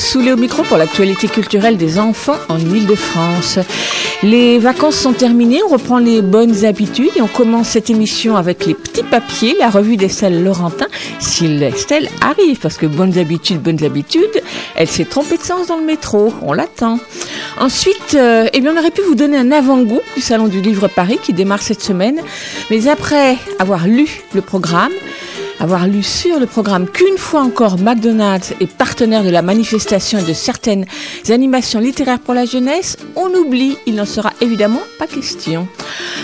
Soulet 0.00 0.32
au 0.32 0.36
micro 0.36 0.62
pour 0.62 0.78
l'actualité 0.78 1.28
culturelle 1.28 1.76
des 1.76 1.98
enfants 1.98 2.38
en 2.48 2.58
Ile-de-France. 2.58 3.58
Les 4.22 4.58
vacances 4.58 4.96
sont 4.96 5.12
terminées, 5.12 5.60
on 5.62 5.72
reprend 5.72 5.98
les 5.98 6.22
bonnes 6.22 6.64
habitudes 6.64 7.10
et 7.16 7.20
on 7.20 7.26
commence 7.26 7.68
cette 7.68 7.90
émission 7.90 8.36
avec 8.36 8.64
les 8.66 8.74
petits 8.74 9.02
papiers, 9.02 9.54
la 9.58 9.68
revue 9.68 9.96
d'Estelle 9.96 10.42
Laurentin. 10.42 10.86
Si 11.18 11.46
Estelle 11.62 12.08
arrive, 12.22 12.58
parce 12.60 12.76
que 12.76 12.86
bonnes 12.86 13.18
habitudes, 13.18 13.60
bonnes 13.60 13.84
habitudes, 13.84 14.42
elle 14.74 14.88
s'est 14.88 15.04
trompée 15.04 15.36
de 15.36 15.42
sens 15.42 15.68
dans 15.68 15.76
le 15.76 15.84
métro, 15.84 16.32
on 16.42 16.54
l'attend. 16.54 16.98
Ensuite, 17.58 18.14
euh, 18.14 18.48
eh 18.52 18.60
bien, 18.60 18.74
on 18.74 18.78
aurait 18.78 18.90
pu 18.90 19.02
vous 19.02 19.14
donner 19.14 19.36
un 19.36 19.52
avant-goût 19.52 20.00
du 20.16 20.22
Salon 20.22 20.48
du 20.48 20.62
Livre 20.62 20.88
Paris 20.88 21.18
qui 21.22 21.34
démarre 21.34 21.62
cette 21.62 21.82
semaine, 21.82 22.20
mais 22.70 22.88
après 22.88 23.36
avoir 23.58 23.86
lu 23.86 24.22
le 24.34 24.40
programme, 24.40 24.92
avoir 25.60 25.86
lu 25.86 26.02
sur 26.02 26.40
le 26.40 26.46
programme 26.46 26.88
qu'une 26.88 27.18
fois 27.18 27.42
encore 27.42 27.78
McDonald's 27.78 28.54
est 28.60 28.66
partenaire 28.66 29.22
de 29.22 29.30
la 29.30 29.42
manifestation 29.42 30.18
et 30.18 30.22
de 30.22 30.32
certaines 30.32 30.86
animations 31.28 31.80
littéraires 31.80 32.18
pour 32.18 32.34
la 32.34 32.46
jeunesse, 32.46 32.96
on 33.14 33.28
oublie, 33.34 33.76
il 33.86 33.94
n'en 33.94 34.06
sera 34.06 34.32
évidemment 34.40 34.80
pas 34.98 35.06
question. 35.06 35.68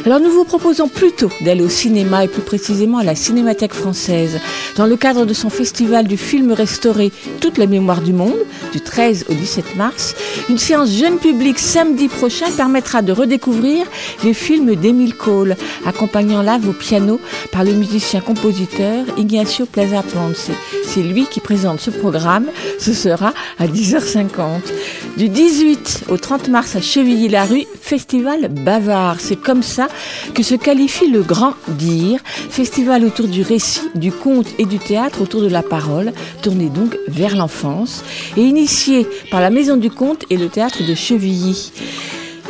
Alors 0.04 0.20
nous 0.20 0.30
vous 0.30 0.44
proposons 0.44 0.88
plutôt 0.88 1.30
d'aller 1.42 1.62
au 1.62 1.68
cinéma 1.68 2.24
et 2.24 2.28
plus 2.28 2.42
précisément 2.42 2.98
à 2.98 3.04
la 3.04 3.14
Cinémathèque 3.14 3.74
française 3.74 4.40
dans 4.76 4.86
le 4.86 4.96
cadre 4.96 5.26
de 5.26 5.34
son 5.34 5.50
festival 5.50 6.06
du 6.06 6.16
film 6.16 6.52
restauré 6.52 7.12
Toute 7.40 7.58
la 7.58 7.66
mémoire 7.66 8.00
du 8.00 8.12
monde 8.12 8.36
du 8.72 8.80
13 8.80 9.26
au 9.28 9.34
17 9.34 9.76
mars. 9.76 10.14
Une 10.48 10.58
séance 10.58 10.90
jeune 10.90 11.18
public 11.18 11.58
samedi 11.58 12.08
prochain 12.08 12.50
permettra 12.56 13.02
de 13.02 13.12
redécouvrir 13.12 13.86
les 14.24 14.34
films 14.34 14.74
d'Émile 14.74 15.14
Cole, 15.14 15.56
accompagnant 15.84 16.42
là 16.42 16.58
au 16.66 16.72
piano 16.72 17.20
par 17.52 17.64
le 17.64 17.72
musicien-compositeur 17.72 19.04
Ignacio 19.26 19.66
Plaza 19.66 20.04
Ponce. 20.04 20.50
C'est 20.84 21.02
lui 21.02 21.26
qui 21.26 21.40
présente 21.40 21.80
ce 21.80 21.90
programme. 21.90 22.46
Ce 22.78 22.92
sera 22.92 23.34
à 23.58 23.66
10h50. 23.66 24.60
Du 25.16 25.28
18 25.28 26.04
au 26.08 26.16
30 26.16 26.48
mars 26.48 26.76
à 26.76 26.80
Chevilly-la-Rue, 26.80 27.64
festival 27.80 28.48
bavard. 28.48 29.16
C'est 29.18 29.34
comme 29.34 29.64
ça 29.64 29.88
que 30.32 30.44
se 30.44 30.54
qualifie 30.54 31.10
le 31.10 31.22
Grand 31.22 31.54
Dire, 31.66 32.20
festival 32.50 33.04
autour 33.04 33.26
du 33.26 33.42
récit, 33.42 33.90
du 33.96 34.12
conte 34.12 34.46
et 34.58 34.64
du 34.64 34.78
théâtre 34.78 35.20
autour 35.20 35.42
de 35.42 35.48
la 35.48 35.62
parole, 35.62 36.12
tourné 36.40 36.68
donc 36.68 36.96
vers 37.08 37.34
l'enfance 37.34 38.04
et 38.36 38.42
initié 38.42 39.08
par 39.32 39.40
la 39.40 39.50
Maison 39.50 39.76
du 39.76 39.90
Conte 39.90 40.24
et 40.30 40.36
le 40.36 40.48
théâtre 40.48 40.86
de 40.86 40.94
Chevilly. 40.94 41.72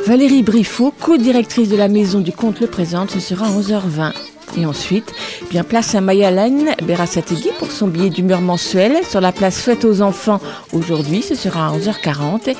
Valérie 0.06 0.42
Briffaut, 0.42 0.92
co-directrice 1.00 1.70
de 1.70 1.76
la 1.76 1.88
Maison 1.88 2.20
du 2.20 2.32
Conte, 2.32 2.60
le 2.60 2.66
présente. 2.66 3.12
Ce 3.12 3.20
sera 3.20 3.46
à 3.46 3.50
11h20. 3.50 4.35
Et 4.56 4.64
ensuite, 4.64 5.12
eh 5.42 5.44
bien 5.50 5.64
place 5.64 5.94
à 5.94 6.00
Mayalène 6.00 6.74
Berasategui 6.82 7.50
pour 7.58 7.70
son 7.70 7.88
billet 7.88 8.08
d'humeur 8.08 8.40
mensuel 8.40 8.96
sur 9.08 9.20
la 9.20 9.32
place 9.32 9.60
Fête 9.60 9.84
aux 9.84 10.00
enfants. 10.00 10.40
Aujourd'hui, 10.72 11.22
ce 11.22 11.34
sera 11.34 11.68
à 11.68 11.76
11h40. 11.76 12.54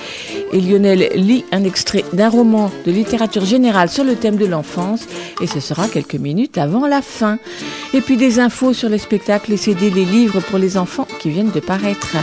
Et 0.53 0.61
Lionel 0.61 1.09
lit 1.15 1.45
un 1.53 1.65
extrait 1.65 2.05
d'un 2.13 2.29
roman 2.29 2.71
de 2.85 2.93
littérature 2.93 3.45
générale 3.45 3.89
sur 3.89 4.05
le 4.05 4.15
thème 4.15 4.37
de 4.37 4.47
l'enfance. 4.47 5.07
Et 5.41 5.47
ce 5.47 5.61
sera 5.61 5.89
quelques 5.89 6.15
minutes 6.15 6.59
avant 6.59 6.87
la 6.87 7.01
fin. 7.01 7.39
Et 7.95 8.03
puis 8.03 8.17
des 8.19 8.41
infos 8.41 8.75
sur 8.75 8.91
les 8.91 8.99
spectacles, 8.99 9.53
les 9.53 9.57
CD, 9.57 9.91
les 9.91 10.05
livres 10.05 10.41
pour 10.41 10.59
les 10.59 10.77
enfants 10.77 11.09
qui 11.21 11.31
viennent 11.31 11.51
de 11.51 11.61
paraître. 11.61 12.17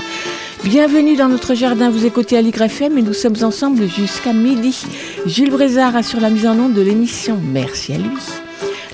Bienvenue 0.64 1.18
dans 1.18 1.28
notre 1.28 1.56
jardin, 1.56 1.90
vous 1.90 2.06
écoutez 2.06 2.38
Ali 2.38 2.52
FM 2.56 2.98
et 2.98 3.02
nous 3.02 3.14
sommes 3.14 3.44
ensemble 3.44 3.90
jusqu'à 3.90 4.34
midi. 4.34 4.86
Jules 5.26 5.52
Brézard 5.52 5.96
assure 5.96 6.22
la 6.22 6.30
mise 6.30 6.46
en 6.46 6.58
onde 6.58 6.74
de 6.74 6.82
l'émission. 6.82 7.38
Merci 7.52 7.94
à 7.94 7.98
lui. 7.98 8.43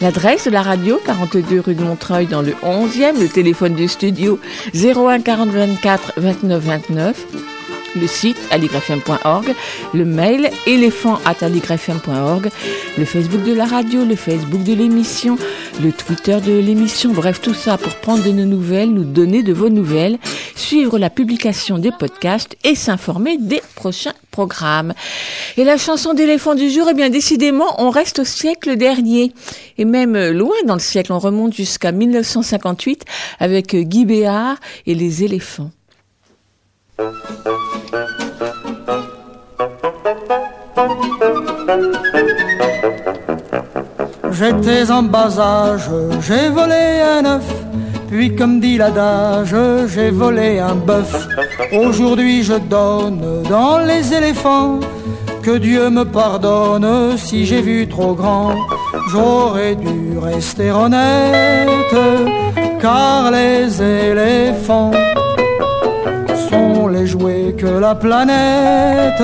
L'adresse 0.01 0.45
de 0.45 0.51
la 0.51 0.61
radio, 0.61 0.99
42 1.05 1.59
rue 1.59 1.75
de 1.75 1.83
Montreuil 1.83 2.25
dans 2.25 2.41
le 2.41 2.53
11e, 2.63 3.19
le 3.19 3.27
téléphone 3.27 3.73
du 3.73 3.89
studio 3.89 4.39
01 4.73 5.19
40 5.21 5.49
24 5.49 6.13
29 6.17 6.63
29 6.63 7.58
le 7.95 8.07
site 8.07 8.37
aligrefm.org, 8.51 9.53
le 9.93 10.05
mail 10.05 10.49
éléphant 10.67 11.19
at 11.25 11.43
aligrefm.org, 11.45 12.49
le 12.97 13.05
Facebook 13.05 13.43
de 13.43 13.53
la 13.53 13.65
radio, 13.65 14.05
le 14.05 14.15
Facebook 14.15 14.63
de 14.63 14.73
l'émission, 14.73 15.37
le 15.81 15.91
Twitter 15.91 16.39
de 16.45 16.53
l'émission, 16.59 17.11
bref 17.11 17.41
tout 17.41 17.53
ça 17.53 17.77
pour 17.77 17.95
prendre 17.95 18.23
de 18.23 18.31
nos 18.31 18.45
nouvelles, 18.45 18.91
nous 18.91 19.03
donner 19.03 19.43
de 19.43 19.53
vos 19.53 19.69
nouvelles, 19.69 20.17
suivre 20.55 20.99
la 20.99 21.09
publication 21.09 21.77
des 21.77 21.91
podcasts 21.91 22.57
et 22.63 22.75
s'informer 22.75 23.37
des 23.37 23.61
prochains 23.75 24.13
programmes. 24.31 24.93
Et 25.57 25.63
la 25.63 25.77
chanson 25.77 26.13
d'éléphant 26.13 26.55
du 26.55 26.69
jour, 26.69 26.87
eh 26.89 26.93
bien 26.93 27.09
décidément, 27.09 27.81
on 27.81 27.89
reste 27.89 28.19
au 28.19 28.25
siècle 28.25 28.75
dernier 28.75 29.33
et 29.77 29.85
même 29.85 30.17
loin 30.29 30.55
dans 30.65 30.75
le 30.75 30.79
siècle, 30.79 31.13
on 31.13 31.19
remonte 31.19 31.53
jusqu'à 31.53 31.91
1958 31.91 33.05
avec 33.39 33.75
Guy 33.75 34.05
Béard 34.05 34.57
et 34.85 34.95
les 34.95 35.23
éléphants. 35.23 35.71
J'étais 44.31 44.91
en 44.91 45.03
bas 45.03 45.39
âge, 45.39 45.89
j'ai 46.21 46.49
volé 46.49 47.01
un 47.01 47.25
œuf, 47.25 47.43
puis 48.09 48.35
comme 48.35 48.59
dit 48.59 48.77
l'adage, 48.77 49.55
j'ai 49.87 50.09
volé 50.09 50.59
un 50.59 50.75
bœuf. 50.75 51.27
Aujourd'hui 51.71 52.43
je 52.43 52.55
donne 52.55 53.43
dans 53.49 53.79
les 53.79 54.13
éléphants, 54.13 54.79
que 55.41 55.57
Dieu 55.57 55.89
me 55.89 56.03
pardonne 56.03 57.17
si 57.17 57.45
j'ai 57.45 57.61
vu 57.61 57.87
trop 57.87 58.13
grand. 58.13 58.55
J'aurais 59.11 59.75
dû 59.75 60.17
rester 60.21 60.71
honnête, 60.71 61.95
car 62.81 63.31
les 63.31 63.81
éléphants 63.81 64.91
les 66.99 67.07
jouets 67.07 67.55
que 67.57 67.67
la 67.67 67.95
planète 67.95 69.21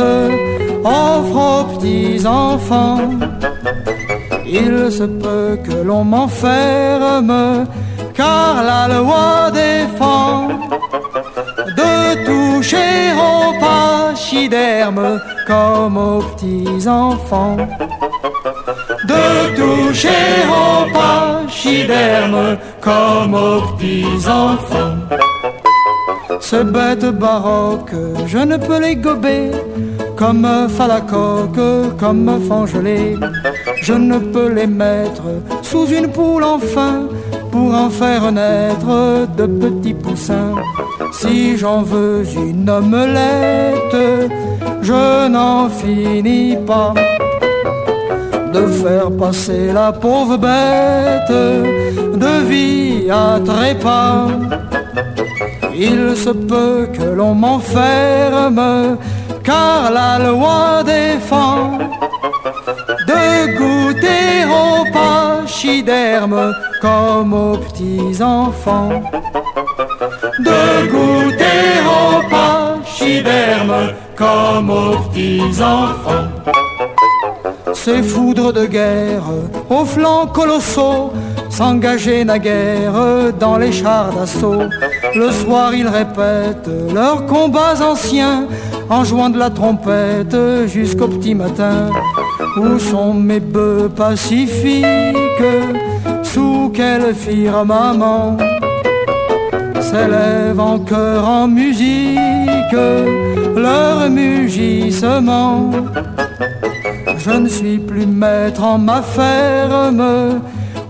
offre 0.84 1.38
aux 1.52 1.64
petits 1.76 2.26
enfants. 2.26 2.98
Il 4.46 4.92
se 4.92 5.04
peut 5.04 5.58
que 5.66 5.78
l'on 5.88 6.04
m'enferme, 6.04 7.66
car 8.14 8.64
la 8.72 8.88
loi 8.96 9.52
défend 9.52 10.48
de 11.80 11.94
toucher 12.30 13.14
au 13.30 13.60
pachyderme 13.66 15.20
comme 15.48 15.98
aux 15.98 16.22
petits 16.30 16.88
enfants. 16.88 17.58
De 19.12 19.26
toucher 19.60 20.26
au 20.64 20.76
pachyderme 20.98 22.58
comme 22.82 23.34
aux 23.34 23.62
petits 23.76 24.28
enfants. 24.28 25.35
Ces 26.40 26.64
bêtes 26.64 27.06
baroques, 27.06 27.96
je 28.28 28.38
ne 28.38 28.58
peux 28.58 28.80
les 28.80 28.96
gober 28.96 29.52
comme 30.16 30.48
falacoque, 30.70 31.98
comme 32.00 32.40
fangelé. 32.48 33.18
Je 33.82 33.94
ne 33.94 34.18
peux 34.18 34.50
les 34.50 34.68
mettre 34.68 35.24
sous 35.62 35.88
une 35.88 36.08
poule 36.08 36.44
enfin 36.44 37.08
pour 37.52 37.74
en 37.74 37.90
faire 37.90 38.32
naître 38.32 39.28
de 39.38 39.46
petits 39.46 39.94
poussins. 39.94 40.56
Si 41.12 41.58
j'en 41.58 41.82
veux 41.82 42.24
une 42.36 42.70
omelette, 42.70 44.32
je 44.82 45.28
n'en 45.28 45.70
finis 45.70 46.58
pas 46.66 46.94
de 48.54 48.68
faire 48.68 49.12
passer 49.12 49.72
la 49.74 49.92
pauvre 49.92 50.38
bête 50.38 51.32
de 52.24 52.34
vie 52.48 53.10
à 53.10 53.40
trépas. 53.40 54.28
Il 55.78 56.16
se 56.16 56.30
peut 56.30 56.88
que 56.94 57.04
l'on 57.04 57.34
m'enferme, 57.34 58.98
car 59.44 59.92
la 59.92 60.20
loi 60.20 60.84
défend 60.84 61.78
de 63.08 63.58
goûter 63.58 64.46
au 64.46 64.86
pachyderme 64.94 66.54
comme 66.82 67.34
aux 67.34 67.58
petits 67.58 68.22
enfants. 68.22 69.04
De 70.40 70.88
goûter 70.88 71.72
au 72.00 72.22
pachyderme 72.30 73.94
comme 74.16 74.70
aux 74.70 74.98
petits 75.10 75.62
enfants. 75.62 76.30
ces 77.74 78.02
foudres 78.02 78.54
de 78.54 78.66
guerre 78.66 79.24
aux 79.70 79.86
flancs 79.86 80.28
colossaux 80.28 81.12
s'engager 81.56 82.26
naguère 82.26 83.32
dans 83.40 83.58
les 83.58 83.72
chars 83.72 84.12
d'assaut. 84.14 84.64
Le 85.16 85.32
soir 85.32 85.74
ils 85.74 85.88
répètent 85.88 86.70
leurs 86.94 87.26
combats 87.26 87.82
anciens 87.82 88.46
en 88.90 89.06
jouant 89.06 89.30
de 89.30 89.40
la 89.40 89.50
trompette 89.50 90.36
jusqu'au 90.68 91.08
petit 91.08 91.34
matin. 91.34 91.90
Où 92.58 92.78
sont 92.78 93.14
mes 93.14 93.40
bœufs 93.40 93.90
pacifiques? 93.96 94.86
Sous 96.24 96.72
quel 96.74 97.16
firmament 97.16 98.36
s'élève 99.80 100.60
en 100.60 100.80
chœur 100.80 101.26
en 101.26 101.48
musique 101.48 102.80
leur 103.56 104.10
mugissement? 104.10 105.72
Je 107.18 107.32
ne 107.32 107.48
suis 107.48 107.78
plus 107.78 108.06
maître 108.06 108.62
en 108.62 108.78
ma 108.78 109.02
ferme 109.02 110.42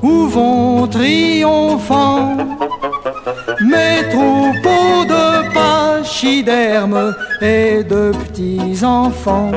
où 0.06 0.28
vont 0.28 0.88
triomphant 0.88 2.38
mes 3.72 3.98
troupeaux 4.14 5.00
de 5.16 5.26
pachydermes 5.54 7.16
et 7.42 7.84
de 7.84 8.12
petits 8.12 8.78
enfants? 8.84 9.52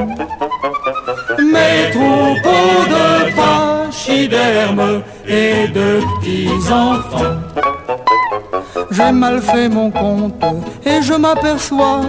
Mes 1.55 1.81
troupeaux 1.97 2.81
de 2.97 3.09
pachydermes 3.41 5.03
et 5.27 5.69
de 5.79 6.01
petits 6.21 6.73
enfants. 6.73 7.39
J'ai 8.91 9.13
mal 9.13 9.43
fait 9.43 9.69
mon 9.69 9.91
compte 9.91 10.43
et 10.87 11.03
je 11.03 11.15
m'aperçois 11.15 12.01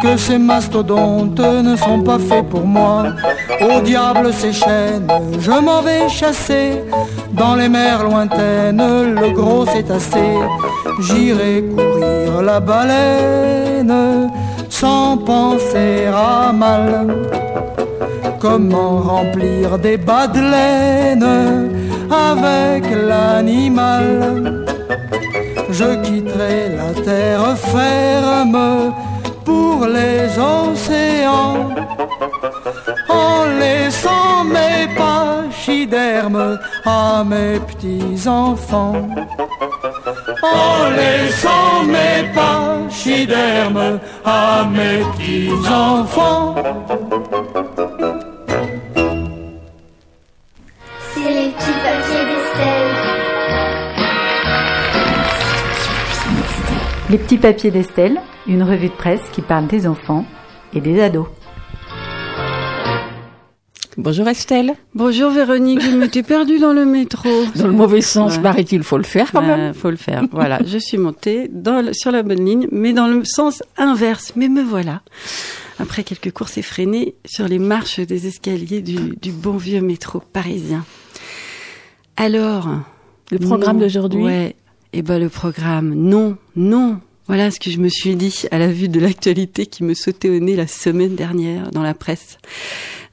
que 0.00 0.16
ces 0.16 0.38
mastodontes 0.38 1.40
ne 1.40 1.76
sont 1.76 2.00
pas 2.00 2.18
faits 2.18 2.48
pour 2.48 2.66
moi. 2.66 3.04
Au 3.60 3.80
diable 3.80 4.32
ces 4.32 4.52
chaînes, 4.52 5.08
je 5.38 5.50
m'en 5.50 5.82
vais 5.82 6.08
chasser 6.08 6.82
dans 7.32 7.54
les 7.54 7.68
mers 7.68 8.02
lointaines, 8.02 9.14
le 9.14 9.30
gros 9.30 9.66
cétacé. 9.66 10.26
J'irai 11.00 11.64
courir 11.74 12.42
la 12.42 12.60
baleine 12.60 14.30
sans 14.68 15.18
penser 15.18 16.06
à 16.12 16.52
mal. 16.52 17.16
Comment 18.38 18.98
remplir 18.98 19.78
des 19.78 19.98
bas 19.98 20.26
de 20.26 20.40
avec 22.10 22.84
l'animal? 23.08 24.64
Je 25.70 25.94
quitterai 26.02 26.76
la 26.76 27.02
terre 27.02 27.56
ferme 27.56 28.92
les 29.86 30.38
océans 30.38 31.74
en 33.08 33.44
laissant 33.58 34.44
mes 34.44 34.88
pachydermes 34.96 36.58
à 36.84 37.24
mes 37.24 37.58
petits 37.60 38.28
enfants. 38.28 39.08
En 40.42 40.90
laissant 40.96 41.84
mes 41.86 42.28
pachydermes 42.34 44.00
à 44.24 44.64
mes 44.70 45.04
petits 45.12 45.50
Les 57.10 57.18
petits 57.18 57.38
papiers 57.38 57.70
d'Estelle, 57.70 58.20
une 58.46 58.62
revue 58.62 58.88
de 58.88 58.94
presse 58.94 59.20
qui 59.32 59.42
parle 59.42 59.66
des 59.66 59.86
enfants 59.86 60.24
et 60.74 60.80
des 60.80 61.00
ados. 61.00 61.26
Bonjour 63.96 64.28
Estelle. 64.28 64.74
Bonjour 64.94 65.30
Véronique, 65.30 65.82
je 65.82 65.90
m'étais 65.96 66.22
perdue 66.22 66.58
dans 66.58 66.72
le 66.72 66.86
métro. 66.86 67.28
Dans 67.56 67.66
le 67.66 67.72
mauvais 67.72 68.00
sens, 68.00 68.36
Ouais. 68.36 68.42
paraît-il, 68.42 68.82
faut 68.84 68.96
le 68.96 69.02
faire 69.02 69.32
quand 69.32 69.42
même. 69.42 69.74
faut 69.74 69.90
le 69.90 69.96
faire. 69.96 70.22
Voilà, 70.30 70.60
je 70.64 70.78
suis 70.78 70.96
montée 70.96 71.48
dans 71.52 71.84
le- 71.84 71.92
sur 71.92 72.12
la 72.12 72.22
bonne 72.22 72.44
ligne, 72.44 72.68
mais 72.70 72.92
dans 72.92 73.08
le 73.08 73.24
sens 73.24 73.62
inverse. 73.76 74.32
Mais 74.36 74.48
me 74.48 74.62
voilà. 74.62 75.02
Après 75.80 76.04
quelques 76.04 76.30
courses 76.32 76.56
effrénées 76.58 77.14
sur 77.24 77.48
les 77.48 77.58
marches 77.58 78.00
des 78.00 78.26
escaliers 78.28 78.80
du, 78.82 79.16
du 79.20 79.32
bon 79.32 79.56
vieux 79.56 79.80
métro 79.80 80.20
parisien. 80.32 80.84
Alors, 82.16 82.68
Le 83.30 83.38
programme 83.38 83.78
d'aujourd'hui? 83.80 84.22
Ouais. 84.24 84.56
Eh 84.92 85.02
ben 85.02 85.18
le 85.20 85.28
programme, 85.28 85.94
non, 85.94 86.36
non. 86.56 87.00
Voilà 87.28 87.52
ce 87.52 87.60
que 87.60 87.70
je 87.70 87.78
me 87.78 87.88
suis 87.88 88.16
dit 88.16 88.42
à 88.50 88.58
la 88.58 88.66
vue 88.66 88.88
de 88.88 88.98
l'actualité 88.98 89.66
qui 89.66 89.84
me 89.84 89.94
sautait 89.94 90.28
au 90.28 90.40
nez 90.40 90.56
la 90.56 90.66
semaine 90.66 91.14
dernière 91.14 91.70
dans 91.70 91.82
la 91.82 91.94
presse. 91.94 92.38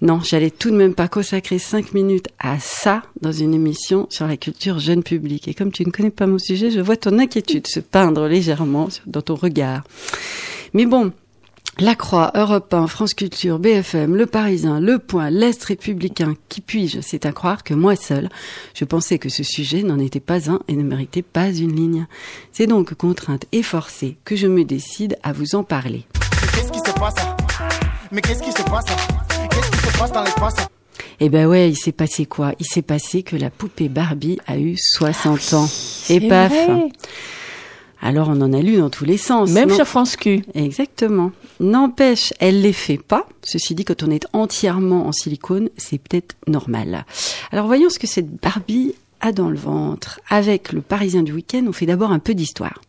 Non, 0.01 0.19
j'allais 0.24 0.50
tout 0.50 0.71
de 0.71 0.75
même 0.75 0.95
pas 0.95 1.07
consacrer 1.07 1.59
cinq 1.59 1.94
minutes 1.94 2.29
à 2.39 2.59
ça 2.59 3.03
dans 3.21 3.31
une 3.31 3.53
émission 3.53 4.07
sur 4.09 4.25
la 4.25 4.38
culture 4.38 4.79
jeune 4.79 5.03
public. 5.03 5.47
Et 5.47 5.53
comme 5.53 5.71
tu 5.71 5.85
ne 5.85 5.91
connais 5.91 6.09
pas 6.09 6.25
mon 6.25 6.39
sujet, 6.39 6.71
je 6.71 6.79
vois 6.79 6.97
ton 6.97 7.19
inquiétude 7.19 7.68
se 7.68 7.79
peindre 7.79 8.27
légèrement 8.27 8.89
dans 9.06 9.21
ton 9.21 9.35
regard. 9.35 9.83
Mais 10.74 10.88
bon, 10.88 11.12
la 11.79 11.95
Croix, 11.95 12.31
Europe 12.35 12.74
1, 12.74 12.88
France 12.88 13.13
Culture, 13.13 13.59
BFM, 13.59 14.15
Le 14.15 14.25
Parisien, 14.25 14.79
Le 14.79 15.00
Point, 15.00 15.29
l'Est 15.29 15.63
républicain, 15.63 16.33
qui 16.50 16.62
puis-je? 16.62 17.01
C'est 17.01 17.25
à 17.25 17.31
croire 17.31 17.63
que 17.63 17.74
moi 17.74 17.95
seule, 17.95 18.29
je 18.74 18.85
pensais 18.85 19.19
que 19.19 19.29
ce 19.29 19.44
sujet 19.44 19.83
n'en 19.83 20.00
était 20.00 20.19
pas 20.19 20.50
un 20.50 20.59
et 20.68 20.75
ne 20.75 20.83
méritait 20.83 21.21
pas 21.21 21.50
une 21.50 21.75
ligne. 21.75 22.07
C'est 22.51 22.68
donc 22.68 22.94
contrainte 22.95 23.45
et 23.51 23.63
forcée 23.63 24.18
que 24.25 24.35
je 24.35 24.47
me 24.47 24.63
décide 24.63 25.18
à 25.24 25.33
vous 25.33 25.56
en 25.56 25.63
parler. 25.63 26.06
Qu'est-ce 26.53 26.71
qui 26.71 26.79
se 26.79 26.94
passe? 26.94 27.15
Mais 28.12 28.21
qu'est-ce 28.21 28.41
qui 28.41 28.51
se 28.51 28.63
passe? 28.63 28.85
Qu'est-ce 29.50 29.71
qui 29.71 29.77
se 29.77 29.97
passe 30.00 30.12
dans 30.12 30.24
l'espace? 30.24 30.56
Eh 31.19 31.29
ben 31.29 31.47
ouais, 31.47 31.69
il 31.69 31.75
s'est 31.75 31.91
passé 31.91 32.25
quoi? 32.25 32.53
Il 32.59 32.65
s'est 32.65 32.81
passé 32.81 33.24
que 33.24 33.35
la 33.35 33.50
poupée 33.50 33.89
Barbie 33.89 34.39
a 34.47 34.57
eu 34.57 34.75
60 34.77 35.53
ans. 35.53 35.65
Et 35.65 35.68
C'est 36.19 36.21
paf 36.21 36.51
vrai. 36.51 36.89
Alors 38.02 38.30
on 38.30 38.42
en 38.42 38.54
a 38.54 38.62
lu 38.62 38.78
dans 38.78 38.90
tous 38.90 39.06
les 39.06 39.18
sens. 39.18 39.52
Même 39.52 39.70
non 39.70 39.76
sur 39.76 39.88
France 39.88 40.16
Q. 40.16 40.44
Exactement. 40.54 41.32
N'empêche, 41.60 42.34
elle 42.40 42.62
les 42.62 42.74
fait 42.74 42.98
pas. 42.98 43.28
Ceci 43.44 43.76
dit, 43.76 43.86
quand 43.86 44.04
on 44.04 44.12
est 44.12 44.28
entièrement 44.34 45.08
en 45.08 45.12
silicone, 45.12 45.70
c'est 45.78 45.98
peut-être 45.98 46.36
normal. 46.48 47.06
Alors 47.52 47.68
voyons 47.68 47.90
ce 47.90 48.00
que 48.00 48.08
cette 48.08 48.42
Barbie 48.42 48.94
a 49.22 49.32
dans 49.32 49.50
le 49.50 49.58
ventre. 49.58 50.20
Avec 50.30 50.72
le 50.72 50.82
Parisien 50.82 51.24
du 51.24 51.34
week-end, 51.34 51.66
on 51.68 51.74
fait 51.74 51.86
d'abord 51.86 52.12
un 52.12 52.20
peu 52.20 52.34
d'histoire. 52.34 52.82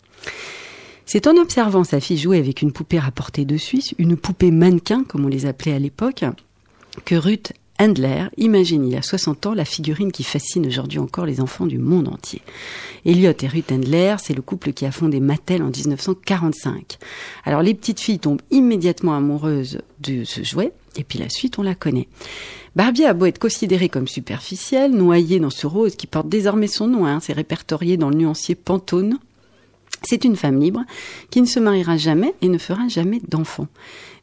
C'est 1.06 1.26
en 1.26 1.36
observant 1.38 1.84
sa 1.84 2.00
fille 2.00 2.18
jouer 2.18 2.38
avec 2.38 2.60
une 2.60 2.70
poupée 2.70 2.98
rapportée 2.98 3.46
de 3.46 3.56
Suisse, 3.56 3.94
une 3.96 4.16
poupée 4.16 4.50
mannequin, 4.50 5.04
comme 5.04 5.24
on 5.24 5.28
les 5.28 5.46
appelait 5.46 5.72
à 5.72 5.78
l'époque, 5.78 6.24
que 7.06 7.14
Ruth 7.14 7.54
Handler 7.80 8.24
imagine 8.36 8.84
il 8.84 8.92
y 8.92 8.96
a 8.96 9.02
60 9.02 9.46
ans 9.46 9.54
la 9.54 9.64
figurine 9.64 10.10
qui 10.10 10.24
fascine 10.24 10.66
aujourd'hui 10.66 10.98
encore 10.98 11.26
les 11.26 11.40
enfants 11.40 11.66
du 11.66 11.78
monde 11.78 12.08
entier. 12.08 12.42
Elliot 13.04 13.32
et 13.40 13.46
Ruth 13.46 13.70
Handler, 13.70 14.16
c'est 14.18 14.34
le 14.34 14.42
couple 14.42 14.72
qui 14.72 14.84
a 14.84 14.90
fondé 14.90 15.20
Mattel 15.20 15.62
en 15.62 15.70
1945. 15.70 16.98
Alors 17.44 17.62
les 17.62 17.74
petites 17.74 18.00
filles 18.00 18.18
tombent 18.18 18.42
immédiatement 18.50 19.14
amoureuses 19.14 19.80
de 20.00 20.24
ce 20.24 20.42
jouet, 20.42 20.72
et 20.96 21.04
puis 21.04 21.20
la 21.20 21.28
suite 21.28 21.58
on 21.58 21.62
la 21.62 21.76
connaît. 21.76 22.08
Barbie 22.74 23.04
a 23.04 23.14
beau 23.14 23.26
être 23.26 23.38
considérée 23.38 23.88
comme 23.88 24.08
superficielle, 24.08 24.92
noyée 24.92 25.38
dans 25.38 25.50
ce 25.50 25.66
rose 25.66 25.96
qui 25.96 26.06
porte 26.06 26.28
désormais 26.28 26.66
son 26.66 26.88
nom, 26.88 27.06
hein, 27.06 27.20
c'est 27.20 27.32
répertorié 27.32 27.96
dans 27.96 28.10
le 28.10 28.16
nuancier 28.16 28.56
Pantone. 28.56 29.18
C'est 30.02 30.24
une 30.24 30.36
femme 30.36 30.60
libre 30.60 30.84
qui 31.30 31.40
ne 31.40 31.46
se 31.46 31.58
mariera 31.58 31.96
jamais 31.96 32.34
et 32.40 32.48
ne 32.48 32.58
fera 32.58 32.86
jamais 32.88 33.20
d'enfant. 33.28 33.66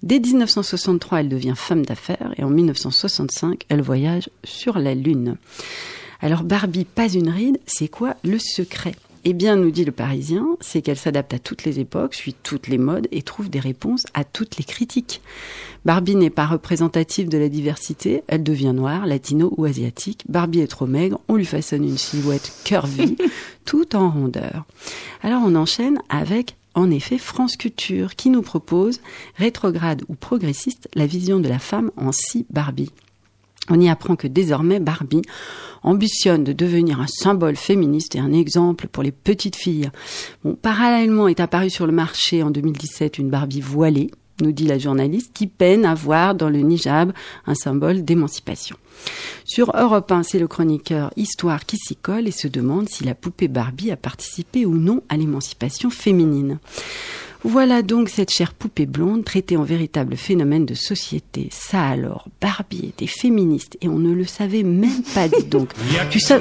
Dès 0.04 0.20
1963, 0.20 1.22
elle 1.22 1.30
devient 1.30 1.54
femme 1.56 1.86
d'affaires 1.86 2.34
et 2.38 2.44
en 2.44 2.50
1965, 2.50 3.64
elle 3.70 3.82
voyage 3.82 4.30
sur 4.44 4.78
la 4.80 4.96
Lune. 4.96 5.38
Alors 6.22 6.44
Barbie, 6.44 6.86
pas 6.86 7.12
une 7.12 7.30
ride, 7.30 7.60
c'est 7.66 7.88
quoi 7.88 8.16
le 8.24 8.40
secret? 8.40 8.96
Eh 9.28 9.34
bien, 9.34 9.56
nous 9.56 9.72
dit 9.72 9.86
le 9.86 9.92
Parisien, 9.92 10.46
c'est 10.60 10.84
qu'elle 10.84 11.00
s'adapte 11.00 11.34
à 11.34 11.40
toutes 11.40 11.64
les 11.64 11.80
époques, 11.80 12.14
suit 12.14 12.36
toutes 12.44 12.68
les 12.68 12.78
modes 12.78 13.08
et 13.12 13.24
trouve 13.24 13.50
des 13.50 13.60
réponses 13.60 14.06
à 14.14 14.24
toutes 14.24 14.58
les 14.58 14.64
critiques. 14.64 15.20
Barbie 15.84 16.16
n'est 16.16 16.30
pas 16.30 16.46
représentative 16.46 17.28
de 17.28 17.40
la 17.40 17.50
diversité, 17.50 18.24
elle 18.28 18.44
devient 18.44 18.74
noire, 18.76 19.08
latino 19.08 19.52
ou 19.58 19.66
asiatique. 19.66 20.24
Barbie 20.30 20.60
est 20.60 20.68
trop 20.68 20.86
maigre, 20.86 21.20
on 21.28 21.38
lui 21.38 21.46
façonne 21.46 21.84
une 21.84 21.98
silhouette 21.98 22.52
curvy, 22.66 23.18
tout 23.66 23.96
en 23.96 24.12
rondeur. 24.12 24.66
Alors 25.24 25.42
on 25.44 25.56
enchaîne 25.56 25.98
avec 26.10 26.56
en 26.76 26.92
effet 26.92 27.18
France 27.18 27.58
Culture 27.58 28.16
qui 28.16 28.30
nous 28.30 28.42
propose, 28.42 29.02
rétrograde 29.38 30.04
ou 30.08 30.16
progressiste, 30.16 30.90
la 30.94 31.08
vision 31.08 31.40
de 31.40 31.50
la 31.50 31.60
femme 31.60 31.92
en 31.98 32.12
six 32.12 32.46
Barbie. 32.50 32.92
On 33.70 33.80
y 33.80 33.90
apprend 33.90 34.16
que 34.16 34.28
désormais 34.28 34.80
Barbie 34.80 35.24
ambitionne 35.82 36.44
de 36.44 36.54
devenir 36.54 37.00
un 37.00 37.08
symbole 37.08 37.56
féministe 37.56 38.16
et 38.16 38.20
un 38.20 38.32
exemple 38.32 38.88
pour 38.88 39.02
les 39.02 39.12
petites 39.12 39.56
filles. 39.56 39.90
Parallèlement 40.62 41.28
est 41.28 41.40
apparue 41.40 41.72
sur 41.72 41.88
le 41.88 41.94
marché 41.94 42.44
en 42.44 42.52
2017 42.52 43.18
une 43.18 43.30
Barbie 43.30 43.62
voilée, 43.62 44.12
nous 44.42 44.52
dit 44.52 44.68
la 44.68 44.78
journaliste, 44.78 45.32
qui 45.34 45.48
peine 45.48 45.86
à 45.86 45.96
voir 45.96 46.36
dans 46.36 46.50
le 46.50 46.60
niqab 46.60 47.12
un 47.48 47.56
symbole 47.56 48.04
d'émancipation. 48.04 48.78
Sur 49.46 49.72
Europe 49.76 50.12
1, 50.12 50.24
c'est 50.24 50.40
le 50.40 50.48
chroniqueur 50.48 51.12
Histoire 51.18 51.66
qui 51.66 51.78
s'y 51.78 51.96
colle 51.96 52.28
et 52.28 52.32
se 52.32 52.48
demande 52.48 52.90
si 52.90 53.04
la 53.04 53.16
poupée 53.16 53.48
Barbie 53.48 53.92
a 53.92 53.98
participé 53.98 54.66
ou 54.66 54.76
non 54.76 55.02
à 55.10 55.18
l'émancipation 55.18 55.90
féminine. 55.90 56.60
Voilà 57.44 57.84
donc 57.84 58.10
cette 58.10 58.32
chère 58.32 58.54
poupée 58.56 58.88
blonde 58.88 59.24
traitée 59.24 59.56
en 59.56 59.62
véritable 59.64 60.16
phénomène 60.16 60.66
de 60.66 60.74
société. 60.74 61.48
Ça 61.52 61.84
alors, 61.86 62.28
Barbie 62.42 62.88
était 62.88 63.06
féministe 63.06 63.78
et 63.82 63.88
on 63.88 64.00
ne 64.00 64.12
le 64.14 64.26
savait 64.26 64.64
même 64.64 65.04
pas, 65.14 65.28
dis 65.28 65.44
donc. 65.44 65.70
tu, 66.10 66.20
sa- 66.20 66.40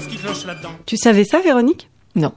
tu 0.87 0.97
savais 0.97 1.25
ça, 1.25 1.41
Véronique? 1.41 1.91
Non. 2.17 2.33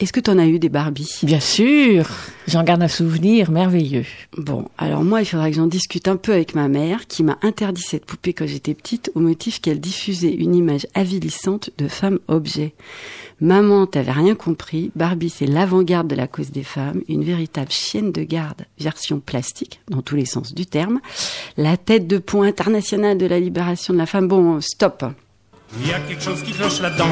Est-ce 0.00 0.12
que 0.12 0.20
tu 0.20 0.30
en 0.30 0.38
as 0.38 0.46
eu 0.46 0.58
des 0.58 0.68
Barbies? 0.68 1.20
Bien 1.22 1.38
sûr, 1.38 2.10
j'en 2.48 2.64
garde 2.64 2.82
un 2.82 2.88
souvenir 2.88 3.50
merveilleux. 3.52 4.06
Bon, 4.36 4.66
alors 4.76 5.04
moi, 5.04 5.22
il 5.22 5.26
faudra 5.26 5.48
que 5.48 5.54
j'en 5.54 5.68
discute 5.68 6.08
un 6.08 6.16
peu 6.16 6.32
avec 6.32 6.56
ma 6.56 6.66
mère, 6.66 7.06
qui 7.06 7.22
m'a 7.22 7.38
interdit 7.42 7.82
cette 7.82 8.04
poupée 8.04 8.32
quand 8.32 8.46
j'étais 8.46 8.74
petite, 8.74 9.12
au 9.14 9.20
motif 9.20 9.60
qu'elle 9.60 9.78
diffusait 9.78 10.34
une 10.34 10.56
image 10.56 10.88
avilissante 10.94 11.70
de 11.78 11.86
femme-objet. 11.86 12.74
Maman, 13.40 13.86
t'avais 13.86 14.12
rien 14.12 14.34
compris, 14.34 14.90
Barbie, 14.96 15.30
c'est 15.30 15.46
l'avant-garde 15.46 16.08
de 16.08 16.16
la 16.16 16.26
cause 16.26 16.50
des 16.50 16.64
femmes, 16.64 17.02
une 17.08 17.22
véritable 17.22 17.70
chienne 17.70 18.10
de 18.10 18.22
garde, 18.22 18.66
version 18.80 19.20
plastique, 19.20 19.80
dans 19.88 20.02
tous 20.02 20.16
les 20.16 20.26
sens 20.26 20.54
du 20.54 20.66
terme, 20.66 21.00
la 21.56 21.76
tête 21.76 22.06
de 22.06 22.18
pont 22.18 22.42
internationale 22.42 23.18
de 23.18 23.26
la 23.26 23.38
libération 23.38 23.94
de 23.94 23.98
la 23.98 24.06
femme. 24.06 24.26
Bon, 24.26 24.60
stop. 24.60 25.04
Il 25.80 25.88
y 25.88 25.92
a 25.92 26.00
quelque 26.00 26.22
chose 26.22 26.42
qui 26.42 26.52
cloche 26.52 26.80
là-dedans. 26.80 27.08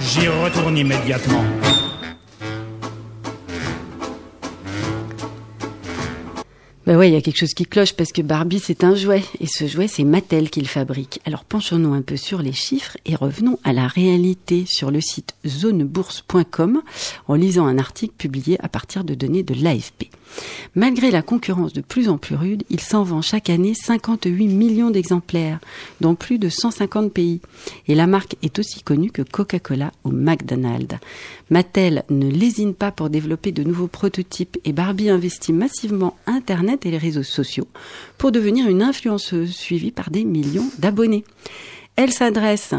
J'y 0.00 0.28
retourne 0.28 0.76
immédiatement. 0.76 1.44
Ben 6.90 6.96
ouais, 6.96 7.08
il 7.08 7.14
y 7.14 7.16
a 7.16 7.20
quelque 7.20 7.38
chose 7.38 7.54
qui 7.54 7.66
cloche 7.66 7.92
parce 7.92 8.10
que 8.10 8.20
Barbie 8.20 8.58
c'est 8.58 8.82
un 8.82 8.96
jouet 8.96 9.22
et 9.38 9.46
ce 9.46 9.68
jouet 9.68 9.86
c'est 9.86 10.02
Mattel 10.02 10.50
qui 10.50 10.60
le 10.60 10.66
fabrique. 10.66 11.20
Alors 11.24 11.44
penchons-nous 11.44 11.94
un 11.94 12.02
peu 12.02 12.16
sur 12.16 12.42
les 12.42 12.52
chiffres 12.52 12.96
et 13.06 13.14
revenons 13.14 13.60
à 13.62 13.72
la 13.72 13.86
réalité 13.86 14.64
sur 14.66 14.90
le 14.90 15.00
site 15.00 15.36
zonebourse.com 15.46 16.82
en 17.28 17.34
lisant 17.36 17.68
un 17.68 17.78
article 17.78 18.14
publié 18.18 18.58
à 18.60 18.68
partir 18.68 19.04
de 19.04 19.14
données 19.14 19.44
de 19.44 19.54
l'AFP. 19.54 20.10
Malgré 20.74 21.10
la 21.10 21.22
concurrence 21.22 21.72
de 21.72 21.80
plus 21.80 22.08
en 22.08 22.18
plus 22.18 22.36
rude, 22.36 22.64
il 22.70 22.80
s'en 22.80 23.02
vend 23.02 23.22
chaque 23.22 23.50
année 23.50 23.74
58 23.74 24.46
millions 24.46 24.90
d'exemplaires 24.90 25.58
dans 26.00 26.14
plus 26.14 26.38
de 26.38 26.48
150 26.48 27.12
pays 27.12 27.40
et 27.88 27.94
la 27.94 28.06
marque 28.06 28.36
est 28.42 28.58
aussi 28.58 28.82
connue 28.82 29.10
que 29.10 29.22
Coca-Cola 29.22 29.92
ou 30.04 30.10
McDonald's. 30.10 30.96
Mattel 31.50 32.04
ne 32.10 32.30
lésine 32.30 32.74
pas 32.74 32.92
pour 32.92 33.10
développer 33.10 33.50
de 33.50 33.64
nouveaux 33.64 33.88
prototypes 33.88 34.58
et 34.64 34.72
Barbie 34.72 35.10
investit 35.10 35.52
massivement 35.52 36.16
Internet 36.26 36.79
et 36.86 36.90
les 36.90 36.98
réseaux 36.98 37.22
sociaux 37.22 37.68
pour 38.18 38.32
devenir 38.32 38.68
une 38.68 38.82
influenceuse 38.82 39.54
suivie 39.54 39.92
par 39.92 40.10
des 40.10 40.24
millions 40.24 40.68
d'abonnés. 40.78 41.24
Elle 41.96 42.12
s'adresse 42.12 42.74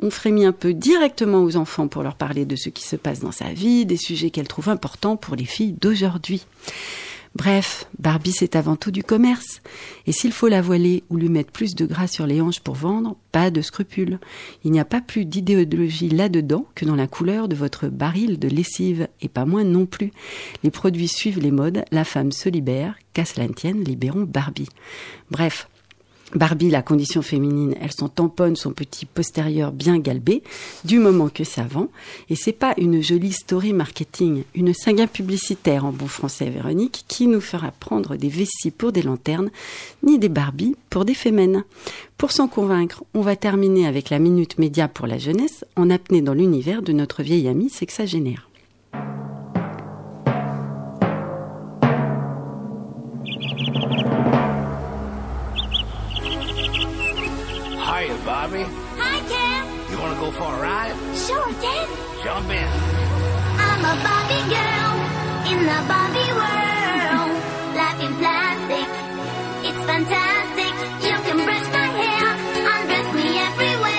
on 0.00 0.10
frémit 0.10 0.46
un 0.46 0.52
peu 0.52 0.74
directement 0.74 1.42
aux 1.42 1.56
enfants 1.56 1.88
pour 1.88 2.02
leur 2.02 2.14
parler 2.14 2.44
de 2.44 2.56
ce 2.56 2.68
qui 2.68 2.84
se 2.84 2.96
passe 2.96 3.20
dans 3.20 3.32
sa 3.32 3.52
vie, 3.52 3.84
des 3.84 3.96
sujets 3.96 4.30
qu'elle 4.30 4.48
trouve 4.48 4.68
importants 4.68 5.16
pour 5.16 5.34
les 5.34 5.44
filles 5.44 5.72
d'aujourd'hui. 5.72 6.46
Bref, 7.34 7.86
Barbie 7.98 8.32
c'est 8.32 8.56
avant 8.56 8.76
tout 8.76 8.90
du 8.90 9.02
commerce. 9.02 9.60
Et 10.06 10.12
s'il 10.12 10.32
faut 10.32 10.48
la 10.48 10.62
voiler 10.62 11.04
ou 11.10 11.16
lui 11.16 11.28
mettre 11.28 11.52
plus 11.52 11.74
de 11.74 11.86
gras 11.86 12.06
sur 12.06 12.26
les 12.26 12.40
hanches 12.40 12.60
pour 12.60 12.74
vendre, 12.74 13.16
pas 13.32 13.50
de 13.50 13.60
scrupules. 13.60 14.18
Il 14.64 14.72
n'y 14.72 14.80
a 14.80 14.84
pas 14.84 15.00
plus 15.00 15.24
d'idéologie 15.24 16.08
là-dedans 16.08 16.66
que 16.74 16.84
dans 16.84 16.96
la 16.96 17.06
couleur 17.06 17.48
de 17.48 17.54
votre 17.54 17.88
baril 17.88 18.38
de 18.38 18.48
lessive, 18.48 19.08
et 19.20 19.28
pas 19.28 19.44
moins 19.44 19.64
non 19.64 19.86
plus. 19.86 20.12
Les 20.62 20.70
produits 20.70 21.08
suivent 21.08 21.40
les 21.40 21.50
modes, 21.50 21.84
la 21.90 22.04
femme 22.04 22.32
se 22.32 22.48
libère, 22.48 22.96
qu'à 23.12 23.24
cela 23.24 23.46
ne 23.46 23.52
tienne, 23.52 23.84
libérons 23.84 24.24
Barbie. 24.24 24.68
Bref, 25.30 25.68
Barbie, 26.34 26.70
la 26.70 26.82
condition 26.82 27.22
féminine, 27.22 27.74
elle 27.80 27.92
s'en 27.92 28.08
tamponne 28.08 28.56
son 28.56 28.72
petit 28.72 29.06
postérieur 29.06 29.72
bien 29.72 29.98
galbé, 29.98 30.42
du 30.84 30.98
moment 30.98 31.30
que 31.30 31.44
ça 31.44 31.62
vend. 31.62 31.88
Et 32.28 32.36
c'est 32.36 32.52
pas 32.52 32.74
une 32.76 33.02
jolie 33.02 33.32
story 33.32 33.72
marketing, 33.72 34.44
une 34.54 34.74
saga 34.74 35.06
publicitaire 35.06 35.86
en 35.86 35.92
bon 35.92 36.06
français, 36.06 36.50
Véronique, 36.50 37.04
qui 37.08 37.26
nous 37.28 37.40
fera 37.40 37.70
prendre 37.70 38.16
des 38.16 38.28
vessies 38.28 38.70
pour 38.70 38.92
des 38.92 39.02
lanternes, 39.02 39.50
ni 40.02 40.18
des 40.18 40.28
Barbies 40.28 40.76
pour 40.90 41.04
des 41.04 41.14
fémènes. 41.14 41.64
Pour 42.18 42.32
s'en 42.32 42.48
convaincre, 42.48 43.04
on 43.14 43.22
va 43.22 43.36
terminer 43.36 43.86
avec 43.86 44.10
la 44.10 44.18
minute 44.18 44.58
média 44.58 44.86
pour 44.86 45.06
la 45.06 45.18
jeunesse, 45.18 45.64
en 45.76 45.88
apnée 45.88 46.20
dans 46.20 46.34
l'univers 46.34 46.82
de 46.82 46.92
notre 46.92 47.22
vieille 47.22 47.48
amie 47.48 47.70
sexagénaire. 47.70 48.48
Bobby? 58.38 58.62
Hi, 59.02 59.18
Ken. 59.26 59.62
You 59.90 59.98
want 59.98 60.14
to 60.14 60.20
go 60.22 60.30
for 60.30 60.46
a 60.46 60.62
ride? 60.62 60.94
Sure, 61.26 61.50
Ken. 61.58 61.86
Jump 62.22 62.46
in. 62.54 62.70
I'm 63.66 63.82
a 63.82 63.94
Barbie 64.06 64.46
girl 64.54 64.94
in 65.50 65.58
the 65.66 65.78
Barbie 65.90 66.32
world. 66.38 67.32
Life 67.74 67.98
in 68.06 68.12
plastic, 68.22 68.88
it's 69.66 69.82
fantastic. 69.90 70.72
You 71.02 71.16
can 71.26 71.38
brush 71.46 71.66
my 71.78 71.88
hair, 71.98 72.26
undress 72.74 73.08
me 73.18 73.26
everywhere. 73.48 73.98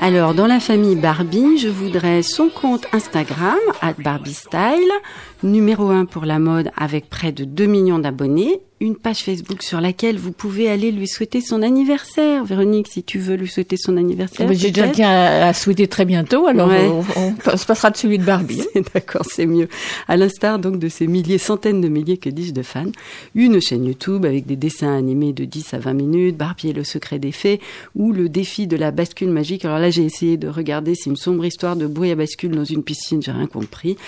Alors, 0.00 0.32
dans 0.32 0.46
la 0.46 0.60
famille 0.60 0.96
Barbie, 0.96 1.58
je 1.58 1.68
voudrais 1.68 2.22
son 2.22 2.48
compte 2.48 2.86
Instagram, 2.94 3.58
at 3.82 3.92
Barbie 3.98 4.32
Style, 4.32 4.94
numéro 5.42 5.88
1 5.90 6.04
pour 6.06 6.24
la 6.24 6.38
mode 6.38 6.70
avec 6.76 7.08
près 7.08 7.32
de 7.32 7.44
2 7.44 7.66
millions 7.66 7.98
d'abonnés, 7.98 8.60
une 8.82 8.96
page 8.96 9.18
Facebook 9.18 9.62
sur 9.62 9.78
laquelle 9.78 10.16
vous 10.16 10.32
pouvez 10.32 10.70
aller 10.70 10.90
lui 10.90 11.06
souhaiter 11.06 11.42
son 11.42 11.60
anniversaire. 11.60 12.44
Véronique, 12.46 12.88
si 12.88 13.02
tu 13.02 13.18
veux 13.18 13.34
lui 13.36 13.46
souhaiter 13.46 13.76
son 13.76 13.98
anniversaire. 13.98 14.50
J'ai 14.54 14.70
déjà 14.70 14.88
tiens 14.88 15.10
à, 15.10 15.48
à 15.48 15.52
souhaiter 15.52 15.86
très 15.86 16.06
bientôt, 16.06 16.46
alors 16.46 16.68
Ouais. 16.70 16.88
on, 16.88 17.00
on- 17.20 17.34
on 17.52 17.56
se 17.58 17.66
passera 17.66 17.90
de 17.90 17.98
celui 17.98 18.16
de 18.18 18.24
Barbie. 18.24 18.62
D'accord, 18.94 19.26
c'est 19.30 19.44
mieux. 19.44 19.68
À 20.08 20.16
l'instar 20.16 20.58
donc 20.58 20.78
de 20.78 20.88
ces 20.88 21.06
milliers, 21.06 21.36
centaines 21.36 21.82
de 21.82 21.88
milliers, 21.88 22.16
que 22.16 22.30
dis-je, 22.30 22.52
de 22.54 22.62
fans. 22.62 22.90
Une 23.34 23.60
chaîne 23.60 23.84
YouTube 23.84 24.24
avec 24.24 24.46
des 24.46 24.56
dessins 24.56 24.96
animés 24.96 25.34
de 25.34 25.44
10 25.44 25.74
à 25.74 25.78
20 25.78 25.92
minutes, 25.92 26.36
Barbie 26.38 26.68
et 26.70 26.72
le 26.72 26.84
secret 26.84 27.18
des 27.18 27.32
fées, 27.32 27.60
ou 27.94 28.12
le 28.12 28.30
défi 28.30 28.66
de 28.66 28.76
la 28.78 28.92
bascule 28.92 29.28
magique. 29.28 29.66
Alors 29.66 29.78
là, 29.78 29.90
j'ai 29.90 30.04
essayé 30.06 30.38
de 30.38 30.48
regarder, 30.48 30.94
c'est 30.94 31.10
une 31.10 31.16
sombre 31.16 31.44
histoire 31.44 31.76
de 31.76 31.86
bruit 31.86 32.12
à 32.12 32.14
bascule 32.14 32.52
dans 32.52 32.64
une 32.64 32.82
piscine, 32.82 33.20
j'ai 33.22 33.32
rien 33.32 33.46
compris, 33.46 33.98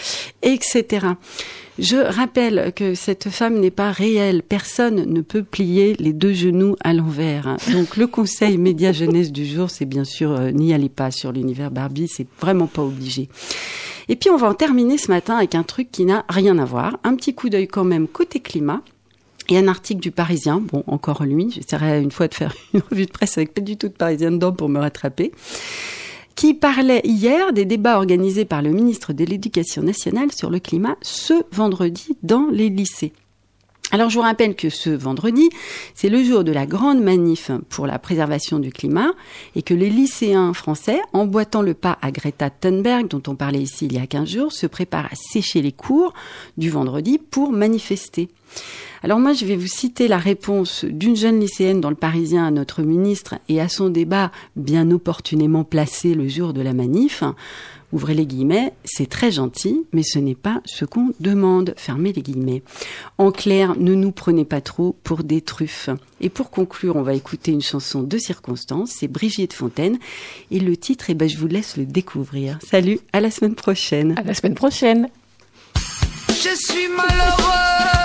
etc. 0.42 1.08
Je 1.79 1.97
rappelle 1.97 2.73
que 2.76 2.95
cette 2.95 3.31
femme 3.31 3.59
n'est 3.59 3.71
pas 3.71 3.93
réelle. 3.93 4.43
Personne 4.43 5.11
ne 5.11 5.21
peut 5.23 5.43
plier 5.43 5.95
les 5.99 6.12
deux 6.12 6.35
genoux 6.35 6.76
à 6.85 6.93
l'envers. 6.93 7.57
Donc 7.73 7.97
le 7.97 8.07
conseil 8.07 8.59
média 8.59 8.93
jeunesse 8.93 9.33
du 9.33 9.47
jour, 9.47 9.71
c'est 9.71 9.87
bien 9.87 10.05
sûr 10.05 10.33
euh, 10.33 10.50
n'y 10.50 10.75
allez 10.75 10.91
pas 10.91 11.11
sur 11.11 11.33
l'univers 11.33 11.71
Barbie, 11.71 12.09
c'est 12.09 12.26
vraiment 12.41 12.67
pas 12.67 12.83
obligé. 12.83 13.31
Et 14.09 14.17
puis 14.17 14.29
on 14.29 14.37
va 14.37 14.49
en 14.49 14.55
terminer 14.55 14.99
ce 14.99 15.11
matin 15.11 15.37
avec 15.37 15.55
un 15.55 15.62
truc 15.62 15.91
qui 15.91 16.05
n'a 16.05 16.26
rien 16.29 16.59
à 16.59 16.64
voir. 16.67 16.99
Un 17.05 17.17
petit 17.17 17.35
coup 17.35 17.49
d'œil 17.49 17.69
quand 17.69 17.85
même 17.85 18.07
côté 18.07 18.41
climat. 18.41 18.83
Et 19.49 19.59
un 19.59 19.67
article 19.67 20.00
du 20.00 20.11
Parisien, 20.11 20.61
bon 20.61 20.85
encore 20.87 21.25
lui, 21.25 21.50
j'essaierai 21.50 22.00
une 22.00 22.12
fois 22.12 22.29
de 22.29 22.35
faire 22.35 22.55
une 22.75 22.83
revue 22.91 23.07
de 23.07 23.11
presse 23.11 23.38
avec 23.38 23.55
pas 23.55 23.61
du 23.61 23.76
tout 23.76 23.88
de 23.88 23.95
Parisien 23.95 24.31
dedans 24.31 24.52
pour 24.52 24.69
me 24.69 24.79
rattraper 24.79 25.33
qui 26.34 26.54
parlait 26.54 27.02
hier 27.04 27.52
des 27.52 27.64
débats 27.64 27.96
organisés 27.96 28.44
par 28.44 28.62
le 28.62 28.70
ministre 28.70 29.12
de 29.12 29.24
l'Éducation 29.24 29.82
nationale 29.82 30.32
sur 30.32 30.50
le 30.50 30.58
climat 30.58 30.96
ce 31.02 31.34
vendredi 31.52 32.16
dans 32.22 32.48
les 32.50 32.68
lycées. 32.68 33.12
Alors 33.94 34.08
je 34.08 34.16
vous 34.16 34.22
rappelle 34.22 34.56
que 34.56 34.70
ce 34.70 34.88
vendredi, 34.88 35.50
c'est 35.94 36.08
le 36.08 36.25
jour 36.25 36.44
de 36.44 36.52
la 36.52 36.64
grande 36.64 37.02
manif 37.02 37.50
pour 37.68 37.87
la 37.87 37.99
préservation 37.99 38.58
du 38.58 38.72
climat 38.72 39.11
et 39.54 39.61
que 39.61 39.75
les 39.75 39.90
lycéens 39.90 40.54
français, 40.54 40.99
emboîtant 41.12 41.61
le 41.61 41.75
pas 41.75 41.99
à 42.00 42.11
Greta 42.11 42.49
Thunberg, 42.49 43.06
dont 43.08 43.22
on 43.26 43.34
parlait 43.34 43.61
ici 43.61 43.84
il 43.84 43.92
y 43.92 43.99
a 43.99 44.06
15 44.06 44.26
jours, 44.26 44.52
se 44.52 44.66
préparent 44.66 45.12
à 45.12 45.14
sécher 45.14 45.61
les 45.61 45.72
cours 45.72 46.14
du 46.56 46.70
vendredi 46.70 47.18
pour 47.18 47.52
manifester. 47.52 48.30
Alors 49.02 49.18
moi, 49.18 49.32
je 49.34 49.44
vais 49.44 49.56
vous 49.56 49.66
citer 49.66 50.08
la 50.08 50.18
réponse 50.18 50.84
d'une 50.84 51.16
jeune 51.16 51.40
lycéenne 51.40 51.80
dans 51.80 51.90
le 51.90 51.96
Parisien 51.96 52.46
à 52.46 52.50
notre 52.50 52.82
ministre 52.82 53.34
et 53.49 53.61
à 53.61 53.68
son 53.68 53.90
débat 53.90 54.30
bien 54.56 54.90
opportunément 54.90 55.64
placé 55.64 56.14
le 56.14 56.28
jour 56.28 56.52
de 56.52 56.62
la 56.62 56.72
manif. 56.72 57.25
Ouvrez 57.92 58.14
les 58.14 58.26
guillemets, 58.26 58.72
c'est 58.84 59.08
très 59.08 59.30
gentil, 59.30 59.84
mais 59.92 60.02
ce 60.02 60.18
n'est 60.18 60.34
pas 60.34 60.62
ce 60.64 60.84
qu'on 60.84 61.12
demande. 61.20 61.75
Fermez 61.76 62.12
les 62.12 62.22
guillemets. 62.22 62.62
En 63.18 63.30
clair, 63.30 63.75
ne 63.78 63.94
nous 63.94 64.12
prenez 64.12 64.44
pas 64.46 64.62
trop 64.62 64.96
pour 65.04 65.25
des 65.25 65.42
truffes. 65.42 65.90
Et 66.20 66.30
pour 66.30 66.50
conclure, 66.50 66.96
on 66.96 67.02
va 67.02 67.14
écouter 67.14 67.52
une 67.52 67.61
chanson 67.61 68.02
de 68.02 68.16
circonstance, 68.18 68.92
c'est 68.99 69.08
Brigitte 69.08 69.52
Fontaine. 69.52 69.99
Et 70.50 70.61
le 70.61 70.76
titre, 70.76 71.06
eh 71.08 71.14
ben, 71.14 71.28
je 71.28 71.37
vous 71.37 71.49
laisse 71.49 71.76
le 71.76 71.84
découvrir. 71.84 72.58
Salut, 72.66 72.99
à 73.12 73.20
la 73.20 73.30
semaine 73.30 73.54
prochaine. 73.54 74.14
À 74.16 74.22
la 74.22 74.34
semaine 74.34 74.54
prochaine. 74.54 75.08
Je 76.28 76.56
suis 76.56 76.88
malheureuse 76.88 78.01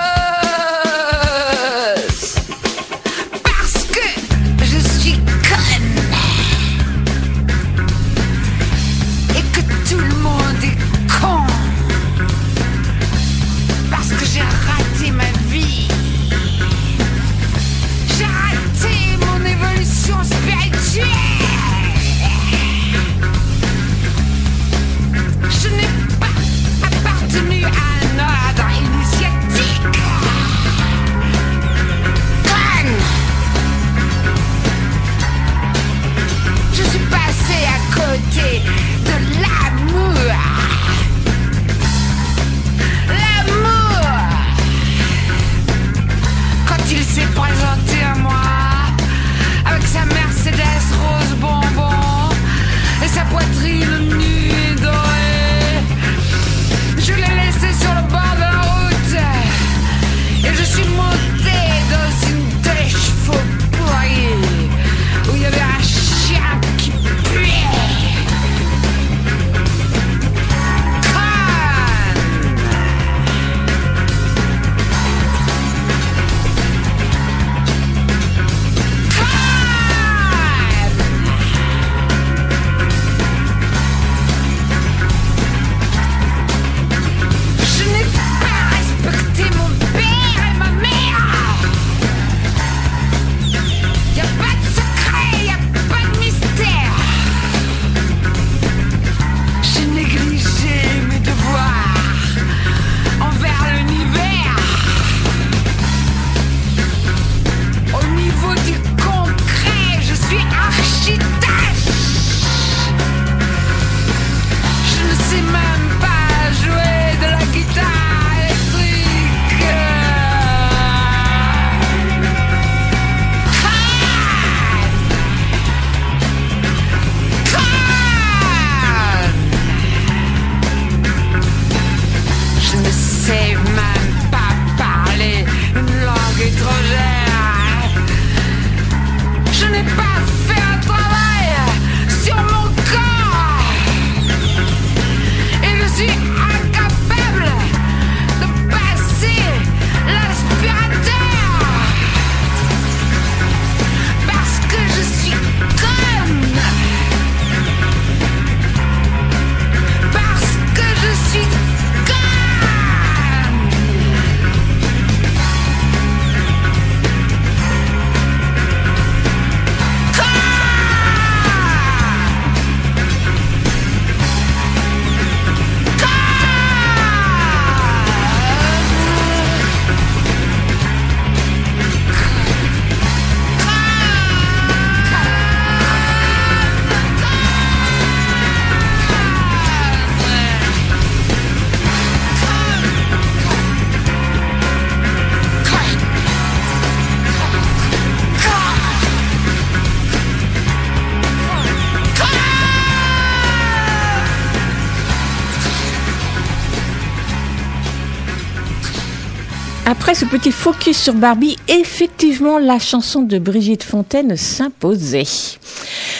petit 210.27 210.51
focus 210.51 210.98
sur 210.98 211.13
Barbie, 211.13 211.55
effectivement, 211.70 212.59
la 212.59 212.79
chanson 212.79 213.22
de 213.22 213.40
Brigitte 213.40 213.83
Fontaine 213.83 214.35
s'imposait. 214.35 215.24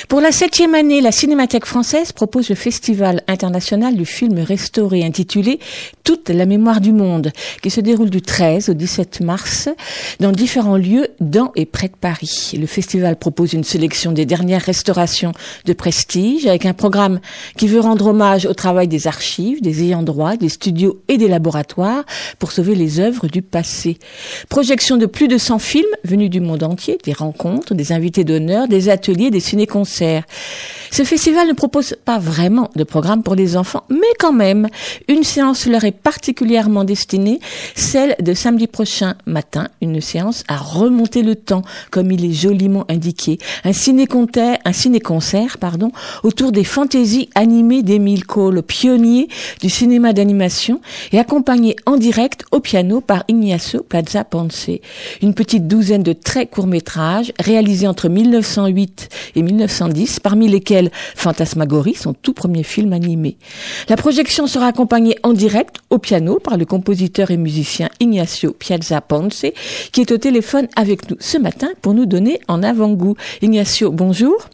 Pour 0.08 0.22
la 0.22 0.32
septième 0.32 0.74
année, 0.74 1.02
la 1.02 1.12
Cinémathèque 1.12 1.66
française 1.66 2.14
propose 2.14 2.48
le 2.48 2.56
Festival 2.56 3.24
international 3.28 3.98
du 3.98 4.06
film 4.06 4.40
restauré 4.40 5.04
intitulé 5.04 5.60
Toute 6.06 6.30
la 6.30 6.46
mémoire 6.46 6.80
du 6.80 6.94
monde, 6.94 7.34
qui 7.62 7.70
se 7.70 7.82
déroule 7.82 8.10
du 8.10 8.22
13 8.22 8.70
au 8.70 8.74
17 8.74 9.20
mars 9.20 9.68
dans 10.22 10.32
différents 10.32 10.78
lieux 10.78 11.10
dans 11.20 11.52
et 11.58 11.66
près 11.66 11.90
de 11.90 11.96
Paris. 12.00 12.54
Le 12.58 12.68
festival 12.68 13.18
propose 13.18 13.52
une 13.52 13.66
sélection 13.66 14.14
des 14.14 14.26
dernières 14.26 14.62
restaurations 14.62 15.34
de 15.66 15.74
prestige 15.74 16.48
avec 16.48 16.66
un 16.66 16.74
programme 16.74 17.20
qui 17.58 17.68
veut 17.68 17.82
rendre 17.82 18.08
hommage 18.08 18.46
au 18.46 18.54
travail 18.54 18.88
des 18.88 19.08
archives, 19.08 19.62
des 19.62 19.84
ayants 19.84 20.04
droit, 20.04 20.38
des 20.38 20.48
studios 20.48 21.02
et 21.10 21.18
des 21.18 21.28
laboratoires 21.28 22.06
pour 22.40 22.54
sauver 22.54 22.76
les 22.76 23.02
œuvres 23.02 23.28
du 23.28 23.42
passé. 23.42 23.98
Projection 24.48 24.96
de 24.96 25.06
plus 25.06 25.28
de 25.28 25.38
100 25.38 25.60
films 25.60 25.86
venus 26.06 26.30
du 26.30 26.40
monde 26.40 26.64
entier, 26.64 26.98
des 27.04 27.12
rencontres, 27.12 27.74
des 27.74 27.92
invités 27.92 28.24
d'honneur, 28.24 28.70
des 28.70 28.88
ateliers, 28.88 29.32
des 29.32 29.42
ciné-concerts. 29.42 29.97
Ce 30.92 31.04
festival 31.04 31.48
ne 31.48 31.54
propose 31.54 31.96
pas 32.06 32.18
vraiment 32.18 32.70
de 32.76 32.84
programme 32.84 33.24
pour 33.24 33.36
les 33.36 33.58
enfants, 33.58 33.84
mais 33.90 34.08
quand 34.20 34.32
même, 34.32 34.68
une 35.08 35.24
séance 35.24 35.66
leur 35.66 35.84
est 35.84 35.92
particulièrement 35.92 36.84
destinée, 36.84 37.40
celle 37.76 38.16
de 38.22 38.34
samedi 38.34 38.68
prochain 38.68 39.16
matin, 39.26 39.68
une 39.82 40.02
séance 40.02 40.44
à 40.48 40.58
remonter 40.58 41.24
le 41.24 41.36
temps, 41.36 41.62
comme 41.92 42.12
il 42.12 42.26
est 42.26 42.34
joliment 42.34 42.86
indiqué. 42.90 43.38
Un 43.64 43.74
ciné-concert, 43.74 44.60
un 44.66 45.60
pardon, 45.60 45.92
autour 46.24 46.52
des 46.52 46.64
fantaisies 46.64 47.30
animées 47.36 47.84
d'Émile 47.84 48.26
Cole, 48.26 48.64
pionnier 48.64 49.28
du 49.62 49.70
cinéma 49.70 50.14
d'animation, 50.14 50.82
et 51.12 51.20
accompagné 51.20 51.76
en 51.86 51.98
direct 51.98 52.46
au 52.52 52.60
piano 52.60 53.02
par 53.02 53.24
Ignacio 53.28 53.84
Plaza 53.84 54.24
Ponce. 54.24 54.70
Une 55.22 55.34
petite 55.34 55.68
douzaine 55.68 56.04
de 56.04 56.14
très 56.14 56.48
courts 56.48 56.68
métrages 56.68 57.34
réalisés 57.40 57.88
entre 57.88 58.10
1908 58.10 59.10
et 59.36 59.42
1910, 59.42 59.87
parmi 60.22 60.48
lesquels 60.48 60.92
Fantasmagorie, 61.16 61.96
son 61.96 62.14
tout 62.14 62.34
premier 62.34 62.64
film 62.64 62.94
animé. 62.94 63.38
La 63.90 63.98
projection 63.98 64.48
sera 64.48 64.68
accompagnée 64.68 65.18
en 65.24 65.34
direct 65.34 65.78
au 65.90 65.98
piano 65.98 66.40
par 66.40 66.58
le 66.58 66.66
compositeur 66.66 67.32
et 67.32 67.38
musicien 67.38 67.90
Ignacio 68.00 68.52
Piazza 68.54 69.02
Ponce, 69.02 69.46
qui 69.92 70.02
est 70.02 70.12
au 70.12 70.18
téléphone 70.18 70.68
avec 70.76 71.10
nous 71.10 71.18
ce 71.20 71.38
matin 71.38 71.70
pour 71.82 71.94
nous 71.94 72.06
donner 72.06 72.40
en 72.48 72.64
avant-goût. 72.64 73.16
Ignacio, 73.42 73.92
bonjour. 73.92 74.50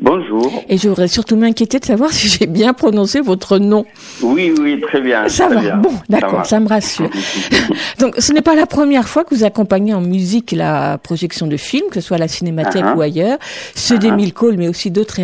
Bonjour. 0.00 0.62
Et 0.68 0.78
je 0.78 0.88
voudrais 0.88 1.08
surtout 1.08 1.34
m'inquiéter 1.36 1.80
de 1.80 1.84
savoir 1.84 2.10
si 2.12 2.28
j'ai 2.28 2.46
bien 2.46 2.72
prononcé 2.72 3.20
votre 3.20 3.58
nom. 3.58 3.84
Oui, 4.22 4.54
oui, 4.60 4.80
très 4.80 5.00
bien. 5.00 5.28
Ça 5.28 5.46
très 5.46 5.56
va, 5.56 5.60
bien. 5.60 5.76
bon, 5.78 5.90
d'accord, 6.08 6.46
ça, 6.46 6.60
me 6.60 6.68
rassure. 6.68 7.10
Donc, 7.98 8.14
ce 8.18 8.32
n'est 8.32 8.40
pas 8.42 8.54
la 8.54 8.66
première 8.66 9.08
fois 9.08 9.24
que 9.24 9.34
vous 9.34 9.42
accompagnez 9.44 9.92
en 9.94 10.00
musique 10.00 10.52
la 10.52 10.98
projection 10.98 11.48
de 11.48 11.56
films, 11.56 11.86
que 11.90 12.00
ce 12.00 12.06
soit 12.06 12.16
à 12.16 12.20
la 12.20 12.28
Cinémathèque 12.28 12.84
Uh-huh. 12.84 12.96
ou 12.96 13.00
ailleurs, 13.00 13.38
ceux 13.74 13.98
d'Émile 13.98 14.32
Cole, 14.32 14.56
mais 14.56 14.68
aussi 14.68 14.90
d'autres 14.92 15.16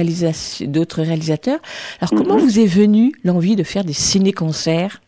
réalisateurs. 1.02 1.58
Alors, 2.00 2.10
comment 2.10 2.34
Mhm. 2.34 2.40
vous 2.40 2.58
est 2.58 2.66
venue 2.66 3.12
l'envie 3.22 3.54
de 3.54 3.62
faire 3.62 3.84
des 3.84 3.92
ciné-concerts? 3.92 5.00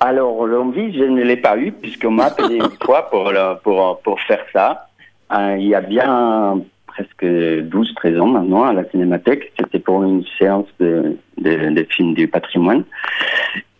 Alors, 0.00 0.46
l'envie, 0.46 0.92
je 0.96 1.02
ne 1.02 1.22
l'ai 1.22 1.36
pas 1.36 1.56
eu, 1.58 1.72
puisqu'on 1.72 2.12
m'a 2.12 2.26
appelé 2.26 2.56
une 2.56 2.68
fois 2.84 3.10
pour, 3.10 3.32
le- 3.32 3.58
pour, 3.64 4.00
pour 4.04 4.20
faire 4.28 4.44
ça. 4.52 4.86
Euh, 5.32 5.56
il 5.58 5.66
y 5.66 5.74
a 5.74 5.80
bien 5.80 6.60
presque 6.98 7.22
12-13 7.24 8.20
ans 8.20 8.26
maintenant 8.26 8.64
à 8.64 8.72
la 8.72 8.84
Cinémathèque. 8.90 9.52
C'était 9.58 9.78
pour 9.78 10.02
une 10.02 10.24
séance 10.38 10.66
de, 10.80 11.16
de, 11.38 11.86
films 11.90 12.14
du 12.14 12.26
patrimoine. 12.26 12.84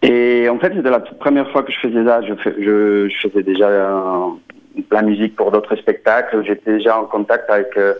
Et 0.02 0.48
en 0.48 0.58
fait, 0.58 0.72
c'était 0.74 0.90
la 0.90 1.00
première 1.00 1.50
fois 1.50 1.64
que 1.64 1.72
je 1.72 1.78
faisais 1.78 2.04
ça. 2.04 2.22
Je, 2.22 2.34
fais- 2.34 2.54
je, 2.60 3.08
je 3.08 3.28
faisais 3.28 3.42
déjà 3.42 3.68
euh, 3.68 4.26
la 4.92 5.02
musique 5.02 5.34
pour 5.34 5.50
d'autres 5.50 5.74
spectacles. 5.76 6.44
J'étais 6.46 6.74
déjà 6.74 6.98
en 7.00 7.06
contact 7.06 7.50
avec 7.50 7.76
euh, 7.76 7.94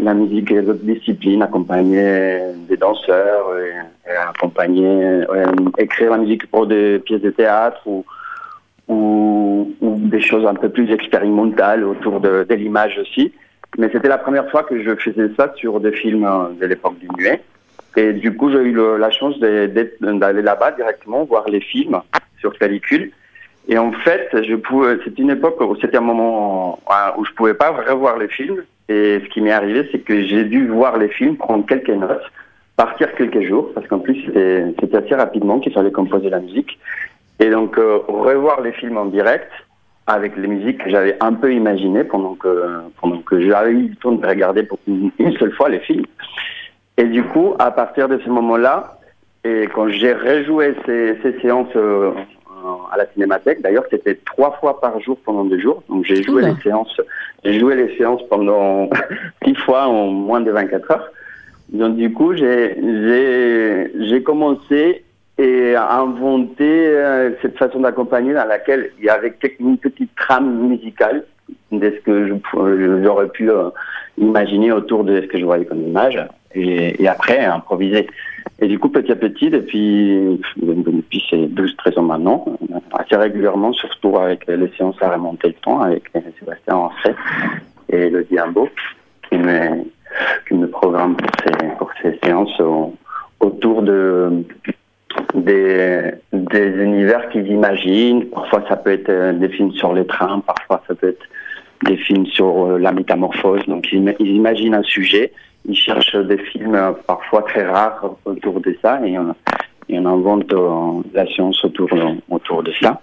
la 0.00 0.14
musique 0.14 0.50
et 0.50 0.60
les 0.60 0.68
autres 0.68 0.82
disciplines, 0.84 1.42
accompagner 1.42 2.40
des 2.68 2.76
danseurs, 2.76 3.56
et, 3.58 4.10
euh, 4.10 5.46
écrire 5.78 6.10
la 6.10 6.18
musique 6.18 6.50
pour 6.50 6.66
des 6.66 6.98
pièces 6.98 7.22
de 7.22 7.30
théâtre 7.30 7.86
ou 7.86 8.04
des 9.80 10.20
choses 10.20 10.46
un 10.46 10.54
peu 10.54 10.68
plus 10.68 10.92
expérimentales 10.92 11.84
autour 11.84 12.20
de, 12.20 12.44
de 12.48 12.54
l'image 12.54 12.98
aussi. 12.98 13.32
Mais 13.78 13.90
c'était 13.92 14.08
la 14.08 14.18
première 14.18 14.48
fois 14.50 14.62
que 14.62 14.82
je 14.82 14.94
faisais 14.96 15.30
ça 15.36 15.52
sur 15.56 15.80
des 15.80 15.92
films 15.92 16.24
euh, 16.24 16.48
de 16.60 16.66
l'époque 16.66 16.98
du 16.98 17.08
muet. 17.16 17.42
Et 17.96 18.12
du 18.12 18.36
coup, 18.36 18.50
j'ai 18.50 18.58
eu 18.58 18.76
la 18.98 19.10
chance 19.10 19.38
d'aller 19.38 20.42
là-bas 20.42 20.72
directement 20.72 21.24
voir 21.24 21.48
les 21.48 21.60
films 21.60 22.00
sur 22.40 22.56
pellicule. 22.58 23.12
Et 23.68 23.78
en 23.78 23.92
fait, 23.92 24.28
je 24.32 24.54
pouvais, 24.56 24.98
c'était 25.04 25.22
une 25.22 25.30
époque 25.30 25.60
où 25.60 25.76
c'était 25.80 25.96
un 25.96 26.02
moment 26.02 26.80
euh, 26.90 27.10
où 27.16 27.24
je 27.24 27.32
pouvais 27.32 27.54
pas 27.54 27.70
revoir 27.70 28.18
les 28.18 28.28
films. 28.28 28.62
Et 28.88 29.20
ce 29.24 29.28
qui 29.30 29.40
m'est 29.40 29.52
arrivé, 29.52 29.88
c'est 29.90 30.00
que 30.00 30.22
j'ai 30.22 30.44
dû 30.44 30.66
voir 30.68 30.98
les 30.98 31.08
films, 31.08 31.36
prendre 31.36 31.64
quelques 31.64 31.88
notes, 31.88 32.24
partir 32.76 33.14
quelques 33.14 33.40
jours, 33.42 33.70
parce 33.74 33.86
qu'en 33.86 34.00
plus 34.00 34.22
c'était 34.26 34.96
assez 34.96 35.14
rapidement 35.14 35.60
qu'il 35.60 35.72
fallait 35.72 35.92
composer 35.92 36.28
la 36.28 36.40
musique. 36.40 36.78
Et 37.40 37.48
donc 37.48 37.78
euh, 37.78 38.00
revoir 38.06 38.60
les 38.60 38.72
films 38.72 38.98
en 38.98 39.06
direct 39.06 39.50
avec 40.06 40.36
les 40.36 40.48
musiques 40.48 40.84
que 40.84 40.90
j'avais 40.90 41.16
un 41.20 41.32
peu 41.32 41.52
imaginées 41.52 42.04
pendant 42.04 42.34
que 42.34 42.64
pendant 43.00 43.20
que 43.22 43.40
j'avais 43.40 43.70
eu 43.70 43.88
le 43.88 43.96
temps 43.96 44.12
de 44.12 44.26
regarder 44.26 44.62
pour 44.62 44.78
une, 44.86 45.10
une 45.18 45.36
seule 45.38 45.52
fois 45.52 45.68
les 45.68 45.80
films. 45.80 46.04
Et 46.96 47.04
du 47.04 47.24
coup, 47.24 47.54
à 47.58 47.70
partir 47.70 48.08
de 48.08 48.18
ce 48.18 48.28
moment-là, 48.28 48.98
et 49.44 49.68
quand 49.74 49.88
j'ai 49.88 50.12
rejoué 50.12 50.74
ces, 50.86 51.18
ces 51.22 51.40
séances 51.40 51.74
euh, 51.76 52.12
à 52.92 52.96
la 52.96 53.06
cinémathèque, 53.12 53.60
d'ailleurs, 53.62 53.84
c'était 53.90 54.18
trois 54.24 54.52
fois 54.52 54.80
par 54.80 54.98
jour 55.00 55.18
pendant 55.24 55.44
deux 55.44 55.58
jours. 55.58 55.82
Donc 55.88 56.04
j'ai 56.04 56.22
joué 56.22 56.42
Oula. 56.42 56.50
les 56.50 56.62
séances, 56.62 57.00
j'ai 57.44 57.58
joué 57.58 57.74
les 57.74 57.96
séances 57.96 58.22
pendant 58.28 58.88
six 59.44 59.54
fois 59.56 59.86
en 59.86 60.06
moins 60.06 60.40
de 60.40 60.50
24 60.50 60.90
heures. 60.90 61.10
Donc 61.70 61.96
du 61.96 62.12
coup, 62.12 62.34
j'ai 62.34 62.76
j'ai 62.80 63.92
j'ai 64.08 64.22
commencé 64.22 65.04
et 65.38 65.74
inventer 65.74 66.86
euh, 66.86 67.30
cette 67.42 67.58
façon 67.58 67.80
d'accompagner 67.80 68.32
dans 68.34 68.46
laquelle 68.46 68.92
il 68.98 69.04
y 69.04 69.08
avait 69.08 69.34
une 69.58 69.78
petite 69.78 70.14
trame 70.16 70.68
musicale 70.68 71.24
de 71.72 71.90
ce 71.90 72.00
que 72.04 73.02
j'aurais 73.02 73.28
pu 73.28 73.50
euh, 73.50 73.70
imaginer 74.16 74.70
autour 74.70 75.02
de 75.04 75.20
ce 75.22 75.26
que 75.26 75.38
je 75.38 75.44
voyais 75.44 75.64
comme 75.64 75.82
image 75.82 76.24
et, 76.54 77.08
après 77.08 77.44
improviser. 77.44 78.06
Et 78.60 78.68
du 78.68 78.78
coup, 78.78 78.88
petit 78.88 79.10
à 79.10 79.16
petit, 79.16 79.50
depuis, 79.50 80.40
depuis 80.56 81.24
ces 81.28 81.48
12-13 81.48 81.98
ans 81.98 82.02
maintenant, 82.02 82.44
assez 82.92 83.16
régulièrement, 83.16 83.72
surtout 83.72 84.16
avec 84.16 84.46
les 84.46 84.70
séances 84.76 85.00
à 85.02 85.10
remonter 85.10 85.48
le 85.48 85.54
temps, 85.54 85.80
avec 85.80 86.04
Sébastien 86.38 86.76
Ancet 86.76 87.14
et 87.88 88.08
le 88.10 88.22
Diambo, 88.24 88.68
qui 89.28 89.38
me, 89.38 89.82
qui 90.46 90.54
me 90.54 90.68
programme 90.68 91.16
pour 91.16 91.30
ces, 91.44 91.66
pour 91.78 91.90
ces 92.00 92.16
séances 92.22 92.60
au- 92.60 92.94
autour 93.40 93.82
de, 93.82 94.44
des, 95.44 96.14
univers 96.82 97.28
qu'ils 97.30 97.48
imaginent. 97.48 98.26
Parfois, 98.26 98.64
ça 98.68 98.76
peut 98.76 98.92
être 98.92 99.08
euh, 99.08 99.32
des 99.32 99.48
films 99.48 99.72
sur 99.72 99.92
les 99.92 100.06
trains, 100.06 100.40
parfois, 100.40 100.82
ça 100.88 100.94
peut 100.94 101.08
être 101.08 101.26
des 101.84 101.96
films 101.96 102.26
sur 102.26 102.66
euh, 102.66 102.78
la 102.78 102.92
métamorphose. 102.92 103.64
Donc, 103.66 103.92
ils, 103.92 104.00
ima- 104.00 104.16
ils 104.18 104.34
imaginent 104.34 104.74
un 104.74 104.82
sujet, 104.82 105.32
ils 105.66 105.76
cherchent 105.76 106.16
des 106.16 106.38
films 106.38 106.74
euh, 106.74 106.92
parfois 107.06 107.42
très 107.42 107.66
rares 107.66 108.16
autour 108.24 108.60
de 108.60 108.76
ça 108.82 109.00
et 109.06 109.18
on, 109.18 109.34
invente 110.06 110.52
la 111.12 111.26
science 111.26 111.64
autour, 111.64 111.88
autour 112.28 112.62
de 112.62 112.72
ça. 112.82 113.00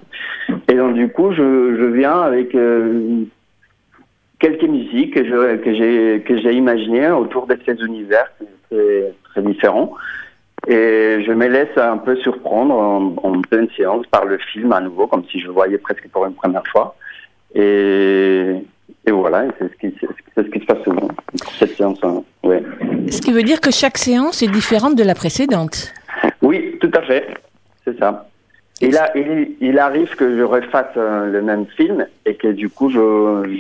Et 0.68 0.74
donc, 0.74 0.96
du 0.96 1.10
coup, 1.10 1.32
je, 1.32 1.86
viens 1.86 2.20
avec 2.22 2.56
quelques 4.40 4.64
musiques 4.64 5.14
que 5.14 5.74
j'ai 5.74 6.22
que 6.22 6.52
imaginées 6.52 7.10
autour 7.12 7.48
de 7.48 7.58
ces 7.66 7.76
univers 7.86 8.30
très 8.70 9.42
différents. 9.42 9.94
Et 10.68 11.24
je 11.26 11.32
me 11.32 11.48
laisse 11.48 11.76
un 11.78 11.98
peu 11.98 12.16
surprendre 12.18 12.74
en, 12.76 13.16
en 13.24 13.42
pleine 13.42 13.68
séance 13.76 14.06
par 14.08 14.26
le 14.26 14.38
film 14.38 14.72
à 14.74 14.80
nouveau, 14.82 15.08
comme 15.08 15.24
si 15.32 15.40
je 15.40 15.48
le 15.48 15.54
voyais 15.54 15.78
presque 15.80 16.08
pour 16.10 16.26
une 16.26 16.36
première 16.36 16.64
fois. 16.72 16.96
Et, 17.56 18.56
et 19.08 19.12
voilà, 19.12 19.46
c'est 19.58 19.70
ce, 19.72 19.76
qui- 19.78 19.96
c'est 20.36 20.44
ce 20.46 20.50
qui 20.50 20.60
se 20.60 20.66
passe 20.66 20.84
souvent 20.84 21.08
cette 21.58 21.76
séance. 21.76 22.00
hein. 22.04 22.24
Ouais. 22.44 22.64
Ce 23.10 23.22
qui 23.22 23.32
veut 23.34 23.44
dire 23.44 23.60
que 23.60 23.72
chaque 23.72 23.98
séance 23.98 24.42
est 24.44 24.48
différente 24.52 24.96
de 24.96 25.04
la 25.04 25.16
précédente. 25.16 25.92
Oui, 26.42 26.78
tout 26.80 26.92
à 26.94 27.02
fait, 27.02 27.28
c'est 27.84 27.98
ça. 28.00 28.28
Et 28.84 28.90
là, 28.92 29.12
il, 29.16 29.52
il 29.62 29.78
arrive 29.80 30.16
que 30.16 30.38
je 30.38 30.42
refasse 30.42 30.88
euh, 30.98 31.28
le 31.32 31.42
même 31.42 31.66
film 31.78 32.06
et 32.26 32.36
que 32.36 32.48
du 32.48 32.68
coup, 32.70 32.90
je, 32.90 32.98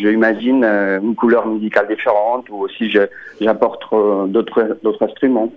je 0.01 0.09
imagine 0.09 0.63
euh, 0.63 0.99
une 0.99 1.15
couleur 1.15 1.45
musicale 1.47 1.87
différente 1.87 2.49
ou 2.49 2.55
aussi 2.63 2.89
je- 2.89 3.07
j'apporte 3.39 3.83
euh, 3.93 4.25
d'autres 4.25 4.77
d'autres 4.83 5.03
instruments. 5.05 5.51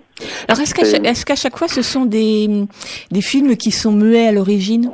Alors, 0.47 0.61
est-ce 0.61 0.73
qu'à 0.75 0.85
chaque, 0.85 1.05
est-ce 1.05 1.25
qu'à 1.25 1.35
chaque 1.35 1.57
fois, 1.57 1.67
ce 1.67 1.81
sont 1.81 2.05
des, 2.05 2.47
des 3.11 3.21
films 3.21 3.55
qui 3.57 3.71
sont 3.71 3.91
muets 3.91 4.27
à 4.27 4.31
l'origine? 4.31 4.91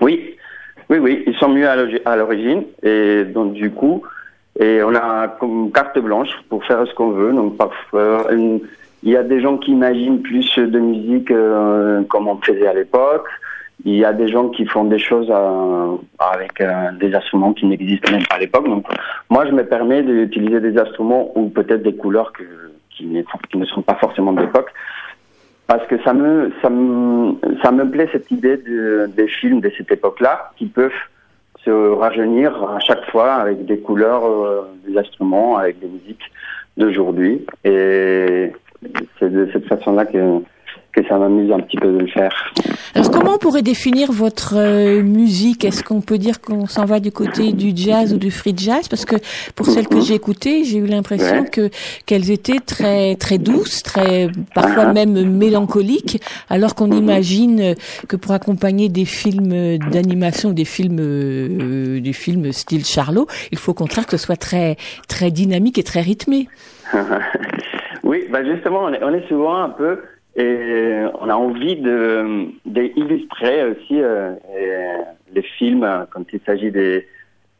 Oui, 0.00 0.34
oui, 0.90 0.98
oui, 0.98 1.24
ils 1.26 1.34
sont 1.36 1.48
l'origi- 1.48 2.02
à 2.04 2.16
l'origine 2.16 2.64
et 2.82 3.24
donc 3.24 3.52
du 3.54 3.70
coup, 3.70 4.02
et 4.58 4.82
on 4.82 4.94
a 4.94 5.28
comme 5.40 5.70
carte 5.72 5.98
blanche 5.98 6.30
pour 6.48 6.64
faire 6.64 6.84
ce 6.86 6.94
qu'on 6.94 7.10
veut. 7.10 7.32
Donc 7.32 7.56
parfois, 7.56 8.26
une- 8.32 8.60
il 9.06 9.12
y 9.12 9.16
a 9.16 9.22
des 9.22 9.40
gens 9.40 9.56
qui 9.56 9.70
imaginent 9.70 10.20
plus 10.20 10.58
de 10.58 10.80
musique 10.80 11.30
euh, 11.30 12.02
comme 12.08 12.26
on 12.26 12.38
faisait 12.38 12.66
à 12.66 12.74
l'époque. 12.74 13.28
il 13.84 13.94
y 13.94 14.04
a 14.04 14.12
des 14.12 14.26
gens 14.26 14.48
qui 14.48 14.66
font 14.66 14.82
des 14.82 14.98
choses 14.98 15.28
euh, 15.30 15.96
avec 16.18 16.60
euh, 16.60 16.90
des 16.98 17.14
instruments 17.14 17.52
qui 17.52 17.66
n'existent 17.66 18.10
même 18.10 18.26
pas 18.26 18.34
à 18.34 18.40
l'époque. 18.40 18.68
Donc, 18.68 18.84
moi, 19.30 19.46
je 19.46 19.52
me 19.52 19.64
permets 19.64 20.02
d'utiliser 20.02 20.60
des 20.60 20.76
instruments 20.76 21.30
ou 21.36 21.48
peut-être 21.50 21.84
des 21.84 21.94
couleurs 21.94 22.32
qui, 22.96 23.06
ne, 23.06 23.64
sont 23.66 23.82
pas 23.82 23.94
forcément 23.94 24.32
de 24.32 24.40
l'époque. 24.40 24.72
Parce 25.68 25.86
que 25.86 26.02
ça 26.02 26.12
me, 26.12 26.52
ça 26.60 26.68
me, 26.68 27.36
ça 27.62 27.70
me 27.70 27.88
plaît 27.88 28.08
cette 28.10 28.28
idée 28.32 28.56
de, 28.56 29.08
des 29.16 29.28
films 29.28 29.60
de 29.60 29.70
cette 29.76 29.92
époque-là 29.92 30.50
qui 30.56 30.66
peuvent 30.66 31.02
se 31.64 31.70
rajeunir 31.70 32.60
à 32.70 32.80
chaque 32.80 33.04
fois 33.10 33.34
avec 33.34 33.66
des 33.66 33.78
couleurs, 33.78 34.24
des 34.84 34.98
instruments, 34.98 35.58
avec 35.58 35.78
des 35.78 35.86
musiques 35.86 36.28
d'aujourd'hui. 36.76 37.46
Et 37.64 38.50
c'est 39.18 39.30
de 39.32 39.48
cette 39.52 39.66
façon-là 39.66 40.04
que, 40.06 40.38
que 40.92 41.06
ça 41.08 41.18
m'amuse 41.18 41.52
un 41.52 41.60
petit 41.60 41.76
peu 41.76 41.92
de 41.92 41.98
le 41.98 42.06
faire. 42.06 42.32
Alors 42.94 43.10
comment 43.10 43.34
on 43.34 43.38
pourrait 43.38 43.60
définir 43.62 44.10
votre 44.12 44.54
euh, 44.56 45.02
musique? 45.02 45.64
Est-ce 45.66 45.84
qu'on 45.84 46.00
peut 46.00 46.16
dire 46.16 46.40
qu'on 46.40 46.66
s'en 46.66 46.86
va 46.86 46.98
du 47.00 47.12
côté 47.12 47.52
du 47.52 47.72
jazz 47.76 48.14
ou 48.14 48.16
du 48.16 48.30
free 48.30 48.54
jazz? 48.56 48.88
Parce 48.88 49.04
que 49.04 49.16
pour 49.54 49.66
celles 49.66 49.86
que 49.88 50.00
j'ai 50.00 50.14
écoutées, 50.14 50.64
j'ai 50.64 50.78
eu 50.78 50.86
l'impression 50.86 51.40
Ouais. 51.42 51.50
que 51.50 51.70
qu'elles 52.06 52.30
étaient 52.30 52.60
très 52.60 53.14
très 53.16 53.36
douces, 53.36 53.82
très 53.82 54.28
parfois 54.54 54.84
Ah. 54.88 54.92
même 54.94 55.12
mélancoliques, 55.36 56.22
alors 56.48 56.74
qu'on 56.74 56.90
imagine 56.90 57.74
que 58.08 58.16
pour 58.16 58.32
accompagner 58.32 58.88
des 58.88 59.04
films 59.04 59.76
d'animation, 59.90 60.52
des 60.52 60.64
films 60.64 60.98
euh, 61.00 62.00
des 62.00 62.12
films 62.14 62.52
style 62.52 62.86
Charlot, 62.86 63.26
il 63.52 63.58
faut 63.58 63.72
au 63.72 63.74
contraire 63.74 64.06
que 64.06 64.16
ce 64.16 64.24
soit 64.24 64.36
très 64.36 64.76
très 65.08 65.30
dynamique 65.30 65.76
et 65.76 65.82
très 65.82 66.00
rythmé. 66.00 66.48
oui, 68.06 68.26
bah 68.30 68.44
justement, 68.44 68.84
on 68.84 68.92
est, 68.92 69.02
on 69.02 69.12
est 69.12 69.26
souvent 69.28 69.56
un 69.56 69.70
peu 69.70 70.02
et 70.36 71.02
on 71.20 71.28
a 71.28 71.34
envie 71.34 71.76
de 71.76 72.46
d'illustrer 72.64 73.64
aussi 73.64 74.00
euh, 74.00 74.32
les 75.34 75.42
films 75.42 76.06
quand 76.10 76.24
il 76.32 76.40
s'agit 76.46 76.70
des 76.70 77.06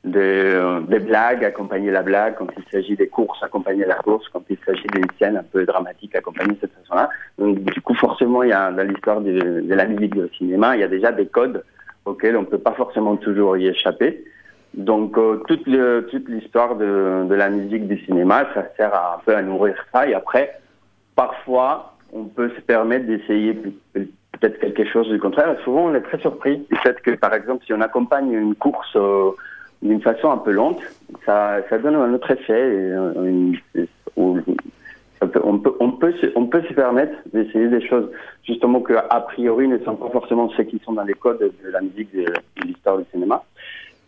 des, 0.05 0.57
des 0.89 1.01
blagues, 1.01 1.45
accompagner 1.45 1.91
la 1.91 2.03
blague, 2.03 2.37
quand 2.37 2.47
il 2.57 2.63
s'agit 2.71 2.95
des 2.95 3.09
courses, 3.09 3.43
accompagner 3.43 3.85
la 3.85 3.97
course, 3.97 4.29
quand 4.33 4.43
il 4.49 4.57
s'agit 4.65 4.87
d'une 4.95 5.11
scène 5.19 5.37
un 5.37 5.43
peu 5.43 5.67
dramatique, 5.67 6.15
accompagner 6.15 6.57
cette 6.61 6.73
façon-là. 6.75 7.11
Donc, 7.39 7.59
du 7.59 7.81
coup, 7.81 7.95
forcément, 7.95 8.45
il 8.45 8.51
y 8.51 8.53
a 8.53 8.71
dans 8.71 8.87
l'histoire 8.87 9.21
de, 9.21 9.65
la 9.67 9.85
musique 9.87 10.15
de 10.15 10.31
cinéma, 10.39 10.77
il 10.77 10.81
y 10.81 10.85
a 10.85 10.89
déjà 10.89 11.11
des 11.11 11.27
codes 11.27 11.65
auxquels 12.05 12.37
on 12.37 12.45
peut 12.45 12.59
pas 12.59 12.73
forcément 12.73 13.17
toujours 13.17 13.57
y 13.57 13.67
échapper. 13.67 14.25
Donc 14.77 15.17
euh, 15.17 15.43
toute 15.49 15.67
le, 15.67 16.07
toute 16.11 16.29
l'histoire 16.29 16.77
de, 16.77 17.25
de 17.29 17.35
la 17.35 17.49
musique 17.49 17.89
du 17.89 17.99
cinéma, 18.05 18.47
ça 18.55 18.65
sert 18.77 18.95
à, 18.95 19.17
un 19.17 19.19
peu 19.25 19.35
à 19.35 19.43
nourrir 19.43 19.75
ça. 19.93 20.07
Et 20.07 20.15
après, 20.15 20.61
parfois, 21.15 21.95
on 22.13 22.25
peut 22.25 22.51
se 22.55 22.61
permettre 22.61 23.07
d'essayer 23.07 23.55
peut- 23.55 24.07
peut-être 24.39 24.59
quelque 24.61 24.85
chose 24.85 25.09
du 25.09 25.19
contraire. 25.19 25.57
Souvent, 25.65 25.87
on 25.87 25.95
est 25.95 26.03
très 26.03 26.19
surpris 26.19 26.59
du 26.71 26.77
fait 26.77 27.01
que, 27.01 27.13
par 27.13 27.33
exemple, 27.33 27.65
si 27.65 27.73
on 27.73 27.81
accompagne 27.81 28.33
une 28.33 28.55
course 28.55 28.95
euh, 28.97 29.31
d'une 29.81 30.03
façon 30.03 30.31
un 30.31 30.37
peu 30.39 30.51
lente, 30.53 30.81
ça, 31.25 31.59
ça 31.71 31.79
donne 31.79 31.95
un 31.95 32.13
autre 32.13 32.31
effet. 32.31 32.53
Et, 32.53 32.93
euh, 32.93 33.53
on, 34.17 34.35
peut, 35.59 35.75
on, 35.81 35.91
peut 35.93 36.13
se, 36.21 36.27
on 36.37 36.47
peut 36.47 36.63
se 36.69 36.75
permettre 36.75 37.15
d'essayer 37.33 37.69
des 37.69 37.87
choses 37.87 38.11
justement 38.45 38.81
que 38.81 38.93
a 38.93 39.21
priori 39.21 39.69
ne 39.69 39.79
sont 39.79 39.97
pas 39.97 40.11
forcément 40.11 40.51
ceux 40.51 40.65
qui 40.65 40.79
sont 40.85 40.93
dans 40.93 41.05
les 41.05 41.15
codes 41.15 41.39
de 41.41 41.71
la 41.71 41.81
musique 41.81 42.15
de, 42.15 42.25
de 42.25 42.63
l'histoire 42.67 42.99
du 42.99 43.05
cinéma. 43.11 43.43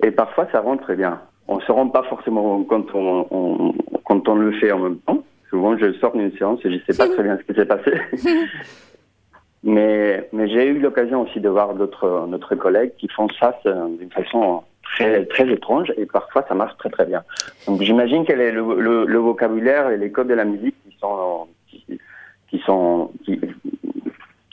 Et 0.03 0.11
parfois, 0.11 0.47
ça 0.53 0.61
rend 0.61 0.77
très 0.77 0.97
bien. 0.97 1.21
On 1.49 1.61
se 1.61 1.73
rend 1.73 1.89
pas 1.89 2.03
forcément 2.05 2.63
compte 2.65 2.89
on, 2.95 3.27
on- 3.31 3.75
quand 4.05 4.29
on 4.29 4.35
le 4.37 4.53
fait 4.53 4.71
en 4.73 4.79
même 4.79 4.99
temps. 4.99 5.23
Souvent, 5.51 5.77
je 5.79 5.93
sors 5.95 6.13
d'une 6.13 6.31
séance 6.37 6.61
et 6.65 6.71
je 6.71 6.79
sais 6.91 6.97
pas 6.97 7.09
très 7.13 7.23
bien 7.23 7.39
ce 7.39 7.43
qui 7.43 7.55
s'est 7.59 7.65
passé. 7.67 7.93
mais 9.65 10.29
mais 10.33 10.49
j'ai 10.49 10.67
eu 10.69 10.79
l'occasion 10.79 11.23
aussi 11.23 11.41
de 11.41 11.49
voir 11.49 11.75
d'autres 11.75 12.27
d'autres 12.31 12.55
collègues 12.55 12.93
qui 12.99 13.09
font 13.09 13.29
ça 13.41 13.59
d'une 13.99 14.11
façon 14.11 14.63
très 14.83 15.25
très 15.27 15.49
étrange 15.49 15.93
et 15.97 16.07
parfois 16.07 16.45
ça 16.49 16.55
marche 16.55 16.77
très 16.79 16.91
très 16.91 17.07
bien. 17.07 17.23
Donc 17.67 17.83
j'imagine 17.83 18.25
quel 18.25 18.41
est 18.41 18.53
le, 18.53 18.63
le, 18.81 19.05
le 19.05 19.19
vocabulaire 19.19 19.91
et 19.91 19.97
les 19.97 20.13
codes 20.13 20.29
de 20.29 20.35
la 20.35 20.45
musique 20.45 20.77
qui 20.89 20.97
sont 21.01 21.49
qui, 21.69 21.99
qui 22.51 22.59
sont 22.61 23.11
qui, 23.25 23.41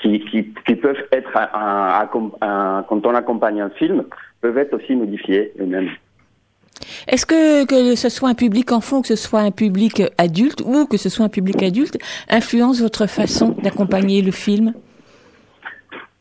qui, 0.02 0.20
qui, 0.22 0.54
qui 0.66 0.76
peuvent 0.76 1.04
être 1.12 1.38
un, 1.38 1.50
un- 1.54 2.32
un- 2.42 2.84
quand 2.88 3.06
on 3.06 3.14
accompagne 3.16 3.62
un 3.62 3.70
film 3.70 4.06
peuvent 4.46 4.58
être 4.60 4.76
aussi 4.76 4.96
modifiés 4.96 5.52
eux-mêmes. 5.60 5.90
Est-ce 7.08 7.26
que 7.26 7.66
que 7.66 7.96
ce 7.96 8.10
soit 8.10 8.30
un 8.30 8.36
public 8.36 8.72
enfant, 8.72 9.02
que 9.02 9.08
ce 9.08 9.16
soit 9.16 9.40
un 9.40 9.50
public 9.50 10.04
adulte 10.20 10.62
ou 10.62 10.86
que 10.86 10.98
ce 10.98 11.10
soit 11.10 11.26
un 11.26 11.30
public 11.30 11.64
adulte 11.64 11.98
influence 12.30 12.80
votre 12.80 13.08
façon 13.08 13.56
d'accompagner 13.64 14.22
le 14.22 14.32
film? 14.32 14.74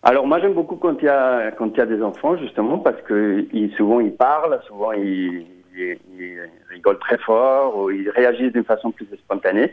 Alors 0.03 0.27
moi 0.27 0.39
j'aime 0.41 0.55
beaucoup 0.55 0.77
quand 0.77 0.97
il 1.03 1.05
y 1.05 1.09
a 1.09 1.51
quand 1.51 1.71
il 1.75 1.77
y 1.77 1.81
a 1.83 1.87
des 1.87 2.03
enfants 2.03 2.37
justement 2.39 2.79
parce 2.79 3.01
que 3.03 3.47
ils, 3.53 3.71
souvent 3.77 4.01
ils 4.01 4.15
parlent, 4.15 4.59
souvent 4.67 4.93
ils, 4.93 5.45
ils, 5.77 5.99
ils 6.19 6.39
rigolent 6.71 6.99
très 6.99 7.19
fort 7.19 7.77
ou 7.77 7.91
ils 7.91 8.09
réagissent 8.09 8.53
d'une 8.53 8.65
façon 8.65 8.91
plus 8.91 9.07
spontanée. 9.25 9.71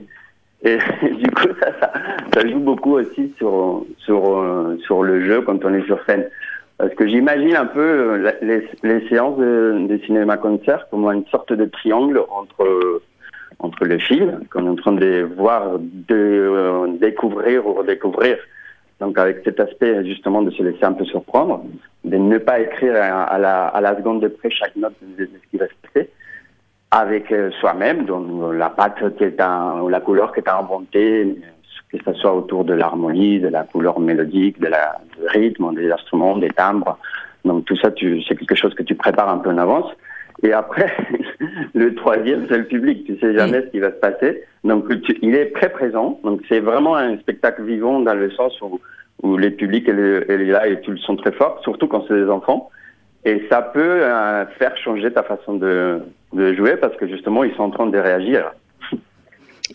Et 0.64 0.78
du 1.24 1.32
coup 1.32 1.50
ça, 1.62 1.70
ça, 1.80 1.94
ça 2.34 2.48
joue 2.50 2.60
beaucoup 2.60 2.96
aussi 2.96 3.34
sur 3.38 3.86
sur 4.00 4.22
sur 4.86 5.04
le 5.04 5.26
jeu 5.26 5.42
quand 5.42 5.64
on 5.64 5.74
est 5.74 5.86
sur 5.86 6.04
scène 6.06 6.26
parce 6.82 6.96
que 6.96 7.08
j'imagine 7.08 7.56
un 7.56 7.68
peu 7.68 7.80
euh, 8.26 8.32
les, 8.42 8.68
les 8.82 9.08
séances 9.08 9.38
de, 9.38 9.86
de 9.88 9.98
cinéma 10.04 10.38
concert 10.38 10.88
comme 10.90 11.06
une 11.06 11.28
sorte 11.28 11.54
de 11.54 11.66
triangle 11.66 12.20
entre 12.30 13.02
entre 13.60 13.86
le 13.86 14.00
film 14.00 14.40
qu'on 14.52 14.66
est 14.66 14.70
en 14.70 14.76
train 14.76 14.94
de 14.94 15.30
voir, 15.38 15.78
de 15.80 16.16
euh, 16.16 16.88
découvrir 17.00 17.68
ou 17.68 17.74
redécouvrir. 17.74 18.38
Donc 19.00 19.20
avec 19.20 19.42
cet 19.44 19.60
aspect 19.60 20.04
justement 20.06 20.42
de 20.42 20.50
se 20.50 20.64
laisser 20.64 20.84
un 20.84 20.94
peu 20.94 21.06
surprendre, 21.06 21.64
de 22.04 22.18
ne 22.18 22.40
pas 22.40 22.60
écrire 22.60 22.96
à, 22.96 23.38
la, 23.38 23.96
seconde 23.98 24.22
de 24.22 24.28
près 24.30 24.50
chaque 24.50 24.76
note 24.76 24.96
de, 25.18 25.26
ce 25.26 25.50
qui 25.52 25.58
va 25.58 25.68
se 25.68 25.74
passer, 25.84 26.10
avec 26.90 27.32
euh, 27.32 27.52
soi-même, 27.60 28.06
donc 28.06 28.26
euh, 28.42 28.54
la 28.54 28.70
patte 28.70 29.16
qui 29.18 29.24
est 29.24 29.42
ou 29.82 29.90
la 29.90 30.00
couleur 30.00 30.34
qui 30.34 30.40
est 30.40 30.50
inventée, 30.50 31.36
que 31.92 31.98
ce 32.06 32.14
soit 32.14 32.34
autour 32.34 32.64
de 32.66 32.74
l'harmonie, 32.74 33.40
de 33.40 33.48
la 33.50 33.64
couleur 33.64 34.00
mélodique, 34.00 34.60
de 34.60 34.68
la 34.68 34.98
du 35.18 35.26
rythme, 35.28 35.74
des 35.76 35.92
instruments, 35.92 36.38
des 36.38 36.50
timbres. 36.50 36.98
Donc 37.46 37.66
tout 37.66 37.76
ça, 37.78 37.92
tu, 37.92 38.22
c'est 38.24 38.36
quelque 38.36 38.56
chose 38.56 38.74
que 38.76 38.84
tu 38.84 38.96
prépares 38.96 39.30
un 39.30 39.38
peu 39.40 39.50
en 39.50 39.58
avance. 39.58 39.92
Et 40.44 40.54
après, 40.54 40.92
le 41.74 41.94
troisième, 41.96 42.46
c'est 42.50 42.58
le 42.58 42.66
public. 42.66 43.06
Tu 43.06 43.18
sais 43.20 43.34
jamais 43.38 43.62
ce 43.62 43.68
qui 43.68 43.80
va 43.80 43.90
se 43.92 43.98
passer. 43.98 44.44
Donc, 44.64 44.88
tu- 45.04 45.18
il 45.22 45.36
est 45.36 45.52
très 45.54 45.70
présent. 45.70 46.20
Donc, 46.24 46.42
c'est 46.50 46.60
vraiment 46.62 46.96
un 46.96 47.18
spectacle 47.18 47.64
vivant 47.64 48.00
dans 48.00 48.14
le 48.14 48.32
sens 48.32 48.60
où, 48.62 48.80
où 49.24 49.38
le 49.38 49.50
public 49.52 49.86
elle, 49.88 50.00
est- 50.00 50.26
elle 50.30 50.42
est 50.42 50.52
là 50.52 50.68
et 50.68 50.80
tu 50.82 50.92
le 50.92 50.98
sens 50.98 51.18
très 51.18 51.32
fort, 51.34 51.60
surtout 51.64 51.88
quand 51.88 52.06
c'est 52.08 52.16
des 52.16 52.30
enfants. 52.30 52.70
Et 53.26 53.44
ça 53.52 53.62
peut 53.62 53.80
euh, 54.02 54.46
faire 54.58 54.76
changer 54.78 55.12
ta 55.12 55.22
façon 55.24 55.56
de, 55.56 56.00
de 56.34 56.54
jouer 56.54 56.76
parce 56.78 56.96
que 56.96 57.08
justement, 57.08 57.44
ils 57.44 57.54
sont 57.56 57.64
en 57.64 57.70
train 57.70 57.86
de 57.88 57.98
réagir. 58.00 58.52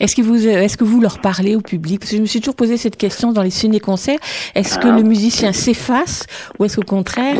Est-ce 0.00 0.14
que 0.16 0.22
vous 0.22 0.46
est-ce 0.46 0.76
que 0.76 0.84
vous 0.84 1.00
leur 1.00 1.18
parlez 1.20 1.56
au 1.56 1.60
public? 1.60 2.00
Parce 2.00 2.10
que 2.10 2.16
je 2.16 2.22
me 2.22 2.26
suis 2.26 2.40
toujours 2.40 2.56
posé 2.56 2.76
cette 2.76 2.96
question 2.96 3.32
dans 3.32 3.42
les 3.42 3.50
ciné-concerts. 3.50 4.18
Est-ce 4.54 4.78
que 4.78 4.88
Ah. 4.88 4.96
le 4.96 5.02
musicien 5.02 5.52
s'efface 5.52 6.26
ou 6.58 6.64
est-ce 6.64 6.76
qu'au 6.76 6.86
contraire 6.86 7.36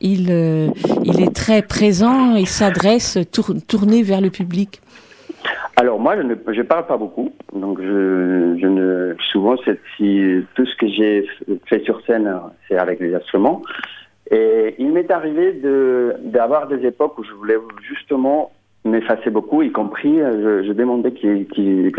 il 0.00 0.30
euh, 0.30 0.68
il 1.04 1.22
est 1.22 1.34
très 1.34 1.62
présent 1.62 2.34
et 2.36 2.44
s'adresse 2.46 3.18
tour- 3.32 3.54
tourné 3.66 4.02
vers 4.02 4.20
le 4.20 4.30
public? 4.30 4.80
Alors 5.78 6.00
moi, 6.00 6.16
je 6.16 6.22
ne 6.22 6.34
je 6.54 6.62
parle 6.62 6.86
pas 6.86 6.96
beaucoup, 6.96 7.32
donc 7.52 7.80
je, 7.82 8.56
je 8.60 8.66
ne 8.66 9.14
souvent 9.30 9.56
c'est 9.64 9.78
si 9.96 10.42
tout 10.54 10.64
ce 10.64 10.74
que 10.76 10.88
j'ai 10.88 11.26
fait 11.66 11.84
sur 11.84 12.00
scène, 12.06 12.32
c'est 12.66 12.78
avec 12.78 12.98
les 13.00 13.14
instruments. 13.14 13.60
Et 14.30 14.74
il 14.78 14.90
m'est 14.92 15.10
arrivé 15.10 15.52
de 15.52 16.14
d'avoir 16.24 16.66
des 16.66 16.84
époques 16.86 17.18
où 17.18 17.24
je 17.24 17.32
voulais 17.32 17.58
justement 17.86 18.50
m'effacer 18.86 19.30
beaucoup, 19.30 19.62
y 19.62 19.70
compris 19.72 20.20
euh, 20.20 20.62
je, 20.62 20.68
je 20.68 20.72
demandais 20.72 21.12
que 21.12 21.44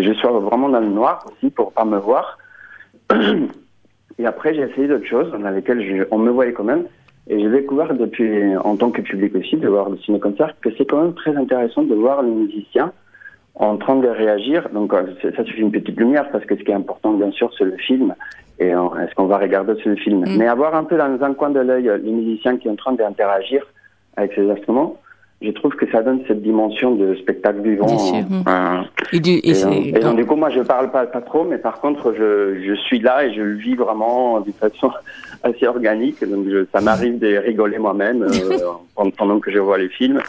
je 0.03 0.13
sois 0.13 0.31
vraiment 0.39 0.69
dans 0.69 0.79
le 0.79 0.87
noir 0.87 1.25
aussi 1.31 1.49
pour 1.51 1.71
pas 1.73 1.85
me 1.85 1.97
voir. 1.97 2.37
Et 4.19 4.25
après, 4.25 4.53
j'ai 4.55 4.61
essayé 4.63 4.87
d'autres 4.87 5.05
choses 5.05 5.31
dans 5.31 5.49
lesquelles 5.51 5.81
je- 5.85 6.03
on 6.11 6.17
me 6.17 6.31
voyait 6.31 6.53
quand 6.53 6.63
même. 6.63 6.85
Et 7.29 7.39
j'ai 7.39 7.49
découvert 7.49 7.93
depuis, 7.93 8.55
en 8.57 8.75
tant 8.77 8.89
que 8.89 9.01
public 9.01 9.35
aussi, 9.35 9.57
de 9.57 9.67
voir 9.67 9.89
le 9.89 9.97
ciné-concert, 9.97 10.53
que 10.61 10.69
c'est 10.77 10.85
quand 10.85 11.01
même 11.01 11.13
très 11.13 11.35
intéressant 11.35 11.83
de 11.83 11.93
voir 11.93 12.21
le 12.23 12.29
musicien 12.29 12.91
en 13.55 13.77
train 13.77 13.97
de 13.97 14.07
réagir. 14.07 14.69
Donc 14.73 14.93
euh, 14.93 15.03
c'est- 15.21 15.35
ça 15.35 15.43
suffit 15.43 15.61
une 15.61 15.71
petite 15.71 15.99
lumière 15.99 16.29
parce 16.31 16.45
que 16.45 16.55
ce 16.55 16.61
qui 16.63 16.71
est 16.71 16.75
important 16.75 17.13
bien 17.13 17.31
sûr 17.31 17.51
c'est 17.57 17.63
le 17.65 17.75
film 17.77 18.13
et 18.59 18.73
euh, 18.73 18.87
est-ce 19.03 19.13
qu'on 19.15 19.25
va 19.25 19.37
regarder 19.39 19.75
sur 19.81 19.89
le 19.89 19.95
film. 19.97 20.23
Mais 20.37 20.47
avoir 20.47 20.73
un 20.75 20.83
peu 20.83 20.95
dans 20.97 21.21
un 21.23 21.33
coin 21.33 21.49
de 21.49 21.59
l'œil 21.59 21.89
euh, 21.89 21.97
le 21.97 22.11
musicien 22.11 22.57
qui 22.57 22.67
est 22.67 22.71
en 22.71 22.75
train 22.75 22.93
d'interagir 22.93 23.65
avec 24.15 24.33
ses 24.33 24.49
instruments, 24.49 24.97
je 25.41 25.51
trouve 25.51 25.71
que 25.75 25.89
ça 25.91 26.01
donne 26.01 26.21
cette 26.27 26.41
dimension 26.41 26.95
de 26.95 27.15
spectacle 27.15 27.61
vivant. 27.61 27.85
Bien 27.85 27.97
sûr, 27.99 28.25
Et, 29.13 29.19
du, 29.19 29.31
et 29.31 29.49
et, 29.49 29.53
c'est- 29.53 29.67
euh, 29.67 29.91
et 29.95 29.99
donc, 29.99 30.15
du 30.15 30.25
coup, 30.25 30.35
moi, 30.35 30.49
je 30.49 30.61
parle 30.61 30.89
pas, 30.89 31.05
pas 31.05 31.21
trop, 31.21 31.43
mais 31.43 31.57
par 31.59 31.79
contre, 31.79 32.13
je, 32.17 32.59
je 32.65 32.73
suis 32.73 32.99
là 32.99 33.23
et 33.25 33.33
je 33.33 33.41
le 33.41 33.55
vis 33.55 33.75
vraiment 33.75 34.39
d'une 34.39 34.53
façon 34.53 34.89
assez 35.43 35.67
organique. 35.67 36.23
Donc, 36.27 36.45
je, 36.49 36.65
ça 36.73 36.81
m'arrive 36.81 37.19
de 37.19 37.37
rigoler 37.37 37.77
moi-même 37.77 38.23
euh, 38.23 38.57
pendant- 38.95 39.11
pendant 39.11 39.39
que 39.39 39.51
je 39.51 39.59
vois 39.59 39.77
les 39.77 39.89
films. 39.89 40.19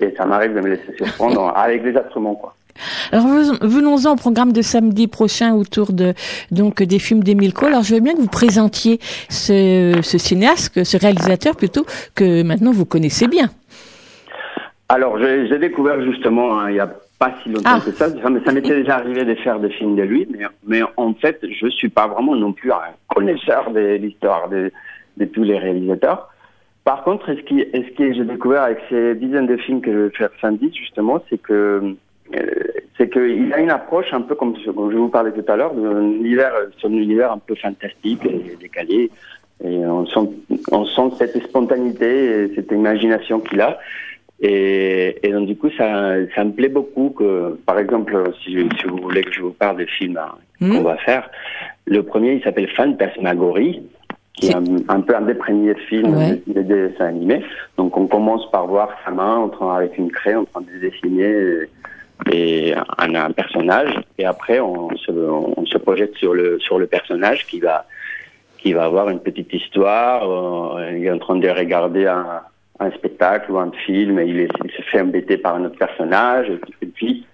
et 0.00 0.14
ça 0.16 0.24
m'arrive 0.24 0.54
de 0.54 0.60
me 0.60 0.68
laisser 0.68 0.94
surprendre 0.96 1.52
avec 1.56 1.82
des 1.82 1.94
instruments, 1.96 2.34
quoi. 2.34 2.54
Alors 3.10 3.26
venons-en 3.62 4.12
au 4.12 4.16
programme 4.16 4.52
de 4.52 4.62
samedi 4.62 5.08
prochain 5.08 5.52
autour 5.52 5.92
de 5.92 6.14
donc 6.52 6.80
des 6.80 7.00
films 7.00 7.24
d'Emile 7.24 7.52
Cole. 7.52 7.70
Alors 7.70 7.82
je 7.82 7.92
veux 7.96 8.00
bien 8.00 8.14
que 8.14 8.20
vous 8.20 8.28
présentiez 8.28 9.00
ce, 9.28 9.98
ce 10.00 10.16
cinéaste, 10.16 10.84
ce 10.84 10.96
réalisateur 10.96 11.56
plutôt 11.56 11.84
que 12.14 12.44
maintenant 12.44 12.70
vous 12.70 12.84
connaissez 12.84 13.26
bien. 13.26 13.50
Alors 14.88 15.18
j'ai 15.18 15.58
découvert 15.58 16.00
justement 16.02 16.58
hein, 16.58 16.70
il 16.70 16.76
y 16.76 16.80
a 16.80 16.90
pas 17.18 17.32
si 17.42 17.48
longtemps 17.50 17.62
Ah. 17.76 17.80
que 17.84 17.90
ça, 17.90 18.08
ça, 18.08 18.16
ça 18.22 18.52
m'était 18.52 18.76
déjà 18.76 18.96
arrivé 18.96 19.24
de 19.24 19.34
faire 19.34 19.58
des 19.58 19.70
films 19.70 19.96
de 19.96 20.02
lui, 20.02 20.26
mais, 20.30 20.44
mais 20.66 20.80
en 20.96 21.12
fait 21.14 21.38
je 21.50 21.68
suis 21.68 21.88
pas 21.88 22.06
vraiment 22.06 22.34
non 22.36 22.52
plus 22.52 22.72
un 22.72 22.94
connaisseur 23.14 23.70
de 23.70 23.96
l'histoire 23.96 24.48
de, 24.48 24.70
de 25.16 25.24
tous 25.26 25.42
les 25.42 25.58
réalisateurs. 25.58 26.30
Par 26.84 27.02
contre, 27.04 27.26
ce 27.34 27.40
qui, 27.42 27.66
ce 27.74 27.90
qui 27.96 28.14
j'ai 28.14 28.24
découvert 28.24 28.62
avec 28.62 28.78
ces 28.88 29.14
dizaines 29.14 29.46
de 29.46 29.58
films 29.58 29.82
que 29.82 29.92
je 29.92 29.98
vais 30.04 30.10
faire 30.10 30.30
samedi, 30.40 30.72
justement, 30.72 31.22
c'est 31.28 31.36
que 31.36 31.94
euh, 32.34 32.44
c'est 32.96 33.10
qu'il 33.10 33.52
a 33.52 33.58
une 33.60 33.70
approche 33.70 34.12
un 34.14 34.22
peu 34.22 34.34
comme, 34.34 34.56
ce- 34.56 34.70
comme 34.70 34.90
je 34.90 34.96
vous 34.96 35.08
parlais 35.10 35.32
tout 35.32 35.44
à 35.52 35.56
l'heure, 35.56 35.74
d'un 35.74 36.00
univers, 36.02 36.52
son 36.78 36.90
univers 36.92 37.32
un 37.32 37.38
peu 37.38 37.54
fantastique 37.56 38.24
et 38.24 38.56
décalé. 38.58 39.10
Et 39.64 39.76
on 39.86 40.06
sent, 40.06 40.30
on 40.72 40.84
sent 40.86 41.16
cette 41.18 41.42
spontanéité 41.42 42.44
et 42.44 42.54
cette 42.54 42.70
imagination 42.70 43.40
qu'il 43.40 43.60
a. 43.60 43.78
Et, 44.40 45.18
et 45.26 45.32
donc 45.32 45.46
du 45.48 45.56
coup, 45.56 45.68
ça, 45.76 46.12
ça 46.34 46.44
me 46.44 46.52
plaît 46.52 46.68
beaucoup 46.68 47.10
que, 47.10 47.58
par 47.66 47.78
exemple, 47.78 48.32
si, 48.44 48.52
si 48.78 48.86
vous 48.86 48.98
voulez 48.98 49.22
que 49.22 49.32
je 49.32 49.42
vous 49.42 49.52
parle 49.52 49.78
des 49.78 49.86
films 49.86 50.16
hein, 50.18 50.34
qu'on 50.60 50.82
va 50.82 50.96
faire, 50.98 51.28
le 51.86 52.02
premier, 52.02 52.34
il 52.34 52.42
s'appelle 52.42 52.68
Fantasmagorie, 52.76 53.82
qui 54.34 54.48
est 54.50 54.54
un, 54.54 54.62
un 54.88 55.00
peu 55.00 55.16
un 55.16 55.22
des 55.22 55.34
premiers 55.34 55.74
films 55.88 56.16
Ouais. 56.16 56.40
de, 56.46 56.62
de 56.62 56.88
dessin 56.88 57.06
animé. 57.06 57.42
Donc 57.76 57.96
on 57.96 58.06
commence 58.06 58.48
par 58.52 58.66
voir 58.68 58.90
sa 59.04 59.10
main 59.10 59.36
en 59.36 59.48
train, 59.48 59.74
avec 59.76 59.98
une 59.98 60.12
craie 60.12 60.36
en 60.36 60.44
train 60.44 60.60
de 60.60 60.78
dessiner 60.78 61.66
et 62.32 62.74
un, 62.98 63.14
un 63.14 63.30
personnage, 63.32 63.94
et 64.18 64.24
après 64.24 64.58
on 64.60 64.90
se, 64.96 65.10
on 65.12 65.64
se 65.66 65.78
projette 65.78 66.14
sur 66.16 66.34
le 66.34 66.58
sur 66.60 66.78
le 66.78 66.86
personnage 66.86 67.46
qui 67.46 67.58
va 67.60 67.86
qui 68.58 68.72
va 68.72 68.84
avoir 68.84 69.08
une 69.08 69.20
petite 69.20 69.52
histoire. 69.52 70.28
euh, 70.28 70.90
il 70.96 71.04
est 71.06 71.10
en 71.10 71.18
train 71.18 71.36
de 71.36 71.48
regarder 71.48 72.06
un, 72.06 72.40
un 72.80 72.90
spectacle 72.92 73.50
ou 73.50 73.58
un 73.58 73.70
film 73.86 74.20
il, 74.20 74.48
se 74.76 74.82
fait 74.82 75.00
embêter 75.00 75.36
par 75.36 75.56
un 75.56 75.64
autre 75.64 75.78
personnage. 75.78 76.48
Et 76.82 76.86
puis, 76.86 77.26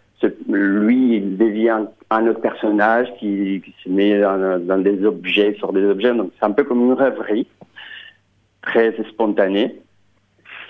lui, 0.48 1.16
il 1.16 1.36
devient 1.36 1.86
un 2.10 2.26
autre 2.26 2.40
personnage 2.40 3.08
qui, 3.18 3.62
se 3.82 3.88
met 3.88 4.20
dans, 4.20 4.82
des 4.82 5.04
objets, 5.04 5.54
sur 5.58 5.72
des 5.72 5.84
objets. 5.84 6.14
Donc 6.14 6.30
c'est 6.38 6.46
un 6.46 6.52
peu 6.52 6.64
comme 6.64 6.80
une 6.80 6.94
rêverie, 6.94 7.46
très 8.62 8.94
spontanée. 9.10 9.80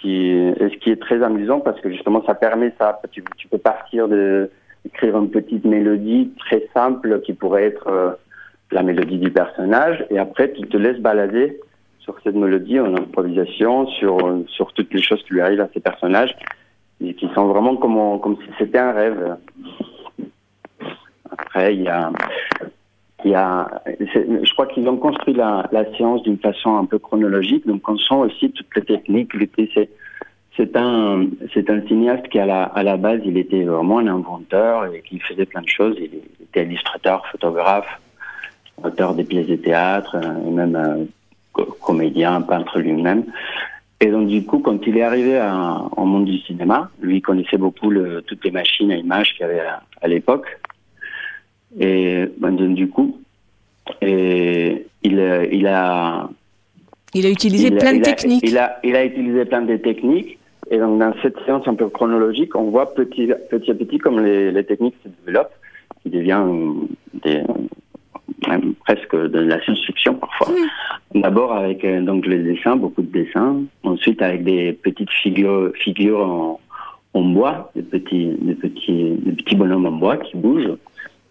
Ce 0.02 0.76
qui, 0.76 0.90
est 0.90 1.00
très 1.00 1.22
amusant 1.22 1.60
parce 1.60 1.80
que 1.80 1.90
justement 1.90 2.22
ça 2.26 2.34
permet 2.34 2.74
ça. 2.78 3.00
Tu, 3.10 3.24
tu 3.38 3.48
peux 3.48 3.58
partir 3.58 4.06
de 4.06 4.50
écrire 4.84 5.16
une 5.16 5.30
petite 5.30 5.64
mélodie 5.64 6.32
très 6.38 6.68
simple 6.74 7.20
qui 7.22 7.32
pourrait 7.32 7.64
être 7.64 7.88
euh, 7.88 8.10
la 8.70 8.82
mélodie 8.82 9.18
du 9.18 9.30
personnage 9.30 10.04
et 10.10 10.18
après 10.18 10.52
tu 10.52 10.62
te 10.68 10.76
laisses 10.76 11.00
balader 11.00 11.58
sur 12.04 12.14
cette 12.22 12.34
mélodie 12.34 12.78
en 12.78 12.94
improvisation, 12.94 13.86
sur, 13.86 14.18
sur 14.48 14.72
toutes 14.74 14.92
les 14.92 15.02
choses 15.02 15.22
qui 15.24 15.34
lui 15.34 15.40
arrivent 15.40 15.62
à 15.62 15.68
ces 15.72 15.80
personnages 15.80 16.34
et 17.02 17.14
qui 17.14 17.28
sont 17.34 17.46
vraiment 17.46 17.76
comme, 17.76 18.20
comme 18.20 18.36
si 18.36 18.50
c'était 18.58 18.78
un 18.78 18.92
rêve. 18.92 19.36
Après, 21.30 21.74
il 21.74 21.82
y 21.82 21.88
a, 21.88 22.12
il 23.24 23.30
y 23.30 23.34
a, 23.34 23.82
je 23.86 24.52
crois 24.52 24.66
qu'ils 24.66 24.86
ont 24.88 24.98
construit 24.98 25.34
la, 25.34 25.66
la 25.72 25.84
séance 25.96 26.22
d'une 26.22 26.38
façon 26.38 26.76
un 26.76 26.84
peu 26.84 26.98
chronologique, 26.98 27.66
donc 27.66 27.88
on 27.88 27.96
sent 27.96 28.14
aussi 28.14 28.52
toutes 28.52 28.74
les 28.76 28.82
techniques. 28.82 29.32
C'est, 29.74 29.88
c'est 30.56 30.76
un, 30.76 31.26
c'est 31.52 31.68
un 31.70 31.80
cinéaste 31.88 32.28
qui 32.28 32.38
à 32.38 32.46
la, 32.46 32.64
à 32.64 32.82
la 32.82 32.96
base, 32.96 33.20
il 33.24 33.38
était 33.38 33.64
vraiment 33.64 33.98
un 33.98 34.08
inventeur 34.08 34.86
et 34.92 35.00
qui 35.00 35.18
faisait 35.18 35.46
plein 35.46 35.62
de 35.62 35.68
choses. 35.68 35.96
Il 35.98 36.20
était 36.42 36.64
illustrateur, 36.64 37.26
photographe, 37.32 37.88
auteur 38.82 39.14
des 39.14 39.24
pièces 39.24 39.48
de 39.48 39.56
théâtre, 39.56 40.16
et 40.46 40.50
même 40.50 40.76
euh, 40.76 41.04
comédien, 41.80 42.40
peintre 42.42 42.78
lui-même. 42.80 43.24
Et 44.00 44.06
donc 44.08 44.26
du 44.28 44.44
coup, 44.44 44.58
quand 44.58 44.86
il 44.86 44.96
est 44.98 45.02
arrivé 45.02 45.36
à- 45.38 45.80
au 45.96 46.04
monde 46.04 46.24
du 46.26 46.38
cinéma, 46.38 46.90
lui 47.00 47.16
il 47.18 47.22
connaissait 47.22 47.56
beaucoup 47.58 47.90
le, 47.90 48.22
toutes 48.22 48.44
les 48.44 48.50
machines 48.50 48.90
à 48.92 48.96
images 48.96 49.32
qu'il 49.32 49.42
y 49.42 49.44
avait 49.44 49.60
à, 49.60 49.82
à 50.02 50.08
l'époque. 50.08 50.46
Et 51.78 52.24
ben, 52.38 52.52
donc, 52.52 52.74
du 52.74 52.88
coup, 52.88 53.18
et 54.00 54.86
il, 55.02 55.18
euh, 55.18 55.46
il 55.50 55.66
a 55.66 56.28
Il 57.14 57.26
a 57.26 57.30
utilisé 57.30 57.68
il 57.68 57.76
plein 57.76 57.94
de 57.94 58.00
a- 58.00 58.02
techniques. 58.02 58.44
Il 58.46 58.58
a, 58.58 58.78
il 58.84 58.94
a 58.96 59.04
utilisé 59.04 59.44
plein 59.44 59.62
de 59.62 59.76
techniques. 59.76 60.38
Et 60.70 60.78
donc, 60.78 60.98
dans 60.98 61.12
cette 61.22 61.36
séance 61.44 61.66
un 61.68 61.74
peu 61.74 61.88
chronologique, 61.88 62.54
on 62.56 62.70
voit 62.70 62.94
petit, 62.94 63.28
petit 63.50 63.70
à 63.70 63.74
petit 63.74 63.98
comme 63.98 64.24
les, 64.24 64.50
les 64.50 64.64
techniques 64.64 64.94
se 65.04 65.08
développent, 65.26 65.52
qui 66.02 66.10
devient 66.10 66.42
euh, 66.44 66.72
des, 67.22 67.42
presque 68.84 69.14
de 69.16 69.38
la 69.40 69.60
science-fiction 69.62 70.14
parfois. 70.14 70.48
D'abord 71.14 71.52
avec 71.52 71.84
euh, 71.84 72.00
donc 72.02 72.26
les 72.26 72.38
dessins, 72.38 72.76
beaucoup 72.76 73.02
de 73.02 73.10
dessins. 73.12 73.62
Ensuite 73.82 74.20
avec 74.22 74.44
des 74.44 74.72
petites 74.72 75.10
figures, 75.10 75.72
figures 75.76 76.20
en, 76.20 76.60
en 77.14 77.22
bois, 77.22 77.70
des 77.74 77.82
petits, 77.82 78.32
des 78.40 78.54
petits, 78.54 79.16
des 79.18 79.32
petits 79.32 79.56
bonhommes 79.56 79.86
en 79.86 79.92
bois 79.92 80.16
qui 80.18 80.36
bougent. 80.36 80.76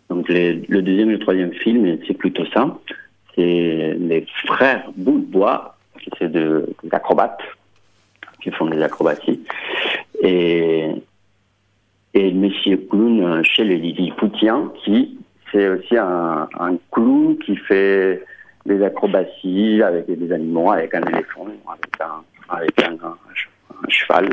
Donc 0.10 0.30
les- 0.30 0.62
le 0.68 0.82
deuxième 0.82 1.10
et 1.10 1.14
le 1.14 1.20
troisième 1.20 1.54
film, 1.54 1.98
c'est 2.08 2.18
plutôt 2.18 2.46
ça. 2.54 2.78
C'est 3.36 3.96
les 4.00 4.26
frères 4.46 4.86
bout 4.96 5.20
de 5.20 5.26
bois, 5.26 5.76
qui 6.02 6.10
c'est 6.20 6.32
de, 6.32 6.68
des 6.84 6.90
acrobates, 6.94 7.42
qui 8.42 8.52
font 8.52 8.68
des 8.68 8.82
acrobaties. 8.82 9.40
Et, 10.22 10.88
et 12.14 12.32
Monsieur 12.32 12.78
Clown 12.78 13.22
euh, 13.24 13.44
chez 13.44 13.64
les 13.64 13.78
Lilliputiens, 13.78 14.72
qui 14.84 15.18
c'est 15.54 15.70
aussi 15.70 15.96
un, 15.98 16.50
un 16.60 16.76
clown 16.92 17.38
qui 17.38 17.56
fait 17.56 18.26
des 18.66 18.84
acrobaties 18.84 19.82
avec 19.84 20.08
des 20.08 20.32
animaux, 20.34 20.72
avec 20.72 20.94
un 20.96 21.02
éléphant, 21.04 21.48
avec 21.68 22.02
un, 22.02 22.24
avec 22.50 22.84
un, 22.84 22.94
un 23.06 23.16
che- 23.34 23.50
un 23.86 23.90
cheval, 23.90 24.30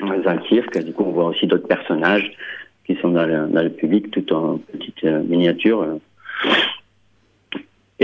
dans 0.00 0.28
un 0.30 0.42
cirque. 0.48 0.78
Du 0.84 0.92
coup, 0.92 1.04
on 1.06 1.12
voit 1.12 1.26
aussi 1.26 1.46
d'autres 1.46 1.66
personnages 1.66 2.30
qui 2.84 2.94
sont 2.96 3.08
dans 3.10 3.26
le, 3.26 3.46
dans 3.48 3.62
le 3.62 3.70
public, 3.70 4.10
tout 4.10 4.32
en 4.32 4.58
petite 4.58 5.02
euh, 5.04 5.22
miniature. 5.22 5.98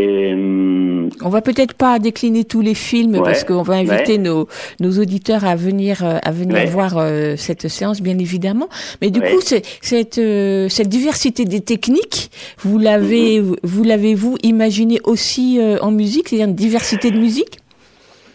Et 0.01 0.33
On 1.23 1.29
va 1.29 1.41
peut-être 1.43 1.75
pas 1.75 1.99
décliner 1.99 2.45
tous 2.45 2.61
les 2.61 2.75
films 2.75 3.15
Ouais, 3.15 3.23
parce 3.23 3.43
qu'on 3.45 3.63
va 3.63 3.75
inviter 3.75 4.13
ouais. 4.13 4.19
nos, 4.19 4.47
nos 4.81 4.93
auditeurs 5.03 5.45
à 5.45 5.57
venir 5.57 6.05
euh, 6.05 6.19
à 6.23 6.31
venir 6.31 6.55
Ouais. 6.55 6.67
voir 6.67 6.97
euh, 6.99 7.35
cette 7.37 7.67
séance 7.69 8.01
bien 8.01 8.17
évidemment. 8.19 8.69
Mais 9.01 9.11
du 9.11 9.21
coup, 9.21 9.41
cette 9.41 10.19
euh, 10.19 10.69
cette 10.69 10.89
diversité 10.89 11.45
des 11.45 11.61
techniques, 11.61 12.31
vous 12.59 12.79
l'avez 12.79 13.41
Mhm. 13.41 13.57
vous 13.63 13.83
l'avez 13.85 14.15
vous 14.15 14.37
imaginé 14.43 15.01
aussi 15.05 15.59
euh, 15.61 15.79
en 15.81 15.91
musique, 15.91 16.29
c'est-à-dire 16.29 16.49
une 16.49 16.55
diversité 16.55 17.11
de 17.11 17.19
musique? 17.19 17.59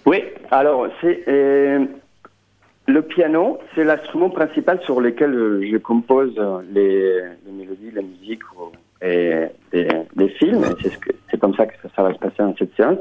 Oui, 0.06 0.18
alors 0.52 0.88
c'est 1.00 1.24
le 2.86 3.02
piano, 3.02 3.60
c'est 3.74 3.86
l'instrument 3.86 4.30
principal 4.30 4.78
sur 4.84 5.00
lequel 5.00 5.32
je 5.72 5.78
compose 5.78 6.36
les, 6.74 7.16
les 7.46 7.52
mélodies, 7.58 7.92
la 7.96 8.02
musique 8.02 8.44
ou- 8.60 8.72
des, 9.04 10.30
films. 10.40 10.64
C'est 11.30 11.40
comme 11.40 11.54
ça 11.56 11.66
que 11.66 11.74
ça, 11.96 12.04
va 12.04 12.14
se 12.14 12.20
passer 12.20 12.36
dans 12.40 12.56
cette 12.58 12.76
séance. 12.76 13.00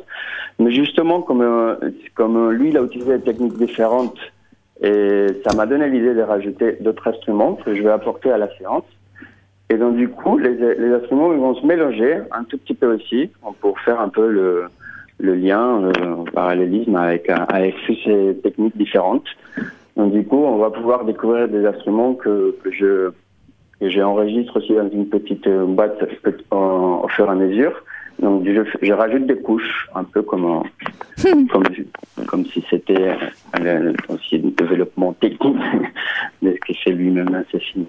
Mais 0.59 0.73
justement, 0.73 1.23
comme 1.23 1.43
euh, 1.43 1.75
euh, 2.19 2.51
lui, 2.51 2.71
il 2.71 2.79
a 2.79 2.83
utilisé 2.83 3.19
des 3.19 3.25
techniques 3.25 3.57
différentes, 3.59 4.19
et 4.83 5.27
ça 5.47 5.55
m'a 5.57 5.67
donné 5.67 5.89
l'idée 5.89 6.15
de 6.15 6.23
rajouter 6.23 6.77
d'autres 6.81 7.09
instruments 7.09 7.55
que 7.55 7.75
je 7.75 7.83
vais 7.83 7.91
apporter 7.91 8.31
à 8.31 8.39
la 8.39 8.49
séance. 8.57 8.85
Et 9.71 9.77
donc 9.77 9.97
du 9.97 10.09
coup, 10.09 10.39
les, 10.39 10.61
instruments 10.93 11.29
vont 11.29 11.55
se 11.55 11.65
mélanger 11.65 12.19
un 12.33 12.45
tout 12.45 12.59
petit 12.59 12.75
peu 12.75 12.95
aussi 12.95 13.31
pour 13.61 13.79
faire 13.81 14.01
un 14.01 14.09
peu 14.09 14.29
le 14.29 15.35
lien, 15.35 15.81
le 15.81 16.31
parallélisme 16.31 16.97
avec, 16.97 17.31
euh, 17.31 17.37
avec 17.49 17.77
toutes 17.87 17.99
ces 18.05 18.37
techniques 18.43 18.77
différentes. 18.77 19.25
Donc 19.97 20.13
du 20.13 20.25
coup, 20.25 20.43
on 20.45 20.57
va 20.57 20.71
pouvoir 20.71 21.05
découvrir 21.05 21.49
des 21.49 21.65
instruments 21.65 22.15
que 22.15 22.57
je 22.71 23.13
que 23.83 23.91
j'enregistre 23.91 24.59
aussi 24.59 24.75
dans 24.75 24.89
une 24.91 25.09
petite 25.09 25.45
euh, 25.49 25.65
boîte 25.67 25.99
au 26.53 27.09
fur 27.09 27.27
et 27.27 27.31
à 27.31 27.35
mesure. 27.35 27.73
Donc 28.21 28.45
je, 28.47 28.63
je 28.81 28.93
rajoute 28.93 29.27
des 29.27 29.37
couches, 29.37 29.89
un 29.97 30.05
peu 30.05 30.23
comme 30.23 30.45
en- 30.45 30.63
comme, 31.51 31.65
comme 32.29 32.45
si 32.47 32.65
c'était 32.71 33.17
euh, 33.61 33.93
aussi 34.09 34.37
un 34.37 34.51
développement 34.65 35.13
technique 35.15 35.57
de 36.43 36.53
ce 36.53 36.57
qu'il 36.67 36.77
fait 36.77 36.93
lui-même 36.93 37.31
dans 37.31 37.43
ses 37.51 37.59
films. 37.59 37.87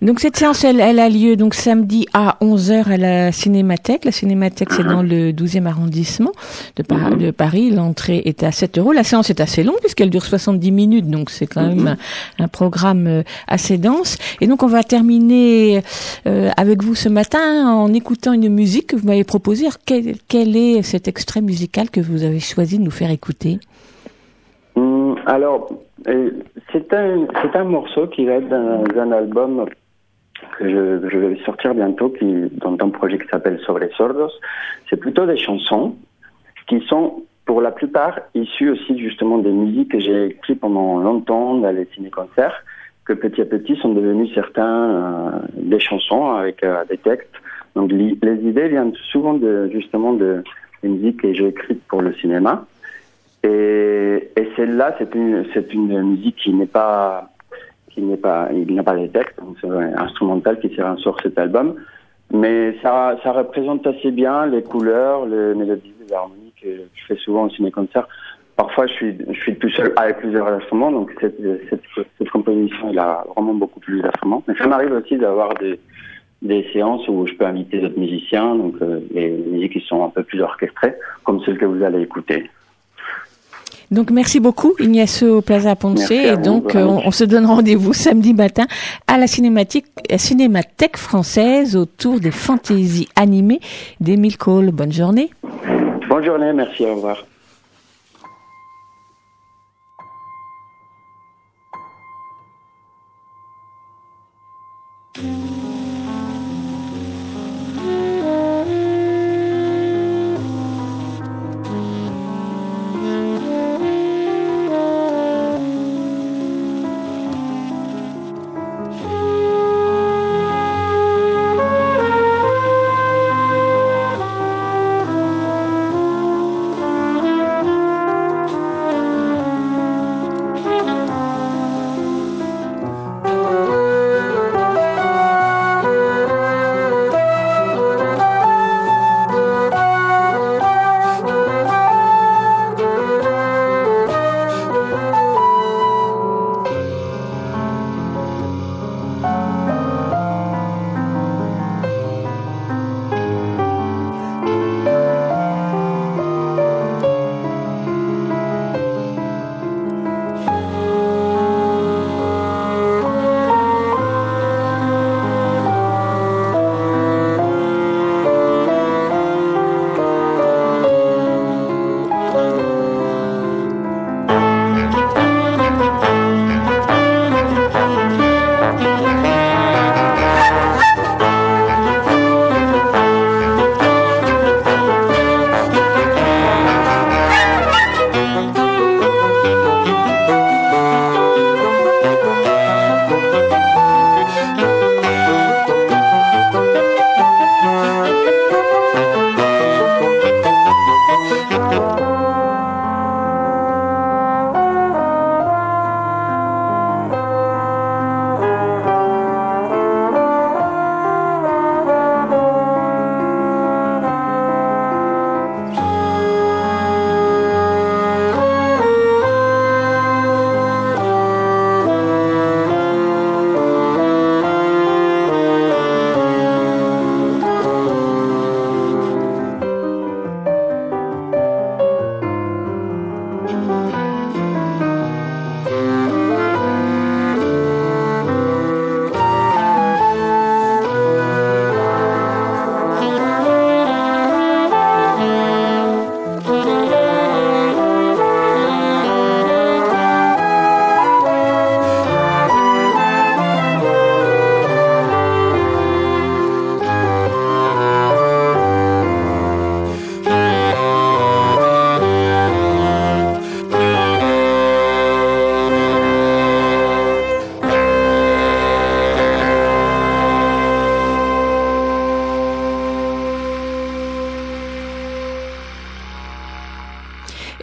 Donc 0.00 0.20
cette 0.20 0.36
séance, 0.36 0.62
elle, 0.62 0.78
elle 0.80 1.00
a 1.00 1.08
lieu 1.08 1.34
donc 1.34 1.54
samedi 1.54 2.06
à 2.14 2.36
11h 2.40 2.88
à 2.88 2.96
la 2.96 3.32
Cinémathèque. 3.32 4.04
La 4.04 4.12
Cinémathèque, 4.12 4.72
c'est 4.72 4.84
dans 4.84 5.02
le 5.02 5.32
12e 5.32 5.66
arrondissement 5.66 6.30
de, 6.76 6.84
Par- 6.84 7.16
de 7.16 7.32
Paris. 7.32 7.70
L'entrée 7.70 8.22
est 8.24 8.44
à 8.44 8.52
7 8.52 8.78
euros. 8.78 8.92
La 8.92 9.02
séance 9.02 9.28
est 9.28 9.40
assez 9.40 9.64
longue 9.64 9.80
puisqu'elle 9.80 10.10
dure 10.10 10.24
70 10.24 10.70
minutes, 10.70 11.10
donc 11.10 11.30
c'est 11.30 11.48
quand 11.48 11.66
même 11.66 11.96
un, 12.38 12.44
un 12.44 12.46
programme 12.48 13.08
euh, 13.08 13.22
assez 13.48 13.76
dense. 13.76 14.18
Et 14.40 14.46
donc 14.46 14.62
on 14.62 14.68
va 14.68 14.84
terminer 14.84 15.82
euh, 16.28 16.50
avec 16.56 16.80
vous 16.84 16.94
ce 16.94 17.08
matin 17.08 17.68
en 17.68 17.92
écoutant 17.92 18.32
une 18.34 18.48
musique 18.50 18.86
que 18.88 18.96
vous 18.96 19.06
m'avez 19.08 19.24
proposée. 19.24 19.64
Alors, 19.64 19.78
Quel, 19.84 20.14
quel 20.28 20.56
est 20.56 20.82
cet 20.82 21.08
extrait 21.08 21.40
musical 21.40 21.90
que 21.90 22.00
vous 22.00 22.22
avez 22.22 22.38
choisi 22.38 22.78
de 22.78 22.84
nous 22.84 22.92
faire 22.92 23.10
écouter? 23.10 23.58
Hum, 24.76 25.16
alors, 25.26 25.68
Et 26.08 26.28
C'est 26.72 26.92
un, 26.92 27.26
c'est 27.42 27.58
un 27.58 27.64
morceau 27.64 28.06
qui 28.06 28.24
va 28.26 28.34
être 28.34 28.48
dans 28.48 28.84
un 29.00 29.10
album 29.10 29.64
que 30.58 30.68
je, 30.68 31.08
je 31.08 31.18
vais 31.18 31.38
sortir 31.44 31.74
bientôt, 31.74 32.10
qui, 32.10 32.48
dans 32.52 32.74
un 32.80 32.90
projet 32.90 33.18
qui 33.18 33.28
s'appelle 33.28 33.58
Sobre 33.60 33.88
Sordos. 33.96 34.32
C'est 34.88 34.96
plutôt 34.96 35.26
des 35.26 35.36
chansons 35.36 35.96
qui 36.66 36.80
sont 36.86 37.22
pour 37.44 37.62
la 37.62 37.70
plupart 37.70 38.20
issues 38.34 38.70
aussi 38.70 38.98
justement 38.98 39.38
des 39.38 39.50
musiques 39.50 39.92
que 39.92 40.00
j'ai 40.00 40.26
écrites 40.26 40.60
pendant 40.60 40.98
longtemps 40.98 41.54
dans 41.54 41.70
les 41.70 41.86
ciné-concerts, 41.94 42.62
que 43.06 43.14
petit 43.14 43.40
à 43.40 43.46
petit 43.46 43.74
sont 43.76 43.94
devenus 43.94 44.30
certains 44.34 44.90
euh, 44.90 45.30
des 45.54 45.80
chansons 45.80 46.32
avec 46.32 46.62
euh, 46.62 46.84
des 46.90 46.98
textes. 46.98 47.34
Donc 47.74 47.90
les 47.90 48.38
idées 48.50 48.68
viennent 48.68 48.94
souvent 49.10 49.34
de 49.34 49.70
justement 49.72 50.12
de 50.12 50.42
des 50.82 50.88
musiques 50.88 51.22
que 51.22 51.32
j'ai 51.32 51.48
écrites 51.48 51.82
pour 51.88 52.02
le 52.02 52.12
cinéma. 52.14 52.66
Et, 53.42 54.30
et 54.36 54.48
celle-là, 54.56 54.94
c'est 54.98 55.14
une, 55.14 55.46
c'est 55.54 55.72
une 55.72 56.02
musique 56.02 56.36
qui 56.36 56.52
n'est 56.52 56.66
pas, 56.66 57.30
qui 57.98 58.04
n'est 58.04 58.16
pas, 58.16 58.48
il 58.52 58.72
n'a 58.74 58.84
pas 58.84 58.94
de 58.94 59.06
texte, 59.08 59.36
donc 59.40 59.56
c'est 59.60 59.68
instrumental 59.68 60.60
qui 60.60 60.74
sera 60.74 60.96
sur 60.98 61.20
cet 61.20 61.38
album. 61.38 61.74
Mais 62.32 62.76
ça, 62.82 63.16
ça 63.22 63.32
représente 63.32 63.86
assez 63.86 64.10
bien 64.10 64.46
les 64.46 64.62
couleurs, 64.62 65.26
les 65.26 65.54
mélodies, 65.54 65.94
les 66.06 66.12
harmonies 66.12 66.52
que 66.60 66.68
je 66.94 67.06
fais 67.06 67.16
souvent 67.16 67.44
au 67.46 67.50
ciné-concert. 67.50 68.06
Parfois, 68.56 68.86
je 68.86 68.92
suis, 68.92 69.18
je 69.30 69.40
suis 69.40 69.56
tout 69.56 69.70
seul 69.70 69.92
avec 69.96 70.18
plusieurs 70.18 70.46
instruments, 70.46 70.92
donc 70.92 71.10
cette, 71.20 71.40
cette, 71.70 72.30
composition, 72.30 72.90
il 72.90 72.98
a 72.98 73.24
vraiment 73.34 73.54
beaucoup 73.54 73.80
plus 73.80 74.00
d'instruments. 74.02 74.42
Mais 74.46 74.54
ça 74.56 74.66
m'arrive 74.66 74.92
aussi 74.92 75.16
d'avoir 75.16 75.54
des, 75.54 75.80
des 76.42 76.66
séances 76.72 77.06
où 77.08 77.26
je 77.26 77.34
peux 77.34 77.46
inviter 77.46 77.80
d'autres 77.80 77.98
musiciens, 77.98 78.54
donc 78.54 78.74
euh, 78.82 79.00
les 79.12 79.30
musiques 79.30 79.72
qui 79.72 79.86
sont 79.86 80.04
un 80.04 80.10
peu 80.10 80.22
plus 80.22 80.40
orchestrées, 80.40 80.94
comme 81.24 81.40
celle 81.44 81.58
que 81.58 81.64
vous 81.64 81.82
allez 81.82 82.02
écouter. 82.02 82.50
Donc 83.90 84.10
merci 84.10 84.38
beaucoup 84.38 84.74
Ignacio 84.78 85.40
Plaza 85.40 85.74
Ponce 85.74 86.10
et 86.10 86.36
donc 86.36 86.74
euh, 86.74 86.84
on, 86.84 87.06
on 87.06 87.10
se 87.10 87.24
donne 87.24 87.46
rendez-vous 87.46 87.94
samedi 87.94 88.34
matin 88.34 88.66
à 89.06 89.16
la 89.16 89.26
cinématique 89.26 89.86
à 90.10 90.18
Cinémathèque 90.18 90.96
française 90.96 91.74
autour 91.76 92.20
des 92.20 92.30
fantaisies 92.30 93.08
animées 93.16 93.60
d'Émile 94.00 94.36
Cole. 94.36 94.70
Bonne 94.72 94.92
journée. 94.92 95.30
Bonne 96.08 96.24
journée, 96.24 96.52
merci, 96.52 96.84
au 96.84 96.94
revoir. 96.94 97.24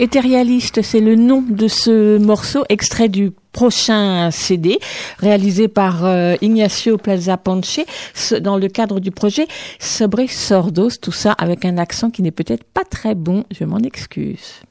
Éthérialiste, 0.05 0.83
c'est 0.83 0.99
le 0.99 1.15
nom 1.15 1.43
de 1.49 1.67
ce 1.67 2.19
morceau 2.19 2.63
extrait 2.69 3.09
du 3.09 3.31
prochain 3.51 4.29
CD 4.29 4.77
réalisé 5.17 5.67
par 5.67 6.05
euh, 6.05 6.35
Ignacio 6.43 6.97
Plaza 6.99 7.37
Ponce 7.37 7.79
ce- 8.13 8.35
dans 8.35 8.57
le 8.57 8.67
cadre 8.67 8.99
du 8.99 9.09
projet 9.09 9.47
Sobre 9.79 10.29
Sordos, 10.29 10.91
tout 11.01 11.11
ça 11.11 11.31
avec 11.31 11.65
un 11.65 11.79
accent 11.79 12.11
qui 12.11 12.21
n'est 12.21 12.29
peut-être 12.29 12.65
pas 12.65 12.83
très 12.83 13.15
bon, 13.15 13.45
je 13.57 13.63
m'en 13.65 13.79
excuse. 13.79 14.61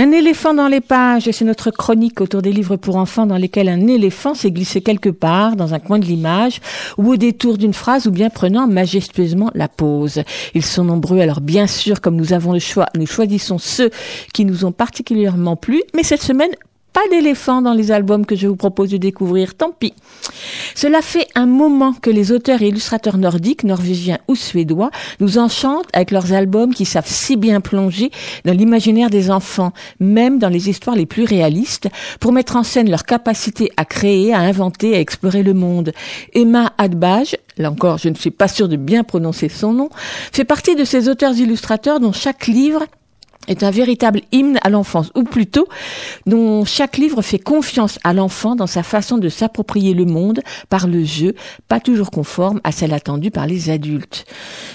Un 0.00 0.12
éléphant 0.12 0.54
dans 0.54 0.68
les 0.68 0.80
pages, 0.80 1.30
c'est 1.30 1.44
notre 1.44 1.70
chronique 1.70 2.22
autour 2.22 2.40
des 2.40 2.54
livres 2.54 2.76
pour 2.76 2.96
enfants 2.96 3.26
dans 3.26 3.36
lesquels 3.36 3.68
un 3.68 3.86
éléphant 3.86 4.32
s'est 4.32 4.50
glissé 4.50 4.80
quelque 4.80 5.10
part 5.10 5.56
dans 5.56 5.74
un 5.74 5.78
coin 5.78 5.98
de 5.98 6.06
l'image 6.06 6.62
ou 6.96 7.12
au 7.12 7.16
détour 7.18 7.58
d'une 7.58 7.74
phrase 7.74 8.06
ou 8.06 8.10
bien 8.10 8.30
prenant 8.30 8.66
majestueusement 8.66 9.50
la 9.54 9.68
pause. 9.68 10.22
Ils 10.54 10.64
sont 10.64 10.84
nombreux, 10.84 11.20
alors 11.20 11.42
bien 11.42 11.66
sûr, 11.66 12.00
comme 12.00 12.16
nous 12.16 12.32
avons 12.32 12.54
le 12.54 12.60
choix, 12.60 12.86
nous 12.96 13.04
choisissons 13.04 13.58
ceux 13.58 13.90
qui 14.32 14.46
nous 14.46 14.64
ont 14.64 14.72
particulièrement 14.72 15.56
plu, 15.56 15.82
mais 15.94 16.02
cette 16.02 16.22
semaine, 16.22 16.52
pas 16.92 17.06
d'éléphant 17.10 17.62
dans 17.62 17.72
les 17.72 17.92
albums 17.92 18.26
que 18.26 18.36
je 18.36 18.48
vous 18.48 18.56
propose 18.56 18.90
de 18.90 18.96
découvrir, 18.96 19.54
tant 19.54 19.70
pis. 19.70 19.94
Cela 20.74 21.02
fait 21.02 21.26
un 21.34 21.46
moment 21.46 21.92
que 21.92 22.10
les 22.10 22.32
auteurs 22.32 22.62
et 22.62 22.68
illustrateurs 22.68 23.18
nordiques, 23.18 23.64
norvégiens 23.64 24.18
ou 24.28 24.34
suédois 24.34 24.90
nous 25.20 25.38
enchantent 25.38 25.88
avec 25.92 26.10
leurs 26.10 26.32
albums 26.32 26.74
qui 26.74 26.84
savent 26.84 27.06
si 27.06 27.36
bien 27.36 27.60
plonger 27.60 28.10
dans 28.44 28.52
l'imaginaire 28.52 29.10
des 29.10 29.30
enfants, 29.30 29.72
même 29.98 30.38
dans 30.38 30.48
les 30.48 30.68
histoires 30.68 30.96
les 30.96 31.06
plus 31.06 31.24
réalistes, 31.24 31.88
pour 32.18 32.32
mettre 32.32 32.56
en 32.56 32.62
scène 32.62 32.90
leur 32.90 33.04
capacité 33.04 33.70
à 33.76 33.84
créer, 33.84 34.32
à 34.32 34.40
inventer, 34.40 34.96
à 34.96 35.00
explorer 35.00 35.42
le 35.42 35.54
monde. 35.54 35.92
Emma 36.34 36.72
Adbage, 36.78 37.36
là 37.56 37.70
encore 37.70 37.98
je 37.98 38.08
ne 38.08 38.14
suis 38.14 38.30
pas 38.30 38.48
sûre 38.48 38.68
de 38.68 38.76
bien 38.76 39.04
prononcer 39.04 39.48
son 39.48 39.72
nom, 39.72 39.90
fait 40.32 40.44
partie 40.44 40.76
de 40.76 40.84
ces 40.84 41.08
auteurs 41.08 41.36
illustrateurs 41.36 42.00
dont 42.00 42.12
chaque 42.12 42.46
livre 42.46 42.84
est 43.48 43.62
un 43.62 43.70
véritable 43.70 44.20
hymne 44.32 44.58
à 44.62 44.70
l'enfance, 44.70 45.10
ou 45.14 45.24
plutôt 45.24 45.66
dont 46.26 46.64
chaque 46.64 46.98
livre 46.98 47.22
fait 47.22 47.38
confiance 47.38 47.98
à 48.04 48.12
l'enfant 48.12 48.54
dans 48.54 48.66
sa 48.66 48.82
façon 48.82 49.18
de 49.18 49.28
s'approprier 49.28 49.94
le 49.94 50.04
monde 50.04 50.40
par 50.68 50.86
le 50.86 51.04
jeu, 51.04 51.34
pas 51.66 51.80
toujours 51.80 52.10
conforme 52.10 52.60
à 52.64 52.72
celle 52.72 52.92
attendue 52.92 53.30
par 53.30 53.46
les 53.46 53.70
adultes. 53.70 54.26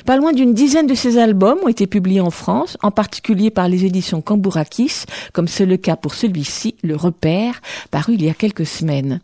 Pas 0.05 0.18
loin 0.18 0.34
d'une 0.34 0.53
dizaine 0.53 0.88
de 0.88 0.95
ces 0.95 1.18
albums 1.18 1.59
ont 1.63 1.68
été 1.68 1.88
publiés 1.88 2.22
en 2.22 2.32
France, 2.32 2.78
en 2.82 2.91
particulier 2.91 3.49
par 3.51 3.70
les 3.70 3.86
éditions 3.86 4.22
Cambourakis, 4.22 5.05
comme 5.32 5.47
c'est 5.47 5.66
le 5.66 5.78
cas 5.78 5.95
pour 5.95 6.16
celui-ci, 6.16 6.76
Le 6.84 6.95
Repère, 6.95 7.61
paru 7.91 8.16
il 8.16 8.24
y 8.24 8.30
a 8.30 8.34
quelques 8.34 8.66
semaines. 8.66 9.22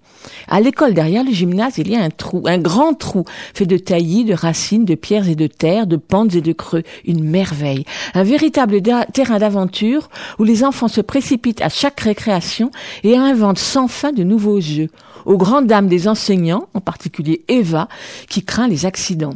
À 0.48 0.62
l'école 0.62 0.94
derrière 0.94 1.24
le 1.24 1.32
gymnase, 1.32 1.78
il 1.78 1.89
y 1.89 1.96
a 1.96 2.02
un 2.02 2.10
trou, 2.10 2.44
un 2.46 2.60
grand 2.60 2.94
trou, 2.94 3.26
fait 3.54 3.66
de 3.66 3.78
taillis, 3.78 4.24
de 4.24 4.34
racines, 4.34 4.86
de 4.86 4.96
pierres 4.96 5.30
et 5.30 5.36
de 5.36 5.48
terre, 5.48 5.88
de 5.88 5.98
pentes 5.98 6.36
et 6.36 6.42
de 6.42 6.54
creux, 6.54 6.84
une 7.06 7.24
merveille, 7.24 7.86
un 8.14 8.24
véritable 8.24 8.82
terrain 9.14 9.31
d'aventure 9.40 10.10
où 10.40 10.44
les 10.44 10.64
enfants 10.64 10.88
se 10.88 11.02
précipitent 11.02 11.62
à 11.62 11.70
chaque 11.70 12.00
récréation 12.00 12.72
et 13.04 13.18
inventent 13.18 13.60
sans 13.60 13.88
fin 13.88 14.12
de 14.12 14.24
nouveaux 14.24 14.62
jeux, 14.62 14.90
aux 15.26 15.38
grandes 15.38 15.68
dames 15.68 15.88
des 15.88 16.08
enseignants, 16.08 16.68
en 16.74 16.82
particulier 16.82 17.44
Eva, 17.48 17.88
qui 18.30 18.44
craint 18.44 18.68
les 18.68 18.86
accidents. 18.86 19.36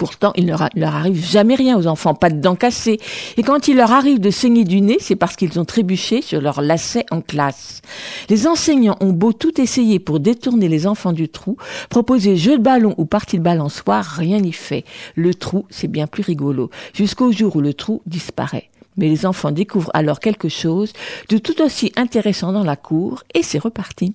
Pourtant, 0.00 0.32
il 0.34 0.46
ne 0.46 0.54
leur 0.76 0.94
arrive 0.94 1.22
jamais 1.22 1.56
rien 1.56 1.76
aux 1.76 1.86
enfants, 1.86 2.14
pas 2.14 2.30
de 2.30 2.40
dents 2.40 2.56
cassées. 2.56 2.98
Et 3.36 3.42
quand 3.42 3.68
il 3.68 3.76
leur 3.76 3.92
arrive 3.92 4.18
de 4.18 4.30
saigner 4.30 4.64
du 4.64 4.80
nez, 4.80 4.96
c'est 4.98 5.14
parce 5.14 5.36
qu'ils 5.36 5.60
ont 5.60 5.66
trébuché 5.66 6.22
sur 6.22 6.40
leur 6.40 6.62
lacet 6.62 7.04
en 7.10 7.20
classe. 7.20 7.82
Les 8.30 8.46
enseignants 8.46 8.96
ont 9.00 9.12
beau 9.12 9.34
tout 9.34 9.60
essayer 9.60 9.98
pour 9.98 10.18
détourner 10.18 10.68
les 10.68 10.86
enfants 10.86 11.12
du 11.12 11.28
trou, 11.28 11.58
proposer 11.90 12.36
jeu 12.36 12.56
de 12.56 12.62
ballon 12.62 12.94
ou 12.96 13.04
partie 13.04 13.36
de 13.36 13.42
balançoire, 13.42 14.06
rien 14.06 14.40
n'y 14.40 14.54
fait. 14.54 14.86
Le 15.16 15.34
trou, 15.34 15.66
c'est 15.68 15.88
bien 15.88 16.06
plus 16.06 16.22
rigolo, 16.22 16.70
jusqu'au 16.94 17.30
jour 17.30 17.56
où 17.56 17.60
le 17.60 17.74
trou 17.74 18.00
disparaît 18.06 18.70
mais 19.00 19.08
les 19.08 19.26
enfants 19.26 19.50
découvrent 19.50 19.90
alors 19.94 20.20
quelque 20.20 20.48
chose 20.48 20.92
de 21.28 21.38
tout 21.38 21.60
aussi 21.62 21.90
intéressant 21.96 22.52
dans 22.52 22.62
la 22.62 22.76
cour 22.76 23.24
et 23.34 23.42
c'est 23.42 23.58
reparti. 23.58 24.14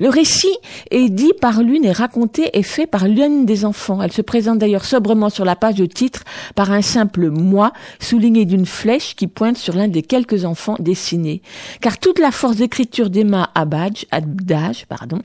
Le 0.00 0.08
récit 0.08 0.56
est 0.90 1.10
dit 1.10 1.32
par 1.40 1.62
l'une 1.62 1.84
et 1.84 1.92
raconté 1.92 2.56
et 2.58 2.62
fait 2.62 2.86
par 2.86 3.06
l'une 3.06 3.44
des 3.44 3.64
enfants. 3.64 4.00
Elle 4.02 4.12
se 4.12 4.22
présente 4.22 4.58
d'ailleurs 4.58 4.84
sobrement 4.84 5.30
sur 5.30 5.44
la 5.44 5.56
page 5.56 5.74
de 5.74 5.86
titre 5.86 6.24
par 6.54 6.72
un 6.72 6.82
simple 6.82 7.30
moi 7.30 7.72
souligné 8.00 8.44
d'une 8.44 8.66
flèche 8.66 9.14
qui 9.14 9.26
pointe 9.26 9.58
sur 9.58 9.74
l'un 9.74 9.88
des 9.88 10.02
quelques 10.02 10.44
enfants 10.44 10.76
dessinés. 10.78 11.42
Car 11.80 11.98
toute 11.98 12.18
la 12.18 12.30
force 12.30 12.56
d'écriture 12.56 13.10
d'Emma 13.10 13.50
Abadge, 13.54 14.04
Abdage, 14.10 14.86
pardon, 14.86 15.20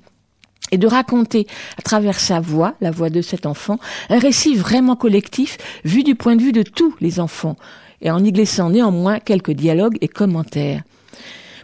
et 0.71 0.77
de 0.77 0.87
raconter 0.87 1.47
à 1.77 1.81
travers 1.81 2.19
sa 2.19 2.39
voix, 2.41 2.75
la 2.81 2.91
voix 2.91 3.09
de 3.09 3.21
cet 3.21 3.45
enfant, 3.45 3.79
un 4.09 4.19
récit 4.19 4.55
vraiment 4.55 4.97
collectif 4.97 5.57
vu 5.85 6.03
du 6.03 6.15
point 6.15 6.35
de 6.35 6.41
vue 6.41 6.51
de 6.51 6.63
tous 6.63 6.93
les 6.99 7.21
enfants, 7.21 7.55
et 8.01 8.11
en 8.11 8.23
y 8.23 8.31
glissant 8.31 8.69
néanmoins 8.69 9.19
quelques 9.19 9.51
dialogues 9.51 9.97
et 10.01 10.07
commentaires. 10.07 10.83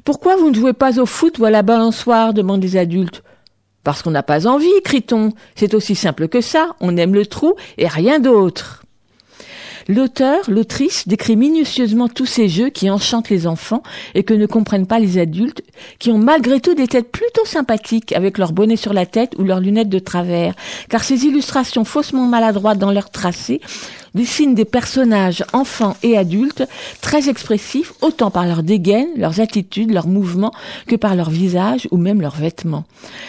Pourquoi 0.03 0.35
vous 0.35 0.49
ne 0.49 0.55
jouez 0.55 0.73
pas 0.73 0.99
au 0.99 1.05
foot 1.05 1.39
ou 1.39 1.45
à 1.45 1.49
la 1.49 1.61
balançoire? 1.61 2.33
demandent 2.33 2.63
les 2.63 2.77
adultes. 2.77 3.23
Parce 3.83 4.01
qu'on 4.01 4.11
n'a 4.11 4.23
pas 4.23 4.47
envie, 4.47 4.81
crie-t-on. 4.83 5.31
C'est 5.55 5.73
aussi 5.73 5.95
simple 5.95 6.27
que 6.27 6.41
ça, 6.41 6.75
on 6.79 6.97
aime 6.97 7.13
le 7.13 7.25
trou 7.25 7.55
et 7.77 7.87
rien 7.87 8.19
d'autre. 8.19 8.83
L'auteur, 9.89 10.49
l'autrice 10.49 11.07
décrit 11.07 11.35
minutieusement 11.35 12.07
tous 12.07 12.25
ces 12.25 12.47
jeux 12.47 12.69
qui 12.69 12.89
enchantent 12.89 13.29
les 13.29 13.47
enfants 13.47 13.83
et 14.15 14.23
que 14.23 14.33
ne 14.33 14.45
comprennent 14.45 14.87
pas 14.87 14.99
les 14.99 15.17
adultes, 15.17 15.61
qui 15.99 16.11
ont 16.11 16.17
malgré 16.17 16.61
tout 16.61 16.73
des 16.73 16.87
têtes 16.87 17.11
plutôt 17.11 17.45
sympathiques 17.45 18.13
avec 18.13 18.37
leur 18.37 18.53
bonnet 18.53 18.77
sur 18.77 18.93
la 18.93 19.05
tête 19.05 19.33
ou 19.37 19.43
leurs 19.43 19.59
lunettes 19.59 19.89
de 19.89 19.99
travers, 19.99 20.53
car 20.87 21.03
ces 21.03 21.25
illustrations 21.25 21.83
faussement 21.83 22.25
maladroites 22.25 22.77
dans 22.77 22.91
leur 22.91 23.09
tracé 23.09 23.59
dessinent 24.13 24.55
des 24.55 24.65
personnages 24.65 25.43
enfants 25.53 25.95
et 26.03 26.17
adultes 26.17 26.63
très 27.01 27.29
expressifs 27.29 27.93
autant 28.01 28.31
par 28.31 28.45
leur 28.45 28.63
dégaine, 28.63 29.07
leurs 29.15 29.39
attitudes, 29.39 29.91
leurs 29.91 30.07
mouvements 30.07 30.53
que 30.87 30.95
par 30.95 31.15
leur 31.15 31.29
visage 31.29 31.87
ou 31.91 31.97
même 31.97 32.21
leurs 32.21 32.35
vêtements. 32.35 32.85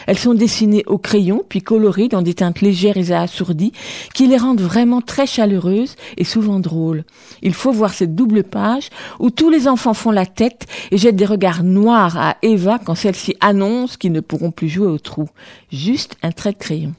Elles 0.06 0.18
sont 0.18 0.34
dessinées 0.34 0.84
au 0.86 0.98
crayon 0.98 1.44
puis 1.48 1.62
colorées 1.62 2.08
dans 2.08 2.22
des 2.22 2.34
teintes 2.34 2.60
légères 2.60 2.96
et 2.96 3.12
assourdies 3.12 3.72
qui 4.14 4.26
les 4.26 4.36
rendent 4.36 4.60
vraiment 4.60 5.00
très 5.00 5.26
chaleureuses 5.26 5.96
et 6.16 6.24
souvent 6.24 6.60
drôles. 6.60 7.04
Il 7.42 7.54
faut 7.54 7.72
voir 7.72 7.92
cette 7.92 8.14
double 8.14 8.44
page 8.44 8.90
où 9.18 9.30
tous 9.30 9.50
les 9.50 9.68
enfants 9.68 9.94
font 9.94 10.10
la 10.10 10.26
tête 10.26 10.66
et 10.90 10.98
jettent 10.98 11.16
des 11.16 11.26
regards 11.26 11.64
noirs 11.64 12.16
à 12.16 12.36
Eva 12.42 12.78
quand 12.84 12.94
celle-ci 12.94 13.36
annonce 13.40 13.96
qu'ils 13.96 14.12
ne 14.12 14.20
pourront 14.20 14.50
plus 14.50 14.68
jouer 14.68 14.86
au 14.86 14.98
trou. 14.98 15.28
Juste 15.72 16.16
un 16.22 16.32
trait 16.32 16.52
de 16.52 16.58
crayon. 16.58 16.94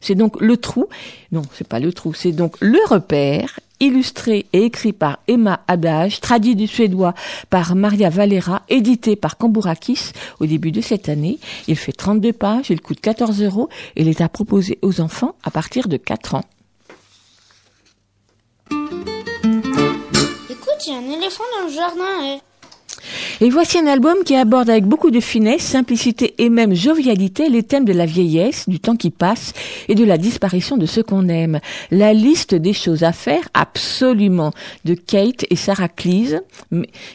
C'est 0.00 0.14
donc 0.14 0.40
le 0.40 0.56
trou, 0.56 0.86
non, 1.32 1.42
c'est 1.52 1.66
pas 1.66 1.80
le 1.80 1.92
trou, 1.92 2.14
c'est 2.14 2.32
donc 2.32 2.56
le 2.60 2.78
repère, 2.88 3.58
illustré 3.80 4.46
et 4.52 4.64
écrit 4.64 4.92
par 4.92 5.18
Emma 5.28 5.60
Adage, 5.68 6.20
traduit 6.20 6.54
du 6.54 6.66
suédois 6.66 7.14
par 7.50 7.74
Maria 7.74 8.10
Valera, 8.10 8.62
édité 8.68 9.16
par 9.16 9.36
Cambourakis 9.36 10.12
au 10.40 10.46
début 10.46 10.72
de 10.72 10.80
cette 10.80 11.08
année. 11.08 11.38
Il 11.68 11.76
fait 11.76 11.92
32 11.92 12.32
pages, 12.32 12.70
il 12.70 12.80
coûte 12.80 13.00
14 13.00 13.42
euros 13.42 13.68
et 13.96 14.02
il 14.02 14.08
est 14.08 14.20
à 14.20 14.28
proposer 14.28 14.78
aux 14.82 15.00
enfants 15.00 15.34
à 15.42 15.50
partir 15.50 15.88
de 15.88 15.96
4 15.96 16.36
ans. 16.36 16.44
Écoute, 20.50 20.86
il 20.86 20.92
y 20.92 20.94
a 20.94 20.98
un 20.98 21.10
éléphant 21.18 21.44
dans 21.58 21.66
le 21.66 21.72
jardin. 21.72 22.24
Et... 22.24 22.40
Et 23.42 23.50
voici 23.50 23.78
un 23.78 23.86
album 23.86 24.16
qui 24.24 24.34
aborde 24.34 24.70
avec 24.70 24.86
beaucoup 24.86 25.10
de 25.10 25.20
finesse, 25.20 25.60
simplicité 25.60 26.34
et 26.38 26.48
même 26.48 26.74
jovialité 26.74 27.50
les 27.50 27.62
thèmes 27.62 27.84
de 27.84 27.92
la 27.92 28.06
vieillesse, 28.06 28.66
du 28.66 28.80
temps 28.80 28.96
qui 28.96 29.10
passe 29.10 29.52
et 29.88 29.94
de 29.94 30.04
la 30.04 30.16
disparition 30.16 30.78
de 30.78 30.86
ce 30.86 31.02
qu'on 31.02 31.28
aime. 31.28 31.60
La 31.90 32.14
liste 32.14 32.54
des 32.54 32.72
choses 32.72 33.02
à 33.02 33.12
faire, 33.12 33.46
absolument, 33.52 34.52
de 34.86 34.94
Kate 34.94 35.44
et 35.50 35.56
Sarah 35.56 35.88
Cleese, 35.88 36.40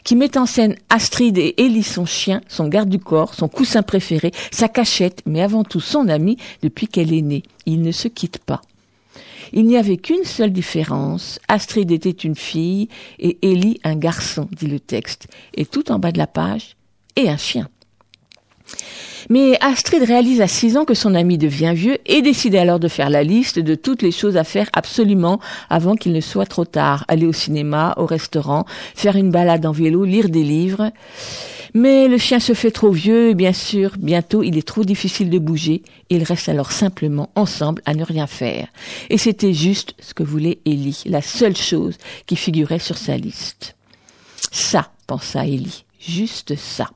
qui 0.03 0.15
met 0.15 0.37
en 0.37 0.45
scène 0.45 0.75
Astrid 0.89 1.39
et 1.39 1.55
Ellie, 1.57 1.81
son 1.81 2.05
chien, 2.05 2.41
son 2.47 2.67
garde 2.67 2.89
du 2.89 2.99
corps, 2.99 3.33
son 3.33 3.47
coussin 3.47 3.81
préféré, 3.81 4.31
sa 4.51 4.67
cachette, 4.67 5.23
mais 5.25 5.41
avant 5.41 5.63
tout 5.63 5.79
son 5.81 6.07
ami 6.07 6.37
depuis 6.61 6.87
qu'elle 6.87 7.13
est 7.13 7.23
née. 7.23 7.41
Ils 7.65 7.81
ne 7.81 7.91
se 7.91 8.07
quittent 8.07 8.43
pas. 8.45 8.61
Il 9.53 9.65
n'y 9.65 9.77
avait 9.77 9.97
qu'une 9.97 10.23
seule 10.23 10.51
différence. 10.51 11.39
Astrid 11.47 11.91
était 11.91 12.09
une 12.09 12.35
fille 12.35 12.87
et 13.19 13.37
Ellie 13.41 13.79
un 13.83 13.95
garçon, 13.95 14.47
dit 14.51 14.67
le 14.67 14.79
texte. 14.79 15.27
Et 15.55 15.65
tout 15.65 15.91
en 15.91 15.99
bas 15.99 16.11
de 16.11 16.17
la 16.17 16.27
page, 16.27 16.75
et 17.15 17.29
un 17.29 17.37
chien. 17.37 17.69
Mais 19.29 19.57
Astrid 19.61 20.03
réalise 20.03 20.41
à 20.41 20.47
6 20.47 20.77
ans 20.77 20.85
que 20.85 20.93
son 20.93 21.15
ami 21.15 21.37
devient 21.37 21.73
vieux 21.75 21.97
et 22.05 22.21
décide 22.21 22.55
alors 22.55 22.79
de 22.79 22.87
faire 22.87 23.09
la 23.09 23.23
liste 23.23 23.59
de 23.59 23.75
toutes 23.75 24.01
les 24.01 24.11
choses 24.11 24.37
à 24.37 24.43
faire 24.43 24.69
absolument 24.73 25.39
avant 25.69 25.95
qu'il 25.95 26.13
ne 26.13 26.21
soit 26.21 26.45
trop 26.45 26.65
tard. 26.65 27.05
Aller 27.07 27.25
au 27.25 27.33
cinéma, 27.33 27.93
au 27.97 28.05
restaurant, 28.05 28.65
faire 28.95 29.15
une 29.15 29.31
balade 29.31 29.65
en 29.65 29.71
vélo, 29.71 30.03
lire 30.03 30.29
des 30.29 30.43
livres. 30.43 30.91
Mais 31.73 32.09
le 32.09 32.17
chien 32.17 32.39
se 32.41 32.53
fait 32.53 32.71
trop 32.71 32.91
vieux 32.91 33.33
bien 33.33 33.53
sûr, 33.53 33.93
bientôt 33.97 34.43
il 34.43 34.57
est 34.57 34.67
trop 34.67 34.83
difficile 34.83 35.29
de 35.29 35.39
bouger. 35.39 35.83
Ils 36.09 36.23
restent 36.23 36.49
alors 36.49 36.71
simplement 36.71 37.29
ensemble 37.35 37.81
à 37.85 37.93
ne 37.93 38.03
rien 38.03 38.27
faire. 38.27 38.67
Et 39.09 39.17
c'était 39.17 39.53
juste 39.53 39.93
ce 40.01 40.13
que 40.13 40.23
voulait 40.23 40.59
Ellie, 40.65 41.03
la 41.05 41.21
seule 41.21 41.55
chose 41.55 41.97
qui 42.25 42.35
figurait 42.35 42.79
sur 42.79 42.97
sa 42.97 43.15
liste. 43.15 43.75
Ça, 44.51 44.91
pensa 45.07 45.45
Ellie, 45.45 45.85
juste 45.99 46.57
ça. 46.57 46.89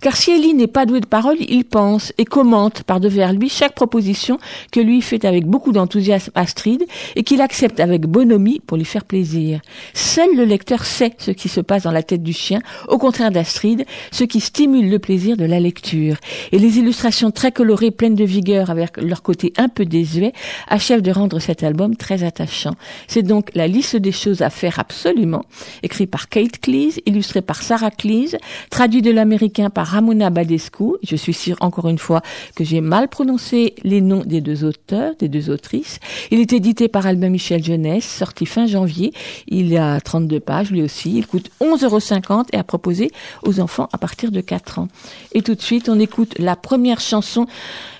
Car 0.00 0.16
si 0.16 0.30
Ellie 0.30 0.54
n'est 0.54 0.66
pas 0.66 0.86
doué 0.86 1.00
de 1.00 1.06
parole, 1.06 1.36
il 1.40 1.64
pense 1.64 2.12
et 2.18 2.24
commente 2.24 2.82
par 2.82 3.00
devers 3.00 3.32
lui 3.32 3.48
chaque 3.48 3.74
proposition 3.74 4.38
que 4.72 4.80
lui 4.80 5.02
fait 5.02 5.24
avec 5.24 5.46
beaucoup 5.46 5.72
d'enthousiasme 5.72 6.32
Astrid 6.34 6.84
et 7.16 7.22
qu'il 7.22 7.40
accepte 7.40 7.80
avec 7.80 8.02
bonhomie 8.02 8.60
pour 8.66 8.76
lui 8.76 8.84
faire 8.84 9.04
plaisir. 9.04 9.60
Seul 9.94 10.34
le 10.36 10.44
lecteur 10.44 10.84
sait 10.84 11.14
ce 11.18 11.30
qui 11.30 11.48
se 11.48 11.60
passe 11.60 11.82
dans 11.84 11.90
la 11.90 12.02
tête 12.02 12.22
du 12.22 12.32
chien, 12.32 12.60
au 12.88 12.98
contraire 12.98 13.30
d'Astrid, 13.30 13.84
ce 14.12 14.24
qui 14.24 14.40
stimule 14.40 14.90
le 14.90 14.98
plaisir 14.98 15.36
de 15.36 15.44
la 15.44 15.60
lecture. 15.60 16.16
Et 16.52 16.58
les 16.58 16.78
illustrations 16.78 17.30
très 17.30 17.52
colorées, 17.52 17.90
pleines 17.90 18.14
de 18.14 18.24
vigueur, 18.24 18.70
avec 18.70 18.96
leur 18.96 19.22
côté 19.22 19.52
un 19.56 19.68
peu 19.68 19.84
désuet, 19.84 20.32
achèvent 20.68 21.02
de 21.02 21.10
rendre 21.10 21.38
cet 21.38 21.62
album 21.62 21.96
très 21.96 22.22
attachant. 22.22 22.74
C'est 23.06 23.22
donc 23.22 23.50
la 23.54 23.66
liste 23.66 23.96
des 23.96 24.12
choses 24.12 24.42
à 24.42 24.50
faire 24.50 24.78
absolument, 24.78 25.44
écrit 25.82 26.06
par 26.06 26.28
Kate 26.28 26.58
Cleese, 26.60 27.00
illustré 27.06 27.42
par 27.42 27.62
Sarah 27.62 27.90
Cleese, 27.90 28.36
traduit 28.70 29.02
de 29.02 29.10
l'américain 29.10 29.47
par 29.72 29.86
Ramona 29.86 30.30
Badescu. 30.30 30.84
Je 31.02 31.16
suis 31.16 31.34
sûre, 31.34 31.56
encore 31.60 31.88
une 31.88 31.98
fois, 31.98 32.22
que 32.54 32.64
j'ai 32.64 32.80
mal 32.80 33.08
prononcé 33.08 33.74
les 33.82 34.00
noms 34.00 34.22
des 34.24 34.40
deux 34.40 34.64
auteurs, 34.64 35.14
des 35.18 35.28
deux 35.28 35.50
autrices. 35.50 35.98
Il 36.30 36.40
est 36.40 36.52
édité 36.52 36.88
par 36.88 37.06
Albin 37.06 37.28
Michel 37.28 37.62
Jeunesse, 37.64 38.04
sorti 38.04 38.46
fin 38.46 38.66
janvier. 38.66 39.12
Il 39.46 39.76
a 39.76 40.00
32 40.00 40.40
pages, 40.40 40.70
lui 40.70 40.82
aussi. 40.82 41.16
Il 41.16 41.26
coûte 41.26 41.50
11,50 41.60 41.84
euros 41.84 42.42
et 42.52 42.56
à 42.56 42.64
proposer 42.64 43.10
aux 43.42 43.60
enfants 43.60 43.88
à 43.92 43.98
partir 43.98 44.30
de 44.30 44.40
4 44.40 44.78
ans. 44.78 44.88
Et 45.32 45.42
tout 45.42 45.54
de 45.54 45.62
suite, 45.62 45.88
on 45.88 45.98
écoute 45.98 46.34
la 46.38 46.56
première 46.56 47.00
chanson 47.00 47.46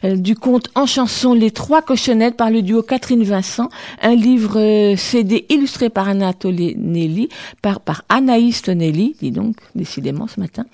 du 0.03 0.37
conte 0.37 0.71
en 0.75 0.87
chanson 0.87 1.35
Les 1.35 1.51
Trois 1.51 1.83
Cochonnettes 1.83 2.37
par 2.37 2.51
le 2.51 2.63
duo 2.63 2.83
Catherine 2.83 3.25
Vincent, 3.25 3.69
un 4.03 4.15
livre 4.15 4.59
euh, 4.59 4.97
CD 4.97 5.47
illustré 5.49 5.91
par 5.91 6.09
Anatole 6.09 6.55
Nelly, 6.77 7.29
par, 7.63 7.81
par 7.81 8.05
Anaïs 8.09 8.63
Tonelli, 8.63 9.17
dis 9.21 9.31
donc, 9.31 9.57
décidément 9.75 10.27
ce 10.29 10.41
matin, 10.41 10.65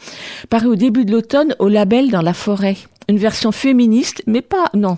paru 0.50 0.68
au 0.68 0.76
début 0.76 1.04
de 1.04 1.12
l'automne 1.12 1.54
au 1.58 1.68
label 1.68 2.10
Dans 2.10 2.22
la 2.22 2.34
forêt. 2.34 2.76
Une 3.08 3.18
version 3.18 3.52
féministe, 3.52 4.22
mais 4.26 4.42
pas, 4.42 4.70
non, 4.74 4.96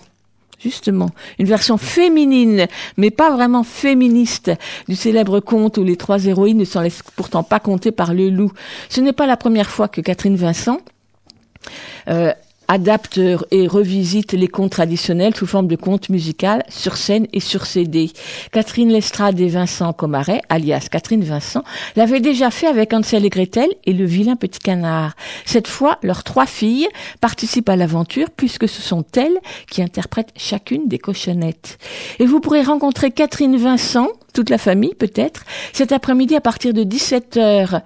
Justement, 0.58 1.10
une 1.38 1.46
version 1.46 1.76
féminine, 1.76 2.66
mais 2.96 3.10
pas 3.10 3.30
vraiment 3.30 3.62
féministe, 3.62 4.50
du 4.88 4.96
célèbre 4.96 5.40
conte 5.40 5.76
où 5.76 5.84
les 5.84 5.96
trois 5.96 6.24
héroïnes 6.24 6.56
ne 6.56 6.64
s'en 6.64 6.80
laissent 6.80 7.02
pourtant 7.14 7.42
pas 7.42 7.60
compter 7.60 7.92
par 7.92 8.14
le 8.14 8.30
loup. 8.30 8.50
Ce 8.88 9.02
n'est 9.02 9.12
pas 9.12 9.26
la 9.26 9.36
première 9.36 9.68
fois 9.68 9.88
que 9.88 10.00
Catherine 10.00 10.36
Vincent 10.36 10.78
euh, 12.08 12.32
adapte 12.68 13.20
et 13.50 13.66
revisite 13.66 14.32
les 14.32 14.48
contes 14.48 14.72
traditionnels 14.72 15.34
sous 15.34 15.46
forme 15.46 15.68
de 15.68 15.76
contes 15.76 16.08
musicales 16.08 16.64
sur 16.68 16.96
scène 16.96 17.26
et 17.32 17.40
sur 17.40 17.66
CD. 17.66 18.10
Catherine 18.52 18.90
Lestrade 18.90 19.40
et 19.40 19.48
Vincent 19.48 19.92
Comaret, 19.92 20.42
alias 20.48 20.88
Catherine 20.90 21.24
Vincent, 21.24 21.62
l'avaient 21.96 22.20
déjà 22.20 22.50
fait 22.50 22.66
avec 22.66 22.92
Ansel 22.92 23.24
et 23.24 23.30
Gretel 23.30 23.68
et 23.84 23.92
le 23.92 24.04
vilain 24.04 24.36
petit 24.36 24.60
canard. 24.60 25.14
Cette 25.44 25.68
fois, 25.68 25.98
leurs 26.02 26.24
trois 26.24 26.46
filles 26.46 26.88
participent 27.20 27.68
à 27.68 27.76
l'aventure 27.76 28.28
puisque 28.36 28.68
ce 28.68 28.82
sont 28.82 29.04
elles 29.16 29.38
qui 29.70 29.82
interprètent 29.82 30.32
chacune 30.36 30.88
des 30.88 30.98
cochonnettes. 30.98 31.78
Et 32.18 32.26
vous 32.26 32.40
pourrez 32.40 32.62
rencontrer 32.62 33.10
Catherine 33.10 33.56
Vincent 33.56 34.08
toute 34.36 34.50
la 34.50 34.58
famille 34.58 34.94
peut-être. 34.94 35.44
Cet 35.72 35.92
après-midi 35.92 36.36
à 36.36 36.42
partir 36.42 36.74
de 36.74 36.84
17h, 36.84 37.80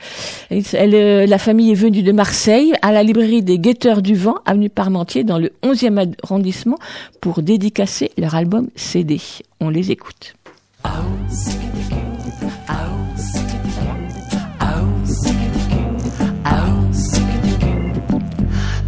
elle, 0.51 0.95
euh, 0.95 1.25
la 1.25 1.39
famille 1.39 1.71
est 1.71 1.77
venue 1.77 2.03
de 2.03 2.11
Marseille 2.11 2.75
à 2.83 2.91
la 2.91 3.05
librairie 3.05 3.43
des 3.43 3.61
Guetteurs 3.61 4.03
du 4.03 4.17
Vent, 4.17 4.35
avenue 4.47 4.69
Parmentier, 4.71 5.25
dans 5.25 5.39
le 5.39 5.53
11e 5.63 6.15
arrondissement, 6.23 6.79
pour 7.21 7.43
dédicacer 7.43 8.11
leur 8.17 8.35
album 8.35 8.69
CD. 8.77 9.21
On 9.61 9.69
les 9.69 9.91
écoute. 9.91 10.35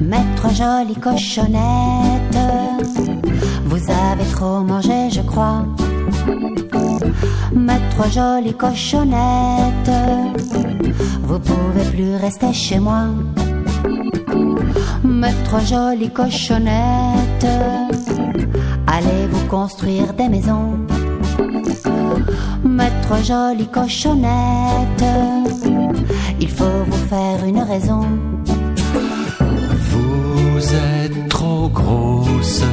Maître 0.00 0.48
jolie 0.54 1.00
cochonnette, 1.00 2.38
vous 3.64 3.90
avez 3.90 4.24
trop 4.32 4.60
mangé, 4.60 5.10
je 5.10 5.20
crois. 5.22 5.64
Maître 7.54 8.10
jolie 8.10 8.54
cochonnette, 8.54 9.90
vous 11.22 11.38
pouvez 11.38 11.84
plus 11.92 12.16
rester 12.16 12.52
chez 12.52 12.78
moi. 12.78 13.06
Maître 15.04 15.60
jolie 15.66 16.10
cochonnette, 16.10 17.46
allez 18.86 19.26
vous 19.30 19.46
construire 19.46 20.12
des 20.14 20.28
maisons? 20.28 20.78
Maître 22.64 23.16
jolie 23.24 23.68
cochonnette, 23.68 25.04
il 26.40 26.48
faut 26.48 26.84
vous 26.86 27.06
faire 27.08 27.44
une 27.44 27.60
raison. 27.60 28.06
Vous 29.90 30.74
êtes 30.74 31.28
trop 31.28 31.68
grosse, 31.68 32.64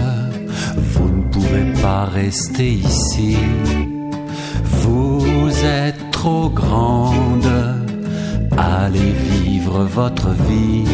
vous 0.76 1.10
ne 1.10 1.24
pouvez 1.32 1.74
pas 1.82 2.05
rester 2.05 2.74
ici. 2.74 3.38
Vous 4.82 5.26
êtes 5.66 6.12
trop 6.12 6.49
grande, 6.49 7.78
allez 8.58 9.14
vivre 9.14 9.84
votre 9.84 10.30
vie. 10.30 10.86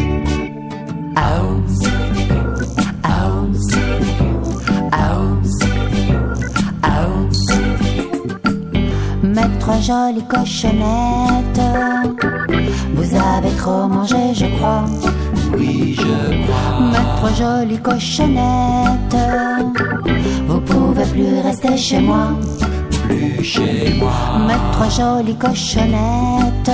Maître 9.36 9.82
jolie 9.82 10.24
cochonnette, 10.28 11.60
vous 12.94 13.14
avez 13.14 13.50
trop 13.58 13.86
mangé, 13.86 14.32
je 14.34 14.46
crois. 14.56 14.84
Oui, 15.58 15.94
je 15.94 16.46
crois. 16.46 16.80
Maître 16.92 17.36
jolie 17.36 17.78
cochonnette, 17.78 19.16
vous 20.48 20.60
pouvez 20.60 21.04
plus 21.04 21.40
rester 21.42 21.76
chez 21.76 22.00
moi. 22.00 22.28
Plus 23.08 23.44
chez 23.44 23.94
moi. 23.98 24.12
Maître 24.46 24.84
jolie 24.96 25.36
cochonnette, 25.36 26.70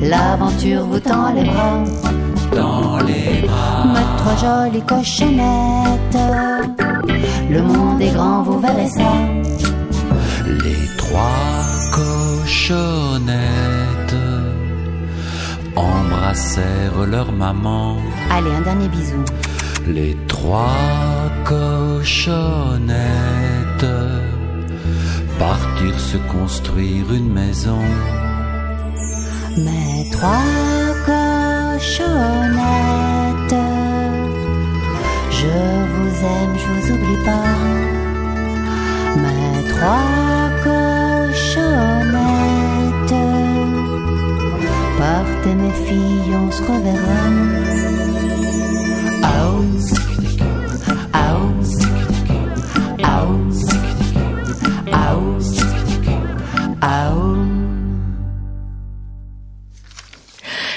l'aventure 0.00 0.84
vous 0.86 1.00
tend 1.00 1.32
les 1.34 1.44
bras. 1.44 1.84
Dans 2.54 2.98
les 2.98 3.42
bras. 3.46 3.84
Maître 3.94 4.30
jolie 4.40 4.82
cochonnette, 4.82 6.18
le 7.50 7.62
monde 7.62 8.00
est 8.00 8.12
grand, 8.12 8.42
vous 8.42 8.60
verrez 8.60 8.88
ça. 8.88 9.12
Les 10.46 10.86
trois 10.96 11.64
cochonnettes 11.92 13.34
embrassèrent 15.76 17.06
leur 17.06 17.32
maman. 17.32 17.96
Allez, 18.30 18.52
un 18.52 18.60
dernier 18.60 18.88
bisou. 18.88 19.24
Les 19.86 20.16
trois 20.28 20.70
cochonnettes 21.44 22.94
partirent 25.38 26.00
se 26.00 26.16
construire 26.16 27.12
une 27.12 27.32
maison. 27.32 27.80
Mes 29.56 30.10
trois 30.10 30.46
cochonnettes, 31.06 32.10
je 35.30 35.56
vous 35.92 36.14
aime, 36.36 36.54
je 36.62 36.66
vous 36.72 36.86
oublie 36.94 37.20
pas. 37.24 37.54
Mes 39.24 39.56
trois 39.72 40.50
cochonnettes, 40.66 41.62
partez 44.98 45.54
mes 45.54 45.76
filles, 45.86 46.34
on 46.42 46.50
se 46.50 46.62
reverra. 46.62 47.22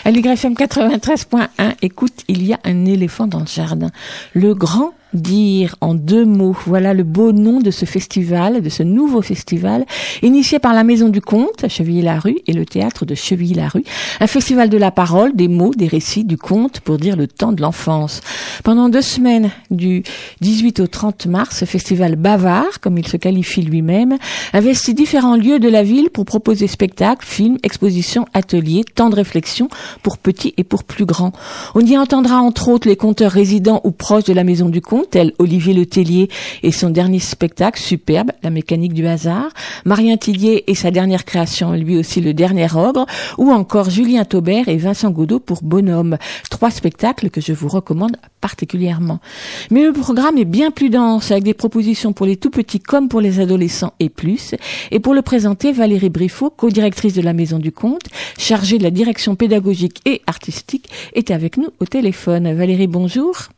À 0.07 0.09
l'YFM 0.09 0.53
93.1, 0.53 1.73
écoute, 1.81 2.23
il 2.29 2.41
y 2.41 2.53
a 2.53 2.59
un 2.63 2.85
éléphant 2.85 3.27
dans 3.27 3.41
le 3.41 3.45
jardin. 3.45 3.89
Le 4.33 4.55
grand 4.55 4.93
dire 5.13 5.75
en 5.81 5.93
deux 5.93 6.25
mots. 6.25 6.55
Voilà 6.65 6.93
le 6.93 7.03
beau 7.03 7.31
nom 7.31 7.59
de 7.59 7.71
ce 7.71 7.85
festival, 7.85 8.61
de 8.61 8.69
ce 8.69 8.83
nouveau 8.83 9.21
festival, 9.21 9.85
initié 10.21 10.59
par 10.59 10.73
la 10.73 10.83
Maison 10.83 11.09
du 11.09 11.21
Conte 11.21 11.63
à 11.63 11.69
Chevilly-la-Rue 11.69 12.39
et 12.47 12.53
le 12.53 12.65
théâtre 12.65 13.05
de 13.05 13.15
Chevilly-la-Rue. 13.15 13.83
Un 14.19 14.27
festival 14.27 14.69
de 14.69 14.77
la 14.77 14.91
parole, 14.91 15.35
des 15.35 15.47
mots, 15.47 15.73
des 15.75 15.87
récits, 15.87 16.23
du 16.23 16.37
conte 16.37 16.79
pour 16.79 16.97
dire 16.97 17.15
le 17.15 17.27
temps 17.27 17.51
de 17.51 17.61
l'enfance. 17.61 18.21
Pendant 18.63 18.89
deux 18.89 19.01
semaines, 19.01 19.51
du 19.71 20.03
18 20.41 20.79
au 20.79 20.87
30 20.87 21.27
mars, 21.27 21.59
ce 21.59 21.65
festival 21.65 22.15
bavard, 22.15 22.79
comme 22.81 22.97
il 22.97 23.07
se 23.07 23.17
qualifie 23.17 23.61
lui-même, 23.61 24.17
investit 24.53 24.93
différents 24.93 25.35
lieux 25.35 25.59
de 25.59 25.69
la 25.69 25.83
ville 25.83 26.09
pour 26.09 26.25
proposer 26.25 26.67
spectacles, 26.67 27.25
films, 27.25 27.57
expositions, 27.63 28.25
ateliers, 28.33 28.83
temps 28.83 29.09
de 29.09 29.15
réflexion 29.15 29.69
pour 30.03 30.17
petits 30.17 30.53
et 30.57 30.63
pour 30.63 30.83
plus 30.83 31.05
grands. 31.05 31.33
On 31.75 31.81
y 31.81 31.97
entendra 31.97 32.37
entre 32.37 32.69
autres 32.69 32.87
les 32.87 32.95
conteurs 32.95 33.31
résidents 33.31 33.81
ou 33.83 33.91
proches 33.91 34.25
de 34.25 34.33
la 34.33 34.43
Maison 34.43 34.69
du 34.69 34.81
Conte, 34.81 35.06
tel 35.09 35.33
Olivier 35.39 35.73
Letellier 35.73 36.29
et 36.63 36.71
son 36.71 36.89
dernier 36.89 37.19
spectacle 37.19 37.79
superbe, 37.79 38.31
La 38.43 38.49
mécanique 38.49 38.93
du 38.93 39.07
hasard, 39.07 39.49
Marien 39.85 40.17
Tillier 40.17 40.63
et 40.67 40.75
sa 40.75 40.91
dernière 40.91 41.25
création, 41.25 41.73
lui 41.73 41.97
aussi 41.97 42.21
le 42.21 42.33
dernier 42.33 42.67
ogre, 42.75 43.05
ou 43.37 43.51
encore 43.51 43.89
Julien 43.89 44.25
Taubert 44.25 44.67
et 44.67 44.77
Vincent 44.77 45.11
Godot 45.11 45.39
pour 45.39 45.59
Bonhomme. 45.63 46.17
Trois 46.49 46.71
spectacles 46.71 47.29
que 47.29 47.41
je 47.41 47.53
vous 47.53 47.67
recommande 47.67 48.17
particulièrement. 48.41 49.19
Mais 49.71 49.83
le 49.83 49.93
programme 49.93 50.37
est 50.37 50.45
bien 50.45 50.71
plus 50.71 50.89
dense, 50.89 51.31
avec 51.31 51.43
des 51.43 51.53
propositions 51.53 52.13
pour 52.13 52.25
les 52.25 52.37
tout 52.37 52.49
petits 52.49 52.79
comme 52.79 53.09
pour 53.09 53.21
les 53.21 53.39
adolescents 53.39 53.93
et 53.99 54.09
plus. 54.09 54.55
Et 54.91 54.99
pour 54.99 55.13
le 55.13 55.21
présenter, 55.21 55.71
Valérie 55.71 56.09
Briffaut, 56.09 56.49
co-directrice 56.49 57.13
de 57.13 57.21
la 57.21 57.33
Maison 57.33 57.59
du 57.59 57.71
Conte, 57.71 58.07
chargée 58.37 58.77
de 58.77 58.83
la 58.83 58.91
direction 58.91 59.35
pédagogique 59.35 60.01
et 60.05 60.21
artistique, 60.27 60.89
est 61.13 61.31
avec 61.31 61.57
nous 61.57 61.69
au 61.79 61.85
téléphone. 61.85 62.53
Valérie, 62.53 62.87
bonjour. 62.87 63.49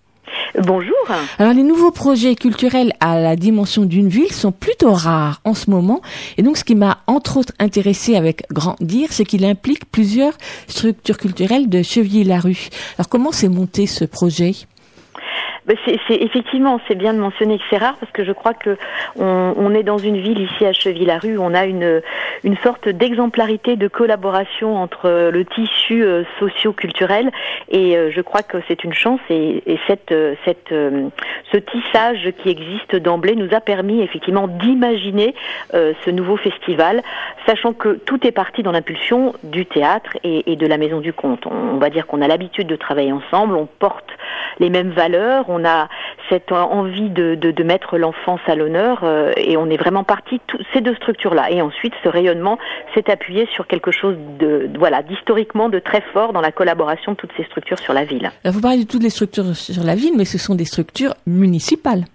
Bonjour. 0.58 0.96
Alors 1.38 1.54
les 1.54 1.64
nouveaux 1.64 1.92
projets 1.92 2.36
culturels 2.36 2.94
à 3.00 3.20
la 3.20 3.36
dimension 3.36 3.86
d'une 3.86 4.08
ville 4.08 4.32
sont 4.32 4.52
plutôt 4.52 4.94
rares 4.94 5.42
en 5.44 5.54
ce 5.54 5.70
moment. 5.70 6.02
Et 6.38 6.42
donc 6.42 6.58
ce 6.58 6.64
qui 6.64 6.76
m'a 6.76 7.00
entre 7.08 7.38
autres 7.38 7.54
intéressé 7.60 8.16
avec 8.16 8.44
Grandir, 8.52 9.10
c'est 9.12 9.26
qu'il 9.26 9.46
implique 9.46 9.90
plusieurs 9.92 10.34
structures 10.68 11.18
culturelles 11.18 11.70
de 11.70 11.84
Chevilly-la-Rue. 11.84 12.70
Alors 12.98 13.10
comment 13.10 13.32
s'est 13.32 13.50
monté 13.50 13.86
ce 13.86 14.06
projet? 14.06 14.54
C'est, 15.86 16.00
c'est- 16.08 16.22
effectivement, 16.22 16.80
c'est 16.88 16.96
bien 16.96 17.14
de 17.14 17.20
mentionner 17.20 17.58
que 17.58 17.64
c'est 17.70 17.78
rare 17.78 17.96
parce 18.00 18.12
que 18.12 18.24
je 18.24 18.32
crois 18.32 18.54
que 18.54 18.78
on, 19.18 19.74
est 19.74 19.84
dans 19.84 19.98
une 19.98 20.18
ville 20.18 20.42
ici 20.42 20.66
à 20.66 20.74
Cheville-la-Rue, 20.74 21.38
on 21.38 21.54
a 21.54 21.66
une 21.66 22.02
une 22.44 22.58
sorte 22.58 22.88
d'exemplarité 22.90 23.76
de 23.76 23.88
collaboration 23.88 24.78
entre 24.78 25.30
le 25.32 25.46
tissu 25.46 26.04
euh, 26.04 26.24
socio-culturel 26.40 27.32
et 27.70 27.98
euh, 27.98 28.12
je 28.12 28.22
crois 28.22 28.44
que 28.44 28.58
c'est 28.68 28.84
une 28.84 28.94
chance 28.94 29.20
et, 29.30 29.64
et 29.66 29.80
cette 29.88 30.12
euh, 30.12 30.36
ce 31.52 31.58
tissage 31.58 32.32
qui 32.42 32.50
existe 32.50 32.96
d'emblée 32.96 33.36
nous 33.36 33.54
a 33.54 33.60
permis 33.60 34.02
effectivement 34.02 34.48
d'imaginer 34.48 35.34
ce 35.74 36.10
nouveau 36.10 36.38
festival, 36.38 37.02
sachant 37.46 37.74
que 37.74 37.94
tout 38.06 38.26
est 38.26 38.32
parti 38.32 38.64
dans 38.64 38.72
l'impulsion 38.72 39.34
du 39.44 39.66
théâtre 39.66 40.18
et, 40.24 40.56
de 40.56 40.68
la 40.68 40.78
Maison 40.78 41.00
du 41.00 41.14
Conte. 41.14 41.46
On, 41.48 41.78
va 41.78 41.90
dire 41.90 42.08
qu'on 42.08 42.22
a 42.22 42.28
l'habitude 42.28 42.68
de 42.68 42.76
travailler 42.76 43.12
ensemble, 43.12 43.56
on 43.56 43.66
porte 43.66 44.10
les 44.60 44.70
mêmes 44.70 44.92
valeurs, 44.92 45.50
a 45.66 45.90
cette 46.30 46.52
envie 46.52 47.10
de, 47.10 47.64
mettre 47.64 47.98
l'enfance 47.98 48.40
à 48.48 48.56
l'honneur 48.56 49.02
euh, 49.04 49.32
et 49.36 49.58
on 49.58 49.70
est 49.70 49.78
vraiment 49.78 50.04
parti 50.04 50.40
tous 50.48 50.60
ces 50.74 50.82
deux 50.82 50.96
structures-là. 50.96 51.52
Et 51.52 51.62
ensuite, 51.62 51.94
ce 52.04 52.10
rayonnement 52.10 52.58
s'est 52.94 53.10
appuyé 53.12 53.48
sur 53.54 53.68
quelque 53.68 53.92
chose 53.92 54.16
de, 54.40 54.70
voilà 54.78 55.04
d'historiquement 55.04 55.70
de 55.70 55.80
très 55.80 56.02
fort 56.14 56.34
dans 56.34 56.42
la 56.42 56.52
collaboration 56.52 57.12
de 57.14 57.18
toutes 57.18 57.32
ces 57.38 57.44
structures 57.44 57.80
sur 57.80 57.94
la 57.94 58.06
ville. 58.06 58.32
Alors, 58.44 58.54
Vous 58.54 58.62
parlez 58.62 58.84
de 58.84 58.88
toutes 58.88 59.04
les 59.04 59.10
structures 59.10 59.56
sur 59.56 59.84
la 59.84 59.96
ville, 59.96 60.14
mais 60.18 60.26
ce 60.26 60.38
sont 60.38 60.56
des 60.56 60.66
structures 60.66 61.14
municipales. 61.28 62.06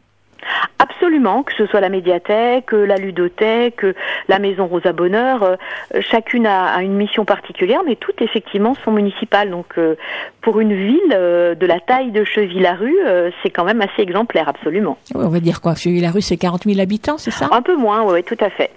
Absolument, 0.78 1.42
que 1.42 1.52
ce 1.56 1.66
soit 1.66 1.80
la 1.80 1.88
médiathèque, 1.88 2.72
la 2.72 2.96
ludothèque, 2.96 3.84
la 4.28 4.38
maison 4.38 4.66
Rosa 4.66 4.92
Bonheur, 4.92 5.42
euh, 5.42 5.56
chacune 6.00 6.46
a, 6.46 6.66
a 6.66 6.82
une 6.82 6.94
mission 6.94 7.24
particulière, 7.24 7.80
mais 7.86 7.96
toutes 7.96 8.22
effectivement 8.22 8.74
sont 8.84 8.92
municipales. 8.92 9.50
Donc 9.50 9.78
euh, 9.78 9.96
pour 10.44 10.60
une 10.60 10.74
ville 10.74 11.00
euh, 11.12 11.54
de 11.54 11.66
la 11.66 11.80
taille 11.80 12.10
de 12.10 12.22
Cheville-la-Rue, 12.22 12.98
euh, 13.06 13.30
c'est 13.42 13.50
quand 13.50 13.64
même 13.64 13.80
assez 13.80 14.02
exemplaire, 14.02 14.48
absolument. 14.48 14.98
On 15.14 15.28
va 15.28 15.40
dire 15.40 15.60
quoi? 15.60 15.74
Chevilly-la-Rue, 15.74 16.20
c'est 16.20 16.36
40 16.36 16.64
000 16.64 16.80
habitants, 16.80 17.16
c'est 17.16 17.30
ça? 17.30 17.48
Un 17.50 17.62
peu 17.62 17.76
moins, 17.76 18.04
oui, 18.04 18.22
tout 18.22 18.36
à 18.40 18.50
fait. 18.50 18.70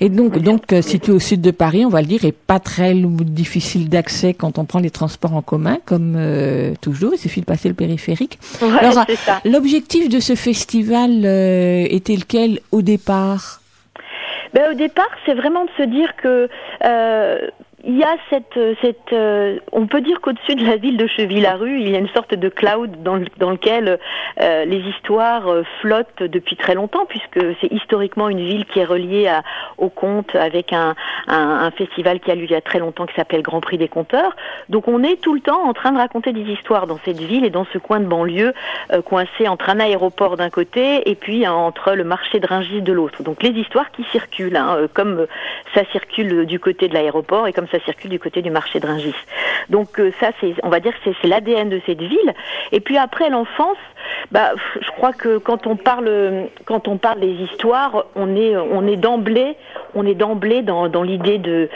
Et 0.00 0.08
donc, 0.08 0.38
donc 0.38 0.72
euh, 0.72 0.82
situé 0.82 1.12
au 1.12 1.20
sud 1.20 1.40
de 1.40 1.52
Paris, 1.52 1.84
on 1.86 1.88
va 1.88 2.00
le 2.00 2.08
dire, 2.08 2.24
et 2.24 2.32
pas 2.32 2.58
très 2.58 2.94
difficile 2.94 3.88
d'accès 3.88 4.34
quand 4.34 4.58
on 4.58 4.64
prend 4.64 4.80
les 4.80 4.90
transports 4.90 5.34
en 5.34 5.42
commun, 5.42 5.78
comme 5.84 6.14
euh, 6.16 6.74
toujours. 6.80 7.12
Il 7.14 7.18
suffit 7.18 7.40
de 7.40 7.46
passer 7.46 7.68
le 7.68 7.74
périphérique. 7.74 8.38
Ouais, 8.60 8.68
Alors, 8.80 9.04
l'objectif 9.44 10.08
de 10.08 10.18
ce 10.18 10.34
festival 10.34 11.23
euh, 11.24 11.86
était 11.88 12.16
lequel 12.16 12.60
au 12.72 12.82
départ? 12.82 13.60
Ben, 14.52 14.70
au 14.70 14.74
départ, 14.74 15.10
c'est 15.26 15.34
vraiment 15.34 15.64
de 15.64 15.70
se 15.76 15.82
dire 15.82 16.14
que 16.16 16.48
euh, 16.84 17.38
il 17.86 17.98
y 17.98 18.02
a 18.02 18.16
cette, 18.30 18.58
cette 18.80 19.12
euh, 19.12 19.58
on 19.72 19.86
peut 19.86 20.00
dire 20.00 20.20
qu'au-dessus 20.20 20.54
de 20.54 20.64
la 20.64 20.76
ville 20.76 20.96
de 20.96 21.06
Cheville-la-Rue, 21.06 21.80
il 21.80 21.90
y 21.90 21.94
a 21.94 21.98
une 21.98 22.08
sorte 22.08 22.34
de 22.34 22.48
cloud 22.48 23.02
dans, 23.02 23.16
le- 23.16 23.26
dans 23.38 23.50
lequel 23.50 23.98
euh, 24.40 24.64
les 24.64 24.78
histoires 24.78 25.48
euh, 25.48 25.62
flottent 25.80 26.22
depuis 26.22 26.56
très 26.56 26.74
longtemps, 26.74 27.04
puisque 27.06 27.40
c'est 27.60 27.70
historiquement 27.72 28.28
une 28.28 28.40
ville 28.40 28.64
qui 28.66 28.80
est 28.80 28.84
reliée 28.84 29.30
au 29.78 29.88
conte 29.88 30.34
avec 30.34 30.72
un, 30.72 30.94
festival 31.76 32.20
qui 32.20 32.30
a 32.30 32.34
lieu 32.34 32.44
il 32.44 32.50
y 32.50 32.54
a 32.54 32.60
très 32.60 32.78
longtemps 32.78 33.06
qui 33.06 33.14
s'appelle 33.14 33.42
Grand 33.42 33.60
Prix 33.60 33.78
des 33.78 33.88
Conteurs. 33.88 34.34
Donc 34.68 34.88
on 34.88 35.02
est 35.02 35.20
tout 35.20 35.34
le 35.34 35.40
temps 35.40 35.62
en 35.66 35.72
train 35.72 35.92
de 35.92 35.98
raconter 35.98 36.32
des 36.32 36.42
histoires 36.42 36.86
dans 36.86 36.98
cette 37.04 37.18
ville 37.20 37.44
et 37.44 37.50
dans 37.50 37.66
ce 37.72 37.78
coin 37.78 38.00
de 38.00 38.06
banlieue 38.06 38.52
euh, 38.92 39.02
coincé 39.02 39.48
entre 39.48 39.70
un 39.70 39.80
aéroport 39.80 40.36
d'un 40.36 40.50
côté 40.50 41.08
et 41.10 41.14
puis 41.14 41.46
entre 41.46 41.92
le 41.92 42.04
marché 42.04 42.40
de 42.40 42.46
Rungis 42.46 42.82
de 42.82 42.92
l'autre. 42.92 43.22
Donc 43.22 43.42
les 43.42 43.50
histoires 43.50 43.90
qui 43.92 44.04
circulent, 44.04 44.56
hein, 44.56 44.76
euh, 44.78 44.88
comme 44.92 45.20
euh, 45.20 45.26
ça 45.74 45.82
circule 45.92 46.46
du 46.46 46.58
côté 46.60 46.88
de 46.88 46.94
l'aéroport 46.94 47.46
et 47.48 47.52
comme 47.52 47.66
circule 47.80 48.10
du 48.10 48.18
côté 48.18 48.42
du 48.42 48.50
marché 48.50 48.80
de 48.80 48.86
Rungis. 48.86 49.14
Donc 49.70 49.98
euh, 49.98 50.12
ça, 50.20 50.30
c'est, 50.40 50.54
on 50.62 50.68
va 50.68 50.80
dire 50.80 50.92
que 50.92 51.10
c'est, 51.20 51.28
l'ADN 51.28 51.68
de 51.68 51.80
cette 51.86 52.00
ville. 52.00 52.34
Et 52.72 52.80
puis 52.80 52.96
après 52.96 53.30
l'enfance, 53.30 53.76
bah, 54.30 54.52
je 54.80 54.90
crois 54.92 55.12
que 55.12 55.38
quand 55.38 55.66
on 55.66 55.76
parle, 55.76 56.48
quand 56.64 56.88
on 56.88 56.96
parle 56.96 57.20
des 57.20 57.32
histoires, 57.32 58.04
on 58.14 58.36
est, 58.36 58.56
on 58.56 58.86
est 58.86 58.96
d'emblée, 58.96 59.56
on 59.94 60.06
est 60.06 60.14
d'emblée 60.14 60.62
dans, 60.62 60.88
dans 60.88 61.02
l'idée 61.02 61.38
de 61.38 61.68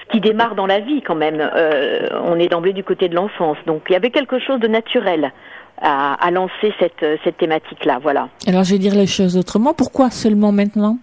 ce 0.00 0.12
qui 0.12 0.20
démarre 0.20 0.54
dans 0.54 0.66
la 0.66 0.80
vie 0.80 1.02
quand 1.02 1.14
même. 1.14 1.38
Euh, 1.40 2.08
on 2.24 2.38
est 2.38 2.48
d'emblée 2.48 2.72
du 2.72 2.84
côté 2.84 3.08
de 3.08 3.14
l'enfance. 3.14 3.56
Donc 3.66 3.82
il 3.88 3.92
y 3.92 3.96
avait 3.96 4.10
quelque 4.10 4.38
chose 4.38 4.60
de 4.60 4.68
naturel 4.68 5.32
à, 5.80 6.14
à 6.14 6.30
lancer 6.30 6.72
cette, 6.78 7.04
cette 7.24 7.36
thématique-là. 7.38 7.98
Voilà. 8.02 8.28
Alors, 8.46 8.64
je 8.64 8.72
vais 8.72 8.78
dire 8.78 8.94
les 8.94 9.06
choses 9.06 9.36
autrement. 9.36 9.74
Pourquoi 9.74 10.10
seulement 10.10 10.52
maintenant? 10.52 10.98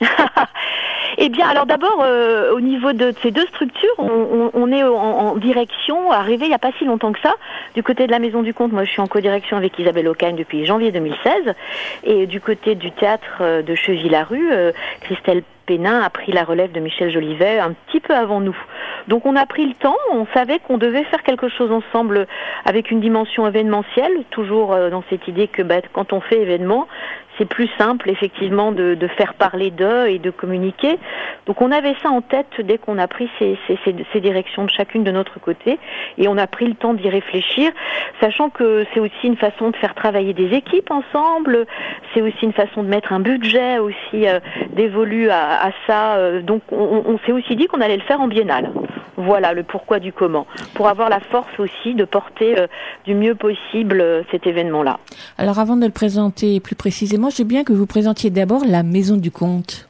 Eh 1.18 1.28
bien, 1.28 1.46
alors 1.48 1.66
d'abord, 1.66 2.02
euh, 2.02 2.52
au 2.54 2.60
niveau 2.60 2.92
de 2.92 3.12
ces 3.22 3.30
deux 3.30 3.46
structures, 3.48 3.94
on, 3.98 4.50
on- 4.54 4.72
est 4.72 4.82
en, 4.82 5.36
direction, 5.36 6.10
arrivé 6.10 6.46
il 6.46 6.48
n'y 6.48 6.54
a 6.54 6.58
pas 6.58 6.70
si 6.78 6.84
longtemps 6.84 7.12
que 7.12 7.20
ça, 7.20 7.34
du 7.74 7.82
côté 7.82 8.06
de 8.06 8.10
la 8.12 8.18
Maison 8.18 8.42
du 8.42 8.54
Comte. 8.54 8.72
Moi, 8.72 8.84
je 8.84 8.90
suis 8.90 9.02
en 9.02 9.06
codirection 9.06 9.56
avec 9.58 9.78
Isabelle 9.78 10.08
Ocagne 10.08 10.36
depuis 10.36 10.64
janvier 10.64 10.90
2016. 10.92 11.54
Et 12.04 12.26
du 12.26 12.40
côté 12.40 12.74
du 12.74 12.90
théâtre 12.92 13.38
euh, 13.42 13.62
de 13.62 13.74
Cheville-la-Rue, 13.74 14.52
euh, 14.52 14.72
Christelle 15.02 15.42
Pénin 15.66 16.00
a 16.00 16.10
pris 16.10 16.32
la 16.32 16.44
relève 16.44 16.72
de 16.72 16.80
Michel 16.80 17.10
Jolivet 17.10 17.58
un 17.58 17.72
petit 17.86 18.00
peu 18.00 18.14
avant 18.14 18.40
nous. 18.40 18.56
Donc 19.08 19.26
on 19.26 19.36
a 19.36 19.46
pris 19.46 19.66
le 19.66 19.74
temps, 19.74 19.96
on 20.12 20.26
savait 20.34 20.58
qu'on 20.58 20.78
devait 20.78 21.04
faire 21.04 21.22
quelque 21.22 21.48
chose 21.48 21.70
ensemble 21.70 22.26
avec 22.64 22.90
une 22.90 23.00
dimension 23.00 23.46
événementielle, 23.46 24.12
toujours 24.30 24.74
dans 24.90 25.04
cette 25.10 25.26
idée 25.28 25.46
que 25.48 25.62
bah, 25.62 25.76
quand 25.92 26.12
on 26.12 26.20
fait 26.20 26.40
événement, 26.40 26.88
c'est 27.38 27.46
plus 27.46 27.68
simple 27.78 28.10
effectivement 28.10 28.72
de, 28.72 28.96
faire 29.16 29.34
parler 29.34 29.70
d'eux 29.70 30.06
et 30.08 30.18
de 30.18 30.30
communiquer. 30.30 30.98
Donc 31.46 31.60
on 31.60 31.70
avait 31.70 31.94
ça 32.02 32.10
en 32.10 32.20
tête 32.20 32.60
dès 32.62 32.78
qu'on 32.78 32.98
a 32.98 33.08
pris 33.08 33.28
ces, 33.38 33.56
directions 34.20 34.64
de 34.64 34.70
chacune 34.70 35.04
de 35.04 35.10
notre 35.10 35.40
côté 35.40 35.78
et 36.18 36.28
on 36.28 36.38
a 36.38 36.46
pris 36.46 36.66
le 36.66 36.74
temps 36.74 36.94
d'y 36.94 37.08
réfléchir, 37.08 37.72
sachant 38.20 38.50
que 38.50 38.84
c'est 38.92 39.00
aussi 39.00 39.24
une 39.24 39.36
façon 39.36 39.70
de 39.70 39.76
faire 39.76 39.94
travailler 39.94 40.32
des 40.32 40.54
équipes 40.54 40.90
ensemble, 40.90 41.66
c'est 42.14 42.22
aussi 42.22 42.44
une 42.44 42.52
façon 42.52 42.82
de 42.82 42.88
mettre 42.88 43.12
un 43.12 43.20
budget 43.20 43.78
aussi 43.78 44.26
euh, 44.26 44.40
dévolu 44.74 45.30
à, 45.30 45.70
ça. 45.86 46.16
euh, 46.16 46.42
donc 46.42 46.62
on, 46.70 47.02
on 47.06 47.18
s'est 47.26 47.32
aussi 47.32 47.56
dit 47.56 47.66
qu'on 47.66 47.80
allait 47.80 47.96
le 47.96 48.02
faire 48.02 48.20
en 48.20 48.28
biennale. 48.28 48.70
Voilà 49.16 49.52
le 49.52 49.62
pourquoi 49.62 49.98
du 49.98 50.12
comment, 50.12 50.46
pour 50.74 50.88
avoir 50.88 51.10
la 51.10 51.20
force 51.20 51.58
aussi 51.58 51.94
de 51.94 52.04
porter 52.04 52.58
euh, 52.58 52.66
du 53.04 53.14
mieux 53.14 53.34
possible 53.34 54.00
euh, 54.00 54.22
cet 54.30 54.46
événement-là. 54.46 54.98
Alors, 55.36 55.58
avant 55.58 55.76
de 55.76 55.84
le 55.84 55.92
présenter 55.92 56.60
plus 56.60 56.76
précisément, 56.76 57.21
j'ai 57.30 57.44
bien 57.44 57.64
que 57.64 57.72
vous 57.72 57.86
présentiez 57.86 58.30
d'abord 58.30 58.62
la 58.66 58.82
Maison 58.82 59.16
du 59.16 59.30
Comte. 59.30 59.88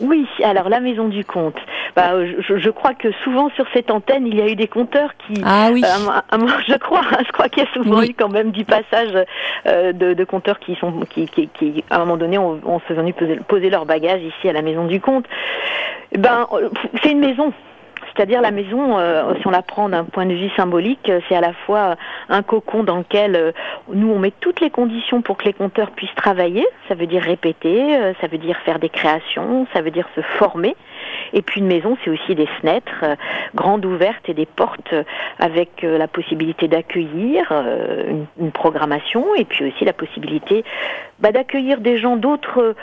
Oui, 0.00 0.26
alors 0.42 0.68
la 0.68 0.80
maison 0.80 1.06
du 1.06 1.24
conte. 1.24 1.54
Bah, 1.94 2.10
je, 2.26 2.58
je 2.58 2.70
crois 2.70 2.94
que 2.94 3.12
souvent 3.22 3.48
sur 3.50 3.64
cette 3.72 3.92
antenne, 3.92 4.26
il 4.26 4.34
y 4.34 4.42
a 4.42 4.48
eu 4.48 4.56
des 4.56 4.66
conteurs 4.66 5.14
qui. 5.18 5.40
Ah 5.44 5.68
oui. 5.72 5.84
Euh, 5.84 6.36
moi, 6.38 6.50
je 6.66 6.74
crois, 6.74 7.02
je 7.24 7.30
crois 7.30 7.48
qu'il 7.48 7.62
y 7.62 7.66
a 7.66 7.72
souvent 7.72 8.00
Oui. 8.00 8.08
eu 8.10 8.14
quand 8.14 8.28
même 8.28 8.50
du 8.50 8.64
passage 8.64 9.16
euh, 9.66 9.92
de, 9.92 10.14
de 10.14 10.24
conteurs 10.24 10.58
qui 10.58 10.74
sont, 10.80 10.92
qui, 11.10 11.26
qui, 11.28 11.48
qui, 11.54 11.84
à 11.90 11.96
un 11.96 11.98
moment 12.00 12.16
donné, 12.16 12.38
ont, 12.38 12.60
ont 12.66 12.80
se 12.88 12.92
venu 12.92 13.12
poser, 13.12 13.36
poser 13.46 13.70
leur 13.70 13.86
bagage 13.86 14.20
ici 14.22 14.48
à 14.48 14.52
la 14.52 14.62
maison 14.62 14.84
du 14.86 15.00
conte. 15.00 15.26
Eh 16.10 16.18
Ben, 16.18 16.48
euh, 16.52 16.70
c'est 17.02 17.12
une 17.12 17.20
maison. 17.20 17.52
C'est-à-dire 18.14 18.40
la 18.40 18.52
maison, 18.52 18.98
euh, 18.98 19.34
si 19.40 19.46
on 19.46 19.50
la 19.50 19.62
prend 19.62 19.88
d'un 19.88 20.04
point 20.04 20.26
de 20.26 20.34
vue 20.34 20.50
symbolique, 20.56 21.08
euh, 21.08 21.20
c'est 21.28 21.34
à 21.34 21.40
la 21.40 21.52
fois 21.52 21.96
un 22.28 22.42
cocon 22.42 22.84
dans 22.84 22.98
lequel 22.98 23.34
euh, 23.34 23.52
nous 23.92 24.08
on 24.08 24.20
met 24.20 24.32
toutes 24.40 24.60
les 24.60 24.70
conditions 24.70 25.20
pour 25.20 25.36
que 25.36 25.44
les 25.44 25.52
conteurs 25.52 25.90
puissent 25.90 26.14
travailler. 26.14 26.64
Ça 26.86 26.94
veut 26.94 27.06
dire 27.06 27.22
répéter, 27.22 27.96
euh, 27.96 28.12
ça 28.20 28.28
veut 28.28 28.38
dire 28.38 28.56
faire 28.64 28.78
des 28.78 28.88
créations, 28.88 29.66
ça 29.72 29.80
veut 29.80 29.90
dire 29.90 30.08
se 30.14 30.20
former. 30.38 30.76
Et 31.34 31.42
puis 31.42 31.60
une 31.60 31.66
maison, 31.66 31.98
c'est 32.04 32.10
aussi 32.10 32.34
des 32.36 32.46
fenêtres 32.46 33.02
euh, 33.02 33.16
grandes 33.56 33.84
ouvertes 33.84 34.28
et 34.28 34.34
des 34.34 34.46
portes 34.46 34.92
euh, 34.92 35.02
avec 35.40 35.82
euh, 35.82 35.98
la 35.98 36.06
possibilité 36.06 36.68
d'accueillir 36.68 37.52
une, 38.40 38.52
programmation 38.52 39.34
et 39.34 39.44
puis 39.44 39.66
aussi 39.66 39.84
la 39.84 39.92
possibilité 39.92 40.64
bah, 41.18 41.32
d'accueillir 41.32 41.80
des 41.80 41.98
gens 41.98 42.16
d'autres, 42.16 42.74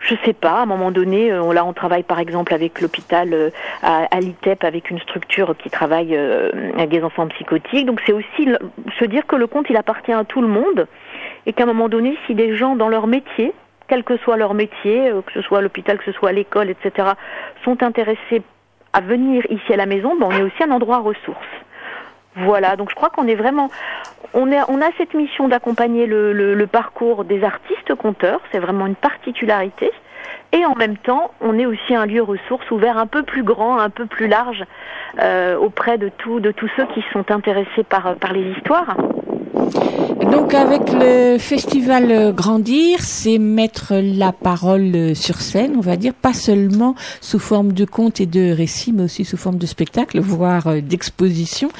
je 0.00 0.14
sais 0.24 0.32
pas, 0.32 0.54
à 0.54 0.62
un 0.62 0.66
moment 0.66 0.90
donné, 0.90 1.32
on- 1.32 1.52
là 1.52 1.64
on 1.64 1.72
travaille 1.72 2.02
par 2.02 2.18
exemple 2.18 2.52
avec 2.52 2.80
l'hôpital 2.80 3.52
à, 3.82 4.06
à 4.10 4.20
l'ITEP 4.20 4.64
avec 4.64 4.90
une 4.90 4.98
structure 4.98 5.54
qui 5.56 5.70
travaille 5.70 6.16
avec 6.16 6.88
des 6.90 7.02
enfants 7.04 7.28
psychotiques. 7.28 7.86
Donc 7.86 8.00
c'est 8.06 8.12
aussi 8.12 8.48
se 8.98 9.04
dire 9.04 9.26
que 9.26 9.36
le 9.36 9.46
compte 9.46 9.66
il 9.70 9.76
appartient 9.76 10.12
à 10.12 10.24
tout 10.24 10.42
le 10.42 10.48
monde 10.48 10.88
et 11.46 11.52
qu'à 11.52 11.62
un 11.62 11.66
moment 11.66 11.88
donné, 11.88 12.16
si 12.26 12.34
des 12.34 12.56
gens 12.56 12.74
dans 12.74 12.88
leur 12.88 13.06
métier, 13.06 13.52
quel 13.90 14.04
que 14.04 14.16
soit 14.18 14.36
leur 14.36 14.54
métier, 14.54 15.10
euh, 15.10 15.20
que 15.20 15.32
ce 15.32 15.42
soit 15.42 15.60
l'hôpital, 15.60 15.98
que 15.98 16.04
ce 16.04 16.12
soit 16.12 16.30
l'école, 16.30 16.70
etc., 16.70 17.08
sont 17.64 17.82
intéressés 17.82 18.42
à 18.92 19.00
venir 19.00 19.44
ici 19.50 19.72
à 19.72 19.76
la 19.76 19.86
maison, 19.86 20.16
ben, 20.16 20.28
on 20.30 20.30
est 20.30 20.42
aussi 20.42 20.62
un 20.62 20.70
endroit 20.70 20.98
ressource. 20.98 21.52
Voilà, 22.36 22.76
donc 22.76 22.90
je 22.90 22.94
crois 22.94 23.10
qu'on 23.10 23.26
est 23.26 23.34
vraiment, 23.34 23.68
on, 24.32 24.52
est, 24.52 24.60
on 24.68 24.80
a 24.80 24.90
cette 24.96 25.14
mission 25.14 25.48
d'accompagner 25.48 26.06
le, 26.06 26.66
parcours 26.66 27.24
des 27.24 27.42
artistes 27.42 27.94
conteurs, 27.96 28.40
c'est 28.52 28.60
vraiment 28.60 28.86
une 28.86 28.94
particularité. 28.94 29.90
Et 30.52 30.64
en 30.64 30.76
même 30.76 30.96
temps, 30.96 31.32
on 31.40 31.58
est 31.58 31.66
aussi 31.66 31.94
un 31.94 32.06
lieu 32.06 32.22
ressource 32.22 32.70
ouvert 32.70 32.96
un 32.96 33.06
peu 33.06 33.24
plus 33.24 33.42
grand, 33.42 33.78
un 33.78 33.90
peu 33.90 34.06
plus 34.06 34.28
large 34.28 34.64
euh, 35.20 35.56
auprès 35.56 35.98
de, 35.98 36.08
tout, 36.08 36.38
de 36.38 36.52
tous 36.52 36.70
ceux 36.76 36.86
qui 36.94 37.04
sont 37.12 37.32
intéressés 37.32 37.82
par 37.82 38.32
les 38.32 38.52
histoires. 38.52 38.96
Donc 40.30 40.54
avec 40.54 40.92
le 40.92 41.38
festival 41.38 42.10
euh, 42.10 42.32
Grandir, 42.32 43.00
c'est 43.00 43.38
mettre 43.38 43.94
la 43.94 44.32
parole 44.32 44.92
euh, 44.94 45.14
sur 45.14 45.36
scène, 45.36 45.74
on 45.76 45.80
va 45.80 45.96
dire, 45.96 46.12
pas 46.14 46.32
seulement 46.32 46.94
sous 47.20 47.38
forme 47.40 47.72
de 47.72 47.84
contes 47.84 48.20
et 48.20 48.26
de 48.26 48.52
récits, 48.52 48.92
mais 48.92 49.04
aussi 49.04 49.24
sous 49.24 49.36
forme 49.36 49.58
de 49.58 49.66
spectacles, 49.66 50.20
voire 50.20 50.68
euh, 50.68 50.80
d'expositions, 50.80 51.70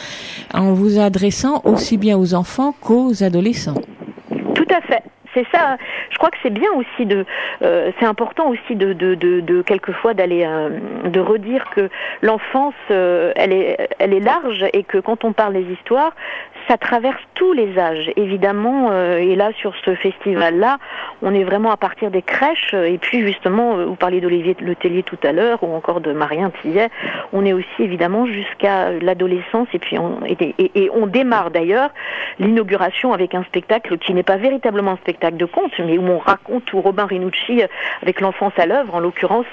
en 0.53 0.73
vous 0.73 0.99
adressant 0.99 1.63
aussi 1.65 1.97
bien 1.97 2.19
aux 2.19 2.35
enfants 2.35 2.75
qu'aux 2.81 3.23
adolescents. 3.23 3.81
Tout 4.55 4.69
à 4.69 4.81
fait. 4.81 5.03
C'est 5.33 5.47
ça. 5.53 5.77
Je 6.11 6.19
crois 6.19 6.31
que 6.31 6.39
c'est 6.43 6.53
bien 6.53 6.71
aussi 6.75 7.07
de, 7.07 7.25
c'est 7.61 8.05
important 8.05 8.49
aussi 8.49 8.75
de, 8.75 8.93
de, 8.93 9.15
de, 9.15 9.63
quelquefois 9.63 10.13
d'aller, 10.13 10.45
de 11.05 11.21
redire 11.21 11.71
que 11.71 11.89
l'enfance, 12.21 12.75
elle 12.89 13.53
est, 13.53 13.91
elle 14.01 14.13
est 14.13 14.21
large 14.21 14.65
et 14.73 14.83
que 14.83 14.99
quand 14.99 15.25
on 15.25 15.33
parle 15.33 15.53
des 15.53 15.73
histoires, 15.73 16.17
ça 16.69 16.77
traverse 16.77 17.21
tous 17.35 17.53
les 17.53 17.79
âges. 17.79 18.11
Évidemment, 18.17 18.89
euh, 18.91 19.19
et 19.19 19.35
là 19.37 19.51
sur 19.57 19.75
ce 19.85 19.95
festival-là, 19.95 20.79
on 21.23 21.35
est 21.35 21.45
vraiment 21.45 21.71
à 21.71 21.77
partir 21.77 22.11
des 22.11 22.23
crèches. 22.23 22.75
Et 22.75 22.99
puis 22.99 23.27
justement, 23.27 23.77
euh, 23.77 23.85
vous 23.87 23.95
parliez 23.95 24.21
d'Olivier 24.21 24.57
Letellier 24.61 25.03
tout 25.03 25.19
à 25.23 25.33
l'heure 25.33 25.63
ou 25.63 25.75
encore 25.75 26.01
de 26.01 26.13
Marien 26.13 26.51
Tillet, 26.63 26.89
on 27.33 27.45
est 27.45 27.53
aussi 27.53 27.67
évidemment 27.79 28.27
jusqu'à 28.27 28.91
l'adolescence. 28.93 29.69
Et 29.73 29.79
puis 29.79 29.99
on, 29.99 31.07
démarre 31.07 31.51
d'ailleurs 31.51 31.91
l'inauguration 32.39 33.13
avec 33.13 33.35
un 33.35 33.43
spectacle 33.45 33.99
qui 33.99 34.15
n'est 34.15 34.23
pas 34.23 34.37
véritablement 34.37 34.93
un 34.93 34.97
spectacle 34.97 35.37
de 35.37 35.45
conte, 35.45 35.73
mais 35.81 35.99
où 35.99 36.07
on 36.07 36.19
raconte 36.19 36.73
où 36.73 36.81
Robin 36.81 37.07
Rinucci, 37.07 37.63
euh, 37.63 37.67
avec 38.03 38.21
l'enfance 38.21 38.53
à 38.59 38.67
l'œuvre 38.67 38.95
en 38.95 39.01
l'occurrence, 39.01 39.47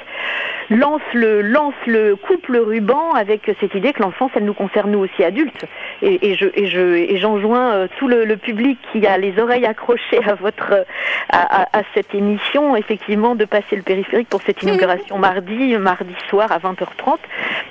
lance 0.69 1.01
le 1.13 1.41
lance 1.41 1.73
le 1.85 2.15
coupe 2.15 2.47
le 2.47 2.61
ruban 2.61 3.13
avec 3.13 3.49
cette 3.59 3.73
idée 3.73 3.93
que 3.93 4.03
l'enfance 4.03 4.31
elle 4.35 4.43
nous 4.43 4.53
concerne 4.53 4.91
nous 4.91 4.99
aussi 4.99 5.23
adultes. 5.23 5.65
Et 6.01 6.35
je 6.35 6.96
et 6.97 7.17
j'enjoins 7.17 7.71
euh, 7.73 7.87
tout 7.97 8.07
le, 8.07 8.25
le 8.25 8.37
public 8.37 8.77
qui 8.91 9.05
a 9.07 9.17
les 9.17 9.39
oreilles 9.39 9.65
accrochées 9.65 10.21
à 10.27 10.35
votre 10.35 10.85
à, 11.29 11.61
à- 11.63 11.79
à 11.79 11.81
cette 11.93 12.13
émission 12.15 12.75
effectivement 12.75 13.35
de 13.35 13.45
passer 13.45 13.75
le 13.75 13.81
périphérique 13.83 14.29
pour 14.29 14.41
cette 14.41 14.61
inauguration 14.63 15.17
mardi 15.17 15.77
mardi 15.77 16.13
soir 16.29 16.51
à 16.51 16.59
20h30 16.59 17.17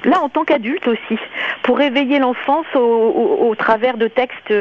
là 0.04 0.20
en 0.22 0.28
tant 0.28 0.44
qu'adulte 0.44 0.86
aussi 0.88 1.18
pour 1.62 1.78
réveiller 1.78 2.18
l'enfance 2.18 2.66
au, 2.74 2.78
au- 2.80 3.48
au 3.48 3.54
travers 3.54 3.96
de 3.96 4.08
textes 4.08 4.54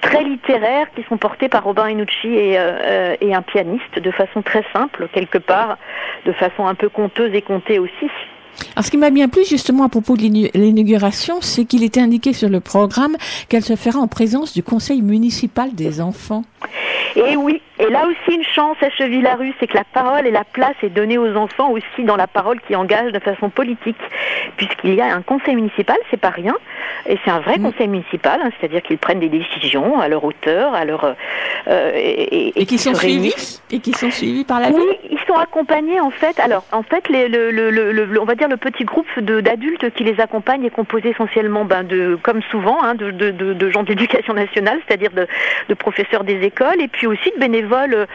très 0.00 0.22
littéraires 0.24 0.86
qui 0.94 1.02
sont 1.08 1.16
portés 1.16 1.48
par 1.48 1.64
Robin 1.64 1.88
Enucci 1.88 2.28
et, 2.28 2.58
euh, 2.58 2.78
euh, 2.82 3.16
et 3.20 3.34
un 3.34 3.42
pianiste 3.42 3.98
de 3.98 4.10
façon 4.10 4.42
très 4.42 4.64
simple 4.72 5.08
quelque 5.12 5.38
part 5.38 5.78
de 6.26 6.32
façon 6.32 6.66
un 6.66 6.74
peu 6.74 6.88
conteuse 6.88 7.34
et 7.34 7.42
contée 7.42 7.78
aussi 7.78 8.10
Alors, 8.76 8.84
ce 8.84 8.90
qui 8.90 8.96
m'a 8.98 9.10
bien 9.10 9.28
plu 9.28 9.42
justement 9.44 9.84
à 9.84 9.88
propos 9.88 10.16
de 10.16 10.22
l'inauguration, 10.54 11.40
c'est 11.40 11.64
qu'il 11.64 11.82
était 11.82 12.00
indiqué 12.00 12.32
sur 12.32 12.48
le 12.48 12.60
programme 12.60 13.16
qu'elle 13.48 13.62
se 13.64 13.76
fera 13.76 13.98
en 13.98 14.06
présence 14.08 14.52
du 14.52 14.62
conseil 14.62 15.02
municipal 15.02 15.74
des 15.74 16.00
enfants. 16.00 16.44
Et 17.16 17.36
oui, 17.36 17.60
et 17.80 17.90
là 17.90 18.04
aussi 18.06 18.36
une 18.36 18.44
chance 18.44 18.76
à 18.82 18.90
Cheville-la-Rue, 18.90 19.52
c'est 19.58 19.66
que 19.66 19.76
la 19.76 19.82
parole 19.84 20.26
et 20.26 20.30
la 20.30 20.44
place 20.44 20.76
est 20.82 20.90
donnée 20.90 21.18
aux 21.18 21.34
enfants 21.34 21.70
aussi 21.72 22.04
dans 22.04 22.14
la 22.16 22.28
parole 22.28 22.60
qui 22.68 22.76
engage 22.76 23.10
de 23.12 23.18
façon 23.18 23.50
politique, 23.50 23.96
puisqu'il 24.56 24.94
y 24.94 25.00
a 25.00 25.12
un 25.12 25.22
conseil 25.22 25.56
municipal, 25.56 25.96
c'est 26.10 26.20
pas 26.20 26.30
rien, 26.30 26.54
et 27.08 27.18
c'est 27.24 27.30
un 27.32 27.40
vrai 27.40 27.58
conseil 27.58 27.88
municipal, 27.88 28.38
hein, 28.44 28.50
c'est-à-dire 28.60 28.82
qu'ils 28.82 28.98
prennent 28.98 29.18
des 29.18 29.28
décisions 29.28 29.98
à 29.98 30.06
leur 30.06 30.22
hauteur, 30.22 30.72
à 30.74 30.84
leur 30.84 31.16
euh, 31.66 31.90
et, 31.96 32.48
et- 32.50 32.62
Et 32.62 32.66
qui 32.66 32.78
sont 32.78 32.94
suivis. 32.94 33.60
Et 33.72 33.80
qui 33.80 33.92
sont 33.92 34.10
suivis 34.12 34.44
par 34.44 34.60
la 34.60 34.68
Oui, 34.68 34.80
ville 34.80 34.98
ils 35.10 35.18
sont 35.26 35.34
accompagnés 35.38 36.00
en 36.00 36.10
fait. 36.10 36.38
Alors 36.38 36.64
en 36.70 36.82
fait, 36.84 37.08
les, 37.08 37.28
le, 37.28 37.50
le, 37.50 37.70
le, 37.70 37.90
le- 37.92 38.20
on 38.20 38.24
va 38.24 38.36
dire 38.40 38.48
le 38.48 38.56
petit 38.56 38.84
groupe 38.84 39.06
d'adultes 39.20 39.90
qui 39.90 40.02
les 40.02 40.18
accompagnent 40.18 40.64
est 40.64 40.70
composé 40.70 41.10
essentiellement, 41.10 41.66
ben, 41.66 41.84
de, 41.84 42.18
comme 42.22 42.40
souvent, 42.50 42.82
hein, 42.82 42.94
de, 42.94 43.10
de, 43.10 43.30
de, 43.30 43.52
de 43.52 43.70
gens 43.70 43.82
de 43.82 43.90
l'éducation 43.90 44.32
nationale, 44.32 44.78
c'est-à-dire 44.86 45.10
de, 45.10 45.74
professeurs 45.74 46.24
des 46.24 46.40
écoles, 46.42 46.80
et 46.80 46.88
puis 46.88 47.06
aussi 47.06 47.30
de 47.34 47.38
bénévoles, 47.38 47.94
euh, 47.94 48.06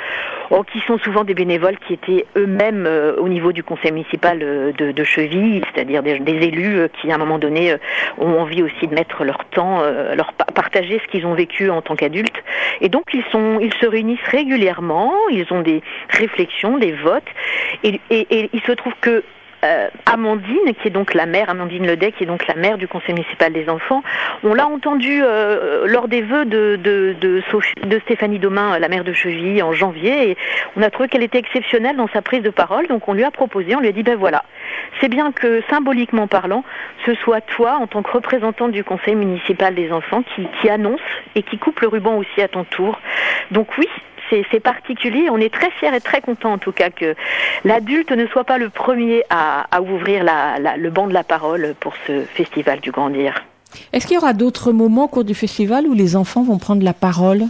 oh, 0.49 0.63
qui 0.63 0.79
sont 0.87 0.97
souvent 0.99 1.23
des 1.23 1.35
bénévoles 1.35 1.77
qui 1.87 1.93
étaient 1.93 2.25
eux-mêmes 2.35 2.85
euh, 2.87 3.15
au 3.17 3.29
niveau 3.29 3.51
du 3.51 3.63
conseil 3.63 3.91
municipal 3.91 4.39
euh, 4.41 4.71
de, 4.71 5.03
Cheville, 5.03 5.63
c'est-à-dire 5.73 6.01
des, 6.01 6.13
élus 6.25 6.89
qui 6.99 7.11
à 7.11 7.15
un 7.15 7.17
moment 7.19 7.37
donné 7.37 7.75
ont 8.17 8.39
envie 8.39 8.63
aussi 8.63 8.87
de 8.87 8.95
mettre 8.95 9.23
leur 9.23 9.45
temps, 9.45 9.83
leur 10.15 10.33
pa- 10.33 10.45
partager 10.45 10.99
ce 11.03 11.07
qu'ils 11.11 11.25
ont 11.25 11.35
vécu 11.35 11.69
en 11.69 11.81
tant 11.81 11.95
qu'adultes. 11.95 12.43
Et 12.81 12.89
donc 12.89 13.03
ils 13.13 13.23
se 13.31 13.85
réunissent 13.85 14.27
régulièrement, 14.27 15.13
ils 15.31 15.45
ont 15.51 15.61
des 15.61 15.81
réflexions, 16.09 16.77
des 16.77 16.91
votes, 16.91 17.23
et 17.83 17.99
il 18.09 18.61
se 18.61 18.71
trouve 18.71 18.93
que 19.01 19.23
euh, 19.65 19.89
Amandine, 20.05 20.73
qui 20.81 20.87
est 20.87 20.91
donc 20.91 21.13
la 21.13 21.25
mère, 21.25 21.49
Amandine 21.49 21.87
Ledet, 21.87 22.11
qui 22.11 22.23
est 22.23 22.27
donc 22.27 22.47
la 22.47 22.55
mère 22.55 22.77
du 22.77 22.87
conseil 22.87 23.15
municipal 23.15 23.51
des 23.51 23.67
enfants, 23.69 24.03
on 24.43 24.53
l'a 24.53 24.67
entendu 24.67 25.21
euh, 25.23 25.87
lors 25.87 26.07
des 26.07 26.21
vœux 26.21 26.45
de, 26.45 27.41
Stéphanie 28.03 28.39
Domain, 28.39 28.77
la 28.79 28.87
mère 28.87 29.03
de 29.03 29.13
Cheville, 29.13 29.63
en 29.63 29.73
janvier, 29.73 30.31
et 30.31 30.37
on 30.75 30.81
a 30.81 30.89
trouvé 30.89 31.09
qu'elle 31.09 31.23
était 31.23 31.39
exceptionnelle 31.39 31.95
dans 31.95 32.07
sa 32.09 32.21
prise 32.21 32.43
de 32.43 32.49
parole, 32.49 32.87
donc 32.87 33.07
on 33.07 33.13
lui 33.13 33.23
a 33.23 33.31
proposé, 33.31 33.75
on 33.75 33.79
lui 33.79 33.87
a 33.87 33.91
dit, 33.91 34.03
ben 34.03 34.15
voilà, 34.15 34.43
c'est 35.01 35.09
bien 35.09 35.31
que 35.31 35.61
symboliquement 35.69 36.27
parlant, 36.27 36.63
ce 37.05 37.15
soit 37.15 37.41
toi, 37.41 37.77
en 37.81 37.87
tant 37.87 38.03
que 38.03 38.11
représentante 38.11 38.71
du 38.71 38.83
conseil 38.83 39.15
municipal 39.15 39.73
des 39.73 39.91
enfants, 39.91 40.23
qui, 40.35 40.47
qui 40.61 40.69
annonce 40.69 41.01
et 41.35 41.43
qui 41.43 41.57
coupe 41.57 41.79
le 41.79 41.87
ruban 41.87 42.17
aussi 42.17 42.41
à 42.41 42.47
ton 42.47 42.63
tour. 42.63 42.99
Donc 43.51 43.77
oui, 43.77 43.87
c'est 44.29 44.59
particulier. 44.59 45.29
On 45.31 45.37
est 45.37 45.53
très 45.53 45.69
fiers 45.71 45.93
et 45.95 46.01
très 46.01 46.21
contents 46.21 46.53
en 46.53 46.57
tout 46.57 46.71
cas 46.71 46.89
que 46.89 47.15
l'adulte 47.63 48.11
ne 48.11 48.25
soit 48.27 48.43
pas 48.43 48.57
le 48.57 48.69
premier 48.69 49.23
à, 49.29 49.65
à 49.71 49.81
ouvrir 49.81 50.23
la- 50.23 50.59
la- 50.59 50.77
le 50.77 50.89
banc 50.89 51.07
de 51.07 51.13
la 51.13 51.23
parole 51.23 51.75
pour 51.79 51.93
ce 52.07 52.21
festival 52.33 52.79
du 52.79 52.91
Grandir. 52.91 53.43
Est-ce 53.93 54.07
qu'il 54.07 54.15
y 54.15 54.17
aura 54.17 54.33
d'autres 54.33 54.71
moments 54.71 55.03
au 55.03 55.07
cours 55.07 55.25
du 55.25 55.35
festival 55.35 55.85
où 55.87 55.93
les 55.93 56.15
enfants 56.15 56.43
vont 56.43 56.57
prendre 56.57 56.83
la 56.83 56.93
parole? 56.93 57.43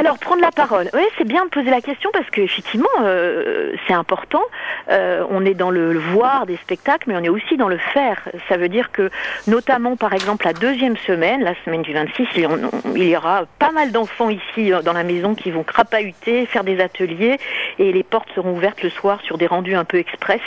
Alors, 0.00 0.18
prendre 0.18 0.40
la 0.40 0.50
parole. 0.50 0.88
Oui, 0.94 1.02
c'est 1.18 1.26
bien 1.26 1.44
de 1.44 1.50
poser 1.50 1.68
la 1.68 1.82
question 1.82 2.08
parce 2.10 2.30
que 2.30 2.40
effectivement, 2.40 2.88
euh, 3.02 3.74
c'est 3.86 3.92
important. 3.92 4.40
Euh, 4.88 5.26
on 5.28 5.44
est 5.44 5.52
dans 5.52 5.70
le 5.70 5.98
voir 5.98 6.46
des 6.46 6.56
spectacles, 6.56 7.04
mais 7.06 7.16
on 7.16 7.22
est 7.22 7.28
aussi 7.28 7.58
dans 7.58 7.68
le 7.68 7.76
faire. 7.76 8.26
Ça 8.48 8.56
veut 8.56 8.70
dire 8.70 8.92
que, 8.92 9.10
notamment, 9.46 9.96
par 9.96 10.14
exemple, 10.14 10.46
la 10.46 10.54
deuxième 10.54 10.96
semaine, 10.96 11.42
la 11.42 11.54
semaine 11.66 11.82
du 11.82 11.92
26, 11.92 12.28
il 12.36 12.48
il 12.96 13.08
y 13.08 13.14
aura 13.14 13.44
pas 13.58 13.72
mal 13.72 13.92
d'enfants 13.92 14.30
ici 14.30 14.72
euh, 14.72 14.80
dans 14.80 14.94
la 14.94 15.04
maison 15.04 15.34
qui 15.34 15.50
vont 15.50 15.64
crapahuter, 15.64 16.46
faire 16.46 16.64
des 16.64 16.80
ateliers, 16.80 17.36
et 17.78 17.92
les 17.92 18.02
portes 18.02 18.30
seront 18.34 18.52
ouvertes 18.52 18.82
le 18.82 18.88
soir 18.88 19.20
sur 19.20 19.36
des 19.36 19.46
rendus 19.46 19.74
un 19.74 19.84
peu 19.84 19.98
express 19.98 20.40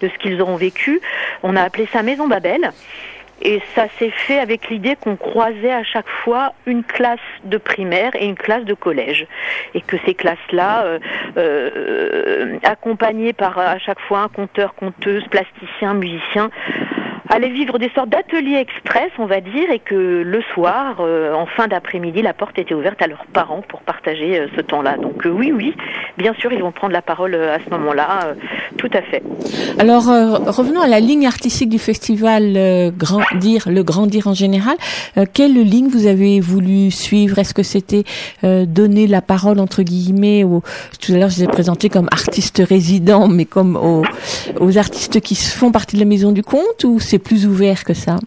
de 0.00 0.08
ce 0.08 0.18
qu'ils 0.18 0.42
auront 0.42 0.56
vécu. 0.56 1.00
On 1.44 1.54
a 1.54 1.62
appelé 1.62 1.88
ça 1.92 2.02
Maison 2.02 2.26
Babel. 2.26 2.72
Et 3.42 3.60
ça 3.74 3.86
s'est 3.98 4.10
fait 4.10 4.38
avec 4.38 4.70
l'idée 4.70 4.96
qu'on 4.96 5.16
croisait 5.16 5.72
à 5.72 5.84
chaque 5.84 6.08
fois 6.08 6.54
une 6.64 6.82
classe 6.82 7.18
de 7.44 7.58
primaire 7.58 8.12
et 8.14 8.26
une 8.26 8.34
classe 8.34 8.64
de 8.64 8.74
collège. 8.74 9.26
Et 9.74 9.80
que 9.80 9.96
ces 10.06 10.14
classes-là, 10.14 10.84
euh, 10.84 10.98
euh, 11.36 12.58
accompagnées 12.62 13.32
par 13.32 13.58
à 13.58 13.78
chaque 13.78 14.00
fois 14.00 14.20
un 14.20 14.28
conteur, 14.28 14.74
conteuse, 14.74 15.24
plasticien, 15.28 15.94
musicien, 15.94 16.50
allaient 17.28 17.50
vivre 17.50 17.78
des 17.78 17.90
sortes 17.94 18.08
d'ateliers 18.08 18.58
express, 18.58 19.10
on 19.18 19.26
va 19.26 19.40
dire, 19.40 19.70
et 19.70 19.78
que 19.78 19.94
le 19.94 20.42
soir, 20.54 20.96
euh, 21.00 21.32
en 21.34 21.46
fin 21.46 21.68
d'après-midi, 21.68 22.22
la 22.22 22.32
porte 22.32 22.58
était 22.58 22.74
ouverte 22.74 23.00
à 23.02 23.06
leurs 23.06 23.26
parents 23.32 23.62
pour 23.68 23.80
partager 23.80 24.38
euh, 24.38 24.46
ce 24.56 24.60
temps-là. 24.60 24.96
Donc 24.96 25.26
euh, 25.26 25.30
oui, 25.30 25.52
oui, 25.54 25.74
bien 26.18 26.34
sûr, 26.34 26.52
ils 26.52 26.62
vont 26.62 26.72
prendre 26.72 26.92
la 26.92 27.02
parole 27.02 27.34
à 27.34 27.58
ce 27.64 27.70
moment-là, 27.70 28.34
tout 28.78 28.90
à 28.92 29.02
fait. 29.02 29.22
Alors 29.78 30.04
revenons 30.04 30.80
à 30.80 30.86
la 30.86 31.00
ligne 31.00 31.26
artistique 31.26 31.68
du 31.68 31.78
festival 31.78 32.92
Grandir, 32.96 33.68
le 33.68 33.82
Grandir 33.82 34.26
en 34.26 34.34
général. 34.34 34.76
Quelle 35.34 35.54
ligne 35.54 35.88
vous 35.88 36.06
avez 36.06 36.40
voulu 36.40 36.90
suivre? 36.90 37.38
Est-ce 37.38 37.54
que 37.54 37.62
c'était 37.62 38.04
donner 38.42 39.06
la 39.06 39.22
parole 39.22 39.60
entre 39.60 39.82
guillemets 39.82 40.44
aux, 40.44 40.62
tout 41.00 41.12
à 41.12 41.16
l'heure 41.16 41.30
je 41.30 41.38
les 41.38 41.44
ai 41.44 41.48
présentés 41.48 41.88
comme 41.88 42.08
artistes 42.12 42.62
résidents, 42.66 43.28
mais 43.28 43.44
comme 43.44 43.76
aux, 43.76 44.04
aux 44.60 44.78
artistes 44.78 45.20
qui 45.20 45.34
font 45.34 45.72
partie 45.72 45.96
de 45.96 46.00
la 46.00 46.06
maison 46.06 46.32
du 46.32 46.42
conte 46.42 46.84
ou 46.84 47.00
c'est 47.00 47.15
plus 47.18 47.46
ouvert 47.46 47.84
que 47.84 47.94
ça 47.94 48.18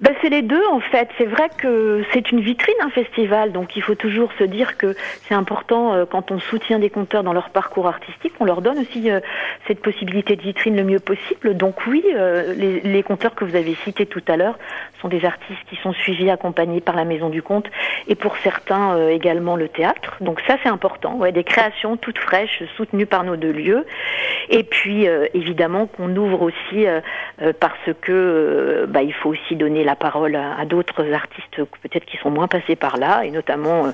Ben, 0.00 0.14
c'est 0.22 0.28
les 0.28 0.42
deux 0.42 0.64
en 0.70 0.78
fait. 0.78 1.08
C'est 1.18 1.24
vrai 1.24 1.48
que 1.58 2.04
c'est 2.12 2.30
une 2.30 2.40
vitrine 2.40 2.76
un 2.82 2.90
festival, 2.90 3.50
donc 3.50 3.74
il 3.74 3.82
faut 3.82 3.96
toujours 3.96 4.30
se 4.38 4.44
dire 4.44 4.76
que 4.76 4.94
c'est 5.26 5.34
important 5.34 5.92
euh, 5.92 6.04
quand 6.06 6.30
on 6.30 6.38
soutient 6.38 6.78
des 6.78 6.88
conteurs 6.88 7.24
dans 7.24 7.32
leur 7.32 7.50
parcours 7.50 7.88
artistique, 7.88 8.32
on 8.38 8.44
leur 8.44 8.62
donne 8.62 8.78
aussi 8.78 9.10
euh, 9.10 9.18
cette 9.66 9.82
possibilité 9.82 10.36
de 10.36 10.42
vitrine 10.42 10.76
le 10.76 10.84
mieux 10.84 11.00
possible. 11.00 11.56
Donc 11.56 11.84
oui, 11.88 12.04
euh, 12.14 12.54
les, 12.54 12.80
les 12.80 13.02
conteurs 13.02 13.34
que 13.34 13.44
vous 13.44 13.56
avez 13.56 13.74
cités 13.82 14.06
tout 14.06 14.22
à 14.28 14.36
l'heure 14.36 14.56
sont 15.02 15.08
des 15.08 15.24
artistes 15.24 15.58
qui 15.68 15.74
sont 15.82 15.92
suivis, 15.92 16.30
accompagnés 16.30 16.80
par 16.80 16.94
la 16.94 17.04
Maison 17.04 17.28
du 17.28 17.42
Conte 17.42 17.66
et 18.06 18.14
pour 18.14 18.36
certains 18.38 19.08
également 19.08 19.56
le 19.56 19.68
théâtre. 19.68 20.16
Donc 20.20 20.40
ça 20.46 20.56
c'est 20.62 20.68
important. 20.68 21.14
Ouais, 21.16 21.32
des 21.32 21.44
créations 21.44 21.96
toutes 21.96 22.18
fraîches 22.18 22.62
soutenues 22.76 23.06
par 23.06 23.24
nos 23.24 23.36
deux 23.36 23.52
lieux. 23.52 23.86
Et 24.48 24.64
puis 24.64 25.06
évidemment 25.34 25.86
qu'on 25.86 26.14
ouvre 26.16 26.42
aussi 26.42 26.86
parce 27.60 27.94
que 28.02 28.86
bah, 28.88 29.02
il 29.02 29.12
faut 29.12 29.30
aussi 29.30 29.54
donner 29.54 29.84
la 29.88 29.96
parole 29.96 30.36
à, 30.36 30.56
à 30.58 30.64
d'autres 30.66 31.02
artistes 31.12 31.56
peut-être 31.82 32.04
qui 32.04 32.16
sont 32.18 32.30
moins 32.30 32.46
passés 32.48 32.76
par 32.76 32.96
là 32.98 33.24
et 33.24 33.30
notamment 33.30 33.86
euh, 33.86 33.90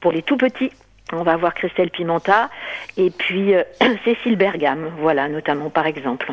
pour 0.00 0.12
les 0.12 0.22
tout 0.22 0.36
petits 0.36 0.70
On 1.12 1.22
va 1.24 1.32
avoir 1.32 1.54
Christelle 1.54 1.90
Pimenta 1.90 2.50
et 2.96 3.10
puis 3.10 3.54
euh, 3.54 3.62
Cécile 4.04 4.36
Bergam, 4.36 4.90
voilà, 5.00 5.28
notamment 5.28 5.70
par 5.70 5.86
exemple. 5.86 6.32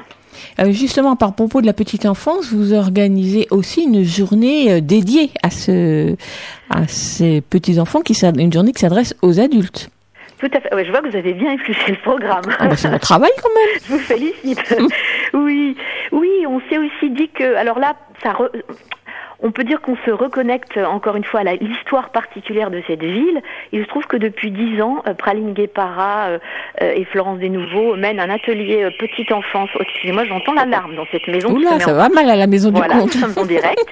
Euh, 0.60 0.72
justement, 0.72 1.16
par 1.16 1.34
propos 1.34 1.62
de 1.62 1.66
la 1.66 1.74
petite 1.74 2.06
enfance, 2.06 2.52
vous 2.54 2.74
organisez 2.74 3.48
aussi 3.50 3.84
une 3.86 4.04
journée 4.04 4.72
euh, 4.72 4.82
dédiée 4.82 5.32
à 5.42 5.50
ce, 5.50 6.16
à 6.70 6.86
ces 6.88 7.42
petits 7.42 7.80
enfants 7.80 8.02
qui 8.02 8.14
s'ad- 8.14 8.40
une 8.40 8.54
journée 8.54 8.72
qui 8.74 8.82
s'adresse 8.82 9.16
aux 9.24 9.40
adultes. 9.40 9.90
Tout 10.40 10.52
à 10.54 10.60
fait. 10.62 10.72
Ouais, 10.76 10.86
je 10.86 10.92
vois 10.92 11.02
que 11.02 11.10
vous 11.10 11.18
avez 11.18 11.34
bien 11.34 11.52
épluché 11.58 11.92
le 11.98 11.98
programme. 12.10 12.44
Ah 12.60 12.76
c'est 12.76 12.92
mon 12.92 13.00
travail 13.00 13.32
quand 13.42 13.50
même. 13.60 13.80
Je 13.88 13.94
vous 13.94 14.00
félicite. 14.12 14.76
oui, 15.34 15.76
oui, 16.12 16.27
on 16.48 16.62
s'est 16.70 16.78
aussi 16.78 17.10
dit 17.12 17.30
que, 17.30 17.56
alors 17.56 17.80
là, 17.80 17.96
ça, 18.24 18.34
re- 18.34 18.50
on 19.40 19.52
peut 19.52 19.64
dire 19.64 19.82
qu'on 19.82 19.96
se 20.06 20.10
reconnecte 20.12 20.78
encore 20.78 21.16
une 21.16 21.24
fois 21.24 21.42
à 21.42 21.54
l'histoire 21.56 22.10
particulière 22.10 22.72
de 22.72 22.82
cette 22.88 23.04
ville. 23.04 23.42
Il 23.72 23.84
se 23.84 23.88
trouve 23.88 24.06
que 24.08 24.18
depuis 24.18 24.50
dix 24.52 24.82
ans, 24.82 25.04
euh, 25.08 25.14
Praline 25.14 25.54
Guépara 25.54 26.28
euh, 26.30 26.40
euh, 26.82 26.94
et 26.96 27.06
Florence 27.06 27.38
Desnouveaux 27.40 27.96
mènent 27.96 28.20
un 28.20 28.30
atelier 28.32 28.90
petite 29.00 29.32
enfance. 29.32 29.70
Oh, 29.76 29.80
Excusez-moi, 29.82 30.26
j'entends 30.26 30.54
l'alarme 30.54 30.96
dans 30.96 31.06
cette 31.12 31.28
maison. 31.28 31.50
Oula, 31.52 31.80
ça 31.80 31.92
en- 31.92 31.98
va 31.98 32.10
mal 32.10 32.30
à 32.30 32.36
la 32.36 32.48
maison 32.48 32.72
voilà, 32.72 32.96
du 32.96 33.00
compte. 33.02 33.16
nous 33.16 33.22
sommes 33.22 33.44
en 33.44 33.46
direct. 33.46 33.86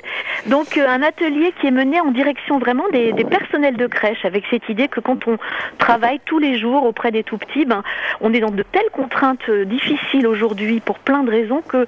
Donc 0.47 0.77
un 0.77 1.01
atelier 1.03 1.53
qui 1.61 1.67
est 1.67 1.71
mené 1.71 1.99
en 2.01 2.11
direction 2.11 2.57
vraiment 2.59 2.85
des, 2.91 3.13
des 3.13 3.23
personnels 3.25 3.77
de 3.77 3.87
crèche, 3.87 4.25
avec 4.25 4.43
cette 4.49 4.67
idée 4.69 4.87
que 4.87 4.99
quand 4.99 5.27
on 5.27 5.37
travaille 5.77 6.19
tous 6.25 6.39
les 6.39 6.57
jours 6.57 6.83
auprès 6.85 7.11
des 7.11 7.23
tout 7.23 7.37
petits, 7.37 7.65
ben, 7.65 7.83
on 8.21 8.33
est 8.33 8.39
dans 8.39 8.51
de 8.51 8.63
telles 8.63 8.89
contraintes 8.91 9.49
difficiles 9.65 10.25
aujourd'hui 10.27 10.79
pour 10.79 10.99
plein 10.99 11.23
de 11.23 11.29
raisons 11.31 11.61
que 11.67 11.85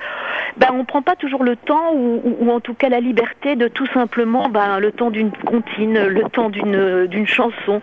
ben, 0.57 0.67
on 0.73 0.85
prend 0.85 1.01
pas 1.01 1.15
toujours 1.15 1.43
le 1.43 1.55
temps 1.55 1.91
ou, 1.93 2.21
ou- 2.23 2.37
ou 2.41 2.51
en 2.51 2.59
tout 2.59 2.73
cas 2.73 2.89
la 2.89 2.99
liberté 2.99 3.46
de 3.55 3.67
tout 3.67 3.87
simplement 3.87 4.49
ben, 4.49 4.79
le 4.79 4.91
temps 4.91 5.09
d'une 5.09 5.31
comptine, 5.31 6.07
le 6.07 6.23
temps 6.23 6.49
d'une 6.49 6.75
euh, 6.75 7.25
chanson. 7.25 7.81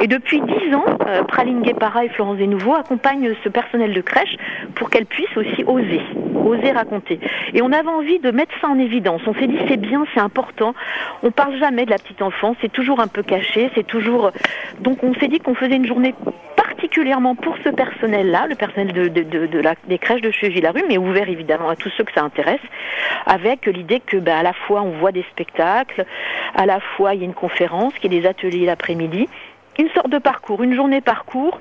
Et 0.00 0.06
depuis 0.06 0.40
dix 0.40 0.74
ans, 0.74 0.84
euh, 1.06 1.22
Praline 1.24 1.62
Guépara 1.62 2.04
et 2.04 2.08
Florence 2.08 2.38
Desnouveaux 2.38 2.74
accompagnent 2.74 3.32
ce 3.42 3.48
personnel 3.48 3.92
de 3.92 4.00
crèche 4.00 4.36
pour 4.74 4.90
qu'elle 4.90 5.06
puisse 5.06 5.34
aussi 5.36 5.64
oser, 5.66 6.00
oser 6.34 6.72
raconter. 6.72 7.20
Et 7.54 7.62
on 7.62 7.72
avait 7.72 7.88
envie 7.88 8.18
de 8.18 8.30
mettre 8.30 8.52
ça 8.60 8.68
en 8.68 8.78
évidence. 8.78 9.22
On 9.26 9.34
s'est 9.34 9.46
dit 9.46 9.58
c'est 9.68 9.76
bien, 9.76 10.04
c'est 10.14 10.20
important. 10.20 10.74
On 11.22 11.30
parle 11.30 11.56
jamais 11.58 11.84
de 11.84 11.90
la 11.90 11.98
petite 11.98 12.22
enfance, 12.22 12.56
c'est 12.60 12.72
toujours 12.72 13.00
un 13.00 13.08
peu 13.08 13.22
caché, 13.22 13.70
c'est 13.74 13.86
toujours. 13.86 14.30
Donc 14.80 15.02
on 15.02 15.14
s'est 15.14 15.28
dit 15.28 15.38
qu'on 15.38 15.54
faisait 15.54 15.76
une 15.76 15.86
journée 15.86 16.14
particulièrement 16.76 17.34
pour 17.34 17.56
ce 17.64 17.70
personnel-là, 17.70 18.46
le 18.48 18.54
personnel 18.54 18.92
de, 18.92 19.08
de, 19.08 19.58
la, 19.58 19.74
des 19.88 19.98
crèches 19.98 20.20
de 20.20 20.30
Cheville-la-Rue, 20.30 20.84
mais 20.88 20.98
ouvert 20.98 21.28
évidemment 21.28 21.68
à 21.68 21.76
tous 21.76 21.90
ceux 21.96 22.04
que 22.04 22.12
ça 22.12 22.22
intéresse, 22.22 22.60
avec 23.24 23.66
l'idée 23.66 24.00
que 24.04 24.16
ben, 24.18 24.36
à 24.36 24.42
la 24.42 24.52
fois 24.52 24.82
on 24.82 24.90
voit 24.98 25.05
des 25.12 25.24
spectacles, 25.30 26.04
à 26.54 26.66
la 26.66 26.80
fois 26.80 27.14
il 27.14 27.20
y 27.20 27.22
a 27.22 27.26
une 27.26 27.34
conférence, 27.34 27.94
qu'il 27.94 28.12
y 28.12 28.16
a 28.16 28.20
des 28.20 28.28
ateliers 28.28 28.66
l'après-midi, 28.66 29.28
une 29.78 29.88
sorte 29.90 30.08
de 30.08 30.18
parcours, 30.18 30.62
une 30.62 30.74
journée 30.74 31.00
parcours 31.00 31.60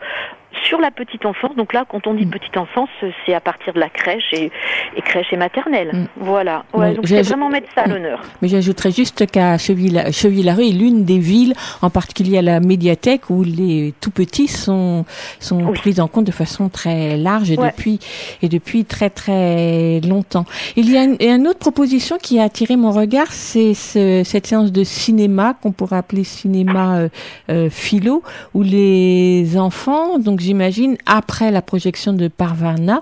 sur 0.68 0.80
la 0.80 0.92
petite 0.92 1.26
enfance. 1.26 1.56
Donc 1.56 1.74
là, 1.74 1.86
quand 1.90 2.08
on 2.08 2.14
dit 2.14 2.26
petite 2.26 2.58
enfance, 2.58 2.90
c'est 3.26 3.34
à 3.34 3.40
partir 3.40 3.74
de 3.74 3.80
la 3.80 3.90
crèche 3.90 4.32
et, 4.34 4.52
et 4.96 5.02
crèche 5.02 5.28
et 5.32 5.38
maternelle. 5.38 6.08
Voilà. 6.18 6.66
Ouais, 6.74 6.94
donc 6.96 7.08
c'est 7.08 7.22
vraiment 7.22 7.50
mettre 7.50 7.68
ça 7.76 7.82
à 7.82 7.88
l'honneur. 7.88 8.22
Mais 8.42 8.48
j'ajouterais 8.48 8.92
juste 8.92 9.26
qu'à 9.30 9.58
Cheville- 9.58 10.12
Cheville-la-Rue 10.12 10.68
est 10.68 10.72
l'une 10.72 11.04
des 11.06 11.20
villes, 11.20 11.54
en 11.82 11.90
particulier 11.90 12.38
à 12.38 12.42
la 12.42 12.60
médiathèque, 12.60 13.30
où 13.30 13.44
les 13.44 13.94
tout 14.02 14.12
petits 14.12 14.48
sont 14.48 15.06
sont 15.40 15.72
pris 15.74 16.00
en 16.00 16.08
compte 16.08 16.26
de 16.26 16.32
façon 16.32 16.70
très 16.70 17.18
large 17.18 17.52
et 17.52 17.58
Ouais. 17.58 17.70
depuis 17.72 18.00
et 18.42 18.50
depuis 18.50 18.86
très 18.86 19.10
très 19.10 20.00
longtemps. 20.02 20.46
Il 20.76 20.92
y 20.92 20.98
a 20.98 21.04
une 21.04 21.48
autre 21.48 21.60
proposition 21.60 22.18
qui 22.22 22.40
a 22.40 22.44
attiré 22.44 22.76
mon 22.76 22.92
regard, 22.92 23.32
c'est 23.32 23.74
ce- 23.74 24.22
cette 24.24 24.48
séance 24.48 24.72
de 24.72 24.84
cinéma 24.84 25.56
qu'on 25.62 25.72
pourrait 25.72 25.98
appeler 25.98 26.24
cinéma 26.24 26.98
euh, 26.98 27.10
euh, 27.50 27.70
philo, 27.70 28.24
où 28.54 28.62
les 28.64 29.58
enfants, 29.58 30.20
donc 30.20 30.40
j'imagine 30.46 30.98
après 31.06 31.52
la 31.52 31.62
projection 31.62 32.14
de 32.14 32.28
Parvana, 32.28 33.02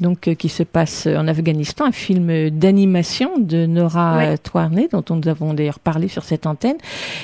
donc 0.00 0.28
euh, 0.28 0.34
qui 0.34 0.48
se 0.48 0.62
passe 0.62 1.06
en 1.06 1.26
Afghanistan, 1.28 1.84
un 1.86 1.92
film 1.92 2.50
d'animation 2.50 3.30
de 3.38 3.66
Nora 3.66 4.16
Ouais. 4.16 4.36
euh, 4.54 4.88
dont 4.92 5.16
nous 5.16 5.28
avons 5.28 5.54
d'ailleurs 5.54 5.78
parlé 5.78 6.08
sur 6.08 6.24
cette 6.24 6.46
antenne. 6.46 6.76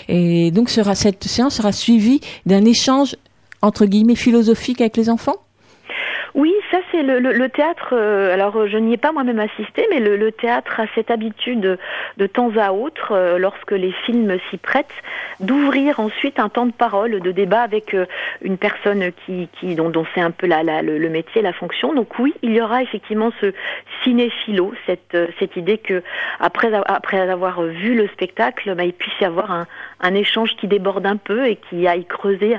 Et 0.09 0.51
donc 0.51 0.71
sera, 0.71 0.95
cette 0.95 1.25
séance 1.25 1.55
sera 1.55 1.73
suivie 1.73 2.21
d'un 2.47 2.65
échange 2.65 3.17
entre 3.63 3.87
guillemets 3.87 4.15
philosophique 4.17 4.81
avec 4.81 4.97
les 4.97 5.09
enfants? 5.11 5.37
Oui, 6.35 6.55
ça 6.71 6.79
c'est 6.93 7.03
le, 7.03 7.19
le, 7.19 7.33
le 7.33 7.49
théâtre. 7.49 7.89
euh, 7.93 8.33
alors 8.33 8.57
euh, 8.57 8.67
je 8.69 8.77
n'y 8.79 8.93
ai 8.95 8.97
pas 8.97 9.11
moi-même 9.11 9.41
assisté, 9.41 9.87
mais 9.91 9.99
le, 9.99 10.17
le 10.17 10.31
théâtre 10.31 10.79
a 10.79 10.85
cette 10.95 11.11
habitude 11.11 11.61
de, 11.61 11.79
de 12.19 12.27
temps 12.27 12.53
à 12.57 12.71
autre, 12.73 13.13
euh, 13.13 13.39
lorsque 13.39 13.73
les 13.73 13.91
films 14.07 14.39
s'y 14.49 14.57
prêtent, 14.57 14.87
d'ouvrir 15.41 15.99
ensuite 15.99 16.39
un 16.39 16.49
temps 16.49 16.67
de 16.67 16.73
parole, 16.73 17.21
de 17.21 17.33
débat 17.33 17.63
avec 17.63 17.95
euh, 17.95 18.07
une 18.43 18.59
personne 18.59 19.11
qui, 19.27 19.49
qui 19.59 19.75
dont, 19.75 19.91
dont 19.91 20.07
c'est 20.15 20.21
un 20.21 20.31
peu 20.31 20.47
la, 20.47 20.63
la- 20.63 20.83
le, 20.83 21.09
métier, 21.09 21.43
la 21.43 21.53
fonction. 21.53 21.95
Donc 21.95 22.19
oui, 22.21 22.33
il 22.43 22.53
y 22.53 22.61
aura 22.61 22.83
effectivement 22.83 23.31
ce 23.41 23.53
cinéphilo, 24.05 24.73
cette, 24.87 25.15
euh, 25.17 25.27
cette 25.41 25.57
idée 25.57 25.79
que 25.79 26.03
après, 26.39 26.71
après 26.87 27.19
avoir 27.29 27.63
vu 27.63 27.95
le 27.97 28.07
spectacle, 28.09 28.73
bah, 28.77 28.85
il 28.85 28.93
puisse 28.93 29.19
y 29.21 29.25
avoir 29.25 29.51
un, 29.51 29.67
un 30.01 30.15
échange 30.15 30.55
qui 30.57 30.69
déborde 30.69 31.07
un 31.07 31.17
peu 31.17 31.47
et 31.49 31.57
qui 31.57 31.89
aille 31.89 32.05
creuser 32.05 32.57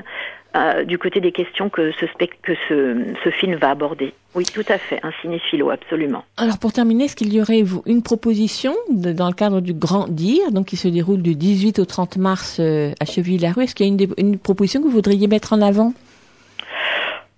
euh, 0.54 0.84
du 0.84 0.98
côté 0.98 1.20
des 1.20 1.32
questions 1.32 1.70
que 1.70 1.92
ce, 1.92 2.04
que 2.42 2.52
ce, 2.68 3.30
film 3.30 3.56
va 3.56 3.70
aborder. 3.70 4.12
Oui, 4.34 4.44
tout 4.44 4.64
à 4.68 4.78
fait, 4.78 5.00
un 5.02 5.12
cinéphilo, 5.22 5.70
absolument. 5.70 6.24
Alors 6.36 6.58
pour 6.58 6.72
terminer, 6.72 7.04
est-ce 7.04 7.16
qu'il 7.16 7.32
y 7.32 7.40
aurait 7.40 7.64
une 7.86 8.02
proposition 8.02 8.74
dans 8.90 9.28
le 9.28 9.34
cadre 9.34 9.60
du 9.60 9.72
Grand 9.72 10.08
Dire, 10.08 10.50
donc 10.52 10.66
qui 10.66 10.76
se 10.76 10.88
déroule 10.88 11.22
du 11.22 11.34
18 11.34 11.78
au 11.78 11.84
30 11.84 12.16
mars 12.16 12.58
euh, 12.60 12.92
à 13.00 13.04
Cheville-la-Rue 13.04 13.64
Est-ce 13.64 13.74
qu'il 13.74 13.86
y 13.86 13.90
a 13.90 13.92
une, 13.92 14.14
une 14.18 14.38
proposition 14.38 14.80
que 14.80 14.86
vous 14.86 14.92
voudriez 14.92 15.26
mettre 15.26 15.52
en 15.52 15.62
avant? 15.62 15.94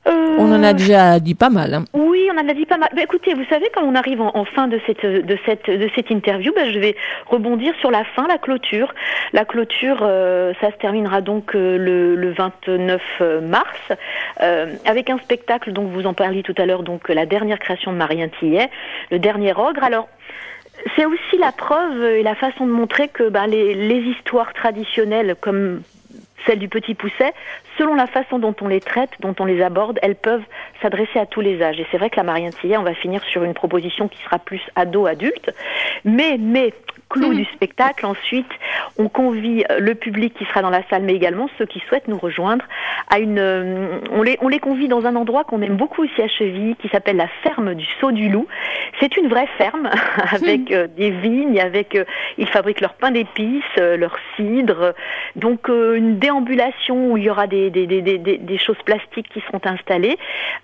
On 0.07 0.53
en 0.53 0.63
a 0.63 0.73
déjà 0.75 1.19
dit 1.21 1.35
pas 1.35 1.49
mal. 1.49 1.73
Hein. 1.73 1.85
Oui, 1.95 2.29
on 2.33 2.39
en 2.39 2.49
a 2.49 2.53
dit 2.53 2.67
pas 2.67 2.77
mal. 2.77 2.91
Bah, 2.95 3.03
écoutez, 3.03 3.35
vous 3.35 3.45
savez, 3.49 3.71
quand 3.75 3.83
on 3.83 3.95
arrive 3.95 4.21
en, 4.21 4.33
en 4.35 4.45
fin 4.45 4.69
de 4.69 4.79
cette 4.87 5.05
de 5.05 5.39
cette 5.47 5.71
de 5.71 5.89
cette 5.95 6.11
interview, 6.11 6.53
bah, 6.55 6.71
je 6.71 6.79
vais 6.79 6.97
rebondir 7.27 7.75
sur 7.81 7.91
la 7.91 8.05
fin, 8.05 8.27
la 8.27 8.39
clôture. 8.39 8.95
La 9.33 9.45
clôture, 9.45 10.01
euh, 10.03 10.53
ça 10.61 10.71
se 10.71 10.77
terminera 10.77 11.21
donc 11.21 11.55
euh, 11.55 11.79
le, 11.79 12.17
le 12.17 12.33
29 12.33 13.03
mars 13.43 13.79
euh, 14.43 14.75
avec 14.85 15.09
un 15.09 15.19
spectacle. 15.19 15.73
Donc 15.73 15.91
vous 15.91 16.07
en 16.07 16.15
parliez 16.15 16.43
tout 16.43 16.55
à 16.59 16.67
l'heure. 16.67 16.83
Donc 16.83 17.09
la 17.09 17.25
dernière 17.25 17.59
création 17.59 17.93
de 17.93 17.97
Marie 17.97 18.23
Tillet, 18.39 18.71
le 19.11 19.19
dernier 19.19 19.53
ogre. 19.53 19.83
Alors 19.83 20.09
c'est 20.97 21.07
aussi 21.07 21.39
la 21.39 21.53
preuve 21.53 22.03
et 22.03 22.23
la 22.23 22.35
façon 22.35 22.67
de 22.67 22.73
montrer 22.73 23.09
que 23.09 23.29
bah, 23.29 23.47
les, 23.47 23.75
les 23.75 24.01
histoires 24.01 24.53
traditionnelles 24.53 25.37
comme 25.41 25.81
celle 26.47 26.59
du 26.59 26.69
petit 26.69 26.95
pousset, 26.95 27.33
selon 27.79 27.95
la 27.95 28.07
façon 28.07 28.39
dont 28.39 28.55
on 28.61 28.69
les 28.69 28.81
traite, 28.81 29.11
dont 29.21 29.35
on 29.39 29.45
les 29.45 29.63
aborde, 29.63 29.99
elles 30.03 30.17
peuvent 30.17 30.45
s'adresser 30.83 31.19
à 31.19 31.27
tous 31.27 31.41
les 31.41 31.63
âges. 31.63 31.81
Et 31.81 31.87
c'est 31.91 31.99
vrai 31.99 32.11
que 32.11 32.17
la 32.17 32.23
Marie 32.23 32.49
Tillet, 32.61 32.77
on 32.77 32.83
va 32.83 32.95
finir 32.95 33.23
sur 33.25 33.45
une 33.45 33.55
proposition 33.55 34.09
qui 34.09 34.23
sera 34.23 34.39
plus 34.39 34.63
ado-adulte, 34.77 35.51
mais, 36.05 36.37
mais, 36.39 36.73
clou 37.11 37.35
du 37.35 37.45
spectacle, 37.45 38.07
ensuite, 38.07 38.51
on 38.99 39.09
convie 39.09 39.65
euh, 39.71 39.79
le 39.79 39.95
public 39.95 40.35
qui 40.35 40.45
sera 40.47 40.63
dans 40.63 40.71
la 40.71 40.83
salle, 40.89 41.03
mais 41.03 41.15
également 41.15 41.49
ceux 41.59 41.67
qui 41.67 41.81
souhaitent 41.81 42.09
nous 42.09 42.19
rejoindre 42.19 42.65
à 43.09 43.19
une, 43.19 43.39
euh, 43.39 43.99
on 44.11 44.23
les, 44.23 44.39
on 44.41 44.49
les 44.49 44.59
convie 44.59 44.89
dans 44.89 45.07
un 45.07 45.17
endroit 45.17 45.45
qu'on 45.45 45.61
aime 45.63 45.77
beaucoup 45.77 46.05
ici 46.05 46.23
à 46.23 46.29
Chevilly, 46.29 46.77
qui 46.77 46.89
s'appelle 46.89 47.17
la 47.17 47.29
ferme 47.43 47.75
du 47.75 47.87
Saut 48.01 48.13
du 48.13 48.29
Loup. 48.29 48.47
C'est 49.01 49.17
une 49.17 49.29
vraie 49.29 49.49
ferme, 49.59 49.91
avec 50.33 50.71
euh, 50.73 50.87
des 50.97 51.11
vignes, 51.11 51.61
avec, 51.61 51.95
euh, 51.95 52.05
ils 52.39 52.49
fabriquent 52.49 52.81
leur 52.81 52.95
pain 52.95 53.11
d'épices, 53.11 53.63
leur 53.77 54.17
cidre, 54.37 54.95
donc 55.37 55.69
une 55.69 56.19
déambulation 56.19 57.13
où 57.13 57.17
il 57.17 57.25
y 57.25 57.31
aura 57.31 57.47
des, 57.47 57.64
des, 57.71 57.87
des, 57.87 58.03
des, 58.03 58.19
des- 58.19 58.39
des 58.39 58.59
choses 58.59 58.77
plastiques 58.85 59.29
qui 59.33 59.41
seront 59.47 59.61
installées, 59.65 60.17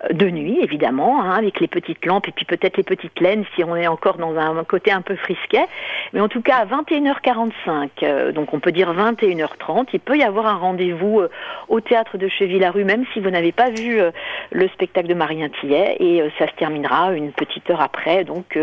euh, 0.09 0.13
de 0.13 0.29
nuit 0.29 0.59
évidemment, 0.61 1.21
hein, 1.23 1.31
avec 1.37 1.59
les 1.59 1.67
petites 1.67 2.05
lampes 2.05 2.27
et 2.27 2.31
puis 2.31 2.45
peut-être 2.45 2.77
les 2.77 2.83
petites 2.83 3.19
laines 3.19 3.45
si 3.55 3.63
on 3.63 3.75
est 3.75 3.87
encore 3.87 4.17
dans 4.17 4.35
un 4.37 4.63
côté 4.63 4.91
un 4.91 5.01
peu 5.01 5.15
frisquet. 5.15 5.65
Mais 6.13 6.21
en 6.21 6.27
tout 6.27 6.41
cas, 6.41 6.57
à 6.57 6.65
21h45, 6.65 7.89
euh, 8.03 8.31
donc 8.31 8.53
on 8.53 8.59
peut 8.59 8.71
dire 8.71 8.93
21h30, 8.93 9.87
il 9.93 9.99
peut 9.99 10.17
y 10.17 10.23
avoir 10.23 10.45
un 10.47 10.55
rendez-vous 10.55 11.21
euh, 11.21 11.29
au 11.69 11.79
théâtre 11.81 12.17
de 12.17 12.27
Cheville-la-Rue, 12.27 12.83
même 12.85 13.05
si 13.13 13.19
vous 13.19 13.29
n'avez 13.29 13.51
pas 13.51 13.69
vu 13.69 13.99
euh, 13.99 14.11
le 14.51 14.67
spectacle 14.69 15.07
de 15.07 15.13
Marie 15.13 15.41
Tillet, 15.59 15.95
et 15.99 16.23
ça 16.37 16.47
se 16.47 16.53
terminera 16.53 17.11
une 17.13 17.31
petite 17.31 17.69
heure 17.69 17.81
après, 17.81 18.23
donc 18.23 18.57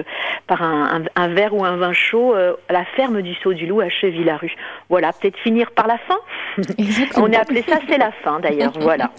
par 0.47 0.63
un, 0.63 1.03
un- 1.17 1.23
un 1.23 1.29
verre 1.29 1.55
ou 1.55 1.65
un 1.65 1.77
vin 1.77 1.93
chaud 1.93 2.35
à 2.35 2.73
la 2.73 2.85
ferme 2.97 3.23
du 3.23 3.35
Saut 3.37 3.53
du 3.55 3.67
Loup 3.67 3.81
à 3.81 3.89
Cheville-la-Rue. 3.89 4.55
Voilà, 4.89 5.13
peut-être 5.13 5.39
finir 5.39 5.71
par 5.73 5.87
la 5.87 5.99
fin. 5.99 6.19
on 7.17 7.33
a 7.33 7.39
appelé 7.41 7.63
ça 7.69 7.79
c'est 7.89 7.99
la 7.99 8.11
fin 8.23 8.28
d'ailleurs, 8.41 8.73
voilà. 8.81 9.11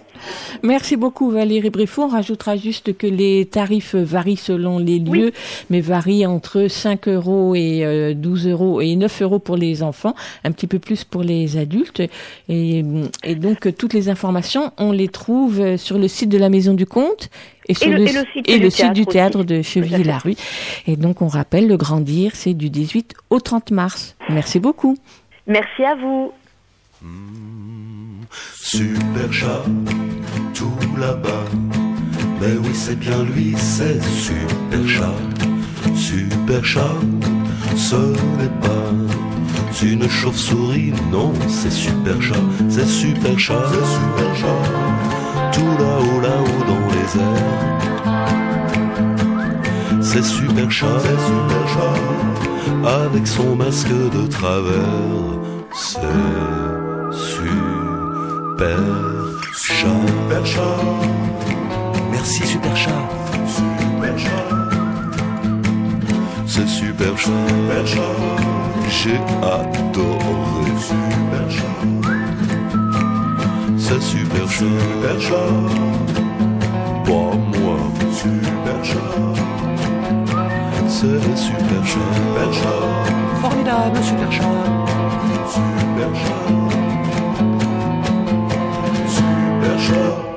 Merci 0.64 0.98
beaucoup 0.98 1.30
Valérie 1.32 1.70
Briffaut. 1.70 2.04
On 2.04 2.08
rajoutera 2.10 2.56
juste 2.58 2.96
que 2.98 3.08
les 3.08 3.46
tarifs 3.46 3.96
varient 3.96 4.36
selon 4.38 4.78
les 4.80 5.00
lieux, 5.00 5.32
mais 5.70 5.80
varient 5.82 6.26
entre 6.26 6.68
5 6.68 7.08
euros 7.08 7.56
et 7.56 7.86
euh, 7.86 8.14
12 8.14 8.48
euros 8.48 8.82
et 8.82 8.96
9 8.96 9.22
euros 9.22 9.40
pour 9.40 9.56
les 9.58 9.82
enfants, 9.84 10.14
un 10.44 10.52
petit 10.52 10.68
peu 10.68 10.80
plus 10.80 11.04
pour 11.04 11.24
les 11.24 11.58
adultes. 11.58 12.02
Et, 12.50 12.84
et 13.24 13.36
donc 13.36 13.66
euh, 13.68 13.72
toutes 13.72 13.94
les 13.94 14.10
informations, 14.10 14.72
on 14.78 14.92
les 14.92 15.08
trouve 15.08 15.60
euh, 15.62 15.78
sur 15.78 15.98
le 15.98 16.08
site 16.08 16.30
de 16.30 16.38
la 16.38 16.50
Maison 16.50 16.74
du 16.74 16.86
Comte. 16.86 17.30
Et, 17.68 17.74
sur 17.76 17.90
le- 17.92 18.00
et 18.02 18.12
le 18.12 18.26
site 18.34 18.50
et 18.50 18.58
du 18.58 18.64
le 18.64 18.70
site 18.72 18.94
du 18.94 19.06
théâtre 19.06 19.44
de 19.44 19.62
Chevilly-la-Rue. 19.62 20.36
Et 20.88 20.96
donc, 20.96 21.22
on 21.22 21.28
rappelle, 21.28 21.68
le 21.68 21.78
Grand 21.78 22.00
Dire, 22.02 22.32
c'est 22.34 22.56
du 22.56 22.70
18 22.72 23.14
au 23.30 23.40
30 23.40 23.70
mars. 23.72 24.16
Merci 24.30 24.60
beaucoup. 24.60 24.98
Merci 25.46 25.84
à 25.84 25.94
vous. 25.96 26.32
Mm. 27.02 28.26
Super 28.62 29.32
chat, 29.32 29.64
tout 30.54 30.98
là-bas. 30.98 31.46
Mais 32.42 32.58
oui, 32.62 32.74
c'est 32.74 33.00
bien 33.00 33.24
lui, 33.24 33.56
c'est 33.58 34.02
super 34.04 34.88
chat. 34.88 35.16
Super 35.96 36.64
chat, 36.66 36.96
ce 37.76 37.96
n'est 37.96 38.56
pas 38.62 38.92
une 39.82 40.10
chauve-souris, 40.10 40.94
non, 41.12 41.32
c'est 41.48 41.72
super 41.72 42.22
chat, 42.22 42.36
c'est 42.70 42.86
super 42.88 43.40
chat, 43.40 43.64
c'est 43.72 43.86
super 43.96 44.36
chat. 44.36 44.62
Tout 45.54 45.78
là-haut, 45.80 46.20
là-haut 46.22 46.64
dans 46.68 46.88
les 46.96 47.18
airs. 47.22 47.80
C'est 50.02 50.24
super 50.24 50.70
chat, 50.70 51.00
c'est 51.00 51.20
super 51.30 51.68
chat. 51.74 51.96
Avec 53.06 53.26
son 53.28 53.56
masque 53.56 53.88
de 53.90 54.28
travers, 54.28 55.40
c'est 55.74 56.69
super 58.60 58.76
chat. 59.56 59.96
Super 60.20 60.46
chat. 60.46 60.84
Merci 62.12 62.46
super 62.46 62.76
chat. 62.76 62.92
Super 63.48 64.18
chat. 64.20 64.48
C'est 66.46 66.68
super 66.68 67.18
chat. 67.18 67.32
Super 67.48 67.88
chat. 67.88 68.16
J'ai 68.90 69.20
adoré. 69.42 70.72
Super 70.78 71.46
chat. 71.50 71.80
C'est 73.78 74.02
super 74.02 74.50
chat. 74.50 74.66
Super 74.66 75.22
chat. 75.22 75.52
Pas 77.06 77.36
moi. 77.60 77.78
Super 78.12 78.80
chat. 78.84 79.16
C'est 80.90 81.22
super 81.38 81.84
chat. 81.86 82.10
Super 82.14 82.50
chat. 82.54 82.84
Formidable, 83.42 84.04
super 84.04 84.32
chat. 84.34 84.46
Super 85.48 86.12
chat. 86.14 86.69
Super 89.80 89.96
chat. 89.96 90.00
Miaou. 90.00 90.29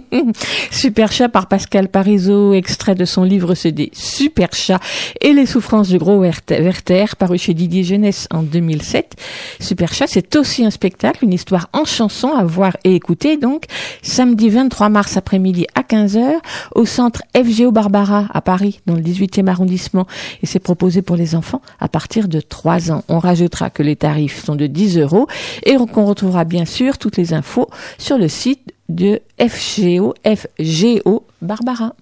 Super 0.70 1.12
chat 1.12 1.28
par 1.28 1.48
Pascal 1.48 1.88
Parizeau, 1.88 2.54
extrait 2.54 2.94
de 2.94 3.04
son 3.04 3.24
livre 3.24 3.54
CD 3.54 3.90
Super 3.92 4.52
chat 4.52 4.80
et 5.20 5.32
les 5.32 5.46
souffrances 5.46 5.88
du 5.88 5.98
gros 5.98 6.20
Werther, 6.20 7.16
paru 7.16 7.38
chez 7.38 7.54
Didier 7.54 7.84
Jeunesse 7.84 8.28
en 8.30 8.42
2007. 8.42 9.16
Super 9.60 9.92
chat, 9.92 10.06
c'est 10.06 10.36
aussi 10.36 10.64
un 10.64 10.70
spectacle, 10.70 11.24
une 11.24 11.32
histoire 11.32 11.68
en 11.72 11.84
chanson 11.84 12.28
à 12.28 12.44
voir 12.44 12.76
et 12.84 12.94
écouter 12.94 13.36
donc 13.36 13.64
samedi 14.02 14.50
23 14.50 14.88
mars 14.88 15.16
après-midi 15.16 15.66
à 15.74 15.82
15h 15.82 16.38
au 16.74 16.86
centre 16.86 17.22
FGO 17.36 17.72
Barbara 17.72 18.26
à 18.32 18.40
Paris 18.40 18.80
dans 18.86 18.94
le 18.94 19.02
18e 19.02 19.48
arrondissement 19.48 20.06
et 20.42 20.46
c'est 20.46 20.58
proposé 20.58 21.02
pour 21.02 21.16
les 21.16 21.34
enfants 21.34 21.62
à 21.80 21.88
partir 21.88 22.28
de 22.28 22.40
3 22.40 22.92
ans. 22.92 23.04
On 23.08 23.18
rajoutera 23.18 23.70
que 23.70 23.82
les 23.82 23.96
tarifs 23.96 24.44
sont 24.44 24.56
de 24.56 24.66
10 24.66 24.98
euros 24.98 25.26
et 25.64 25.76
qu'on 25.92 26.06
retrouvera 26.06 26.44
bien 26.44 26.64
sûr 26.64 26.98
toutes 26.98 27.16
les 27.16 27.34
infos 27.34 27.68
sur 27.98 28.18
le 28.18 28.28
site 28.28 28.72
de 28.94 29.22
FGO, 29.38 30.14
FGO 30.24 31.24
Barbara. 31.40 31.94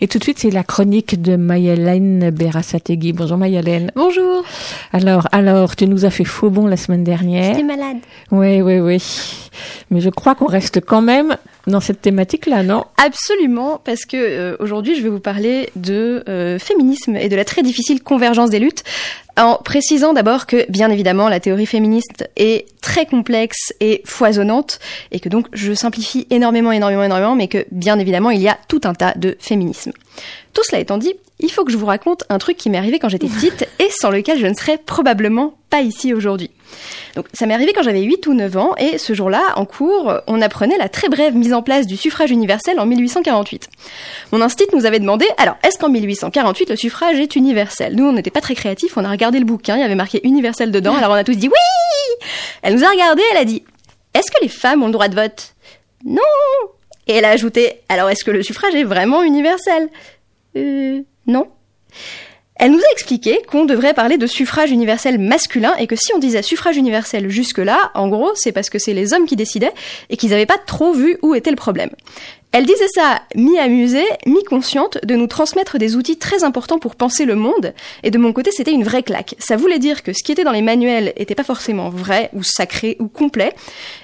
Et 0.00 0.08
tout 0.08 0.18
de 0.18 0.24
suite, 0.24 0.38
c'est 0.38 0.50
la 0.50 0.62
chronique 0.62 1.20
de 1.20 1.36
Mayalène 1.36 2.30
Berasategui. 2.30 3.12
Bonjour 3.12 3.38
Mayalène. 3.38 3.92
Bonjour. 3.94 4.44
Alors, 4.92 5.26
alors, 5.32 5.74
tu 5.74 5.86
nous 5.86 6.04
as 6.04 6.10
fait 6.10 6.24
faux 6.24 6.50
bon 6.50 6.66
la 6.66 6.76
semaine 6.76 7.04
dernière. 7.04 7.54
J'étais 7.54 7.62
malade. 7.62 7.98
Oui, 8.30 8.60
oui, 8.60 8.78
oui. 8.80 9.02
Mais 9.90 10.00
je 10.00 10.10
crois 10.10 10.34
qu'on 10.34 10.46
reste 10.46 10.80
quand 10.84 11.02
même 11.02 11.36
dans 11.66 11.80
cette 11.80 12.02
thématique-là, 12.02 12.62
non? 12.62 12.84
Absolument, 13.04 13.80
parce 13.84 14.04
que 14.04 14.16
euh, 14.16 14.56
aujourd'hui, 14.60 14.96
je 14.96 15.02
vais 15.02 15.08
vous 15.08 15.20
parler 15.20 15.70
de 15.76 16.22
euh, 16.28 16.58
féminisme 16.58 17.16
et 17.16 17.28
de 17.28 17.36
la 17.36 17.44
très 17.44 17.62
difficile 17.62 18.02
convergence 18.02 18.50
des 18.50 18.58
luttes, 18.58 18.84
en 19.36 19.56
précisant 19.56 20.12
d'abord 20.12 20.46
que, 20.46 20.70
bien 20.70 20.90
évidemment, 20.90 21.28
la 21.28 21.40
théorie 21.40 21.66
féministe 21.66 22.28
est 22.36 22.66
très 22.80 23.06
complexe 23.06 23.72
et 23.80 24.02
foisonnante, 24.04 24.78
et 25.10 25.20
que 25.20 25.28
donc 25.28 25.46
je 25.52 25.74
simplifie 25.74 26.26
énormément, 26.30 26.72
énormément, 26.72 27.04
énormément, 27.04 27.36
mais 27.36 27.48
que, 27.48 27.66
bien 27.70 27.98
évidemment, 27.98 28.30
il 28.30 28.40
y 28.40 28.48
a 28.48 28.58
tout 28.68 28.80
un 28.84 28.94
tas 28.94 29.14
de 29.14 29.36
féminisme. 29.38 29.92
Tout 30.52 30.62
cela 30.64 30.80
étant 30.80 30.98
dit, 30.98 31.14
il 31.38 31.50
faut 31.50 31.64
que 31.64 31.72
je 31.72 31.76
vous 31.76 31.86
raconte 31.86 32.24
un 32.28 32.38
truc 32.38 32.56
qui 32.56 32.70
m'est 32.70 32.78
arrivé 32.78 32.98
quand 32.98 33.08
j'étais 33.08 33.26
petite 33.26 33.68
et 33.78 33.90
sans 33.90 34.10
lequel 34.10 34.38
je 34.38 34.46
ne 34.46 34.54
serais 34.54 34.78
probablement 34.78 35.54
pas 35.68 35.80
ici 35.80 36.14
aujourd'hui. 36.14 36.50
Donc 37.14 37.26
ça 37.32 37.46
m'est 37.46 37.54
arrivé 37.54 37.72
quand 37.74 37.82
j'avais 37.82 38.02
8 38.02 38.26
ou 38.26 38.34
9 38.34 38.56
ans 38.56 38.74
et 38.78 38.98
ce 38.98 39.14
jour-là, 39.14 39.52
en 39.56 39.64
cours, 39.64 40.14
on 40.26 40.40
apprenait 40.40 40.78
la 40.78 40.88
très 40.88 41.08
brève 41.08 41.34
mise 41.34 41.52
en 41.52 41.62
place 41.62 41.86
du 41.86 41.96
suffrage 41.96 42.30
universel 42.30 42.80
en 42.80 42.86
1848. 42.86 43.68
Mon 44.32 44.40
instit 44.40 44.66
nous 44.72 44.86
avait 44.86 45.00
demandé, 45.00 45.26
alors 45.38 45.56
est-ce 45.62 45.78
qu'en 45.78 45.88
1848 45.88 46.70
le 46.70 46.76
suffrage 46.76 47.18
est 47.18 47.36
universel? 47.36 47.94
Nous 47.96 48.04
on 48.04 48.12
n'était 48.12 48.30
pas 48.30 48.40
très 48.40 48.54
créatifs, 48.54 48.96
on 48.96 49.04
a 49.04 49.10
regardé 49.10 49.38
le 49.38 49.44
bouquin, 49.44 49.76
il 49.76 49.80
y 49.80 49.84
avait 49.84 49.94
marqué 49.94 50.20
universel 50.26 50.70
dedans, 50.70 50.94
alors 50.96 51.10
on 51.10 51.14
a 51.14 51.24
tous 51.24 51.36
dit 51.36 51.48
oui 51.48 52.26
Elle 52.62 52.74
nous 52.74 52.84
a 52.84 52.88
regardé, 52.88 53.22
elle 53.32 53.38
a 53.38 53.44
dit, 53.44 53.62
est-ce 54.14 54.30
que 54.30 54.42
les 54.42 54.48
femmes 54.48 54.82
ont 54.82 54.86
le 54.86 54.92
droit 54.92 55.08
de 55.08 55.14
vote? 55.14 55.54
Non 56.04 56.22
Et 57.06 57.14
elle 57.14 57.24
a 57.24 57.30
ajouté, 57.30 57.80
alors 57.88 58.10
est-ce 58.10 58.24
que 58.24 58.30
le 58.30 58.42
suffrage 58.42 58.74
est 58.74 58.84
vraiment 58.84 59.22
universel? 59.22 59.88
Euh... 60.56 61.02
Non 61.26 61.48
elle 62.58 62.72
nous 62.72 62.78
a 62.78 62.92
expliqué 62.92 63.42
qu'on 63.46 63.66
devrait 63.66 63.92
parler 63.92 64.16
de 64.16 64.26
suffrage 64.26 64.70
universel 64.70 65.18
masculin 65.18 65.74
et 65.78 65.86
que 65.86 65.94
si 65.94 66.14
on 66.14 66.18
disait 66.18 66.40
suffrage 66.40 66.78
universel 66.78 67.28
jusque-là, 67.28 67.90
en 67.94 68.08
gros, 68.08 68.32
c'est 68.34 68.52
parce 68.52 68.70
que 68.70 68.78
c'est 68.78 68.94
les 68.94 69.12
hommes 69.12 69.26
qui 69.26 69.36
décidaient 69.36 69.72
et 70.08 70.16
qu'ils 70.16 70.30
n'avaient 70.30 70.46
pas 70.46 70.58
trop 70.58 70.92
vu 70.92 71.18
où 71.20 71.34
était 71.34 71.50
le 71.50 71.56
problème. 71.56 71.90
Elle 72.58 72.64
disait 72.64 72.88
ça 72.88 73.20
mi-amusée, 73.34 74.06
mi-consciente 74.24 74.96
de 75.04 75.14
nous 75.14 75.26
transmettre 75.26 75.76
des 75.76 75.94
outils 75.94 76.16
très 76.16 76.42
importants 76.42 76.78
pour 76.78 76.96
penser 76.96 77.26
le 77.26 77.34
monde, 77.34 77.74
et 78.02 78.10
de 78.10 78.16
mon 78.16 78.32
côté 78.32 78.50
c'était 78.50 78.72
une 78.72 78.82
vraie 78.82 79.02
claque. 79.02 79.34
Ça 79.38 79.58
voulait 79.58 79.78
dire 79.78 80.02
que 80.02 80.14
ce 80.14 80.22
qui 80.22 80.32
était 80.32 80.42
dans 80.42 80.52
les 80.52 80.62
manuels 80.62 81.12
était 81.16 81.34
pas 81.34 81.44
forcément 81.44 81.90
vrai, 81.90 82.30
ou 82.32 82.42
sacré, 82.42 82.96
ou 82.98 83.08
complet, 83.08 83.52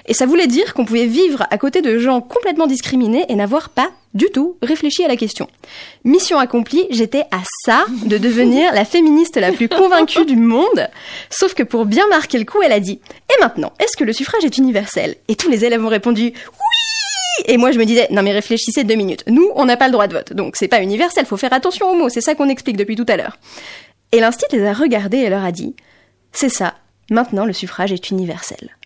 et 0.05 0.13
ça 0.13 0.27
voulait 0.27 0.45
dire 0.45 0.75
qu'on 0.75 0.85
pouvait 0.85 1.07
vivre 1.07 1.47
à 1.49 1.57
côté 1.57 1.81
de 1.81 1.97
gens 1.97 2.21
complètement 2.21 2.67
discriminés 2.67 3.25
et 3.27 3.33
n'avoir 3.33 3.69
pas 3.69 3.89
du 4.13 4.29
tout 4.29 4.55
réfléchi 4.61 5.03
à 5.03 5.07
la 5.07 5.15
question. 5.15 5.47
Mission 6.03 6.37
accomplie, 6.37 6.85
j'étais 6.91 7.23
à 7.31 7.39
ça 7.65 7.85
de 8.05 8.19
devenir 8.19 8.71
la 8.75 8.85
féministe 8.85 9.37
la 9.37 9.51
plus 9.51 9.67
convaincue 9.67 10.25
du 10.25 10.35
monde, 10.35 10.91
sauf 11.31 11.55
que 11.55 11.63
pour 11.63 11.87
bien 11.87 12.05
marquer 12.05 12.37
le 12.37 12.45
coup, 12.45 12.61
elle 12.61 12.71
a 12.71 12.79
dit 12.79 12.99
«Et 13.35 13.41
maintenant, 13.41 13.73
est-ce 13.79 13.97
que 13.97 14.03
le 14.03 14.13
suffrage 14.13 14.45
est 14.45 14.59
universel?» 14.59 15.15
Et 15.27 15.35
tous 15.35 15.49
les 15.49 15.65
élèves 15.65 15.83
ont 15.83 15.89
répondu 15.89 16.25
«Oui!» 16.25 16.31
Et 17.45 17.57
moi 17.57 17.71
je 17.71 17.79
me 17.79 17.85
disais 17.85 18.07
«Non 18.11 18.23
mais 18.23 18.31
réfléchissez 18.31 18.83
deux 18.83 18.95
minutes, 18.95 19.23
nous 19.27 19.49
on 19.55 19.65
n'a 19.65 19.77
pas 19.77 19.87
le 19.87 19.91
droit 19.91 20.07
de 20.07 20.13
vote, 20.13 20.33
donc 20.33 20.55
c'est 20.55 20.67
pas 20.67 20.81
universel, 20.81 21.25
faut 21.25 21.37
faire 21.37 21.53
attention 21.53 21.89
aux 21.89 21.95
mots, 21.95 22.09
c'est 22.09 22.21
ça 22.21 22.35
qu'on 22.35 22.49
explique 22.49 22.77
depuis 22.77 22.95
tout 22.95 23.05
à 23.07 23.17
l'heure.» 23.17 23.37
Et 24.11 24.19
l'instit 24.19 24.45
les 24.51 24.65
a 24.65 24.73
regardés 24.73 25.17
et 25.17 25.29
leur 25.29 25.43
a 25.43 25.51
dit 25.51 25.75
«C'est 26.31 26.49
ça, 26.49 26.75
maintenant 27.09 27.45
le 27.45 27.53
suffrage 27.53 27.91
est 27.91 28.11
universel.» 28.11 28.77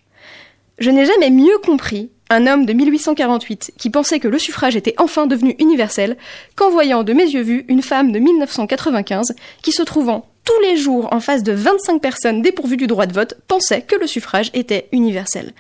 Je 0.80 0.92
n'ai 0.92 1.06
jamais 1.06 1.32
mieux 1.32 1.58
compris 1.64 2.12
un 2.30 2.46
homme 2.46 2.66
de 2.66 2.74
1848 2.74 3.74
qui 3.78 3.90
pensait 3.90 4.20
que 4.20 4.28
le 4.28 4.38
suffrage 4.38 4.76
était 4.76 4.94
enfin 4.98 5.26
devenu 5.26 5.56
universel 5.60 6.18
qu'en 6.56 6.70
voyant 6.70 7.04
de 7.04 7.14
mes 7.14 7.24
yeux 7.24 7.42
vus 7.42 7.66
une 7.68 7.82
femme 7.82 8.12
de 8.12 8.20
1995 8.20 9.34
qui 9.62 9.72
se 9.72 9.82
trouvant 9.82 10.28
tous 10.48 10.62
les 10.62 10.78
jours 10.78 11.10
en 11.12 11.20
face 11.20 11.44
de 11.44 11.52
25 11.52 12.02
personnes 12.02 12.42
dépourvues 12.42 12.78
du 12.78 12.88
droit 12.88 13.06
de 13.06 13.14
vote 13.14 13.36
pensait 13.50 13.82
que 13.82 13.98
le 13.98 14.08
suffrage 14.08 14.50
était 14.54 14.88
universel. 14.94 15.52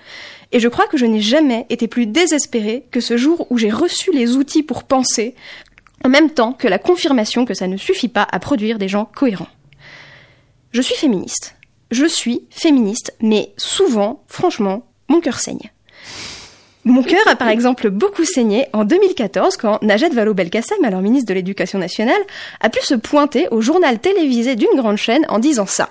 Et 0.53 0.61
je 0.61 0.69
crois 0.69 0.87
que 0.87 0.97
je 0.97 1.05
n'ai 1.05 1.19
jamais 1.19 1.65
été 1.69 1.89
plus 1.89 2.05
désespérée 2.05 2.85
que 2.89 3.01
ce 3.01 3.17
jour 3.17 3.47
où 3.49 3.57
j'ai 3.57 3.69
reçu 3.69 4.13
les 4.13 4.37
outils 4.37 4.63
pour 4.63 4.85
penser 4.85 5.35
en 6.05 6.09
même 6.09 6.29
temps 6.29 6.53
que 6.53 6.69
la 6.69 6.79
confirmation 6.79 7.43
que 7.43 7.53
ça 7.53 7.67
ne 7.67 7.75
suffit 7.75 8.07
pas 8.07 8.25
à 8.31 8.39
produire 8.39 8.77
des 8.77 8.87
gens 8.87 9.09
cohérents. 9.13 9.49
Je 10.71 10.81
suis 10.81 10.95
féministe. 10.95 11.55
Je 11.91 12.05
suis 12.05 12.43
féministe, 12.49 13.13
mais 13.21 13.53
souvent, 13.57 14.23
franchement, 14.27 14.87
mon 15.09 15.19
cœur 15.19 15.39
saigne. 15.39 15.71
Mon 16.87 17.03
cœur 17.03 17.27
a 17.27 17.35
par 17.35 17.49
exemple 17.49 17.89
beaucoup 17.89 18.23
saigné 18.23 18.67
en 18.71 18.85
2014 18.85 19.57
quand 19.57 19.83
Najat 19.83 20.07
Vallaud-Belkacem, 20.07 20.85
alors 20.85 21.01
ministre 21.01 21.27
de 21.27 21.33
l'Éducation 21.33 21.79
nationale, 21.79 22.21
a 22.61 22.69
pu 22.69 22.79
se 22.81 22.95
pointer 22.95 23.49
au 23.51 23.59
journal 23.59 23.99
télévisé 23.99 24.55
d'une 24.55 24.73
grande 24.77 24.95
chaîne 24.95 25.25
en 25.27 25.39
disant 25.39 25.65
ça. 25.65 25.89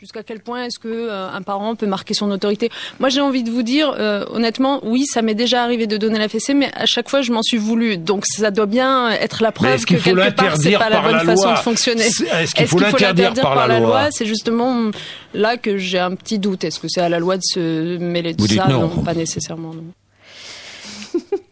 Jusqu'à 0.00 0.22
quel 0.22 0.40
point 0.40 0.64
est-ce 0.64 0.78
que 0.78 0.88
euh, 0.88 1.28
un 1.28 1.42
parent 1.42 1.74
peut 1.74 1.84
marquer 1.84 2.14
son 2.14 2.30
autorité 2.30 2.70
Moi, 3.00 3.10
j'ai 3.10 3.20
envie 3.20 3.42
de 3.42 3.50
vous 3.50 3.62
dire, 3.62 3.94
euh, 3.98 4.24
honnêtement, 4.30 4.80
oui, 4.82 5.04
ça 5.04 5.20
m'est 5.20 5.34
déjà 5.34 5.62
arrivé 5.62 5.86
de 5.86 5.98
donner 5.98 6.18
la 6.18 6.30
fessée, 6.30 6.54
mais 6.54 6.70
à 6.74 6.86
chaque 6.86 7.10
fois, 7.10 7.20
je 7.20 7.32
m'en 7.32 7.42
suis 7.42 7.58
voulu. 7.58 7.98
Donc, 7.98 8.24
ça 8.24 8.50
doit 8.50 8.64
bien 8.64 9.10
être 9.10 9.42
la 9.42 9.52
preuve 9.52 9.84
que 9.84 9.96
quelque 9.96 10.30
part, 10.30 10.56
c'est 10.56 10.72
pas 10.78 10.88
la 10.88 11.02
bonne 11.02 11.12
la 11.12 11.24
façon 11.26 11.52
de 11.52 11.58
fonctionner. 11.58 12.06
Est-ce 12.06 12.54
qu'il 12.54 12.66
faut 12.66 12.78
l'interdire 12.78 13.34
par, 13.34 13.68
la 13.68 13.78
loi, 13.78 14.08
C'est 14.10 14.24
justement 14.24 14.90
là 15.34 15.58
que 15.58 15.76
j'ai 15.76 15.98
un 15.98 16.14
petit 16.14 16.38
doute. 16.38 16.64
Est-ce 16.64 16.80
que 16.80 16.88
c'est 16.88 17.02
à 17.02 17.10
la 17.10 17.18
loi 17.18 17.36
de 17.36 17.42
se 17.44 17.98
mêler 17.98 18.32
de 18.32 18.40
Vous 18.40 18.48
dites 18.48 18.56
ça? 18.56 18.68
non. 18.68 18.88
pas 18.88 19.12
nécessairement. 19.12 19.74
Non. 19.74 19.84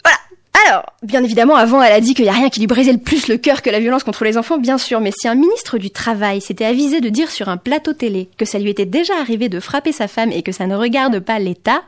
Voilà. 0.02 0.18
Alors, 0.66 0.84
bien 1.02 1.22
évidemment, 1.22 1.56
avant, 1.56 1.82
elle 1.82 1.92
a 1.92 2.00
dit 2.00 2.14
qu'il 2.14 2.24
n'y 2.24 2.30
a 2.30 2.34
rien 2.34 2.48
qui 2.48 2.60
lui 2.60 2.66
brisait 2.66 2.92
le 2.92 2.98
plus 2.98 3.28
le 3.28 3.36
cœur 3.36 3.62
que 3.62 3.70
la 3.70 3.80
violence 3.80 4.02
contre 4.02 4.24
les 4.24 4.38
enfants, 4.38 4.58
bien 4.58 4.78
sûr, 4.78 5.00
mais 5.00 5.12
si 5.16 5.28
un 5.28 5.34
ministre 5.34 5.78
du 5.78 5.90
Travail 5.90 6.40
s'était 6.40 6.64
avisé 6.64 7.00
de 7.00 7.08
dire 7.08 7.30
sur 7.30 7.48
un 7.48 7.56
plateau 7.56 7.92
télé 7.92 8.28
que 8.36 8.44
ça 8.44 8.58
lui 8.58 8.70
était 8.70 8.86
déjà 8.86 9.14
arrivé 9.18 9.48
de 9.48 9.60
frapper 9.60 9.92
sa 9.92 10.08
femme 10.08 10.32
et 10.32 10.42
que 10.42 10.52
ça 10.52 10.66
ne 10.66 10.74
regarde 10.74 11.20
pas 11.20 11.38
l'État, 11.38 11.82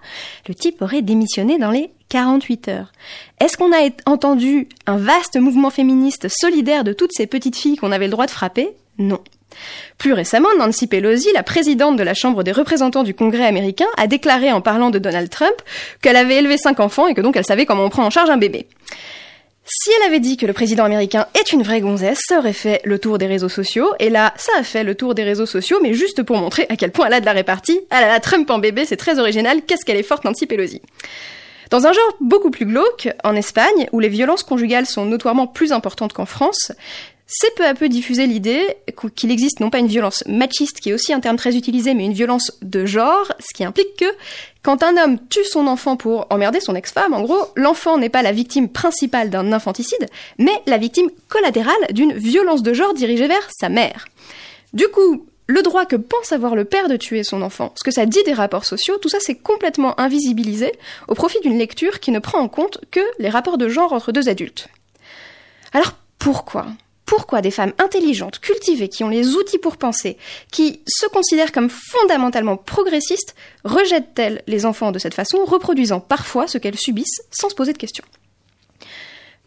le 0.49 0.55
type 0.55 0.83
aurait 0.83 1.03
démissionné 1.03 1.59
dans 1.59 1.71
les 1.71 1.91
48 2.11 2.69
heures. 2.69 2.93
Est-ce 3.41 3.57
qu'on 3.57 3.73
a 3.73 3.89
entendu 4.07 4.69
un 4.87 4.99
vaste 4.99 5.37
mouvement 5.37 5.71
féministe 5.71 6.29
solidaire 6.29 6.85
de 6.85 6.93
toutes 6.93 7.13
ces 7.13 7.27
petites 7.27 7.57
filles 7.57 7.77
qu'on 7.77 7.93
avait 7.93 8.07
le 8.07 8.13
droit 8.13 8.27
de 8.27 8.31
frapper? 8.31 8.69
Non. 8.99 9.21
Plus 9.99 10.13
récemment, 10.13 10.49
Nancy 10.59 10.87
Pelosi, 10.87 11.29
la 11.35 11.43
présidente 11.43 11.97
de 11.97 12.03
la 12.03 12.15
Chambre 12.15 12.43
des 12.43 12.53
représentants 12.53 13.03
du 13.03 13.15
Congrès 13.15 13.47
américain, 13.47 13.87
a 13.97 14.07
déclaré 14.07 14.53
en 14.53 14.61
parlant 14.61 14.91
de 14.91 14.99
Donald 14.99 15.31
Trump 15.31 15.55
qu'elle 16.03 16.17
avait 16.17 16.37
élevé 16.37 16.57
cinq 16.57 16.81
enfants 16.81 17.07
et 17.07 17.15
que 17.15 17.21
donc 17.21 17.37
elle 17.37 17.45
savait 17.45 17.67
comment 17.67 17.85
on 17.85 17.91
prend 17.91 18.05
en 18.05 18.11
charge 18.11 18.31
un 18.31 18.37
bébé. 18.39 18.67
Si 19.73 19.91
elle 19.97 20.09
avait 20.09 20.19
dit 20.19 20.37
que 20.37 20.47
le 20.47 20.53
président 20.53 20.85
américain 20.85 21.27
est 21.39 21.53
une 21.53 21.63
vraie 21.63 21.81
gonzesse, 21.81 22.23
ça 22.27 22.39
aurait 22.39 22.53
fait 22.53 22.81
le 22.85 22.99
tour 22.99 23.19
des 23.19 23.27
réseaux 23.27 23.49
sociaux, 23.49 23.93
et 24.01 24.11
là, 24.11 24.35
ça 24.37 24.51
a 24.59 24.65
fait 24.65 24.83
le 24.83 24.97
tour 24.97 25.15
des 25.15 25.23
réseaux 25.23 25.47
sociaux, 25.47 25.79
mais 25.81 25.95
juste 25.95 26.25
pour 26.25 26.39
montrer 26.39 26.67
à 26.71 26.77
quel 26.77 26.91
point 26.91 27.07
elle 27.07 27.15
a 27.15 27.21
de 27.21 27.27
la 27.27 27.33
répartie. 27.33 27.81
Ah 27.91 28.01
là 28.01 28.09
là, 28.09 28.19
Trump 28.19 28.51
en 28.51 28.59
bébé, 28.59 28.85
c'est 28.85 28.97
très 28.97 29.21
original, 29.21 29.61
qu'est-ce 29.65 29.85
qu'elle 29.85 29.99
est 29.99 30.03
forte 30.03 30.25
Nancy 30.25 30.47
Pelosi? 30.47 30.83
Dans 31.71 31.87
un 31.87 31.93
genre 31.93 32.17
beaucoup 32.21 32.51
plus 32.51 32.67
glauque, 32.67 33.11
en 33.23 33.37
Espagne, 33.37 33.89
où 33.93 34.01
les 34.01 34.09
violences 34.09 34.43
conjugales 34.43 34.87
sont 34.87 35.05
notoirement 35.05 35.47
plus 35.47 35.71
importantes 35.71 36.13
qu'en 36.13 36.27
France, 36.27 36.73
c'est 37.33 37.55
peu 37.55 37.65
à 37.65 37.75
peu 37.75 37.89
diffusé 37.89 38.27
l'idée 38.27 38.77
qu'il 39.15 39.31
existe 39.31 39.61
non 39.61 39.71
pas 39.71 39.79
une 39.79 39.87
violence 39.87 40.25
machiste, 40.27 40.81
qui 40.81 40.91
est 40.91 40.93
aussi 40.93 41.13
un 41.13 41.21
terme 41.21 41.37
très 41.37 41.57
utilisé, 41.57 41.95
mais 41.95 42.05
une 42.05 42.13
violence 42.13 42.59
de 42.61 42.85
genre, 42.87 43.33
ce 43.39 43.55
qui 43.55 43.65
implique 43.65 43.97
que 43.97 44.13
quand 44.65 44.83
un 44.83 44.97
homme 44.97 45.17
tue 45.29 45.45
son 45.45 45.69
enfant 45.69 45.97
pour 45.97 46.27
emmerder 46.31 46.61
son 46.61 46.75
ex-femme, 46.75 47.15
en 47.15 47.23
gros, 47.23 47.47
l'enfant 47.55 47.99
n'est 47.99 48.09
pas 48.09 48.23
la 48.23 48.33
victime 48.33 48.69
principale 48.69 49.31
d'un 49.31 49.53
infanticide, 49.53 50.09
mais 50.39 50.53
la 50.67 50.77
victime 50.77 51.09
collatérale 51.29 51.93
d'une 51.93 52.15
violence 52.15 52.65
de 52.65 52.75
genre 52.75 52.95
dirigée 52.95 53.29
vers 53.29 53.49
sa 53.57 53.69
mère. 53.69 54.07
Du 54.73 54.89
coup, 54.89 55.25
le 55.47 55.63
droit 55.63 55.87
que 55.87 55.97
pense 55.97 56.33
avoir 56.33 56.57
le 56.57 56.65
père 56.65 56.89
de 56.89 56.97
tuer 56.97 57.23
son 57.23 57.43
enfant, 57.43 57.73
ce 57.77 57.85
que 57.85 57.93
ça 57.93 58.07
dit 58.07 58.23
des 58.25 58.33
rapports 58.33 58.65
sociaux, 58.65 58.99
tout 58.99 59.09
ça 59.09 59.19
c'est 59.21 59.37
complètement 59.37 59.99
invisibilisé 60.01 60.73
au 61.07 61.15
profit 61.15 61.39
d'une 61.41 61.59
lecture 61.59 62.01
qui 62.01 62.11
ne 62.11 62.19
prend 62.19 62.41
en 62.41 62.49
compte 62.49 62.79
que 62.91 63.01
les 63.21 63.29
rapports 63.29 63.59
de 63.59 63.69
genre 63.69 63.93
entre 63.93 64.11
deux 64.11 64.29
adultes. 64.29 64.69
Alors 65.73 65.93
pourquoi? 66.19 66.67
Pourquoi 67.11 67.41
des 67.41 67.51
femmes 67.51 67.73
intelligentes, 67.79 68.39
cultivées, 68.39 68.89
qui 68.89 69.03
ont 69.03 69.09
les 69.09 69.35
outils 69.35 69.59
pour 69.59 69.79
penser, 69.79 70.17
qui 70.53 70.81
se 70.87 71.07
considèrent 71.07 71.51
comme 71.51 71.69
fondamentalement 71.69 72.57
progressistes, 72.57 73.35
rejettent-elles 73.65 74.43
les 74.47 74.65
enfants 74.65 74.93
de 74.93 75.01
cette 75.01 75.15
façon, 75.15 75.45
reproduisant 75.45 75.99
parfois 75.99 76.47
ce 76.47 76.57
qu'elles 76.57 76.79
subissent 76.79 77.23
sans 77.33 77.49
se 77.49 77.57
poser 77.57 77.73
de 77.73 77.79
questions? 77.79 78.05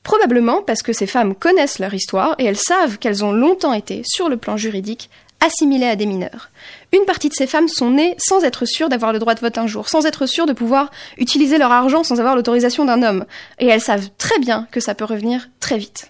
Probablement 0.04 0.62
parce 0.62 0.82
que 0.82 0.92
ces 0.92 1.08
femmes 1.08 1.36
connaissent 1.36 1.80
leur 1.80 1.94
histoire 1.94 2.36
et 2.38 2.44
elles 2.44 2.58
savent 2.58 2.98
qu'elles 2.98 3.24
ont 3.24 3.32
longtemps 3.32 3.72
été, 3.72 4.02
sur 4.06 4.28
le 4.28 4.36
plan 4.36 4.58
juridique, 4.58 5.10
assimilées 5.40 5.88
à 5.88 5.96
des 5.96 6.06
mineurs. 6.06 6.52
Une 6.92 7.06
partie 7.06 7.30
de 7.30 7.34
ces 7.34 7.48
femmes 7.48 7.70
sont 7.70 7.92
nées 7.92 8.16
sans 8.18 8.44
être 8.44 8.66
sûres 8.66 8.90
d'avoir 8.90 9.14
le 9.14 9.20
droit 9.20 9.36
de 9.36 9.40
vote 9.40 9.58
un 9.58 9.68
jour, 9.68 9.88
sans 9.88 10.06
être 10.06 10.26
sûres 10.26 10.48
de 10.48 10.52
pouvoir 10.54 10.92
utiliser 11.18 11.58
leur 11.58 11.72
argent 11.72 12.04
sans 12.04 12.20
avoir 12.20 12.36
l'autorisation 12.36 12.84
d'un 12.84 13.04
homme. 13.04 13.26
Et 13.60 13.68
elles 13.68 13.80
savent 13.80 14.10
très 14.18 14.40
bien 14.40 14.68
que 14.70 14.82
ça 14.82 14.96
peut 14.96 15.06
revenir 15.06 15.48
très 15.62 15.78
vite. 15.78 16.10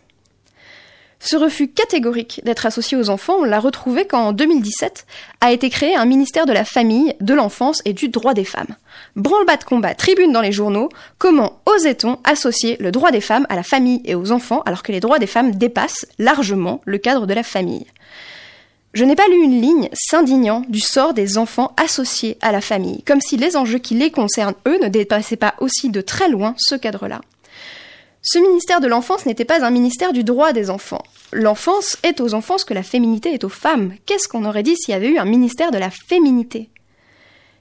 Ce 1.26 1.38
refus 1.38 1.70
catégorique 1.70 2.42
d'être 2.44 2.66
associé 2.66 2.98
aux 2.98 3.10
enfants, 3.10 3.38
on 3.40 3.44
l'a 3.46 3.62
retrouvé 3.62 4.06
quand 4.06 4.28
en 4.28 4.34
2017 4.34 5.06
a 5.40 5.54
été 5.54 5.70
créé 5.70 5.96
un 5.96 6.04
ministère 6.04 6.46
de 6.46 6.52
la 6.52 6.66
famille, 6.66 7.16
de 7.22 7.34
l'enfance 7.34 7.82
et 7.86 7.94
du 7.94 8.10
droit 8.10 8.34
des 8.34 8.44
femmes. 8.44 8.76
Branle-bas 9.16 9.56
de 9.56 9.64
combat, 9.64 9.96
tribune 9.96 10.34
dans 10.34 10.42
les 10.42 10.52
journaux, 10.52 10.90
comment 11.20 11.62
osait-on 11.66 12.20
associer 12.26 12.76
le 12.82 12.92
droit 12.92 13.12
des 13.12 13.22
femmes 13.22 13.48
à 13.48 13.56
la 13.56 13.64
famille 13.64 14.02
et 14.04 14.16
aux 14.16 14.34
enfants 14.34 14.64
alors 14.66 14.84
que 14.84 14.92
les 14.92 15.00
droits 15.00 15.18
des 15.18 15.26
femmes 15.26 15.56
dépassent 15.56 16.06
largement 16.20 16.82
le 16.84 16.98
cadre 16.98 17.26
de 17.26 17.34
la 17.34 17.44
famille? 17.44 17.88
Je 18.94 19.06
n'ai 19.06 19.16
pas 19.16 19.28
lu 19.30 19.42
une 19.42 19.62
ligne 19.62 19.88
s'indignant 19.94 20.64
du 20.68 20.82
sort 20.82 21.14
des 21.14 21.38
enfants 21.38 21.72
associés 21.78 22.38
à 22.42 22.52
la 22.52 22.60
famille, 22.60 23.02
comme 23.04 23.22
si 23.22 23.38
les 23.38 23.56
enjeux 23.56 23.80
qui 23.80 23.96
les 23.96 24.12
concernent, 24.12 24.56
eux, 24.68 24.78
ne 24.84 24.90
dépassaient 24.90 25.38
pas 25.38 25.56
aussi 25.62 25.90
de 25.90 26.02
très 26.02 26.28
loin 26.28 26.54
ce 26.58 26.76
cadre-là. 26.76 27.22
Ce 28.26 28.40
ministère 28.40 28.80
de 28.80 28.88
l'enfance 28.88 29.26
n'était 29.26 29.44
pas 29.44 29.66
un 29.66 29.70
ministère 29.70 30.14
du 30.14 30.24
droit 30.24 30.54
des 30.54 30.70
enfants. 30.70 31.04
L'enfance 31.34 31.98
est 32.04 32.22
aux 32.22 32.34
enfants 32.34 32.58
ce 32.58 32.64
que 32.64 32.74
la 32.74 32.82
féminité 32.82 33.34
est 33.34 33.44
aux 33.44 33.50
femmes. 33.50 33.96
Qu'est-ce 34.06 34.30
qu'on 34.30 34.46
aurait 34.46 34.64
dit 34.64 34.78
s'il 34.78 34.94
y 34.94 34.96
avait 34.96 35.10
eu 35.10 35.18
un 35.18 35.26
ministère 35.26 35.72
de 35.72 35.78
la 35.78 35.90
féminité? 35.90 36.70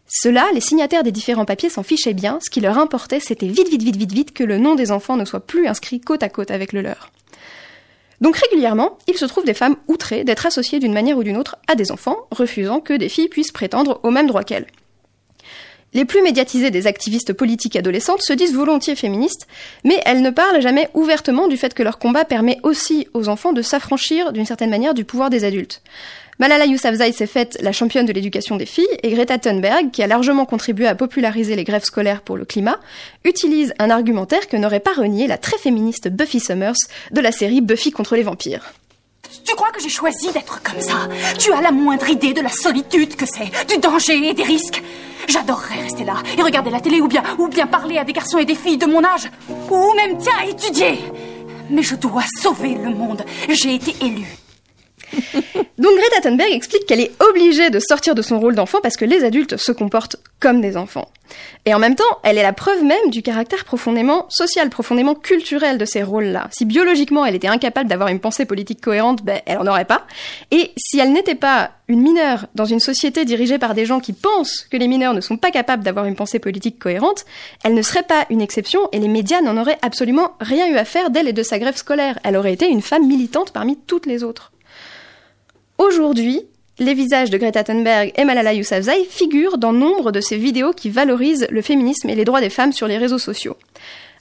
Cela, 0.06 0.46
les 0.54 0.60
signataires 0.60 1.02
des 1.02 1.10
différents 1.10 1.46
papiers 1.46 1.68
s'en 1.68 1.82
fichaient 1.82 2.14
bien, 2.14 2.38
ce 2.40 2.48
qui 2.48 2.60
leur 2.60 2.78
importait, 2.78 3.18
c'était 3.18 3.48
vite, 3.48 3.70
vite, 3.70 3.82
vite, 3.82 3.96
vite, 3.96 4.12
vite 4.12 4.32
que 4.32 4.44
le 4.44 4.58
nom 4.58 4.76
des 4.76 4.92
enfants 4.92 5.16
ne 5.16 5.24
soit 5.24 5.44
plus 5.44 5.66
inscrit 5.66 6.00
côte 6.00 6.22
à 6.22 6.28
côte 6.28 6.52
avec 6.52 6.72
le 6.72 6.80
leur. 6.80 7.10
Donc 8.20 8.36
régulièrement, 8.36 8.98
il 9.08 9.18
se 9.18 9.24
trouve 9.24 9.44
des 9.44 9.54
femmes 9.54 9.74
outrées 9.88 10.22
d'être 10.22 10.46
associées 10.46 10.78
d'une 10.78 10.94
manière 10.94 11.18
ou 11.18 11.24
d'une 11.24 11.38
autre 11.38 11.56
à 11.66 11.74
des 11.74 11.90
enfants, 11.90 12.28
refusant 12.30 12.78
que 12.78 12.94
des 12.94 13.08
filles 13.08 13.28
puissent 13.28 13.50
prétendre 13.50 13.98
au 14.04 14.12
même 14.12 14.28
droit 14.28 14.44
qu'elles. 14.44 14.68
Les 15.94 16.06
plus 16.06 16.22
médiatisées 16.22 16.70
des 16.70 16.86
activistes 16.86 17.34
politiques 17.34 17.76
adolescentes 17.76 18.22
se 18.22 18.32
disent 18.32 18.54
volontiers 18.54 18.96
féministes, 18.96 19.46
mais 19.84 20.00
elles 20.06 20.22
ne 20.22 20.30
parlent 20.30 20.62
jamais 20.62 20.88
ouvertement 20.94 21.48
du 21.48 21.58
fait 21.58 21.74
que 21.74 21.82
leur 21.82 21.98
combat 21.98 22.24
permet 22.24 22.58
aussi 22.62 23.08
aux 23.12 23.28
enfants 23.28 23.52
de 23.52 23.60
s'affranchir 23.60 24.32
d'une 24.32 24.46
certaine 24.46 24.70
manière 24.70 24.94
du 24.94 25.04
pouvoir 25.04 25.28
des 25.28 25.44
adultes. 25.44 25.82
Malala 26.38 26.64
Yousafzai 26.64 27.12
s'est 27.12 27.26
faite 27.26 27.58
la 27.60 27.72
championne 27.72 28.06
de 28.06 28.12
l'éducation 28.12 28.56
des 28.56 28.64
filles 28.64 28.86
et 29.02 29.10
Greta 29.10 29.38
Thunberg, 29.38 29.90
qui 29.90 30.02
a 30.02 30.06
largement 30.06 30.46
contribué 30.46 30.86
à 30.86 30.94
populariser 30.94 31.56
les 31.56 31.64
grèves 31.64 31.84
scolaires 31.84 32.22
pour 32.22 32.38
le 32.38 32.46
climat, 32.46 32.80
utilise 33.24 33.74
un 33.78 33.90
argumentaire 33.90 34.48
que 34.48 34.56
n'aurait 34.56 34.80
pas 34.80 34.94
renié 34.94 35.26
la 35.26 35.36
très 35.36 35.58
féministe 35.58 36.08
Buffy 36.08 36.40
Summers 36.40 36.74
de 37.10 37.20
la 37.20 37.32
série 37.32 37.60
Buffy 37.60 37.90
contre 37.90 38.16
les 38.16 38.22
vampires. 38.22 38.72
Tu 39.44 39.54
crois 39.54 39.70
que 39.70 39.80
j'ai 39.80 39.88
choisi 39.88 40.32
d'être 40.32 40.62
comme 40.62 40.80
ça? 40.80 41.08
Tu 41.38 41.52
as 41.52 41.60
la 41.60 41.70
moindre 41.70 42.08
idée 42.08 42.32
de 42.32 42.40
la 42.40 42.50
solitude 42.50 43.14
que 43.14 43.26
c'est, 43.26 43.50
du 43.68 43.78
danger 43.78 44.28
et 44.28 44.34
des 44.34 44.42
risques? 44.42 44.82
J'adorerais 45.28 45.80
rester 45.82 46.04
là 46.04 46.14
et 46.36 46.42
regarder 46.42 46.70
la 46.70 46.80
télé 46.80 47.00
ou 47.00 47.08
bien, 47.08 47.22
ou 47.38 47.48
bien 47.48 47.66
parler 47.66 47.98
à 47.98 48.04
des 48.04 48.12
garçons 48.12 48.38
et 48.38 48.44
des 48.44 48.54
filles 48.54 48.78
de 48.78 48.86
mon 48.86 49.04
âge. 49.04 49.30
Ou 49.70 49.94
même, 49.94 50.18
tiens, 50.18 50.40
étudier. 50.48 50.98
Mais 51.70 51.82
je 51.82 51.94
dois 51.94 52.24
sauver 52.40 52.74
le 52.74 52.90
monde. 52.90 53.24
J'ai 53.48 53.74
été 53.74 53.94
élue. 54.04 54.36
Donc 55.78 55.96
Greta 55.96 56.20
Thunberg 56.20 56.52
explique 56.52 56.86
qu'elle 56.86 57.00
est 57.00 57.10
obligée 57.28 57.70
de 57.70 57.80
sortir 57.80 58.14
de 58.14 58.22
son 58.22 58.38
rôle 58.38 58.54
d'enfant 58.54 58.78
parce 58.82 58.96
que 58.96 59.04
les 59.04 59.24
adultes 59.24 59.56
se 59.56 59.72
comportent 59.72 60.16
comme 60.38 60.60
des 60.60 60.76
enfants. 60.76 61.08
Et 61.64 61.74
en 61.74 61.78
même 61.78 61.96
temps, 61.96 62.04
elle 62.22 62.38
est 62.38 62.42
la 62.42 62.52
preuve 62.52 62.84
même 62.84 63.10
du 63.10 63.22
caractère 63.22 63.64
profondément 63.64 64.26
social, 64.28 64.70
profondément 64.70 65.14
culturel 65.14 65.78
de 65.78 65.84
ces 65.84 66.02
rôles-là. 66.02 66.48
Si 66.52 66.66
biologiquement 66.66 67.24
elle 67.24 67.34
était 67.34 67.48
incapable 67.48 67.88
d'avoir 67.88 68.10
une 68.10 68.20
pensée 68.20 68.44
politique 68.44 68.80
cohérente, 68.80 69.24
ben, 69.24 69.40
elle 69.46 69.58
en 69.58 69.66
aurait 69.66 69.84
pas. 69.84 70.06
Et 70.50 70.72
si 70.76 70.98
elle 70.98 71.12
n'était 71.12 71.34
pas 71.34 71.70
une 71.88 72.02
mineure 72.02 72.46
dans 72.54 72.64
une 72.64 72.80
société 72.80 73.24
dirigée 73.24 73.58
par 73.58 73.74
des 73.74 73.86
gens 73.86 74.00
qui 74.00 74.12
pensent 74.12 74.66
que 74.70 74.76
les 74.76 74.88
mineurs 74.88 75.14
ne 75.14 75.20
sont 75.20 75.36
pas 75.36 75.50
capables 75.50 75.82
d'avoir 75.82 76.06
une 76.06 76.16
pensée 76.16 76.38
politique 76.38 76.78
cohérente, 76.78 77.24
elle 77.64 77.74
ne 77.74 77.82
serait 77.82 78.02
pas 78.02 78.26
une 78.30 78.40
exception 78.40 78.88
et 78.92 78.98
les 78.98 79.08
médias 79.08 79.40
n'en 79.40 79.56
auraient 79.60 79.78
absolument 79.82 80.32
rien 80.40 80.68
eu 80.68 80.76
à 80.76 80.84
faire 80.84 81.10
d'elle 81.10 81.28
et 81.28 81.32
de 81.32 81.42
sa 81.42 81.58
grève 81.58 81.76
scolaire. 81.76 82.18
Elle 82.24 82.36
aurait 82.36 82.52
été 82.52 82.68
une 82.68 82.82
femme 82.82 83.06
militante 83.06 83.52
parmi 83.52 83.76
toutes 83.76 84.06
les 84.06 84.22
autres. 84.22 84.51
Aujourd'hui, 85.82 86.42
les 86.78 86.94
visages 86.94 87.30
de 87.30 87.38
Greta 87.38 87.64
Thunberg 87.64 88.12
et 88.16 88.24
Malala 88.24 88.54
Yousafzai 88.54 89.04
figurent 89.04 89.58
dans 89.58 89.72
nombre 89.72 90.12
de 90.12 90.20
ces 90.20 90.36
vidéos 90.36 90.72
qui 90.72 90.90
valorisent 90.90 91.48
le 91.50 91.60
féminisme 91.60 92.08
et 92.08 92.14
les 92.14 92.24
droits 92.24 92.40
des 92.40 92.50
femmes 92.50 92.72
sur 92.72 92.86
les 92.86 92.98
réseaux 92.98 93.18
sociaux. 93.18 93.56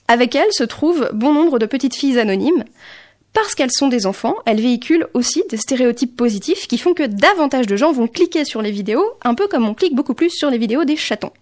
Avec 0.07 0.33
elles 0.35 0.51
se 0.53 0.63
trouvent 0.63 1.11
bon 1.13 1.31
nombre 1.33 1.59
de 1.59 1.67
petites 1.67 1.93
filles 1.95 2.17
anonymes. 2.17 2.63
Parce 3.33 3.53
qu'elles 3.53 3.71
sont 3.71 3.89
des 3.89 4.07
enfants, 4.07 4.37
elles 4.47 4.59
véhiculent 4.59 5.07
aussi 5.13 5.43
des 5.51 5.57
stéréotypes 5.57 6.17
positifs 6.17 6.67
qui 6.67 6.79
font 6.79 6.95
que 6.95 7.05
davantage 7.05 7.67
de 7.67 7.75
gens 7.75 7.91
vont 7.91 8.07
cliquer 8.07 8.43
sur 8.43 8.63
les 8.63 8.71
vidéos, 8.71 9.05
un 9.23 9.35
peu 9.35 9.47
comme 9.47 9.69
on 9.69 9.75
clique 9.75 9.93
beaucoup 9.93 10.15
plus 10.15 10.31
sur 10.31 10.49
les 10.49 10.57
vidéos 10.57 10.83
des 10.83 10.95
chatons. 10.97 11.33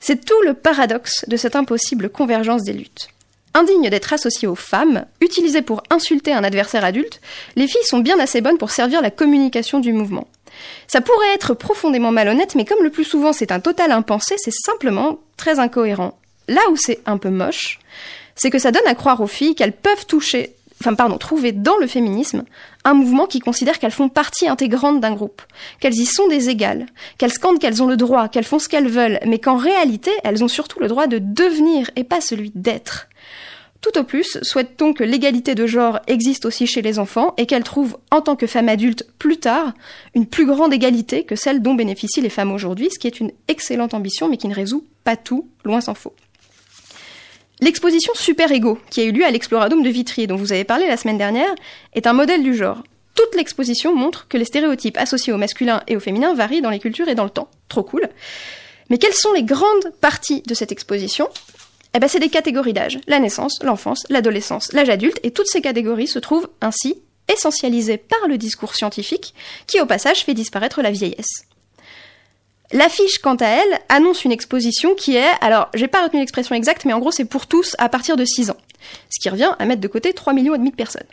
C'est 0.00 0.24
tout 0.24 0.42
le 0.44 0.54
paradoxe 0.54 1.24
de 1.28 1.36
cette 1.36 1.54
impossible 1.54 2.10
convergence 2.10 2.64
des 2.64 2.72
luttes. 2.72 3.10
Indignes 3.52 3.90
d'être 3.90 4.12
associées 4.12 4.46
aux 4.46 4.54
femmes, 4.54 5.06
utilisées 5.20 5.62
pour 5.62 5.82
insulter 5.90 6.32
un 6.32 6.44
adversaire 6.44 6.84
adulte, 6.84 7.20
les 7.56 7.66
filles 7.66 7.84
sont 7.84 7.98
bien 7.98 8.18
assez 8.20 8.40
bonnes 8.40 8.58
pour 8.58 8.70
servir 8.70 9.02
la 9.02 9.10
communication 9.10 9.80
du 9.80 9.92
mouvement. 9.92 10.28
Ça 10.86 11.00
pourrait 11.00 11.34
être 11.34 11.54
profondément 11.54 12.12
malhonnête, 12.12 12.54
mais 12.54 12.64
comme 12.64 12.84
le 12.84 12.90
plus 12.90 13.04
souvent 13.04 13.32
c'est 13.32 13.50
un 13.50 13.60
total 13.60 13.90
impensé, 13.90 14.36
c'est 14.38 14.52
simplement 14.52 15.18
très 15.36 15.58
incohérent. 15.58 16.18
Là 16.48 16.60
où 16.70 16.76
c'est 16.76 17.00
un 17.06 17.18
peu 17.18 17.30
moche, 17.30 17.80
c'est 18.36 18.50
que 18.50 18.58
ça 18.58 18.70
donne 18.70 18.86
à 18.86 18.94
croire 18.94 19.20
aux 19.20 19.26
filles 19.26 19.54
qu'elles 19.54 19.72
peuvent 19.72 20.06
toucher, 20.06 20.54
enfin 20.80 20.94
pardon, 20.94 21.18
trouver 21.18 21.52
dans 21.52 21.76
le 21.76 21.86
féminisme 21.86 22.44
un 22.84 22.94
mouvement 22.94 23.26
qui 23.26 23.40
considère 23.40 23.78
qu'elles 23.78 23.90
font 23.90 24.08
partie 24.08 24.48
intégrante 24.48 25.00
d'un 25.00 25.12
groupe, 25.12 25.42
qu'elles 25.80 25.94
y 25.94 26.06
sont 26.06 26.28
des 26.28 26.48
égales, 26.50 26.86
qu'elles 27.18 27.32
scandent 27.32 27.58
qu'elles 27.58 27.82
ont 27.82 27.86
le 27.86 27.96
droit, 27.96 28.28
qu'elles 28.28 28.44
font 28.44 28.58
ce 28.58 28.68
qu'elles 28.68 28.88
veulent, 28.88 29.20
mais 29.26 29.38
qu'en 29.38 29.56
réalité 29.56 30.12
elles 30.24 30.42
ont 30.44 30.48
surtout 30.48 30.80
le 30.80 30.88
droit 30.88 31.08
de 31.08 31.18
devenir 31.18 31.90
et 31.96 32.04
pas 32.04 32.20
celui 32.20 32.52
d'être. 32.54 33.08
Tout 33.80 33.98
au 33.98 34.04
plus, 34.04 34.38
souhaite-t-on 34.42 34.92
que 34.92 35.04
l'égalité 35.04 35.54
de 35.54 35.66
genre 35.66 36.00
existe 36.06 36.44
aussi 36.44 36.66
chez 36.66 36.82
les 36.82 36.98
enfants 36.98 37.32
et 37.38 37.46
qu'elle 37.46 37.64
trouve, 37.64 37.96
en 38.10 38.20
tant 38.20 38.36
que 38.36 38.46
femme 38.46 38.68
adulte 38.68 39.06
plus 39.18 39.38
tard, 39.38 39.72
une 40.14 40.26
plus 40.26 40.44
grande 40.44 40.74
égalité 40.74 41.24
que 41.24 41.34
celle 41.34 41.62
dont 41.62 41.74
bénéficient 41.74 42.20
les 42.20 42.28
femmes 42.28 42.52
aujourd'hui, 42.52 42.90
ce 42.92 42.98
qui 42.98 43.06
est 43.06 43.20
une 43.20 43.32
excellente 43.48 43.94
ambition 43.94 44.28
mais 44.28 44.36
qui 44.36 44.48
ne 44.48 44.54
résout 44.54 44.84
pas 45.02 45.16
tout, 45.16 45.48
loin 45.64 45.80
s'en 45.80 45.94
faut. 45.94 46.14
L'exposition 47.62 48.12
Super 48.14 48.52
Ego, 48.52 48.78
qui 48.90 49.00
a 49.00 49.04
eu 49.04 49.12
lieu 49.12 49.24
à 49.24 49.30
l'Exploradome 49.30 49.82
de 49.82 49.90
Vitry, 49.90 50.26
dont 50.26 50.36
vous 50.36 50.52
avez 50.52 50.64
parlé 50.64 50.86
la 50.86 50.96
semaine 50.96 51.18
dernière, 51.18 51.54
est 51.94 52.06
un 52.06 52.12
modèle 52.12 52.42
du 52.42 52.54
genre. 52.54 52.82
Toute 53.14 53.34
l'exposition 53.34 53.94
montre 53.94 54.28
que 54.28 54.36
les 54.36 54.44
stéréotypes 54.46 54.96
associés 54.98 55.32
au 55.32 55.36
masculin 55.36 55.82
et 55.86 55.96
au 55.96 56.00
féminin 56.00 56.34
varient 56.34 56.62
dans 56.62 56.70
les 56.70 56.78
cultures 56.78 57.08
et 57.08 57.14
dans 57.14 57.24
le 57.24 57.30
temps. 57.30 57.50
Trop 57.68 57.82
cool. 57.82 58.08
Mais 58.88 58.98
quelles 58.98 59.14
sont 59.14 59.32
les 59.32 59.42
grandes 59.42 59.92
parties 60.00 60.42
de 60.42 60.54
cette 60.54 60.72
exposition? 60.72 61.28
Eh 61.94 61.98
ben, 61.98 62.08
c'est 62.08 62.20
des 62.20 62.28
catégories 62.28 62.72
d'âge. 62.72 63.00
La 63.06 63.18
naissance, 63.18 63.62
l'enfance, 63.62 64.04
l'adolescence, 64.10 64.72
l'âge 64.72 64.90
adulte, 64.90 65.18
et 65.22 65.32
toutes 65.32 65.48
ces 65.48 65.60
catégories 65.60 66.06
se 66.06 66.18
trouvent 66.18 66.48
ainsi 66.60 67.02
essentialisées 67.28 67.98
par 67.98 68.28
le 68.28 68.38
discours 68.38 68.74
scientifique, 68.74 69.34
qui 69.66 69.80
au 69.80 69.86
passage 69.86 70.24
fait 70.24 70.34
disparaître 70.34 70.82
la 70.82 70.90
vieillesse. 70.90 71.44
L'affiche, 72.72 73.18
quant 73.18 73.34
à 73.36 73.46
elle, 73.46 73.80
annonce 73.88 74.24
une 74.24 74.30
exposition 74.30 74.94
qui 74.94 75.16
est, 75.16 75.32
alors 75.40 75.68
j'ai 75.74 75.88
pas 75.88 76.04
retenu 76.04 76.20
l'expression 76.20 76.54
exacte, 76.54 76.84
mais 76.84 76.92
en 76.92 77.00
gros 77.00 77.10
c'est 77.10 77.24
pour 77.24 77.48
tous 77.48 77.74
à 77.78 77.88
partir 77.88 78.16
de 78.16 78.24
6 78.24 78.50
ans. 78.50 78.56
Ce 79.10 79.20
qui 79.20 79.28
revient 79.28 79.54
à 79.58 79.64
mettre 79.64 79.80
de 79.80 79.88
côté 79.88 80.12
3 80.12 80.32
millions 80.32 80.54
et 80.54 80.58
demi 80.58 80.70
de 80.70 80.76
personnes. 80.76 81.06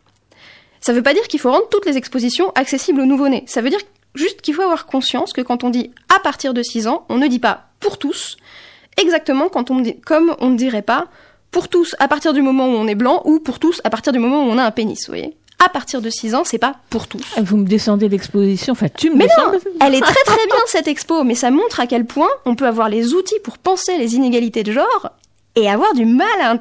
Ça 0.82 0.94
veut 0.94 1.02
pas 1.02 1.16
dire 1.16 1.28
qu'il 1.28 1.40
faut 1.40 1.52
rendre 1.52 1.68
toutes 1.70 1.88
les 1.88 1.98
expositions 1.98 2.52
accessibles 2.54 3.02
aux 3.02 3.06
nouveau-nés. 3.06 3.44
Ça 3.48 3.62
veut 3.62 3.72
dire 3.72 3.80
juste 4.14 4.42
qu'il 4.42 4.54
faut 4.54 4.62
avoir 4.62 4.86
conscience 4.86 5.34
que 5.34 5.42
quand 5.42 5.64
on 5.64 5.72
dit 5.72 5.92
à 6.16 6.20
partir 6.20 6.54
de 6.54 6.62
6 6.62 6.88
ans, 6.88 7.06
on 7.10 7.18
ne 7.18 7.28
dit 7.28 7.40
pas 7.40 7.70
pour 7.80 7.98
tous, 7.98 8.38
exactement 8.98 9.50
quand 9.50 9.72
on 9.72 9.84
comme 10.06 10.36
on 10.40 10.50
ne 10.50 10.58
dirait 10.58 10.82
pas 10.82 11.08
pour 11.52 11.70
tous 11.70 11.96
à 12.00 12.08
partir 12.08 12.34
du 12.34 12.42
moment 12.42 12.68
où 12.68 12.76
on 12.76 12.88
est 12.88 12.96
blanc 12.96 13.22
ou 13.26 13.40
pour 13.40 13.60
tous 13.60 13.80
à 13.84 13.90
partir 13.90 14.12
du 14.14 14.20
moment 14.20 14.44
où 14.44 14.50
on 14.50 14.58
a 14.58 14.64
un 14.64 14.72
pénis, 14.72 15.00
vous 15.08 15.14
voyez 15.14 15.36
à 15.60 15.70
partir 15.70 16.04
de 16.04 16.10
6 16.12 16.36
ans, 16.36 16.44
c'est 16.46 16.60
pas 16.60 16.76
pour 16.92 17.08
tous. 17.08 17.24
Ah, 17.36 17.42
vous 17.42 17.58
me 17.58 17.66
descendez 17.66 18.08
l'exposition, 18.10 18.74
enfin 18.74 18.90
tu 18.96 19.10
me 19.10 19.16
Mais 19.16 19.24
descends. 19.26 19.52
non, 19.54 19.60
elle 19.82 19.96
est 19.96 20.02
très 20.02 20.24
très 20.24 20.46
bien 20.46 20.56
cette 20.68 20.88
expo, 20.88 21.24
mais 21.24 21.34
ça 21.34 21.50
montre 21.50 21.80
à 21.80 21.88
quel 21.88 22.06
point 22.06 22.30
on 22.46 22.54
peut 22.56 22.68
avoir 22.68 22.90
les 22.90 23.16
outils 23.16 23.40
pour 23.44 23.58
penser 23.58 23.98
les 23.98 24.14
inégalités 24.14 24.62
de 24.62 24.72
genre 24.72 25.10
et 25.56 25.68
avoir 25.68 25.96
du 25.96 26.06
mal 26.06 26.28
à 26.42 26.52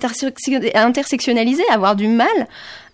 intersectionnaliser, 0.87 1.63
avoir 1.71 1.95
du 1.95 2.09
mal 2.09 2.49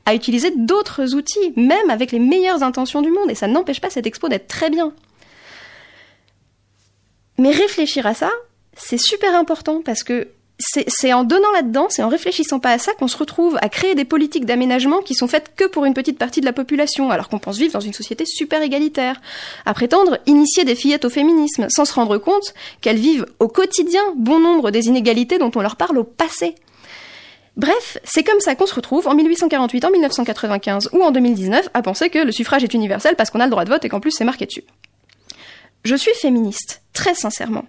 à 0.05 0.15
utiliser 0.17 0.51
d'autres 0.57 1.15
outils, 1.15 1.53
même 1.55 1.89
avec 1.89 2.11
les 2.11 2.19
meilleures 2.19 2.65
intentions 2.65 3.03
du 3.03 3.11
monde, 3.13 3.31
et 3.31 3.37
ça 3.37 3.47
n'empêche 3.47 3.81
pas 3.81 3.89
cette 3.89 4.05
expo 4.09 4.29
d'être 4.29 4.49
très 4.49 4.71
bien. 4.71 4.93
Mais 7.39 7.53
réfléchir 7.53 8.07
à 8.09 8.15
ça, 8.15 8.31
c'est 8.77 8.99
super 8.99 9.35
important 9.35 9.83
parce 9.85 10.03
que 10.03 10.29
c'est 10.59 11.13
en 11.13 11.25
donnant 11.25 11.51
là-dedans, 11.53 11.89
c'est 11.91 12.03
en 12.03 12.09
réfléchissant 12.09 12.61
pas 12.61 12.71
à 12.71 12.79
ça 12.79 12.93
qu'on 12.93 13.09
se 13.09 13.17
retrouve 13.17 13.59
à 13.61 13.69
créer 13.69 13.95
des 13.95 14.05
politiques 14.05 14.47
d'aménagement 14.47 15.01
qui 15.01 15.15
sont 15.15 15.27
faites 15.27 15.53
que 15.57 15.65
pour 15.65 15.85
une 15.85 15.95
petite 15.95 16.19
partie 16.19 16.41
de 16.41 16.47
la 16.47 16.53
population, 16.53 17.11
alors 17.11 17.29
qu'on 17.29 17.39
pense 17.39 17.59
vivre 17.59 17.73
dans 17.73 17.81
une 17.81 17.93
société 17.93 18.25
super 18.27 18.63
égalitaire. 18.63 19.21
À 19.67 19.75
prétendre 19.75 20.19
initier 20.27 20.65
des 20.65 20.75
fillettes 20.75 21.05
au 21.05 21.11
féminisme, 21.11 21.67
sans 21.69 21.85
se 21.85 21.95
rendre 21.95 22.19
compte 22.19 22.55
qu'elles 22.81 22.97
vivent 22.97 23.27
au 23.41 23.49
quotidien 23.49 24.03
bon 24.17 24.39
nombre 24.39 24.71
des 24.71 24.87
inégalités 24.87 25.39
dont 25.39 25.51
on 25.55 25.63
leur 25.63 25.77
parle 25.77 25.99
au 25.99 26.05
passé. 26.05 26.55
Bref, 27.57 27.99
c'est 28.05 28.23
comme 28.23 28.41
ça 28.41 28.55
qu'on 28.55 28.67
se 28.67 28.75
retrouve 28.75 29.09
en 29.09 29.15
1848, 29.15 29.85
en 29.85 29.91
1995 29.91 30.91
ou 30.93 31.03
en 31.03 31.11
2019 31.11 31.69
à 31.75 31.83
penser 31.83 32.09
que 32.09 32.19
le 32.19 32.33
suffrage 32.33 32.65
est 32.65 32.73
universel 32.73 33.15
parce 33.17 33.31
qu'on 33.31 33.41
a 33.41 33.45
le 33.45 33.51
droit 33.51 33.65
de 33.65 33.71
vote 33.71 33.85
et 33.85 33.89
qu'en 33.89 34.01
plus 34.01 34.13
c'est 34.13 34.25
marqué 34.25 34.47
dessus. 34.47 34.65
Je 35.85 35.97
suis 35.97 36.15
féministe, 36.15 36.83
très 36.93 37.15
sincèrement. 37.15 37.65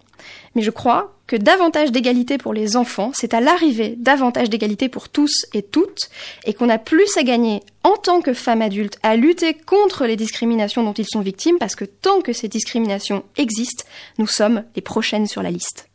Mais 0.56 0.62
je 0.62 0.72
crois 0.72 1.16
que 1.26 1.36
davantage 1.36 1.92
d'égalité 1.92 2.38
pour 2.38 2.54
les 2.54 2.76
enfants, 2.78 3.12
c'est 3.16 3.34
à 3.34 3.42
l'arrivée 3.42 3.96
davantage 3.98 4.50
d'égalité 4.50 4.88
pour 4.88 5.10
tous 5.10 5.46
et 5.54 5.64
toutes, 5.64 6.10
et 6.46 6.54
qu'on 6.54 6.70
a 6.70 6.78
plus 6.78 7.18
à 7.18 7.24
gagner 7.24 7.62
en 7.84 7.96
tant 7.96 8.22
que 8.22 8.34
femmes 8.34 8.62
adultes 8.62 9.00
à 9.04 9.16
lutter 9.16 9.54
contre 9.54 10.06
les 10.06 10.16
discriminations 10.16 10.84
dont 10.84 10.94
ils 10.94 11.08
sont 11.08 11.22
victimes, 11.22 11.58
parce 11.60 11.76
que 11.76 11.86
tant 11.86 12.22
que 12.22 12.34
ces 12.34 12.48
discriminations 12.48 13.24
existent, 13.38 13.86
nous 14.20 14.28
sommes 14.28 14.64
les 14.76 14.82
prochaines 14.82 15.28
sur 15.28 15.42
la 15.42 15.50
liste. 15.50 15.90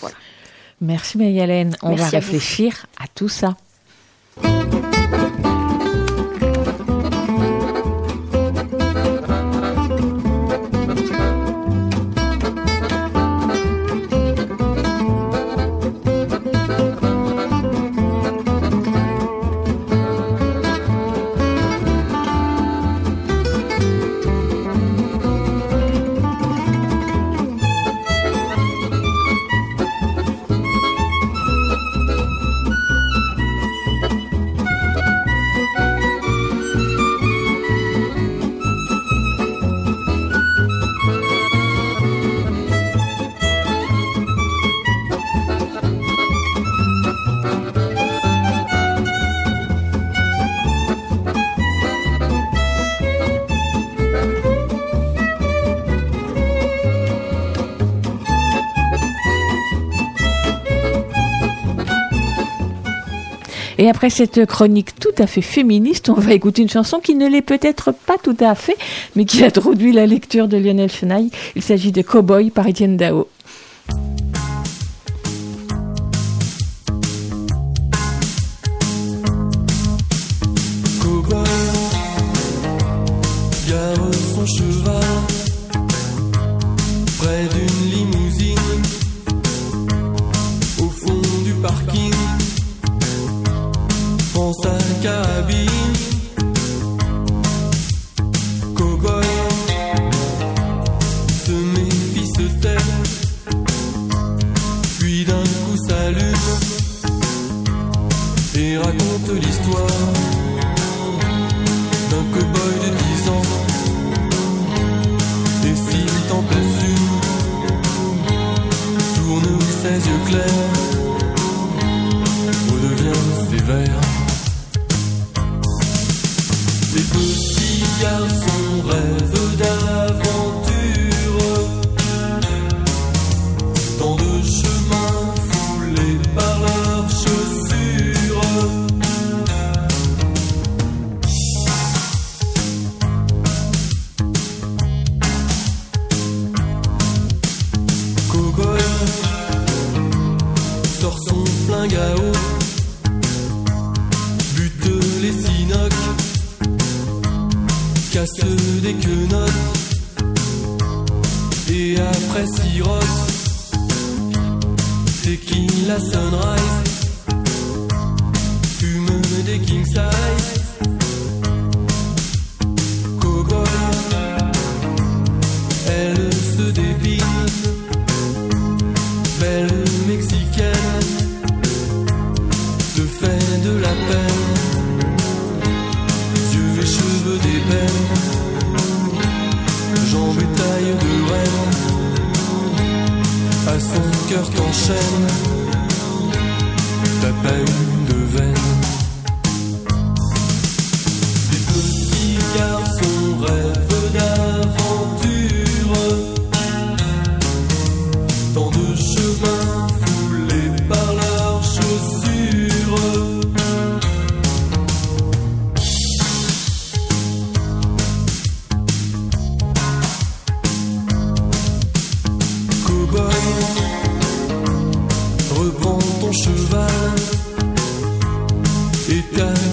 Voilà. 0.00 0.16
Merci 0.80 1.18
Mayalène. 1.18 1.76
On 1.82 1.90
Merci 1.90 2.02
va 2.02 2.06
à 2.06 2.20
réfléchir 2.20 2.86
à 2.98 3.06
tout 3.14 3.28
ça. 3.28 3.56
Et 63.80 63.88
après 63.88 64.10
cette 64.10 64.44
chronique 64.44 65.00
tout 65.00 65.14
à 65.16 65.26
fait 65.26 65.40
féministe, 65.40 66.10
on 66.10 66.20
va 66.20 66.34
écouter 66.34 66.60
une 66.60 66.68
chanson 66.68 67.00
qui 67.00 67.14
ne 67.14 67.26
l'est 67.26 67.40
peut-être 67.40 67.92
pas 67.92 68.18
tout 68.22 68.36
à 68.38 68.54
fait, 68.54 68.76
mais 69.16 69.24
qui 69.24 69.42
introduit 69.42 69.92
la 69.94 70.04
lecture 70.04 70.48
de 70.48 70.58
Lionel 70.58 70.90
Chenaille. 70.90 71.30
Il 71.56 71.62
s'agit 71.62 71.90
de 71.90 72.02
Cowboy 72.02 72.50
par 72.50 72.66
Étienne 72.66 72.98
Dao. 72.98 73.26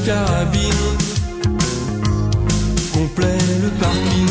Carabine, 0.07 0.71
complet 2.93 3.38
le 3.61 3.69
parking. 3.71 4.29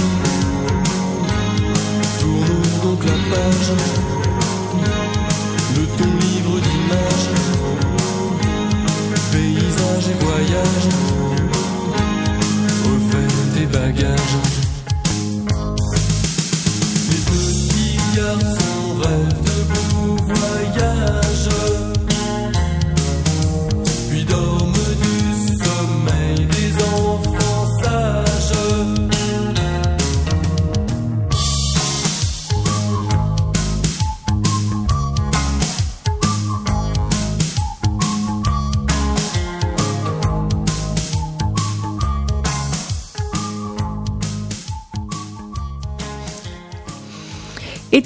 Tourne 2.19 2.83
donc 2.83 3.05
la 3.05 3.19
page 3.31 4.06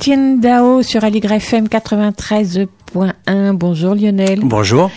Étienne 0.01 0.41
Dao 0.41 0.83
sur 0.83 1.05
Aligre 1.05 1.33
FM 1.33 1.69
93.1. 2.95 3.53
Bonjour 3.53 3.95
Lionel. 3.95 4.41
Bonjour. 4.43 4.91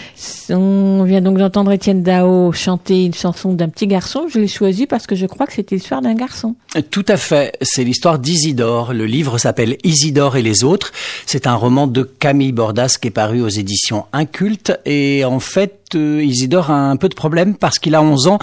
On 0.50 1.04
vient 1.04 1.22
donc 1.22 1.38
d'entendre 1.38 1.72
Étienne 1.72 2.04
Dao 2.04 2.52
chanter 2.52 3.06
une 3.06 3.14
chanson 3.14 3.54
d'un 3.54 3.70
petit 3.70 3.88
garçon. 3.88 4.28
Je 4.30 4.40
l'ai 4.40 4.48
choisi 4.48 4.88
parce 4.88 5.08
que 5.08 5.16
je 5.16 5.26
crois 5.26 5.46
que 5.46 5.54
c'était 5.54 5.76
l'histoire 5.76 6.02
d'un 6.02 6.16
garçon. 6.16 6.56
Tout 6.92 7.06
à 7.08 7.18
fait. 7.18 7.56
C'est 7.62 7.84
l'histoire 7.84 8.20
d'Isidore. 8.20 8.94
Le 8.94 9.06
livre 9.06 9.38
s'appelle 9.38 9.78
Isidore 9.84 10.38
et 10.38 10.42
les 10.42 10.64
autres. 10.64 10.92
C'est 11.26 11.48
un 11.48 11.56
roman 11.56 11.88
de 11.88 12.04
Camille 12.04 12.52
Bordas 12.52 12.98
qui 13.00 13.08
est 13.10 13.12
paru 13.12 13.42
aux 13.42 13.50
éditions 13.50 14.06
Inculte. 14.12 14.74
Et 14.86 15.24
en 15.24 15.40
fait, 15.40 15.84
euh, 15.96 16.24
Isidore 16.24 16.72
a 16.72 16.90
un 16.90 16.96
peu 16.96 17.10
de 17.10 17.16
problème 17.16 17.56
parce 17.56 17.80
qu'il 17.80 17.96
a 17.96 18.02
11 18.02 18.28
ans 18.28 18.40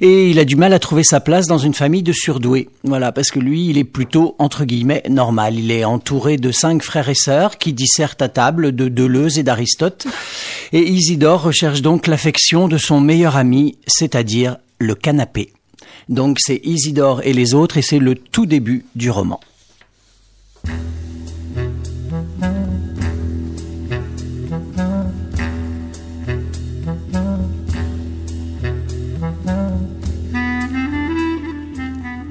et 0.00 0.30
il 0.30 0.38
a 0.38 0.44
du 0.44 0.56
mal 0.56 0.72
à 0.72 0.78
trouver 0.78 1.04
sa 1.04 1.20
place 1.20 1.46
dans 1.46 1.58
une 1.58 1.74
famille 1.74 2.02
de 2.02 2.12
surdoués. 2.12 2.68
Voilà, 2.84 3.12
parce 3.12 3.30
que 3.30 3.38
lui, 3.38 3.68
il 3.68 3.78
est 3.78 3.84
plutôt, 3.84 4.34
entre 4.38 4.64
guillemets, 4.64 5.02
normal. 5.08 5.54
Il 5.56 5.70
est 5.70 5.84
entouré 5.84 6.36
de 6.36 6.50
cinq 6.50 6.82
frères 6.82 7.08
et 7.08 7.14
sœurs 7.14 7.58
qui 7.58 7.72
dissertent 7.72 8.22
à 8.22 8.28
table 8.28 8.74
de 8.74 8.87
Deleuze 8.88 9.38
et 9.38 9.42
d'Aristote. 9.42 10.06
Et 10.72 10.82
Isidore 10.82 11.42
recherche 11.42 11.82
donc 11.82 12.06
l'affection 12.06 12.68
de 12.68 12.78
son 12.78 13.00
meilleur 13.00 13.36
ami, 13.36 13.78
c'est-à-dire 13.86 14.56
le 14.78 14.94
canapé. 14.94 15.52
Donc 16.08 16.38
c'est 16.40 16.60
Isidore 16.64 17.22
et 17.24 17.32
les 17.32 17.54
autres 17.54 17.76
et 17.76 17.82
c'est 17.82 17.98
le 17.98 18.14
tout 18.14 18.46
début 18.46 18.84
du 18.94 19.10
roman. 19.10 19.40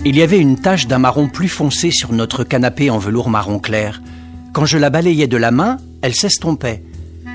Il 0.10 0.16
y 0.16 0.22
avait 0.22 0.40
une 0.40 0.58
tache 0.58 0.88
d'un 0.88 1.00
marron 1.00 1.28
plus 1.28 1.50
foncé 1.50 1.92
sur 1.92 2.14
notre 2.14 2.46
canapé 2.46 2.90
en 2.90 2.98
velours 2.98 3.30
marron 3.30 3.60
clair. 3.60 4.02
Quand 4.54 4.66
je 4.66 4.78
la 4.78 4.90
balayais 4.90 5.28
de 5.28 5.36
la 5.36 5.52
main, 5.52 5.80
elle 6.02 6.15
s'estompait. 6.15 6.84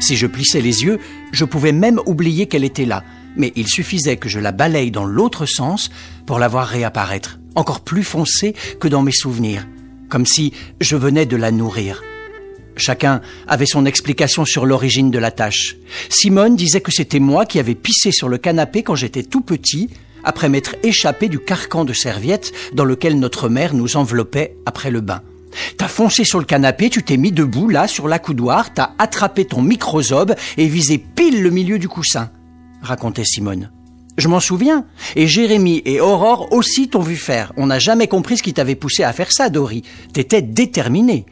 Si 0.01 0.17
je 0.17 0.27
plissais 0.27 0.61
les 0.61 0.85
yeux, 0.85 0.99
je 1.33 1.45
pouvais 1.45 1.73
même 1.73 2.01
oublier 2.07 2.47
qu'elle 2.47 2.65
était 2.65 2.85
là. 2.85 3.05
Mais 3.37 3.53
il 3.57 3.69
suffisait 3.69 4.17
que 4.17 4.29
je 4.29 4.39
la 4.39 4.53
balaye 4.53 4.91
dans 4.91 5.05
l'autre 5.05 5.47
sens 5.47 5.91
pour 6.27 6.39
la 6.39 6.49
voir 6.49 6.67
réapparaître, 6.67 7.39
encore 7.55 7.81
plus 7.81 8.03
foncée 8.03 8.55
que 8.81 8.89
dans 8.89 9.03
mes 9.03 9.13
souvenirs, 9.13 9.67
comme 10.09 10.27
si 10.27 10.53
je 10.81 10.97
venais 10.97 11.27
de 11.27 11.37
la 11.37 11.51
nourrir. 11.51 12.03
Chacun 12.77 13.21
avait 13.47 13.67
son 13.67 13.87
explication 13.87 14.45
sur 14.45 14.67
l'origine 14.67 15.11
de 15.11 15.19
la 15.19 15.31
tache. 15.31 15.77
Simone 16.09 16.57
disait 16.57 16.81
que 16.81 16.93
c'était 16.93 17.21
moi 17.21 17.47
qui 17.47 17.59
avais 17.59 17.75
pissé 17.75 18.13
sur 18.13 18.29
le 18.29 18.39
canapé 18.39 18.83
quand 18.83 18.95
j'étais 18.95 19.23
tout 19.23 19.43
petit, 19.43 19.91
après 20.25 20.49
m'être 20.49 20.77
échappé 20.83 21.29
du 21.29 21.39
carcan 21.39 21.85
de 21.85 21.93
serviette 21.93 22.53
dans 22.73 22.85
lequel 22.85 23.19
notre 23.19 23.49
mère 23.49 23.75
nous 23.75 23.97
enveloppait 23.97 24.57
après 24.67 24.91
le 24.91 25.01
bain. 25.01 25.23
T'as 25.77 25.89
foncé 25.89 26.25
sur 26.25 26.39
le 26.39 26.45
canapé, 26.45 26.91
tu 26.91 27.03
t'es 27.03 27.17
mis 27.17 27.33
debout 27.33 27.69
là 27.69 27.87
sur 27.87 28.09
l'accoudoir, 28.09 28.73
t'as 28.73 28.91
attrapé 28.99 29.45
ton 29.45 29.63
microsobe 29.63 30.35
et 30.57 30.67
visé 30.67 30.99
pile 30.99 31.43
le 31.43 31.51
milieu 31.51 31.79
du 31.79 31.89
coussin, 31.89 32.31
racontait 32.83 33.25
Simone. 33.25 33.71
Je 34.19 34.29
m'en 34.29 34.41
souviens. 34.41 34.85
Et 35.17 35.27
Jérémy 35.27 35.83
et 35.85 36.01
Aurore 36.01 36.53
aussi 36.53 36.89
t'ont 36.89 37.01
vu 37.01 37.17
faire. 37.17 37.53
On 37.57 37.67
n'a 37.67 37.79
jamais 37.79 38.09
compris 38.09 38.37
ce 38.37 38.43
qui 38.43 38.53
t'avait 38.53 38.75
poussé 38.75 39.05
à 39.05 39.13
faire 39.13 39.33
ça, 39.33 39.49
Dory. 39.49 39.83
T'étais 40.13 40.43
déterminée. 40.43 41.25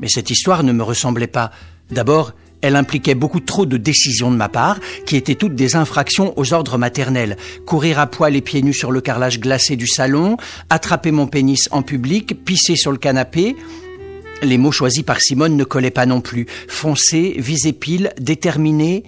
Mais 0.00 0.08
cette 0.08 0.30
histoire 0.30 0.62
ne 0.62 0.72
me 0.72 0.82
ressemblait 0.82 1.26
pas. 1.26 1.50
D'abord, 1.90 2.32
elle 2.62 2.76
impliquait 2.76 3.14
beaucoup 3.14 3.40
trop 3.40 3.66
de 3.66 3.76
décisions 3.76 4.30
de 4.30 4.36
ma 4.36 4.48
part, 4.48 4.80
qui 5.06 5.16
étaient 5.16 5.34
toutes 5.34 5.54
des 5.54 5.76
infractions 5.76 6.32
aux 6.38 6.52
ordres 6.52 6.78
maternels. 6.78 7.36
Courir 7.66 7.98
à 7.98 8.06
poil 8.06 8.36
et 8.36 8.40
pieds 8.40 8.62
nus 8.62 8.74
sur 8.74 8.90
le 8.90 9.00
carrelage 9.00 9.40
glacé 9.40 9.76
du 9.76 9.86
salon, 9.86 10.36
attraper 10.68 11.10
mon 11.10 11.26
pénis 11.26 11.68
en 11.70 11.82
public, 11.82 12.44
pisser 12.44 12.76
sur 12.76 12.92
le 12.92 12.98
canapé. 12.98 13.56
Les 14.42 14.58
mots 14.58 14.72
choisis 14.72 15.02
par 15.02 15.20
Simone 15.20 15.56
ne 15.56 15.64
collaient 15.64 15.90
pas 15.90 16.06
non 16.06 16.20
plus. 16.20 16.46
Foncé, 16.68 17.34
viser 17.38 17.72
pile, 17.72 18.12
déterminé. 18.18 19.04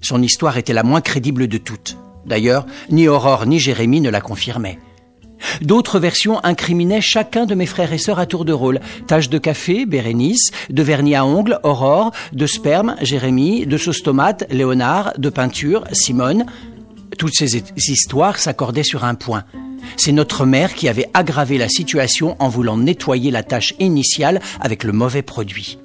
Son 0.00 0.22
histoire 0.22 0.58
était 0.58 0.72
la 0.72 0.82
moins 0.82 1.00
crédible 1.00 1.48
de 1.48 1.58
toutes. 1.58 1.96
D'ailleurs, 2.26 2.66
ni 2.90 3.08
Aurore 3.08 3.46
ni 3.46 3.58
Jérémie 3.58 4.00
ne 4.00 4.10
la 4.10 4.20
confirmaient. 4.20 4.78
D'autres 5.60 5.98
versions 5.98 6.40
incriminaient 6.44 7.00
chacun 7.00 7.46
de 7.46 7.54
mes 7.54 7.66
frères 7.66 7.92
et 7.92 7.98
sœurs 7.98 8.18
à 8.18 8.26
tour 8.26 8.44
de 8.44 8.52
rôle. 8.52 8.80
Tache 9.06 9.28
de 9.28 9.38
café, 9.38 9.86
Bérénice, 9.86 10.50
de 10.70 10.82
vernis 10.82 11.14
à 11.14 11.24
ongles, 11.24 11.58
Aurore, 11.62 12.12
de 12.32 12.46
sperme, 12.46 12.96
Jérémie, 13.00 13.66
de 13.66 13.76
sauce 13.76 14.02
tomate, 14.02 14.44
Léonard, 14.50 15.12
de 15.18 15.28
peinture, 15.28 15.84
Simone. 15.92 16.46
Toutes 17.18 17.34
ces 17.34 17.62
histoires 17.76 18.38
s'accordaient 18.38 18.82
sur 18.82 19.04
un 19.04 19.14
point. 19.14 19.44
C'est 19.96 20.12
notre 20.12 20.46
mère 20.46 20.74
qui 20.74 20.88
avait 20.88 21.10
aggravé 21.14 21.58
la 21.58 21.68
situation 21.68 22.36
en 22.38 22.48
voulant 22.48 22.76
nettoyer 22.76 23.30
la 23.30 23.42
tâche 23.42 23.74
initiale 23.78 24.40
avec 24.60 24.82
le 24.84 24.92
mauvais 24.92 25.22
produit. 25.22 25.78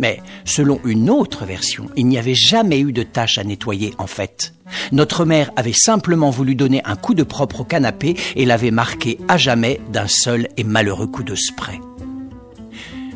Mais 0.00 0.20
selon 0.46 0.80
une 0.84 1.10
autre 1.10 1.44
version, 1.44 1.88
il 1.94 2.06
n'y 2.06 2.18
avait 2.18 2.34
jamais 2.34 2.80
eu 2.80 2.92
de 2.92 3.02
tâche 3.02 3.36
à 3.36 3.44
nettoyer 3.44 3.94
en 3.98 4.06
fait. 4.06 4.54
Notre 4.92 5.26
mère 5.26 5.50
avait 5.56 5.74
simplement 5.74 6.30
voulu 6.30 6.54
donner 6.54 6.80
un 6.86 6.96
coup 6.96 7.12
de 7.12 7.22
propre 7.22 7.60
au 7.60 7.64
canapé 7.64 8.16
et 8.34 8.46
l'avait 8.46 8.70
marqué 8.70 9.18
à 9.28 9.36
jamais 9.36 9.78
d'un 9.92 10.08
seul 10.08 10.48
et 10.56 10.64
malheureux 10.64 11.06
coup 11.06 11.22
de 11.22 11.34
spray. 11.34 11.80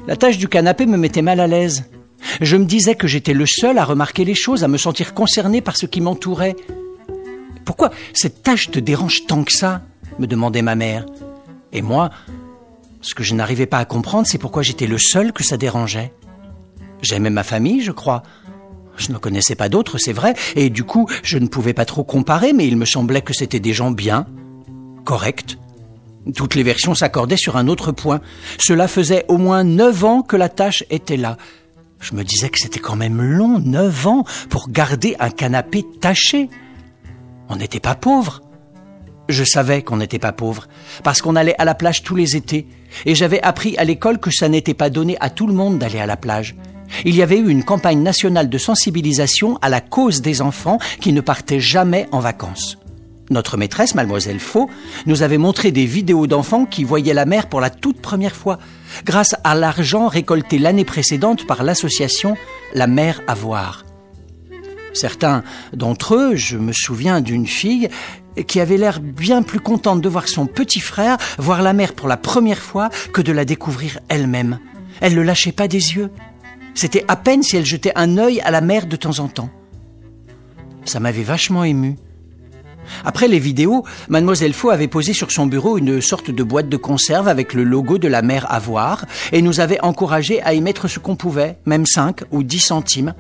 La 0.07 0.17
tâche 0.17 0.37
du 0.37 0.47
canapé 0.47 0.85
me 0.85 0.99
mettait 0.99 1.23
mal 1.23 1.41
à 1.41 1.47
l'aise. 1.47 1.85
Je 2.43 2.57
me 2.57 2.67
disais 2.67 2.95
que 2.95 3.07
j'étais 3.07 3.33
le 3.33 3.47
seul 3.47 3.79
à 3.79 3.85
remarquer 3.85 4.25
les 4.27 4.35
choses, 4.35 4.63
à 4.63 4.69
me 4.69 4.77
sentir 4.77 5.15
concerné 5.15 5.63
par 5.63 5.79
ce 5.79 5.87
qui 5.87 6.03
m'entourait. 6.03 6.57
Pourquoi 7.65 7.91
cette 8.13 8.43
tâche 8.43 8.71
te 8.71 8.79
dérange 8.79 9.27
tant 9.27 9.43
que 9.43 9.53
ça? 9.53 9.83
me 10.19 10.27
demandait 10.27 10.63
ma 10.63 10.75
mère. 10.75 11.07
Et 11.73 11.83
moi, 11.83 12.11
ce 13.01 13.15
que 13.15 13.25
je 13.25 13.35
n'arrivais 13.35 13.67
pas 13.67 13.79
à 13.79 13.85
comprendre, 13.85 14.27
c'est 14.27 14.39
pourquoi 14.39 14.63
j'étais 14.63 14.87
le 14.87 14.99
seul 14.99 15.33
que 15.33 15.43
ça 15.43 15.57
dérangeait. 15.57 16.13
J'aimais 17.05 17.31
ma 17.31 17.43
famille, 17.43 17.83
je 17.83 17.93
crois. 17.93 18.23
Je 18.97 19.13
ne 19.13 19.19
connaissais 19.19 19.55
pas 19.55 19.69
d'autres, 19.69 19.99
c'est 19.99 20.13
vrai, 20.13 20.35
et 20.57 20.71
du 20.71 20.85
coup, 20.85 21.07
je 21.23 21.37
ne 21.37 21.49
pouvais 21.49 21.75
pas 21.75 21.85
trop 21.85 22.03
comparer, 22.03 22.53
mais 22.53 22.67
il 22.67 22.79
me 22.79 22.87
semblait 22.87 23.21
que 23.21 23.35
c'était 23.35 23.61
des 23.61 23.75
gens 23.75 23.91
bien, 23.91 24.27
corrects. 25.05 25.59
Toutes 26.35 26.55
les 26.55 26.63
versions 26.63 26.95
s'accordaient 26.95 27.37
sur 27.37 27.59
un 27.59 27.69
autre 27.69 27.93
point. 27.93 28.21
Cela 28.59 28.89
faisait 28.89 29.27
au 29.29 29.37
moins 29.37 29.65
neuf 29.65 30.05
ans 30.05 30.23
que 30.23 30.37
la 30.37 30.49
tâche 30.49 30.85
était 30.89 31.19
là. 31.19 31.37
Je 32.01 32.15
me 32.15 32.25
disais 32.25 32.49
que 32.49 32.59
c'était 32.59 32.81
quand 32.81 32.97
même 32.97 33.21
long, 33.21 33.59
neuf 33.59 34.07
ans, 34.07 34.25
pour 34.49 34.71
garder 34.71 35.15
un 35.19 35.29
canapé 35.29 35.85
taché. 36.01 36.49
On 37.51 37.57
n'était 37.57 37.81
pas 37.81 37.95
pauvres. 37.95 38.41
Je 39.29 39.45
savais 39.45 39.83
qu'on 39.83 39.99
n'était 39.99 40.19
pas 40.19 40.33
pauvre, 40.33 40.69
parce 41.03 41.21
qu'on 41.21 41.37
allait 41.37 41.61
à 41.61 41.67
la 41.67 41.75
plage 41.75 42.03
tous 42.03 42.17
les 42.17 42.37
étés, 42.37 42.67
et 43.05 43.15
j'avais 43.15 43.43
appris 43.43 43.77
à 43.77 43.85
l'école 43.85 44.19
que 44.19 44.31
ça 44.31 44.49
n'était 44.49 44.75
pas 44.75 44.89
donné 44.89 45.17
à 45.21 45.29
tout 45.29 45.47
le 45.47 45.55
monde 45.55 45.79
d'aller 45.79 45.99
à 45.99 46.07
la 46.07 46.17
plage. 46.17 46.55
Il 47.05 47.15
y 47.15 47.23
avait 47.23 47.39
eu 47.39 47.49
une 47.49 47.65
campagne 47.65 48.03
nationale 48.03 48.49
de 48.49 48.59
sensibilisation 48.59 49.59
à 49.63 49.69
la 49.69 49.81
cause 49.81 50.23
des 50.23 50.43
enfants 50.43 50.79
qui 51.01 51.13
ne 51.13 51.21
partaient 51.21 51.61
jamais 51.61 52.09
en 52.13 52.21
vacances. 52.21 52.79
Notre 53.31 53.57
maîtresse, 53.57 53.95
mademoiselle 53.95 54.39
Faux, 54.39 54.69
nous 55.07 55.23
avait 55.23 55.39
montré 55.39 55.73
des 55.73 55.87
vidéos 55.87 56.27
d'enfants 56.27 56.67
qui 56.67 56.85
voyaient 56.85 57.15
la 57.15 57.25
mer 57.25 57.49
pour 57.49 57.61
la 57.61 57.71
toute 57.71 58.01
première 58.01 58.37
fois, 58.37 58.59
grâce 59.05 59.35
à 59.45 59.55
l'argent 59.55 60.09
récolté 60.09 60.59
l'année 60.59 60.85
précédente 60.85 61.47
par 61.47 61.63
l'association 61.63 62.37
La 62.75 62.87
Mer 62.87 63.23
à 63.27 63.35
voir. 63.35 63.85
Certains 64.93 65.43
d'entre 65.73 66.15
eux, 66.15 66.37
je 66.37 66.57
me 66.59 66.73
souviens 66.73 67.21
d'une 67.21 67.47
fille 67.47 67.89
qui 68.47 68.61
avait 68.61 68.77
l'air 68.77 69.01
bien 69.01 69.43
plus 69.43 69.61
contente 69.61 70.01
de 70.01 70.09
voir 70.09 70.29
son 70.29 70.47
petit 70.47 70.81
frère 70.81 71.17
voir 71.39 71.63
la 71.63 71.73
mer 71.73 71.95
pour 71.95 72.09
la 72.09 72.17
première 72.17 72.59
fois 72.59 72.91
que 73.13 73.23
de 73.23 73.33
la 73.33 73.45
découvrir 73.45 73.99
elle-même. 74.09 74.59
Elle 75.01 75.13
ne 75.13 75.19
le 75.19 75.25
lâchait 75.25 75.53
pas 75.53 75.69
des 75.69 75.95
yeux. 75.97 76.11
C'était 76.75 77.05
à 77.09 77.17
peine 77.17 77.43
si 77.43 77.57
elle 77.57 77.65
jetait 77.65 77.93
un 77.95 78.19
œil 78.19 78.41
à 78.41 78.51
la 78.51 78.61
mer 78.61 78.87
de 78.87 78.97
temps 78.97 79.21
en 79.21 79.29
temps. 79.29 79.51
Ça 80.85 81.01
m'avait 81.01 81.23
vachement 81.23 81.65
ému. 81.65 81.97
Après 83.05 83.29
les 83.29 83.39
vidéos, 83.39 83.85
mademoiselle 84.09 84.53
Faux 84.53 84.71
avait 84.71 84.89
posé 84.89 85.13
sur 85.13 85.31
son 85.31 85.47
bureau 85.47 85.79
une 85.79 86.01
sorte 86.01 86.31
de 86.31 86.43
boîte 86.43 86.69
de 86.69 86.77
conserve 86.77 87.29
avec 87.29 87.55
le 87.55 87.65
logo 87.65 87.99
de 87.99 88.09
la 88.09 88.23
mer 88.23 88.47
à 88.51 88.59
voir 88.59 89.07
et 89.33 89.41
nous 89.41 89.61
avait 89.61 89.81
encouragé 89.81 90.43
à 90.43 90.53
y 90.53 90.61
mettre 90.61 90.89
ce 90.89 90.99
qu'on 90.99 91.17
pouvait, 91.17 91.59
même 91.65 91.87
5 91.87 92.23
ou 92.31 92.43
10 92.43 92.61
centimes. 92.61 93.15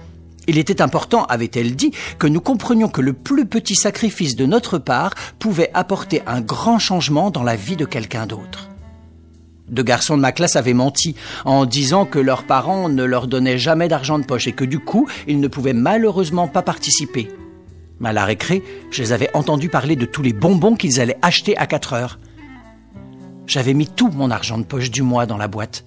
Il 0.46 0.58
était 0.58 0.82
important, 0.82 1.24
avait-elle 1.24 1.74
dit, 1.74 1.92
que 2.18 2.26
nous 2.26 2.40
comprenions 2.40 2.88
que 2.88 3.00
le 3.00 3.14
plus 3.14 3.46
petit 3.46 3.76
sacrifice 3.76 4.36
de 4.36 4.44
notre 4.44 4.78
part 4.78 5.14
pouvait 5.38 5.70
apporter 5.72 6.22
un 6.26 6.42
grand 6.42 6.78
changement 6.78 7.30
dans 7.30 7.42
la 7.42 7.56
vie 7.56 7.76
de 7.76 7.86
quelqu'un 7.86 8.26
d'autre. 8.26 8.63
Deux 9.68 9.82
garçons 9.82 10.16
de 10.16 10.22
ma 10.22 10.32
classe 10.32 10.56
avaient 10.56 10.74
menti 10.74 11.14
en 11.44 11.64
disant 11.64 12.04
que 12.04 12.18
leurs 12.18 12.44
parents 12.44 12.88
ne 12.88 13.02
leur 13.02 13.26
donnaient 13.26 13.58
jamais 13.58 13.88
d'argent 13.88 14.18
de 14.18 14.24
poche 14.24 14.46
et 14.46 14.52
que 14.52 14.64
du 14.64 14.78
coup, 14.78 15.08
ils 15.26 15.40
ne 15.40 15.48
pouvaient 15.48 15.72
malheureusement 15.72 16.48
pas 16.48 16.62
participer. 16.62 17.28
Mais 18.00 18.10
à 18.10 18.12
la 18.12 18.26
je 18.90 19.02
les 19.02 19.12
avais 19.12 19.30
entendus 19.34 19.68
parler 19.68 19.96
de 19.96 20.04
tous 20.04 20.22
les 20.22 20.32
bonbons 20.32 20.76
qu'ils 20.76 21.00
allaient 21.00 21.18
acheter 21.22 21.56
à 21.56 21.66
4 21.66 21.92
heures. 21.94 22.18
J'avais 23.46 23.74
mis 23.74 23.86
tout 23.86 24.10
mon 24.10 24.30
argent 24.30 24.58
de 24.58 24.64
poche 24.64 24.90
du 24.90 25.02
mois 25.02 25.26
dans 25.26 25.36
la 25.36 25.48
boîte. 25.48 25.84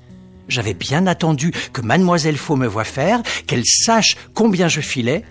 J'avais 0.47 0.73
bien 0.73 1.05
attendu 1.07 1.51
que 1.73 1.81
mademoiselle 1.81 2.37
Faux 2.37 2.55
me 2.55 2.67
voie 2.67 2.83
faire, 2.83 3.21
qu'elle 3.45 3.65
sache 3.65 4.15
combien 4.33 4.67
je 4.67 4.81
filais, 4.81 5.23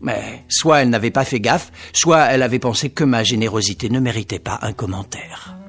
mais 0.00 0.44
soit 0.48 0.82
elle 0.82 0.90
n'avait 0.90 1.10
pas 1.10 1.24
fait 1.24 1.40
gaffe, 1.40 1.72
soit 1.92 2.26
elle 2.26 2.42
avait 2.42 2.58
pensé 2.58 2.90
que 2.90 3.04
ma 3.04 3.24
générosité 3.24 3.88
ne 3.88 4.00
méritait 4.00 4.38
pas 4.38 4.58
un 4.62 4.72
commentaire. 4.72 5.59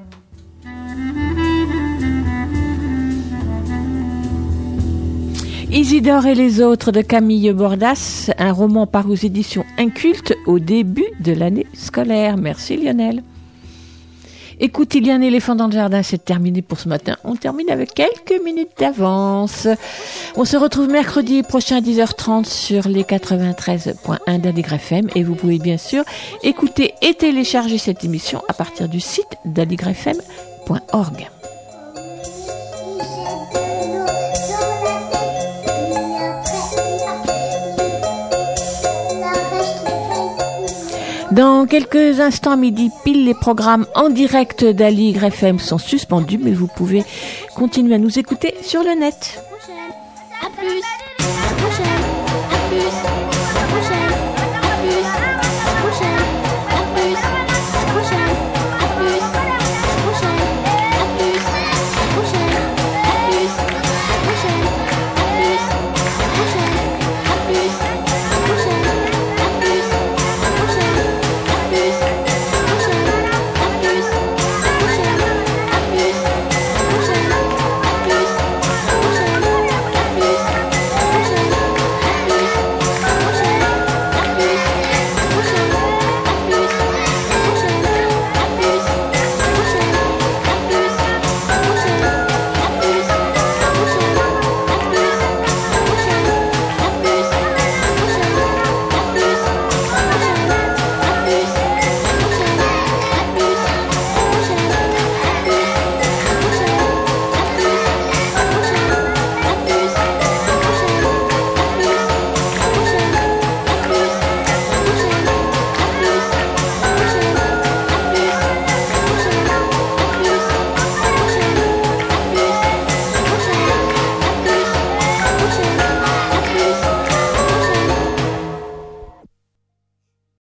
Isidore 5.72 6.26
et 6.26 6.34
les 6.34 6.60
autres 6.60 6.92
de 6.92 7.00
Camille 7.00 7.50
Bordas, 7.52 8.30
un 8.36 8.52
roman 8.52 8.86
par 8.86 9.08
aux 9.08 9.14
éditions 9.14 9.64
Inculte 9.78 10.34
au 10.46 10.58
début 10.58 11.06
de 11.20 11.32
l'année 11.32 11.66
scolaire. 11.72 12.36
Merci 12.36 12.76
Lionel. 12.76 13.22
Écoute, 14.60 14.94
il 14.94 15.06
y 15.06 15.10
a 15.10 15.14
un 15.14 15.22
éléphant 15.22 15.54
dans 15.54 15.68
le 15.68 15.72
jardin, 15.72 16.02
c'est 16.02 16.22
terminé 16.22 16.60
pour 16.60 16.78
ce 16.78 16.90
matin. 16.90 17.16
On 17.24 17.36
termine 17.36 17.70
avec 17.70 17.94
quelques 17.94 18.38
minutes 18.44 18.72
d'avance. 18.78 19.66
On 20.36 20.44
se 20.44 20.58
retrouve 20.58 20.90
mercredi 20.90 21.42
prochain 21.42 21.78
à 21.78 21.80
10h30 21.80 22.44
sur 22.44 22.86
les 22.86 23.04
93.1 23.04 24.40
d'Aligre 24.42 24.74
FM 24.74 25.08
et 25.14 25.24
vous 25.24 25.36
pouvez 25.36 25.58
bien 25.58 25.78
sûr 25.78 26.04
écouter 26.42 26.92
et 27.00 27.14
télécharger 27.14 27.78
cette 27.78 28.04
émission 28.04 28.42
à 28.46 28.52
partir 28.52 28.90
du 28.90 29.00
site 29.00 29.38
d'aligrefm.org. 29.46 31.30
Dans 41.32 41.64
quelques 41.64 42.20
instants, 42.20 42.58
midi 42.58 42.90
pile, 43.04 43.24
les 43.24 43.32
programmes 43.32 43.86
en 43.94 44.10
direct 44.10 44.66
d'Aligre 44.66 45.24
FM 45.24 45.58
sont 45.58 45.78
suspendus, 45.78 46.36
mais 46.36 46.52
vous 46.52 46.66
pouvez 46.66 47.04
continuer 47.54 47.94
à 47.94 47.98
nous 47.98 48.18
écouter 48.18 48.54
sur 48.60 48.82
le 48.82 48.94
net. 49.00 49.42
À 50.42 50.50
plus. 50.50 50.82